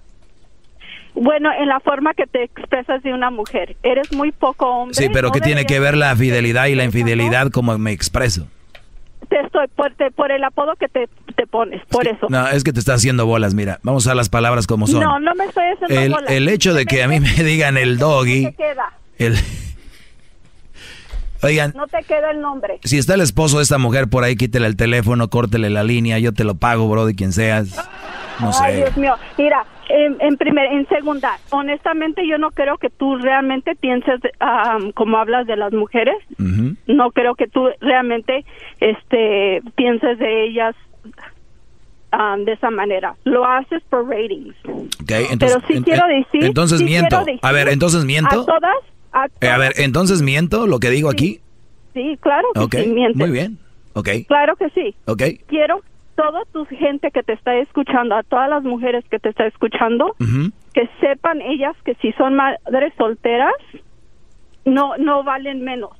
Bueno, 1.15 1.51
en 1.55 1.67
la 1.67 1.79
forma 1.79 2.13
que 2.15 2.25
te 2.25 2.43
expresas 2.43 3.03
de 3.03 3.13
una 3.13 3.29
mujer, 3.29 3.75
eres 3.83 4.11
muy 4.13 4.31
poco 4.31 4.65
hombre. 4.65 4.95
Sí, 4.95 5.09
pero 5.13 5.27
no 5.27 5.31
¿qué 5.31 5.41
tiene 5.41 5.65
que 5.65 5.79
ver 5.79 5.95
la 5.95 6.15
fidelidad 6.15 6.65
y 6.65 6.75
la 6.75 6.83
infidelidad 6.85 7.51
como 7.51 7.77
me 7.77 7.91
expreso? 7.91 8.47
Te 9.29 9.39
estoy 9.41 9.67
por, 9.75 9.93
te- 9.93 10.09
por 10.11 10.31
el 10.31 10.43
apodo 10.43 10.73
que 10.75 10.87
te, 10.87 11.07
te 11.35 11.45
pones, 11.45 11.81
por 11.85 12.07
eso. 12.07 12.25
No, 12.29 12.47
es 12.47 12.63
que 12.63 12.73
te 12.73 12.79
está 12.79 12.95
haciendo 12.95 13.27
bolas, 13.27 13.53
mira. 13.53 13.79
Vamos 13.83 14.07
a 14.07 14.15
las 14.15 14.29
palabras 14.29 14.65
como 14.65 14.87
son. 14.87 15.01
No, 15.01 15.19
no 15.19 15.35
me 15.35 15.45
estoy 15.45 15.63
haciendo 15.65 16.01
el, 16.01 16.11
bolas. 16.13 16.31
el 16.31 16.49
hecho 16.49 16.73
de 16.73 16.85
que 16.87 17.03
a 17.03 17.07
mí 17.07 17.19
me 17.19 17.29
digan 17.43 17.77
el 17.77 17.99
doggy, 17.99 18.45
te 18.45 18.53
queda, 18.55 18.93
el... 19.19 19.35
Oigan, 21.43 21.73
no 21.75 21.87
te 21.87 22.03
queda 22.03 22.31
el 22.31 22.41
nombre. 22.41 22.79
si 22.83 22.97
está 22.97 23.15
el 23.15 23.21
esposo 23.21 23.57
de 23.57 23.63
esta 23.63 23.77
mujer 23.77 24.07
por 24.09 24.23
ahí, 24.23 24.35
quítele 24.35 24.67
el 24.67 24.75
teléfono, 24.75 25.29
córtele 25.29 25.69
la 25.69 25.83
línea, 25.83 26.17
yo 26.19 26.33
te 26.33 26.43
lo 26.43 26.55
pago, 26.55 26.87
bro, 26.89 27.05
de 27.05 27.15
quien 27.15 27.31
seas. 27.33 27.75
No 28.39 28.51
Ay, 28.61 28.73
sé. 28.73 28.77
Dios 28.77 28.97
mío. 28.97 29.13
Mira, 29.37 29.65
en, 29.89 30.17
en 30.19 30.37
primer, 30.37 30.65
en 30.71 30.87
segunda, 30.87 31.37
honestamente 31.51 32.27
yo 32.27 32.37
no 32.37 32.49
creo 32.51 32.77
que 32.77 32.89
tú 32.89 33.17
realmente 33.17 33.75
pienses 33.75 34.19
como 34.95 35.17
hablas 35.17 35.45
de 35.45 35.55
las 35.57 35.71
mujeres. 35.73 36.15
No 36.87 37.11
creo 37.11 37.35
que 37.35 37.47
tú 37.47 37.67
realmente 37.81 38.45
este 38.79 39.61
pienses 39.75 40.17
de 40.19 40.45
ellas 40.47 40.75
de 42.45 42.53
esa 42.53 42.69
manera. 42.69 43.15
Lo 43.23 43.45
haces 43.45 43.81
por 43.89 44.07
ratings. 44.07 44.55
Ok, 44.65 45.11
entonces, 45.31 45.37
Pero 45.39 45.61
sí 45.67 45.73
en- 45.73 45.83
quiero 45.83 46.07
decir. 46.07 46.43
entonces 46.43 46.79
sí 46.79 46.85
miento. 46.85 47.19
decir 47.25 47.39
A 47.41 47.51
ver, 47.51 47.69
entonces 47.69 48.05
miento. 48.05 48.41
A 48.41 48.45
todas, 48.45 48.75
a 49.13 49.27
Eh, 49.41 49.49
a 49.49 49.57
ver, 49.57 49.73
entonces 49.77 50.21
miento 50.21 50.67
lo 50.67 50.79
que 50.79 50.89
digo 50.89 51.09
aquí. 51.09 51.39
sí, 51.93 52.17
claro 52.21 52.47
que 52.53 52.59
Ok, 52.59 52.75
sí, 52.83 52.87
mientes. 52.89 53.15
muy 53.17 53.31
bien. 53.31 53.57
Ok, 53.93 54.09
Claro 54.27 54.55
que 54.55 54.69
sí. 54.71 54.95
ok. 55.05 55.21
Quiero 55.47 55.81
toda 56.15 56.41
tu 56.51 56.65
gente 56.65 57.11
que 57.11 57.21
te 57.23 57.33
está 57.33 57.55
escuchando, 57.57 58.15
a 58.15 58.23
todas 58.23 58.49
las 58.49 58.63
mujeres 58.63 59.03
que 59.09 59.19
te 59.19 59.29
está 59.29 59.45
escuchando, 59.45 60.15
que 60.73 60.89
sepan 60.99 61.41
ellas 61.41 61.75
que 61.85 61.95
si 62.01 62.11
son 62.13 62.35
madres 62.35 62.93
solteras, 62.97 63.53
no 64.65 64.97
no 64.97 65.23
valen 65.23 65.63
menos. 65.63 65.91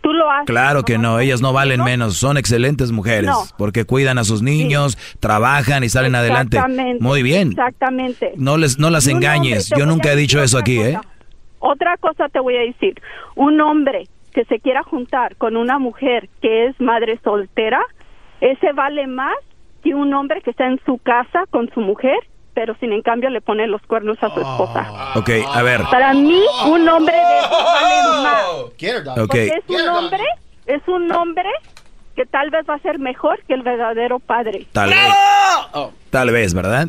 Tú 0.00 0.12
lo 0.12 0.30
haces. 0.30 0.46
Claro 0.46 0.84
que 0.84 0.96
no, 0.96 1.18
ellas 1.18 1.40
no 1.42 1.52
valen 1.52 1.82
menos, 1.82 2.16
son 2.16 2.36
excelentes 2.36 2.92
mujeres, 2.92 3.26
No. 3.30 3.42
porque 3.58 3.84
cuidan 3.84 4.16
a 4.18 4.24
sus 4.24 4.40
niños, 4.40 4.96
trabajan 5.18 5.82
y 5.82 5.88
salen 5.88 6.14
adelante. 6.14 6.58
Muy 7.00 7.22
bien. 7.24 7.50
Exactamente. 7.50 8.32
No 8.36 8.56
les 8.56 8.78
no 8.78 8.90
las 8.90 9.08
engañes. 9.08 9.70
Yo 9.76 9.84
nunca 9.86 10.12
he 10.12 10.16
dicho 10.16 10.40
eso 10.42 10.58
aquí, 10.58 10.78
¿eh? 10.78 10.98
Otra 11.58 11.96
cosa 11.96 12.28
te 12.28 12.40
voy 12.40 12.56
a 12.56 12.60
decir. 12.60 13.00
Un 13.34 13.60
hombre 13.60 14.08
que 14.32 14.44
se 14.44 14.60
quiera 14.60 14.82
juntar 14.82 15.36
con 15.36 15.56
una 15.56 15.78
mujer 15.78 16.28
que 16.42 16.66
es 16.66 16.80
madre 16.80 17.18
soltera, 17.24 17.80
ese 18.40 18.72
vale 18.72 19.06
más 19.06 19.36
que 19.82 19.94
un 19.94 20.12
hombre 20.12 20.42
que 20.42 20.50
está 20.50 20.66
en 20.66 20.78
su 20.84 20.98
casa 20.98 21.44
con 21.50 21.70
su 21.72 21.80
mujer, 21.80 22.18
pero 22.52 22.74
sin 22.80 22.92
en 22.92 23.02
cambio 23.02 23.30
le 23.30 23.40
pone 23.40 23.66
los 23.66 23.80
cuernos 23.82 24.16
a 24.22 24.28
su 24.30 24.40
esposa. 24.40 25.12
Ok, 25.14 25.30
a 25.54 25.62
ver. 25.62 25.82
Para 25.90 26.12
mí, 26.12 26.42
un 26.66 26.88
hombre 26.88 27.16
de 27.16 27.38
esos 27.38 27.64
vale 27.64 28.22
más. 28.22 28.44
Ok. 28.60 29.26
Porque 29.28 29.46
es 29.46 29.68
un 29.68 29.88
hombre, 29.88 30.24
es 30.66 30.82
un 30.86 31.12
hombre 31.12 31.48
que 32.14 32.24
tal 32.26 32.50
vez 32.50 32.64
va 32.68 32.74
a 32.74 32.78
ser 32.80 32.98
mejor 32.98 33.42
que 33.46 33.54
el 33.54 33.62
verdadero 33.62 34.18
padre. 34.18 34.66
Tal 34.72 34.90
vez. 34.90 35.14
Tal 36.10 36.30
vez, 36.30 36.54
¿verdad? 36.54 36.88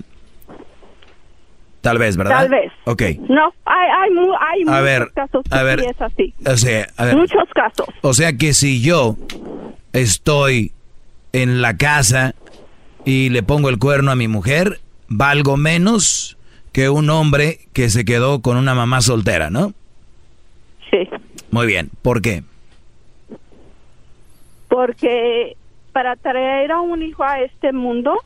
Tal 1.88 1.99
vez, 1.99 2.18
¿verdad? 2.18 2.39
Tal 2.39 2.49
vez. 2.49 2.72
Ok. 2.84 3.01
No, 3.30 3.53
hay, 3.64 3.88
hay, 3.89 4.09
hay 4.41 4.65
muchos 4.65 4.84
ver, 4.84 5.11
casos 5.15 5.43
que 5.49 5.57
a 5.57 5.64
ver. 5.64 5.80
sí 5.80 5.85
es 5.85 6.01
así. 6.01 6.34
O 6.45 6.57
sea, 6.57 6.88
a 6.97 7.05
ver. 7.05 7.15
Muchos 7.15 7.49
casos. 7.55 7.88
O 8.01 8.14
sea 8.14 8.34
que 8.34 8.53
si 8.53 8.81
yo 8.81 9.15
estoy 9.93 10.73
en 11.31 11.61
la 11.61 11.77
casa 11.77 12.35
y 13.05 13.30
le 13.30 13.41
pongo 13.41 13.69
el 13.69 13.80
cuerno 13.80 14.11
a 14.11 14.18
mi 14.18 14.27
mujer, 14.27 14.81
valgo 15.07 15.55
menos 15.55 16.38
que 16.73 16.89
un 16.89 17.09
hombre 17.09 17.59
que 17.72 17.89
se 17.89 18.03
quedó 18.03 18.41
con 18.41 18.57
una 18.57 18.76
mamá 18.76 18.99
soltera, 18.99 19.49
¿no? 19.49 19.72
Sí. 20.91 21.07
Muy 21.51 21.68
bien. 21.68 21.89
¿Por 22.01 22.22
qué? 22.22 22.43
Porque 24.68 25.55
para 25.93 26.18
traer 26.18 26.73
a 26.73 26.81
un 26.81 27.01
hijo 27.01 27.23
a 27.23 27.39
este 27.39 27.72
mundo 27.72 28.18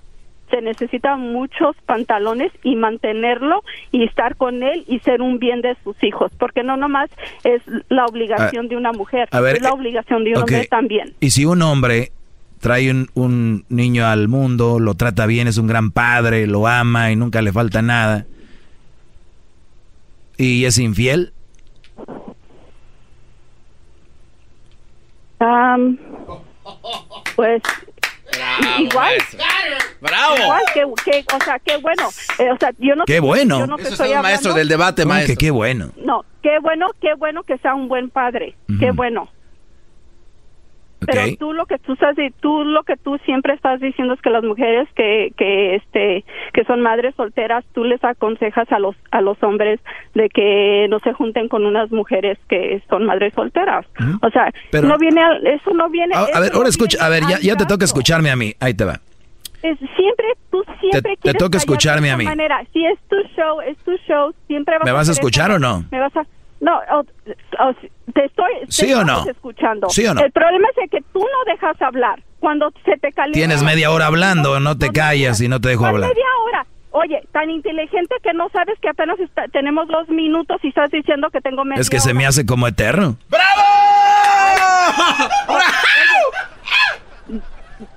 se 0.51 0.61
necesitan 0.61 1.19
muchos 1.33 1.75
pantalones 1.87 2.51
y 2.63 2.75
mantenerlo 2.75 3.63
y 3.91 4.03
estar 4.03 4.35
con 4.35 4.61
él 4.61 4.83
y 4.87 4.99
ser 4.99 5.21
un 5.23 5.39
bien 5.39 5.61
de 5.61 5.75
sus 5.83 5.95
hijos, 6.03 6.31
porque 6.37 6.61
no 6.61 6.77
nomás 6.77 7.09
es 7.43 7.61
la 7.89 8.05
obligación 8.05 8.65
A- 8.67 8.69
de 8.69 8.77
una 8.77 8.91
mujer, 8.91 9.27
a 9.31 9.39
ver, 9.41 9.55
es 9.55 9.61
la 9.63 9.71
obligación 9.73 10.23
de 10.23 10.31
un 10.31 10.37
hombre 10.37 10.67
también. 10.67 11.13
Y 11.19 11.31
si 11.31 11.45
un 11.45 11.61
hombre 11.63 12.11
trae 12.59 12.91
un, 12.91 13.07
un 13.15 13.65
niño 13.69 14.05
al 14.05 14.27
mundo, 14.27 14.77
lo 14.79 14.93
trata 14.93 15.25
bien, 15.25 15.47
es 15.47 15.57
un 15.57 15.65
gran 15.65 15.89
padre, 15.89 16.45
lo 16.45 16.67
ama 16.67 17.11
y 17.11 17.15
nunca 17.15 17.41
le 17.41 17.51
falta 17.51 17.81
nada, 17.81 18.25
y 20.37 20.65
es 20.65 20.77
infiel, 20.77 21.33
pues 27.35 27.61
igual 28.79 29.13
Bravo. 30.01 30.35
igual 30.37 30.61
que, 30.73 30.83
que 31.11 31.25
o 31.35 31.39
sea 31.43 31.59
qué 31.59 31.77
bueno 31.77 32.09
eh, 32.39 32.49
o 32.51 32.57
sea 32.57 32.71
yo 32.79 32.95
no 32.95 33.05
¡Qué 33.05 33.19
bueno! 33.19 33.59
yo 33.59 33.67
no 33.67 33.75
te 33.77 33.83
Eso 33.83 33.89
es 33.89 33.93
estoy 33.93 34.09
un 34.11 34.17
hablando- 34.17 34.29
maestro 34.29 34.53
del 34.53 34.67
debate, 34.67 35.03
¿Cómo 35.03 35.13
que 35.13 35.17
maestro. 35.19 35.35
qué 35.39 35.51
bueno. 35.51 35.91
no 35.97 36.25
qué 36.41 36.59
bueno 36.59 36.87
qué 37.01 37.13
bueno 37.15 37.43
que 37.43 37.57
sea 37.59 37.73
un 37.75 37.87
buen 37.87 38.09
padre 38.09 38.55
qué 38.79 38.91
bueno 38.91 39.29
pero 41.05 41.21
Ok. 41.23 41.37
tú 41.39 41.53
lo 41.53 41.65
que 41.65 41.77
tú 41.79 41.93
estás 41.93 42.15
tú 42.41 42.63
lo 42.63 42.83
que 42.83 42.95
tú 42.97 43.17
siempre 43.25 43.53
estás 43.53 43.79
diciendo 43.79 44.13
es 44.13 44.21
que 44.21 44.29
las 44.29 44.43
mujeres 44.43 44.87
que 44.95 45.31
que 45.37 45.75
este 45.75 46.23
que 46.53 46.63
son 46.65 46.81
madres 46.81 47.13
solteras 47.15 47.65
tú 47.73 47.83
les 47.83 48.03
aconsejas 48.03 48.71
a 48.71 48.79
los 48.79 48.95
a 49.11 49.21
los 49.21 49.41
hombres 49.43 49.79
de 50.13 50.29
que 50.29 50.87
no 50.89 50.99
se 50.99 51.13
junten 51.13 51.47
con 51.47 51.65
unas 51.65 51.91
mujeres 51.91 52.37
que 52.49 52.81
son 52.89 53.05
madres 53.05 53.33
solteras 53.33 53.85
o 54.21 54.29
sea 54.29 54.51
Pero- 54.71 54.87
no 54.87 54.97
viene 54.97 55.21
al- 55.21 55.45
eso 55.47 55.71
no 55.73 55.89
viene 55.89 56.13
A, 56.15 56.19
a 56.37 56.39
ver, 56.39 56.51
no 56.51 56.57
ahora 56.57 56.69
escucha, 56.69 57.03
a 57.05 57.09
ver, 57.09 57.23
ya, 57.29 57.39
ya 57.39 57.55
te 57.55 57.65
toca 57.65 57.85
escucharme 57.85 58.29
a 58.29 58.35
mí, 58.35 58.53
ahí 58.59 58.73
te 58.73 58.85
va. 58.85 58.99
Es- 59.63 59.77
siempre 59.95 60.25
tú 60.49 60.63
siempre 60.79 61.01
Te- 61.01 61.09
te 61.09 61.17
quieres 61.17 61.39
toca 61.39 61.51
de 61.51 61.57
escucharme 61.59 62.07
esa 62.07 62.15
a 62.15 62.17
mí. 62.17 62.25
manera. 62.25 62.63
Si 62.73 62.83
es 62.85 62.97
tu 63.09 63.15
show, 63.35 63.61
es 63.61 63.77
tu 63.79 63.91
show, 64.07 64.33
siempre 64.47 64.75
vas 64.79 64.85
¿Me 64.85 64.91
vas 64.91 65.07
a 65.09 65.11
escuchar 65.11 65.51
o 65.51 65.59
no? 65.59 65.83
Me 65.91 65.99
vas 65.99 66.15
a 66.17 66.25
No, 66.61 66.77
o- 66.77 66.99
o- 66.99 67.73
te 68.13 68.25
estoy 68.25 68.51
te 68.67 68.71
¿Sí 68.71 68.93
o 68.93 69.03
no? 69.03 69.25
escuchando. 69.27 69.89
¿Sí 69.89 70.05
o 70.05 70.13
no? 70.13 70.21
El 70.21 70.31
problema 70.31 70.67
es 70.81 70.89
que 70.89 71.01
tú 71.11 71.19
no 71.19 71.51
dejas 71.51 71.81
hablar. 71.81 72.21
Cuando 72.39 72.71
se 72.85 72.97
te 72.97 73.11
calienta 73.11 73.37
Tienes 73.37 73.61
media 73.63 73.91
hora 73.91 74.05
hablando, 74.07 74.59
no 74.59 74.77
te 74.77 74.89
callas 74.91 75.41
y 75.41 75.47
no 75.49 75.59
te 75.59 75.69
dejo 75.69 75.81
¿Cuál 75.81 75.95
hablar. 75.95 76.09
media 76.09 76.25
hora? 76.47 76.65
Oye, 76.91 77.21
tan 77.31 77.49
inteligente 77.49 78.15
que 78.23 78.33
no 78.33 78.49
sabes 78.49 78.77
que 78.81 78.89
apenas 78.89 79.19
está- 79.19 79.47
tenemos 79.47 79.87
dos 79.87 80.07
minutos 80.09 80.57
y 80.63 80.67
estás 80.69 80.91
diciendo 80.91 81.29
que 81.31 81.39
tengo 81.41 81.63
media 81.65 81.81
Es 81.81 81.89
que 81.89 81.99
se 81.99 82.09
hora. 82.09 82.17
me 82.19 82.25
hace 82.27 82.45
como 82.45 82.67
eterno. 82.67 83.17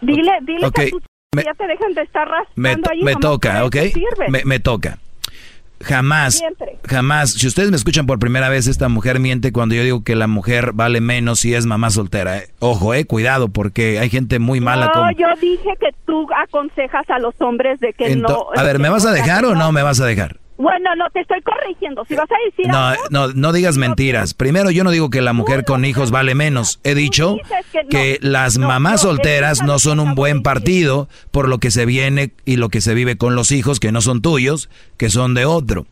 Dile, 0.01 0.33
dile 0.43 0.67
Ok, 0.67 0.75
que 0.75 0.91
tú 0.91 1.01
me- 1.35 1.43
ya 1.43 1.53
te 1.55 1.67
dejan 1.67 1.93
de 1.95 2.03
estar 2.03 2.29
Me, 2.57 2.71
raspando 2.71 2.91
ahí. 2.91 3.03
me 3.03 3.17
toca, 3.17 3.65
¿ok? 3.65 3.77
Me, 4.29 4.45
me 4.45 4.61
toca. 4.61 4.99
Jamás, 5.81 6.39
Siempre. 6.39 6.79
jamás, 6.89 7.33
si 7.33 7.47
ustedes 7.47 7.71
me 7.71 7.77
escuchan 7.77 8.07
por 8.07 8.19
primera 8.19 8.49
vez, 8.49 8.67
esta 8.67 8.89
mujer 8.89 9.21
miente 9.21 9.53
cuando 9.53 9.75
yo 9.75 9.83
digo 9.83 10.03
que 10.03 10.15
la 10.15 10.27
mujer 10.27 10.73
vale 10.73 11.01
menos 11.01 11.41
si 11.41 11.55
es 11.55 11.67
mamá 11.67 11.91
soltera. 11.91 12.39
¿eh? 12.39 12.49
Ojo, 12.61 12.95
eh, 12.95 13.05
cuidado, 13.05 13.49
porque 13.49 13.99
hay 13.99 14.09
gente 14.09 14.39
muy 14.39 14.61
mala 14.61 14.91
No, 14.95 15.11
yo 15.13 15.27
dije 15.41 15.71
que 15.79 15.89
tú 16.07 16.27
aconsejas 16.45 17.09
a 17.11 17.19
los 17.19 17.35
hombres 17.41 17.81
de 17.81 17.93
que 17.93 18.07
Ento- 18.17 18.29
no... 18.29 18.47
a 18.57 18.63
ver, 18.63 18.79
¿me 18.79 18.89
vas 18.89 19.05
a 19.05 19.13
dejar 19.13 19.45
o 19.45 19.55
no 19.55 19.73
me 19.73 19.83
vas 19.83 20.01
a 20.01 20.07
dejar? 20.07 20.39
Bueno, 20.57 20.95
no, 20.97 21.11
te 21.11 21.21
estoy 21.21 21.41
corrigiendo. 21.43 22.05
Si 22.07 22.15
vas 22.15 22.31
a 22.31 22.35
decir 22.49 22.69
No, 22.69 22.79
algo, 22.87 23.03
no, 23.11 23.29
no 23.29 23.53
digas 23.53 23.77
mentiras. 23.77 24.35
Primero, 24.35 24.71
yo 24.71 24.85
no 24.85 24.93
digo 24.93 25.11
que 25.11 25.21
la 25.21 25.33
mujer 25.33 25.65
con 25.65 25.85
hijos 25.85 26.11
vale 26.13 26.35
menos. 26.37 26.79
He 26.85 26.95
dicho 26.95 27.37
que 27.91 28.19
las 28.23 28.59
mamás 28.59 29.01
solteras 29.03 29.63
no 29.63 29.79
son 29.81 29.99
un 29.99 30.15
buen 30.15 30.43
partido 30.43 31.09
por 31.33 31.49
lo 31.49 31.59
que 31.59 31.73
se 31.73 31.87
viene 31.87 32.33
y 32.45 32.57
lo 32.57 32.69
que 32.69 32.81
se 32.81 32.95
vive 32.95 33.17
con 33.17 33.35
los 33.35 33.51
hijos 33.51 33.81
que 33.81 33.91
no 33.91 34.01
son 34.01 34.23
tuyos, 34.23 34.69
que 34.97 35.11
son 35.11 35.35
de 35.35 35.45
otro. 35.45 35.87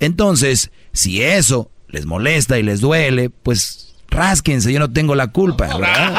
Entonces, 0.00 0.70
si 0.92 1.22
eso 1.22 1.70
les 1.88 2.06
molesta 2.06 2.58
y 2.58 2.62
les 2.62 2.80
duele, 2.80 3.28
pues 3.30 3.94
rásquense, 4.08 4.72
yo 4.72 4.78
no 4.78 4.90
tengo 4.90 5.14
la 5.14 5.28
culpa, 5.28 5.66
¿verdad? 5.66 6.14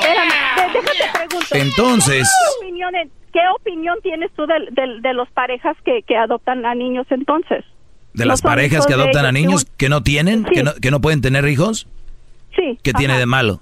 espérame, 0.00 0.72
déjate 0.72 1.10
pregunto. 1.12 1.54
Entonces- 1.54 2.28
¿Qué 3.34 3.40
opinión, 3.60 3.98
tienes 4.02 4.30
tú 4.36 4.46
de, 4.46 4.54
de- 4.70 5.00
de 5.02 5.12
los 5.12 5.28
parejas 5.32 5.76
que, 5.84 6.02
que 6.06 6.16
adoptan 6.16 6.64
a 6.64 6.74
niños 6.74 7.06
entonces? 7.10 7.64
De 8.14 8.24
¿No 8.24 8.28
las 8.28 8.40
parejas 8.40 8.86
que 8.86 8.94
adoptan 8.94 9.26
a 9.26 9.32
niños 9.32 9.66
que 9.76 9.88
no 9.90 10.02
tienen, 10.02 10.44
Sí. 10.48 10.54
que, 10.54 10.62
no, 10.62 10.72
que 10.80 10.90
no 10.92 11.00
pueden 11.00 11.20
tener 11.20 11.46
hijos, 11.48 11.86
Sí. 12.56 12.78
¿qué 12.82 12.92
tiene 12.92 13.18
de 13.18 13.26
malo? 13.26 13.60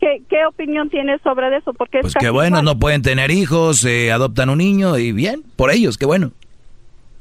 ¿Qué, 0.00 0.22
qué 0.28 0.44
opinión 0.46 0.90
tienes 0.90 1.20
sobre 1.22 1.56
eso? 1.56 1.72
Porque 1.72 1.98
es 1.98 2.02
Pues 2.02 2.14
qué 2.18 2.30
bueno, 2.30 2.62
no 2.62 2.78
pueden 2.78 3.02
tener 3.02 3.30
hijos, 3.30 3.84
eh, 3.84 4.12
adoptan 4.12 4.50
un 4.50 4.58
niño 4.58 4.98
y 4.98 5.12
bien, 5.12 5.42
por 5.56 5.70
ellos, 5.70 5.96
qué 5.96 6.06
bueno. 6.06 6.32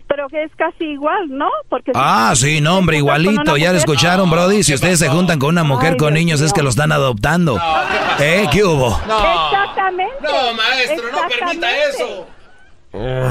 Pero 0.08 0.28
que 0.30 0.44
es 0.44 0.52
casi 0.56 0.86
igual, 0.86 1.28
¿no? 1.30 1.50
Porque 1.70 1.92
si- 1.92 2.00
Ah, 2.02 2.32
sí, 2.36 2.62
no, 2.62 2.78
hombre, 2.78 2.98
igualito, 2.98 3.58
ya 3.58 3.72
lo 3.72 3.78
escucharon, 3.78 4.30
Brody. 4.30 4.64
Si 4.64 4.74
ustedes 4.74 5.00
se 5.00 5.10
juntan 5.10 5.38
con 5.40 5.50
una 5.50 5.64
mujer 5.64 5.92
Ay, 5.94 5.98
con 5.98 6.14
Dios 6.14 6.20
niños, 6.26 6.42
es 6.42 6.54
que 6.54 6.64
lo 6.64 6.70
están 6.70 6.92
adoptando. 6.92 7.58
¿Eh? 8.20 8.46
¿Qué 8.52 8.64
hubo? 8.64 9.00
Exactamente. 9.00 10.14
No, 10.24 10.54
maestro, 10.54 11.04
no 11.12 11.18
permita 11.28 11.68
eso. 11.90 12.28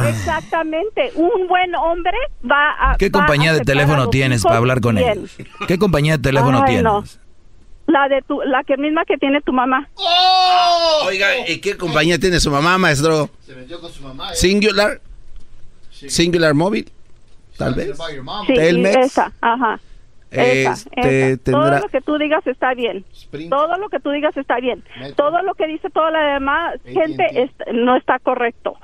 Exactamente. 0.08 1.12
Un 1.14 1.46
buen 1.48 1.74
hombre 1.76 2.16
va 2.44 2.92
a. 2.92 2.96
¿Qué 2.96 3.06
va 3.08 3.20
a 3.20 3.22
compañía 3.22 3.52
de 3.54 3.60
teléfono 3.60 4.08
tienes 4.10 4.42
para 4.42 4.56
hablar 4.58 4.80
con 4.80 4.96
bien. 4.96 5.10
ellos? 5.12 5.36
¿Qué 5.66 5.78
compañía 5.78 6.16
de 6.18 6.22
teléfono 6.22 6.58
Ay, 6.58 6.64
tienes? 6.66 6.84
no. 6.84 7.04
La 7.86 8.08
de 8.08 8.20
tu, 8.22 8.40
la 8.42 8.64
que 8.64 8.76
misma 8.76 9.04
que 9.04 9.16
tiene 9.16 9.40
tu 9.42 9.52
mamá. 9.52 9.88
Oiga, 11.04 11.48
¿y 11.48 11.58
qué 11.60 11.76
compañía 11.76 12.18
tiene 12.18 12.40
su 12.40 12.50
mamá, 12.50 12.78
maestro? 12.78 13.30
Se 13.46 13.54
metió 13.54 13.80
con 13.80 13.92
su 13.92 14.02
mamá. 14.02 14.32
¿eh? 14.32 14.34
Singular. 14.36 15.00
Singular 16.10 16.54
Móvil. 16.54 16.90
Tal 17.56 17.74
vez. 17.74 17.96
Sí, 18.46 18.54
Telmex. 18.54 18.96
esa, 18.96 19.32
ajá. 19.40 19.80
Esa, 20.30 20.72
Este, 20.72 21.32
esa. 21.32 21.38
Todo 21.44 21.62
tendrá- 21.62 21.80
lo 21.80 21.88
que 21.88 22.00
tú 22.00 22.18
digas 22.18 22.46
está 22.46 22.74
bien. 22.74 23.04
Todo 23.48 23.76
lo 23.78 23.88
que 23.88 24.00
tú 24.00 24.10
digas 24.10 24.36
está 24.36 24.56
bien. 24.60 24.82
Todo 25.16 25.40
lo 25.42 25.54
que 25.54 25.66
dice 25.66 25.88
toda 25.90 26.10
la 26.10 26.34
demás 26.34 26.74
gente 26.84 27.24
es- 27.42 27.50
no 27.72 27.96
está 27.96 28.18
correcto. 28.18 28.76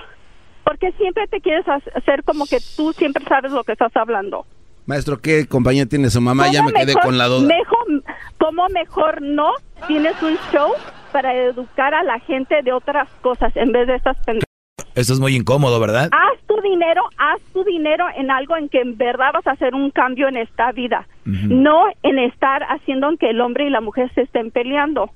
Porque 0.64 0.92
siempre 0.92 1.26
te 1.26 1.40
quieres 1.40 1.66
ha- 1.68 1.80
hacer 1.96 2.22
como 2.24 2.46
que 2.46 2.58
tú 2.76 2.92
siempre 2.92 3.24
sabes 3.28 3.50
lo 3.52 3.64
que 3.64 3.72
estás 3.72 3.94
hablando. 3.96 4.46
Maestro, 4.86 5.20
¿qué 5.20 5.46
compañía 5.46 5.86
tiene 5.86 6.08
su 6.10 6.20
mamá? 6.20 6.50
Ya 6.50 6.60
¿Cómo 6.60 6.70
me 6.70 6.74
quedé 6.80 6.86
mejor- 6.94 7.02
con 7.02 7.18
la 7.18 7.26
duda. 7.26 7.46
Mejor, 7.46 8.02
¿Cómo 8.38 8.68
mejor 8.70 9.20
no 9.22 9.52
tienes 9.86 10.20
un 10.22 10.36
show 10.52 10.72
para 11.12 11.34
educar 11.34 11.94
a 11.94 12.02
la 12.02 12.18
gente 12.20 12.62
de 12.62 12.72
otras 12.72 13.08
cosas 13.20 13.54
en 13.56 13.70
vez 13.72 13.86
de 13.86 13.96
estas 13.96 14.16
pendejadas? 14.24 14.46
Esto 14.94 15.12
es 15.14 15.20
muy 15.20 15.34
incómodo, 15.36 15.80
¿verdad? 15.80 16.10
Haz 16.12 16.38
tu 16.46 16.60
dinero, 16.60 17.02
haz 17.16 17.40
tu 17.52 17.64
dinero 17.64 18.04
en 18.16 18.30
algo 18.30 18.56
en 18.56 18.68
que 18.68 18.80
en 18.80 18.96
verdad 18.96 19.30
vas 19.32 19.46
a 19.46 19.52
hacer 19.52 19.74
un 19.74 19.90
cambio 19.90 20.28
en 20.28 20.36
esta 20.36 20.72
vida, 20.72 21.06
no 21.24 21.84
en 22.02 22.18
estar 22.18 22.62
haciendo 22.64 23.08
que 23.18 23.30
el 23.30 23.40
hombre 23.40 23.66
y 23.66 23.70
la 23.70 23.80
mujer 23.80 24.10
se 24.14 24.22
estén 24.22 24.50
peleando. 24.50 25.10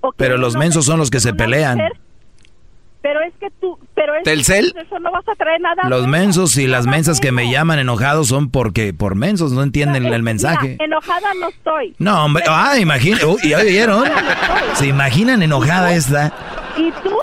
O 0.00 0.12
Pero 0.12 0.36
los 0.36 0.56
mensos 0.56 0.84
son 0.84 0.98
los 0.98 1.10
que 1.10 1.20
se 1.20 1.34
pelean. 1.34 1.78
Pero 3.00 3.20
es 3.20 3.32
que 3.38 3.48
tú, 3.60 3.78
pero 3.94 4.14
es 4.16 4.24
¿Telcel? 4.24 4.72
que 4.72 4.80
eso 4.80 4.98
no 4.98 5.12
vas 5.12 5.26
a 5.28 5.34
traer 5.36 5.60
nada. 5.60 5.88
Los 5.88 6.06
mensos 6.08 6.56
y 6.58 6.66
las 6.66 6.86
mensas 6.86 7.20
que 7.20 7.30
me 7.30 7.50
llaman 7.50 7.78
enojados 7.78 8.28
son 8.28 8.50
porque 8.50 8.92
por 8.92 9.14
mensos 9.14 9.52
no 9.52 9.62
entienden 9.62 10.06
el 10.06 10.22
mensaje. 10.22 10.70
Mira, 10.70 10.84
enojada 10.84 11.28
no 11.40 11.48
estoy. 11.48 11.94
No, 11.98 12.24
hombre, 12.24 12.42
ah, 12.48 12.76
imagina, 12.78 13.18
uy, 13.26 13.50
¿ya 13.50 13.58
oyeron? 13.58 14.04
¿Se 14.74 14.88
imaginan 14.88 15.42
enojada 15.42 15.94
esta? 15.94 16.32
¿Y 16.76 16.90
tú? 17.02 17.16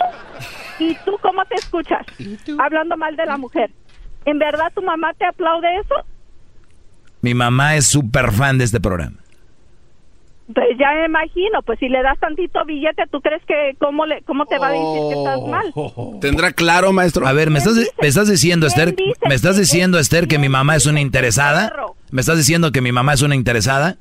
¿Y 0.79 0.95
tú 1.05 1.17
cómo 1.21 1.45
te 1.45 1.55
escuchas? 1.55 2.05
Hablando 2.59 2.97
mal 2.97 3.15
de 3.15 3.25
la 3.25 3.37
mujer. 3.37 3.71
¿En 4.25 4.39
verdad 4.39 4.71
tu 4.73 4.81
mamá 4.81 5.13
te 5.13 5.25
aplaude 5.25 5.67
eso? 5.77 5.95
Mi 7.21 7.33
mamá 7.33 7.75
es 7.75 7.87
súper 7.87 8.31
fan 8.31 8.57
de 8.57 8.65
este 8.65 8.79
programa. 8.79 9.17
Pues 10.53 10.77
ya 10.77 10.91
me 10.93 11.05
imagino, 11.05 11.63
pues 11.63 11.79
si 11.79 11.89
le 11.89 12.03
das 12.03 12.19
tantito 12.19 12.63
billete, 12.65 13.03
¿tú 13.11 13.19
crees 13.19 13.43
que 13.45 13.75
cómo, 13.79 14.05
le, 14.05 14.21
cómo 14.23 14.45
te 14.45 14.59
va 14.59 14.67
a 14.67 14.71
decir 14.71 15.01
que 15.09 15.17
estás 15.17 15.41
mal? 15.41 15.73
¿Tendrá 16.21 16.51
claro, 16.51 16.93
maestro? 16.93 17.25
A 17.25 17.33
ver, 17.33 17.49
¿me 17.49 17.57
estás, 17.57 17.75
me 17.99 18.07
estás 18.07 18.29
diciendo, 18.29 18.67
Esther, 18.67 18.93
me 19.27 19.33
estás 19.33 19.57
diciendo, 19.57 19.97
Esther, 19.97 20.27
que 20.27 20.37
mi 20.37 20.47
mamá 20.47 20.75
es 20.75 20.85
una 20.85 21.01
interesada? 21.01 21.73
¿Me 22.11 22.21
estás 22.21 22.37
diciendo 22.37 22.71
que 22.71 22.81
mi 22.81 22.91
mamá 22.91 23.13
es 23.13 23.23
una 23.23 23.33
interesada? 23.33 23.97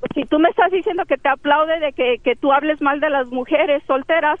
Pues 0.00 0.10
si 0.14 0.24
tú 0.24 0.40
me 0.40 0.48
estás 0.48 0.72
diciendo 0.72 1.04
que 1.06 1.18
te 1.18 1.28
aplaude 1.28 1.78
de 1.78 1.92
que, 1.92 2.18
que 2.24 2.34
tú 2.34 2.52
hables 2.52 2.80
mal 2.80 2.98
de 2.98 3.10
las 3.10 3.28
mujeres 3.28 3.80
solteras, 3.86 4.40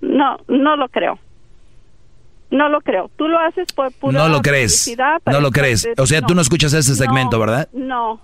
no, 0.00 0.38
no 0.48 0.76
lo 0.76 0.88
creo. 0.88 1.18
No 2.50 2.68
lo 2.70 2.80
creo. 2.80 3.10
Tú 3.16 3.28
lo 3.28 3.38
haces 3.38 3.70
por 3.72 3.92
pura 3.92 4.18
No 4.18 4.28
lo 4.28 4.40
crees. 4.40 4.90
No 5.26 5.40
lo 5.40 5.50
crees. 5.50 5.86
O 5.98 6.06
sea, 6.06 6.22
tú 6.22 6.34
no 6.34 6.40
escuchas 6.40 6.72
ese 6.72 6.94
segmento, 6.94 7.36
No, 7.36 7.40
¿verdad? 7.40 7.68
No, 7.72 8.20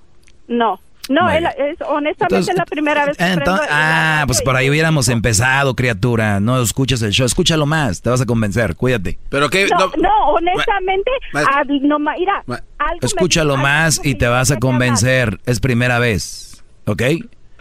no. 0.48 0.80
No, 1.10 1.28
es, 1.28 1.44
honestamente 1.86 2.36
Entonces- 2.36 2.48
es 2.48 2.56
la 2.56 2.64
primera 2.64 3.04
vez 3.04 3.18
que 3.18 3.24
Ento- 3.24 3.34
prendo 3.34 3.62
el 3.62 3.68
ah, 3.70 4.22
pues 4.26 4.40
por 4.40 4.56
ahí 4.56 4.70
hubiéramos 4.70 5.10
empezado, 5.10 5.76
criatura. 5.76 6.40
No 6.40 6.62
escuchas 6.62 7.02
el 7.02 7.10
show. 7.12 7.26
Escúchalo 7.26 7.66
más. 7.66 8.00
Te 8.00 8.08
vas 8.08 8.22
a 8.22 8.24
convencer. 8.26 8.74
Cuídate. 8.74 9.18
¿Pero 9.28 9.50
qué? 9.50 9.66
No, 9.68 9.92
no, 9.98 10.28
honestamente, 10.30 11.10
Maestro. 11.34 11.54
ah, 11.58 11.64
no, 11.82 11.98
ma- 11.98 12.14
mira, 12.18 12.42
algo 12.46 12.62
me- 13.02 13.06
Escúchalo 13.06 13.52
algo 13.52 13.62
más 13.62 14.00
y 14.02 14.14
te 14.14 14.26
vas 14.28 14.50
a 14.50 14.56
convencer. 14.58 15.38
Es 15.44 15.60
primera 15.60 15.98
vez. 15.98 16.64
¿Ok? 16.86 17.02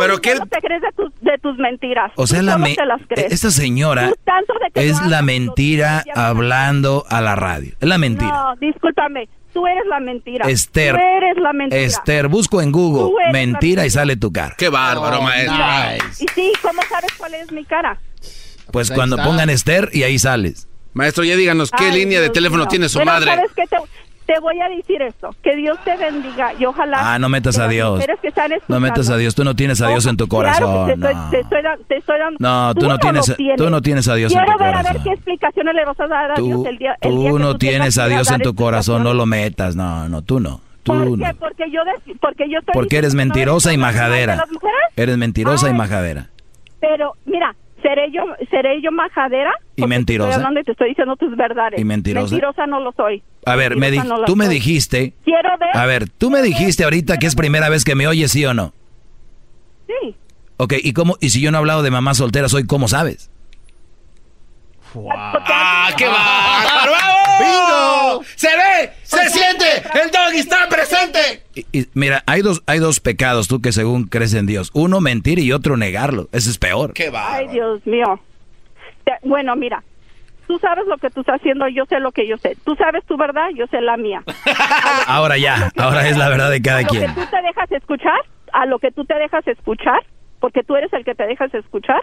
Pero 0.00 0.20
qué... 0.20 0.34
No 0.34 0.46
te 0.46 0.58
crees 0.60 0.82
de 0.82 0.92
tus, 0.96 1.12
de 1.20 1.38
tus 1.38 1.56
mentiras. 1.58 2.12
O 2.16 2.26
sea, 2.26 2.42
la 2.42 2.58
me- 2.58 2.74
te 2.74 2.84
las 2.86 3.00
crees. 3.08 3.32
esta 3.32 3.50
señora 3.50 4.08
Tú 4.08 4.14
tanto 4.24 4.52
de 4.64 4.70
que 4.72 4.88
es 4.88 5.00
la 5.06 5.22
mentira 5.22 6.02
hablando 6.14 7.04
a 7.08 7.20
la 7.20 7.36
radio. 7.36 7.74
Es 7.80 7.88
la 7.88 7.98
mentira. 7.98 8.30
No, 8.30 8.56
discúlpame. 8.56 9.28
Tú 9.52 9.66
eres 9.66 9.84
la 9.88 9.98
mentira. 10.00 10.48
Esther. 10.48 10.94
Tú 10.96 11.02
eres 11.02 11.36
la 11.38 11.52
mentira. 11.52 11.82
Esther, 11.82 12.28
busco 12.28 12.62
en 12.62 12.70
Google 12.70 13.10
mentira 13.32 13.84
y 13.84 13.90
sale 13.90 14.16
tu 14.16 14.32
cara. 14.32 14.54
Qué 14.56 14.68
bárbaro, 14.68 15.22
maestro. 15.22 15.56
Y 16.20 16.26
sí, 16.34 16.52
¿cómo 16.62 16.80
sabes 16.88 17.12
cuál 17.18 17.34
es 17.34 17.50
mi 17.50 17.64
cara? 17.64 17.98
Pues 18.72 18.90
ahí 18.90 18.96
cuando 18.96 19.16
está. 19.16 19.26
pongan 19.28 19.50
Esther 19.50 19.90
y 19.92 20.04
ahí 20.04 20.18
sales. 20.18 20.68
Maestro, 20.92 21.24
ya 21.24 21.36
díganos 21.36 21.70
qué 21.70 21.84
Ay, 21.86 21.92
línea 22.00 22.18
de 22.18 22.26
Dios 22.26 22.32
teléfono 22.34 22.66
tiene 22.66 22.88
su 22.88 22.98
Bueno, 22.98 23.12
madre. 23.12 23.34
¿sabes 23.34 23.50
qué? 23.56 23.64
Te, 23.66 23.76
te 24.32 24.38
voy 24.38 24.60
a 24.60 24.68
decir 24.68 25.02
esto. 25.02 25.34
Que 25.42 25.56
Dios 25.56 25.76
te 25.84 25.96
bendiga 25.96 26.52
y 26.56 26.64
ojalá... 26.64 27.14
Ah, 27.14 27.18
no 27.18 27.28
metas 27.28 27.58
a 27.58 27.66
Dios. 27.66 28.00
No 28.68 28.78
metas 28.78 29.10
a 29.10 29.16
Dios. 29.16 29.34
Tú 29.34 29.42
no 29.42 29.56
tienes 29.56 29.80
a 29.82 29.88
Dios 29.88 30.06
en 30.06 30.16
tu 30.16 30.28
Claro 30.28 30.52
que 30.52 30.60
corazón. 30.60 30.86
te, 30.86 30.92
estoy, 30.92 31.14
no. 31.14 31.30
te 31.30 31.40
estoy 31.40 31.62
te 31.88 31.96
estoy 31.96 32.18
dando- 32.20 32.36
No, 32.38 32.74
tú 32.74 32.86
no 32.86 32.92
lo 32.92 32.98
tienes- 32.98 33.26
tú 33.26 33.34
tienes. 33.34 33.70
no 33.70 33.82
tienes 33.82 34.08
a 34.08 34.14
Dios 34.14 34.32
en 34.32 34.38
Quiero 34.38 34.52
tu 34.56 34.58
ver 34.64 34.68
a 34.68 34.76
ver 34.76 34.82
corazón. 34.86 35.02
qué 35.04 35.10
explicaciones 35.14 35.74
le 35.74 35.84
vas 35.84 35.98
a 36.00 36.06
dar 36.06 36.30
a 36.30 36.34
Tú, 36.34 36.46
Dios 36.46 36.66
el 36.66 36.78
día, 36.78 36.96
el 37.00 37.10
día 37.16 37.30
tú 37.30 37.36
que 37.38 37.42
no 37.42 37.52
tú 37.52 37.58
tienes 37.58 37.98
a 37.98 38.06
Dios 38.06 38.30
en 38.30 38.40
tu 38.42 38.54
corazón. 38.54 39.02
No 39.02 39.14
lo 39.14 39.26
metas. 39.26 39.74
No, 39.74 40.08
no, 40.08 40.22
tú 40.22 40.38
no. 40.38 40.60
Tú 40.84 40.92
¿Por 40.92 41.18
no. 41.18 41.26
qué? 41.26 41.34
Porque 41.34 41.64
yo, 41.72 41.80
porque 42.20 42.48
yo 42.48 42.60
estoy 42.60 42.72
Porque 42.72 42.98
eres 42.98 43.14
no 43.14 43.18
mentirosa 43.18 43.72
y 43.72 43.78
majadera. 43.78 44.44
Eres 44.94 45.16
mentirosa 45.18 45.66
y 45.66 45.70
Ay. 45.72 45.76
majadera. 45.76 46.28
Pero, 46.80 47.14
mira, 47.26 47.54
seré 47.80 48.10
yo, 48.12 48.22
seré 48.50 48.80
yo 48.82 48.90
majadera. 48.92 49.52
¿Y 49.76 49.86
mentirosa? 49.86 50.28
Te 50.28 50.32
estoy 50.32 50.44
hablando 50.44 50.60
y 50.60 50.64
te 50.64 50.72
estoy 50.72 50.88
diciendo 50.90 51.16
tus 51.16 51.36
verdades. 51.36 51.80
¿Y 51.80 51.84
mentirosa? 51.84 52.34
Mentirosa 52.34 52.66
no 52.66 52.80
lo 52.80 52.92
soy. 52.92 53.22
A 53.46 53.56
ver, 53.56 53.76
me 53.76 53.90
no 53.90 54.24
tú 54.24 54.36
me 54.36 54.46
soy. 54.46 54.54
dijiste. 54.54 55.14
Quiero 55.24 55.50
ver. 55.58 55.76
A 55.76 55.86
ver, 55.86 56.08
tú 56.08 56.30
me 56.30 56.42
dijiste 56.42 56.84
ahorita 56.84 57.18
que 57.18 57.26
es 57.26 57.34
primera 57.34 57.68
vez 57.68 57.84
que 57.84 57.94
me 57.94 58.06
oyes, 58.06 58.30
¿sí 58.30 58.44
o 58.44 58.54
no? 58.54 58.72
Sí. 59.86 60.14
Ok, 60.58 60.74
¿y 60.82 60.92
cómo? 60.92 61.16
Y 61.20 61.30
si 61.30 61.40
yo 61.40 61.50
no 61.50 61.58
he 61.58 61.60
hablado 61.60 61.82
de 61.82 61.90
mamá 61.90 62.14
soltera, 62.14 62.48
soy 62.48 62.66
¿cómo 62.66 62.86
sabes? 62.88 63.30
¡Ah, 65.12 65.88
qué 65.96 66.06
bárbaro! 66.06 67.29
¡Bingo! 67.40 68.22
¡Se 68.36 68.48
ve! 68.48 68.90
¡Se 69.02 69.28
siente! 69.30 69.64
¡El 70.02 70.10
doggy 70.10 70.38
está 70.38 70.68
presente! 70.68 71.42
Y- 71.54 71.66
y 71.80 71.86
mira, 71.94 72.22
hay 72.26 72.42
dos, 72.42 72.62
hay 72.66 72.78
dos 72.78 73.00
pecados, 73.00 73.48
tú 73.48 73.60
que 73.60 73.72
según 73.72 74.04
crees 74.04 74.34
en 74.34 74.46
Dios. 74.46 74.70
Uno 74.74 75.00
mentir 75.00 75.38
y 75.38 75.52
otro 75.52 75.76
negarlo. 75.76 76.28
Ese 76.32 76.50
es 76.50 76.58
peor. 76.58 76.92
¡Qué 76.94 77.10
Ay, 77.14 77.48
Dios 77.48 77.84
mío. 77.86 78.20
Bueno, 79.22 79.56
mira. 79.56 79.82
Tú 80.46 80.58
sabes 80.58 80.84
lo 80.86 80.98
que 80.98 81.10
tú 81.10 81.20
estás 81.20 81.36
haciendo, 81.40 81.68
yo 81.68 81.84
sé 81.86 82.00
lo 82.00 82.10
que 82.10 82.26
yo 82.26 82.36
sé. 82.38 82.56
Tú 82.64 82.74
sabes 82.74 83.04
tu 83.06 83.16
verdad, 83.16 83.50
yo 83.54 83.66
sé 83.68 83.80
la 83.80 83.96
mía. 83.96 84.22
Ahora 85.06 85.38
ya, 85.38 85.70
ahora 85.76 86.08
es 86.08 86.16
la 86.16 86.28
verdad 86.28 86.50
de 86.50 86.60
cada 86.60 86.78
a 86.78 86.82
lo 86.82 86.88
quien. 86.88 87.06
que 87.14 87.20
tú 87.20 87.26
te 87.30 87.42
dejas 87.42 87.70
escuchar, 87.70 88.18
a 88.52 88.66
lo 88.66 88.78
que 88.80 88.90
tú 88.90 89.04
te 89.04 89.14
dejas 89.14 89.46
escuchar, 89.46 90.00
porque 90.40 90.64
tú 90.64 90.74
eres 90.74 90.92
el 90.92 91.04
que 91.04 91.14
te 91.14 91.24
dejas 91.26 91.54
escuchar, 91.54 92.02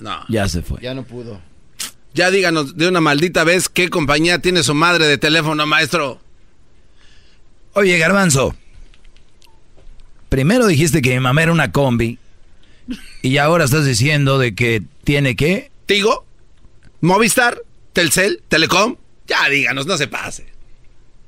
No. 0.00 0.24
Ya 0.28 0.48
se 0.48 0.62
fue. 0.62 0.80
Ya 0.80 0.94
no 0.94 1.02
pudo. 1.04 1.40
Ya 2.14 2.30
díganos 2.30 2.76
de 2.76 2.88
una 2.88 3.00
maldita 3.00 3.44
vez 3.44 3.68
qué 3.68 3.88
compañía 3.88 4.40
tiene 4.40 4.62
su 4.62 4.74
madre 4.74 5.06
de 5.06 5.18
teléfono, 5.18 5.64
maestro. 5.66 6.20
Oye, 7.74 7.98
Garbanzo. 7.98 8.54
Primero 10.28 10.66
dijiste 10.66 11.02
que 11.02 11.10
mi 11.14 11.20
mamá 11.20 11.42
era 11.42 11.52
una 11.52 11.72
combi. 11.72 12.18
Y 13.22 13.36
ahora 13.38 13.64
estás 13.64 13.84
diciendo 13.84 14.38
de 14.38 14.54
que 14.54 14.82
tiene 15.04 15.36
qué? 15.36 15.70
¿Tigo? 15.86 16.24
¿Movistar? 17.00 17.62
¿Telcel? 17.92 18.42
¿Telecom? 18.48 18.96
Ya 19.26 19.48
díganos, 19.48 19.86
no 19.86 19.96
se 19.96 20.08
pase. 20.08 20.46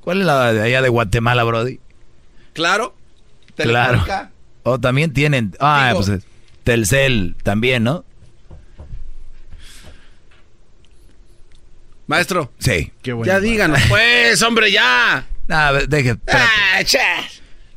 ¿Cuál 0.01 0.21
es 0.21 0.27
la 0.27 0.53
de 0.53 0.63
allá 0.63 0.83
de 0.83 0.89
Guatemala, 0.89 1.45
Brody? 1.45 1.79
¿Claro? 2.55 2.97
Claro. 3.57 3.91
¿Telefónica? 4.05 4.31
O 4.65 4.81
también 4.81 5.13
tienen. 5.13 5.55
Ah, 5.61 5.89
Tigo. 5.91 6.05
pues 6.05 6.19
es- 6.19 6.25
Telcel 6.65 7.37
también, 7.43 7.85
¿no? 7.85 8.05
Maestro. 12.07 12.53
Sí. 12.59 12.93
Ya 13.25 13.41
díganos, 13.41 13.81
pues, 13.89 14.43
hombre, 14.43 14.71
ya. 14.71 15.25
Ah, 15.49 15.73
deje. 15.89 16.17
Ah, 16.29 16.83
che. 16.85 16.99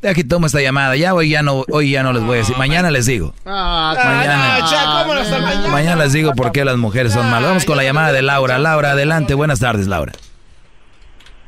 Deja 0.01 0.13
que 0.13 0.23
tomo 0.23 0.45
esta 0.45 0.61
llamada. 0.61 0.95
Ya 0.95 1.13
hoy 1.13 1.29
ya 1.29 1.41
no, 1.41 1.63
hoy 1.71 1.91
ya 1.91 2.03
no 2.03 2.13
les 2.13 2.21
voy 2.23 2.35
a 2.35 2.37
decir. 2.39 2.55
Mañana 2.57 2.91
les 2.91 3.05
digo. 3.05 3.33
Ah, 3.45 3.95
Mañana. 3.97 4.59
no, 4.59 5.03
¿cómo 5.03 5.15
no 5.15 5.29
mañana? 5.41 5.67
Mañana 5.69 6.03
les 6.03 6.13
digo 6.13 6.33
por 6.33 6.51
qué 6.51 6.63
las 6.63 6.77
mujeres 6.77 7.13
son 7.13 7.29
malas. 7.29 7.49
Vamos 7.49 7.65
con 7.65 7.77
la 7.77 7.83
llamada 7.83 8.11
de 8.11 8.21
Laura. 8.21 8.59
Laura, 8.59 8.91
adelante. 8.91 9.33
Buenas 9.33 9.59
tardes, 9.59 9.87
Laura. 9.87 10.13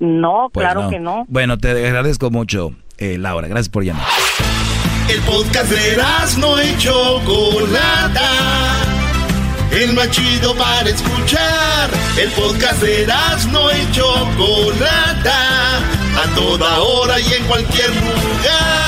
No, 0.00 0.50
Pues 0.52 0.64
claro 0.64 0.88
que 0.88 0.98
no. 0.98 1.24
Bueno, 1.28 1.58
te 1.58 1.70
agradezco 1.86 2.30
mucho, 2.30 2.72
eh, 2.98 3.18
Laura. 3.18 3.48
Gracias 3.48 3.68
por 3.68 3.84
llamar. 3.84 4.06
El 5.08 5.20
podcast 5.22 5.70
de 5.70 5.96
no 6.38 6.62
y 6.62 6.76
Chocolata. 6.76 8.30
El 9.72 9.92
más 9.94 10.10
chido 10.10 10.54
para 10.54 10.88
escuchar. 10.88 11.90
El 12.20 12.30
podcast 12.30 12.82
de 12.82 13.06
no 13.50 13.70
y 13.70 13.90
Chocolata. 13.92 15.78
A 15.78 16.34
toda 16.34 16.80
hora 16.80 17.20
y 17.20 17.32
en 17.32 17.44
cualquier 17.44 17.90
lugar. 17.90 18.87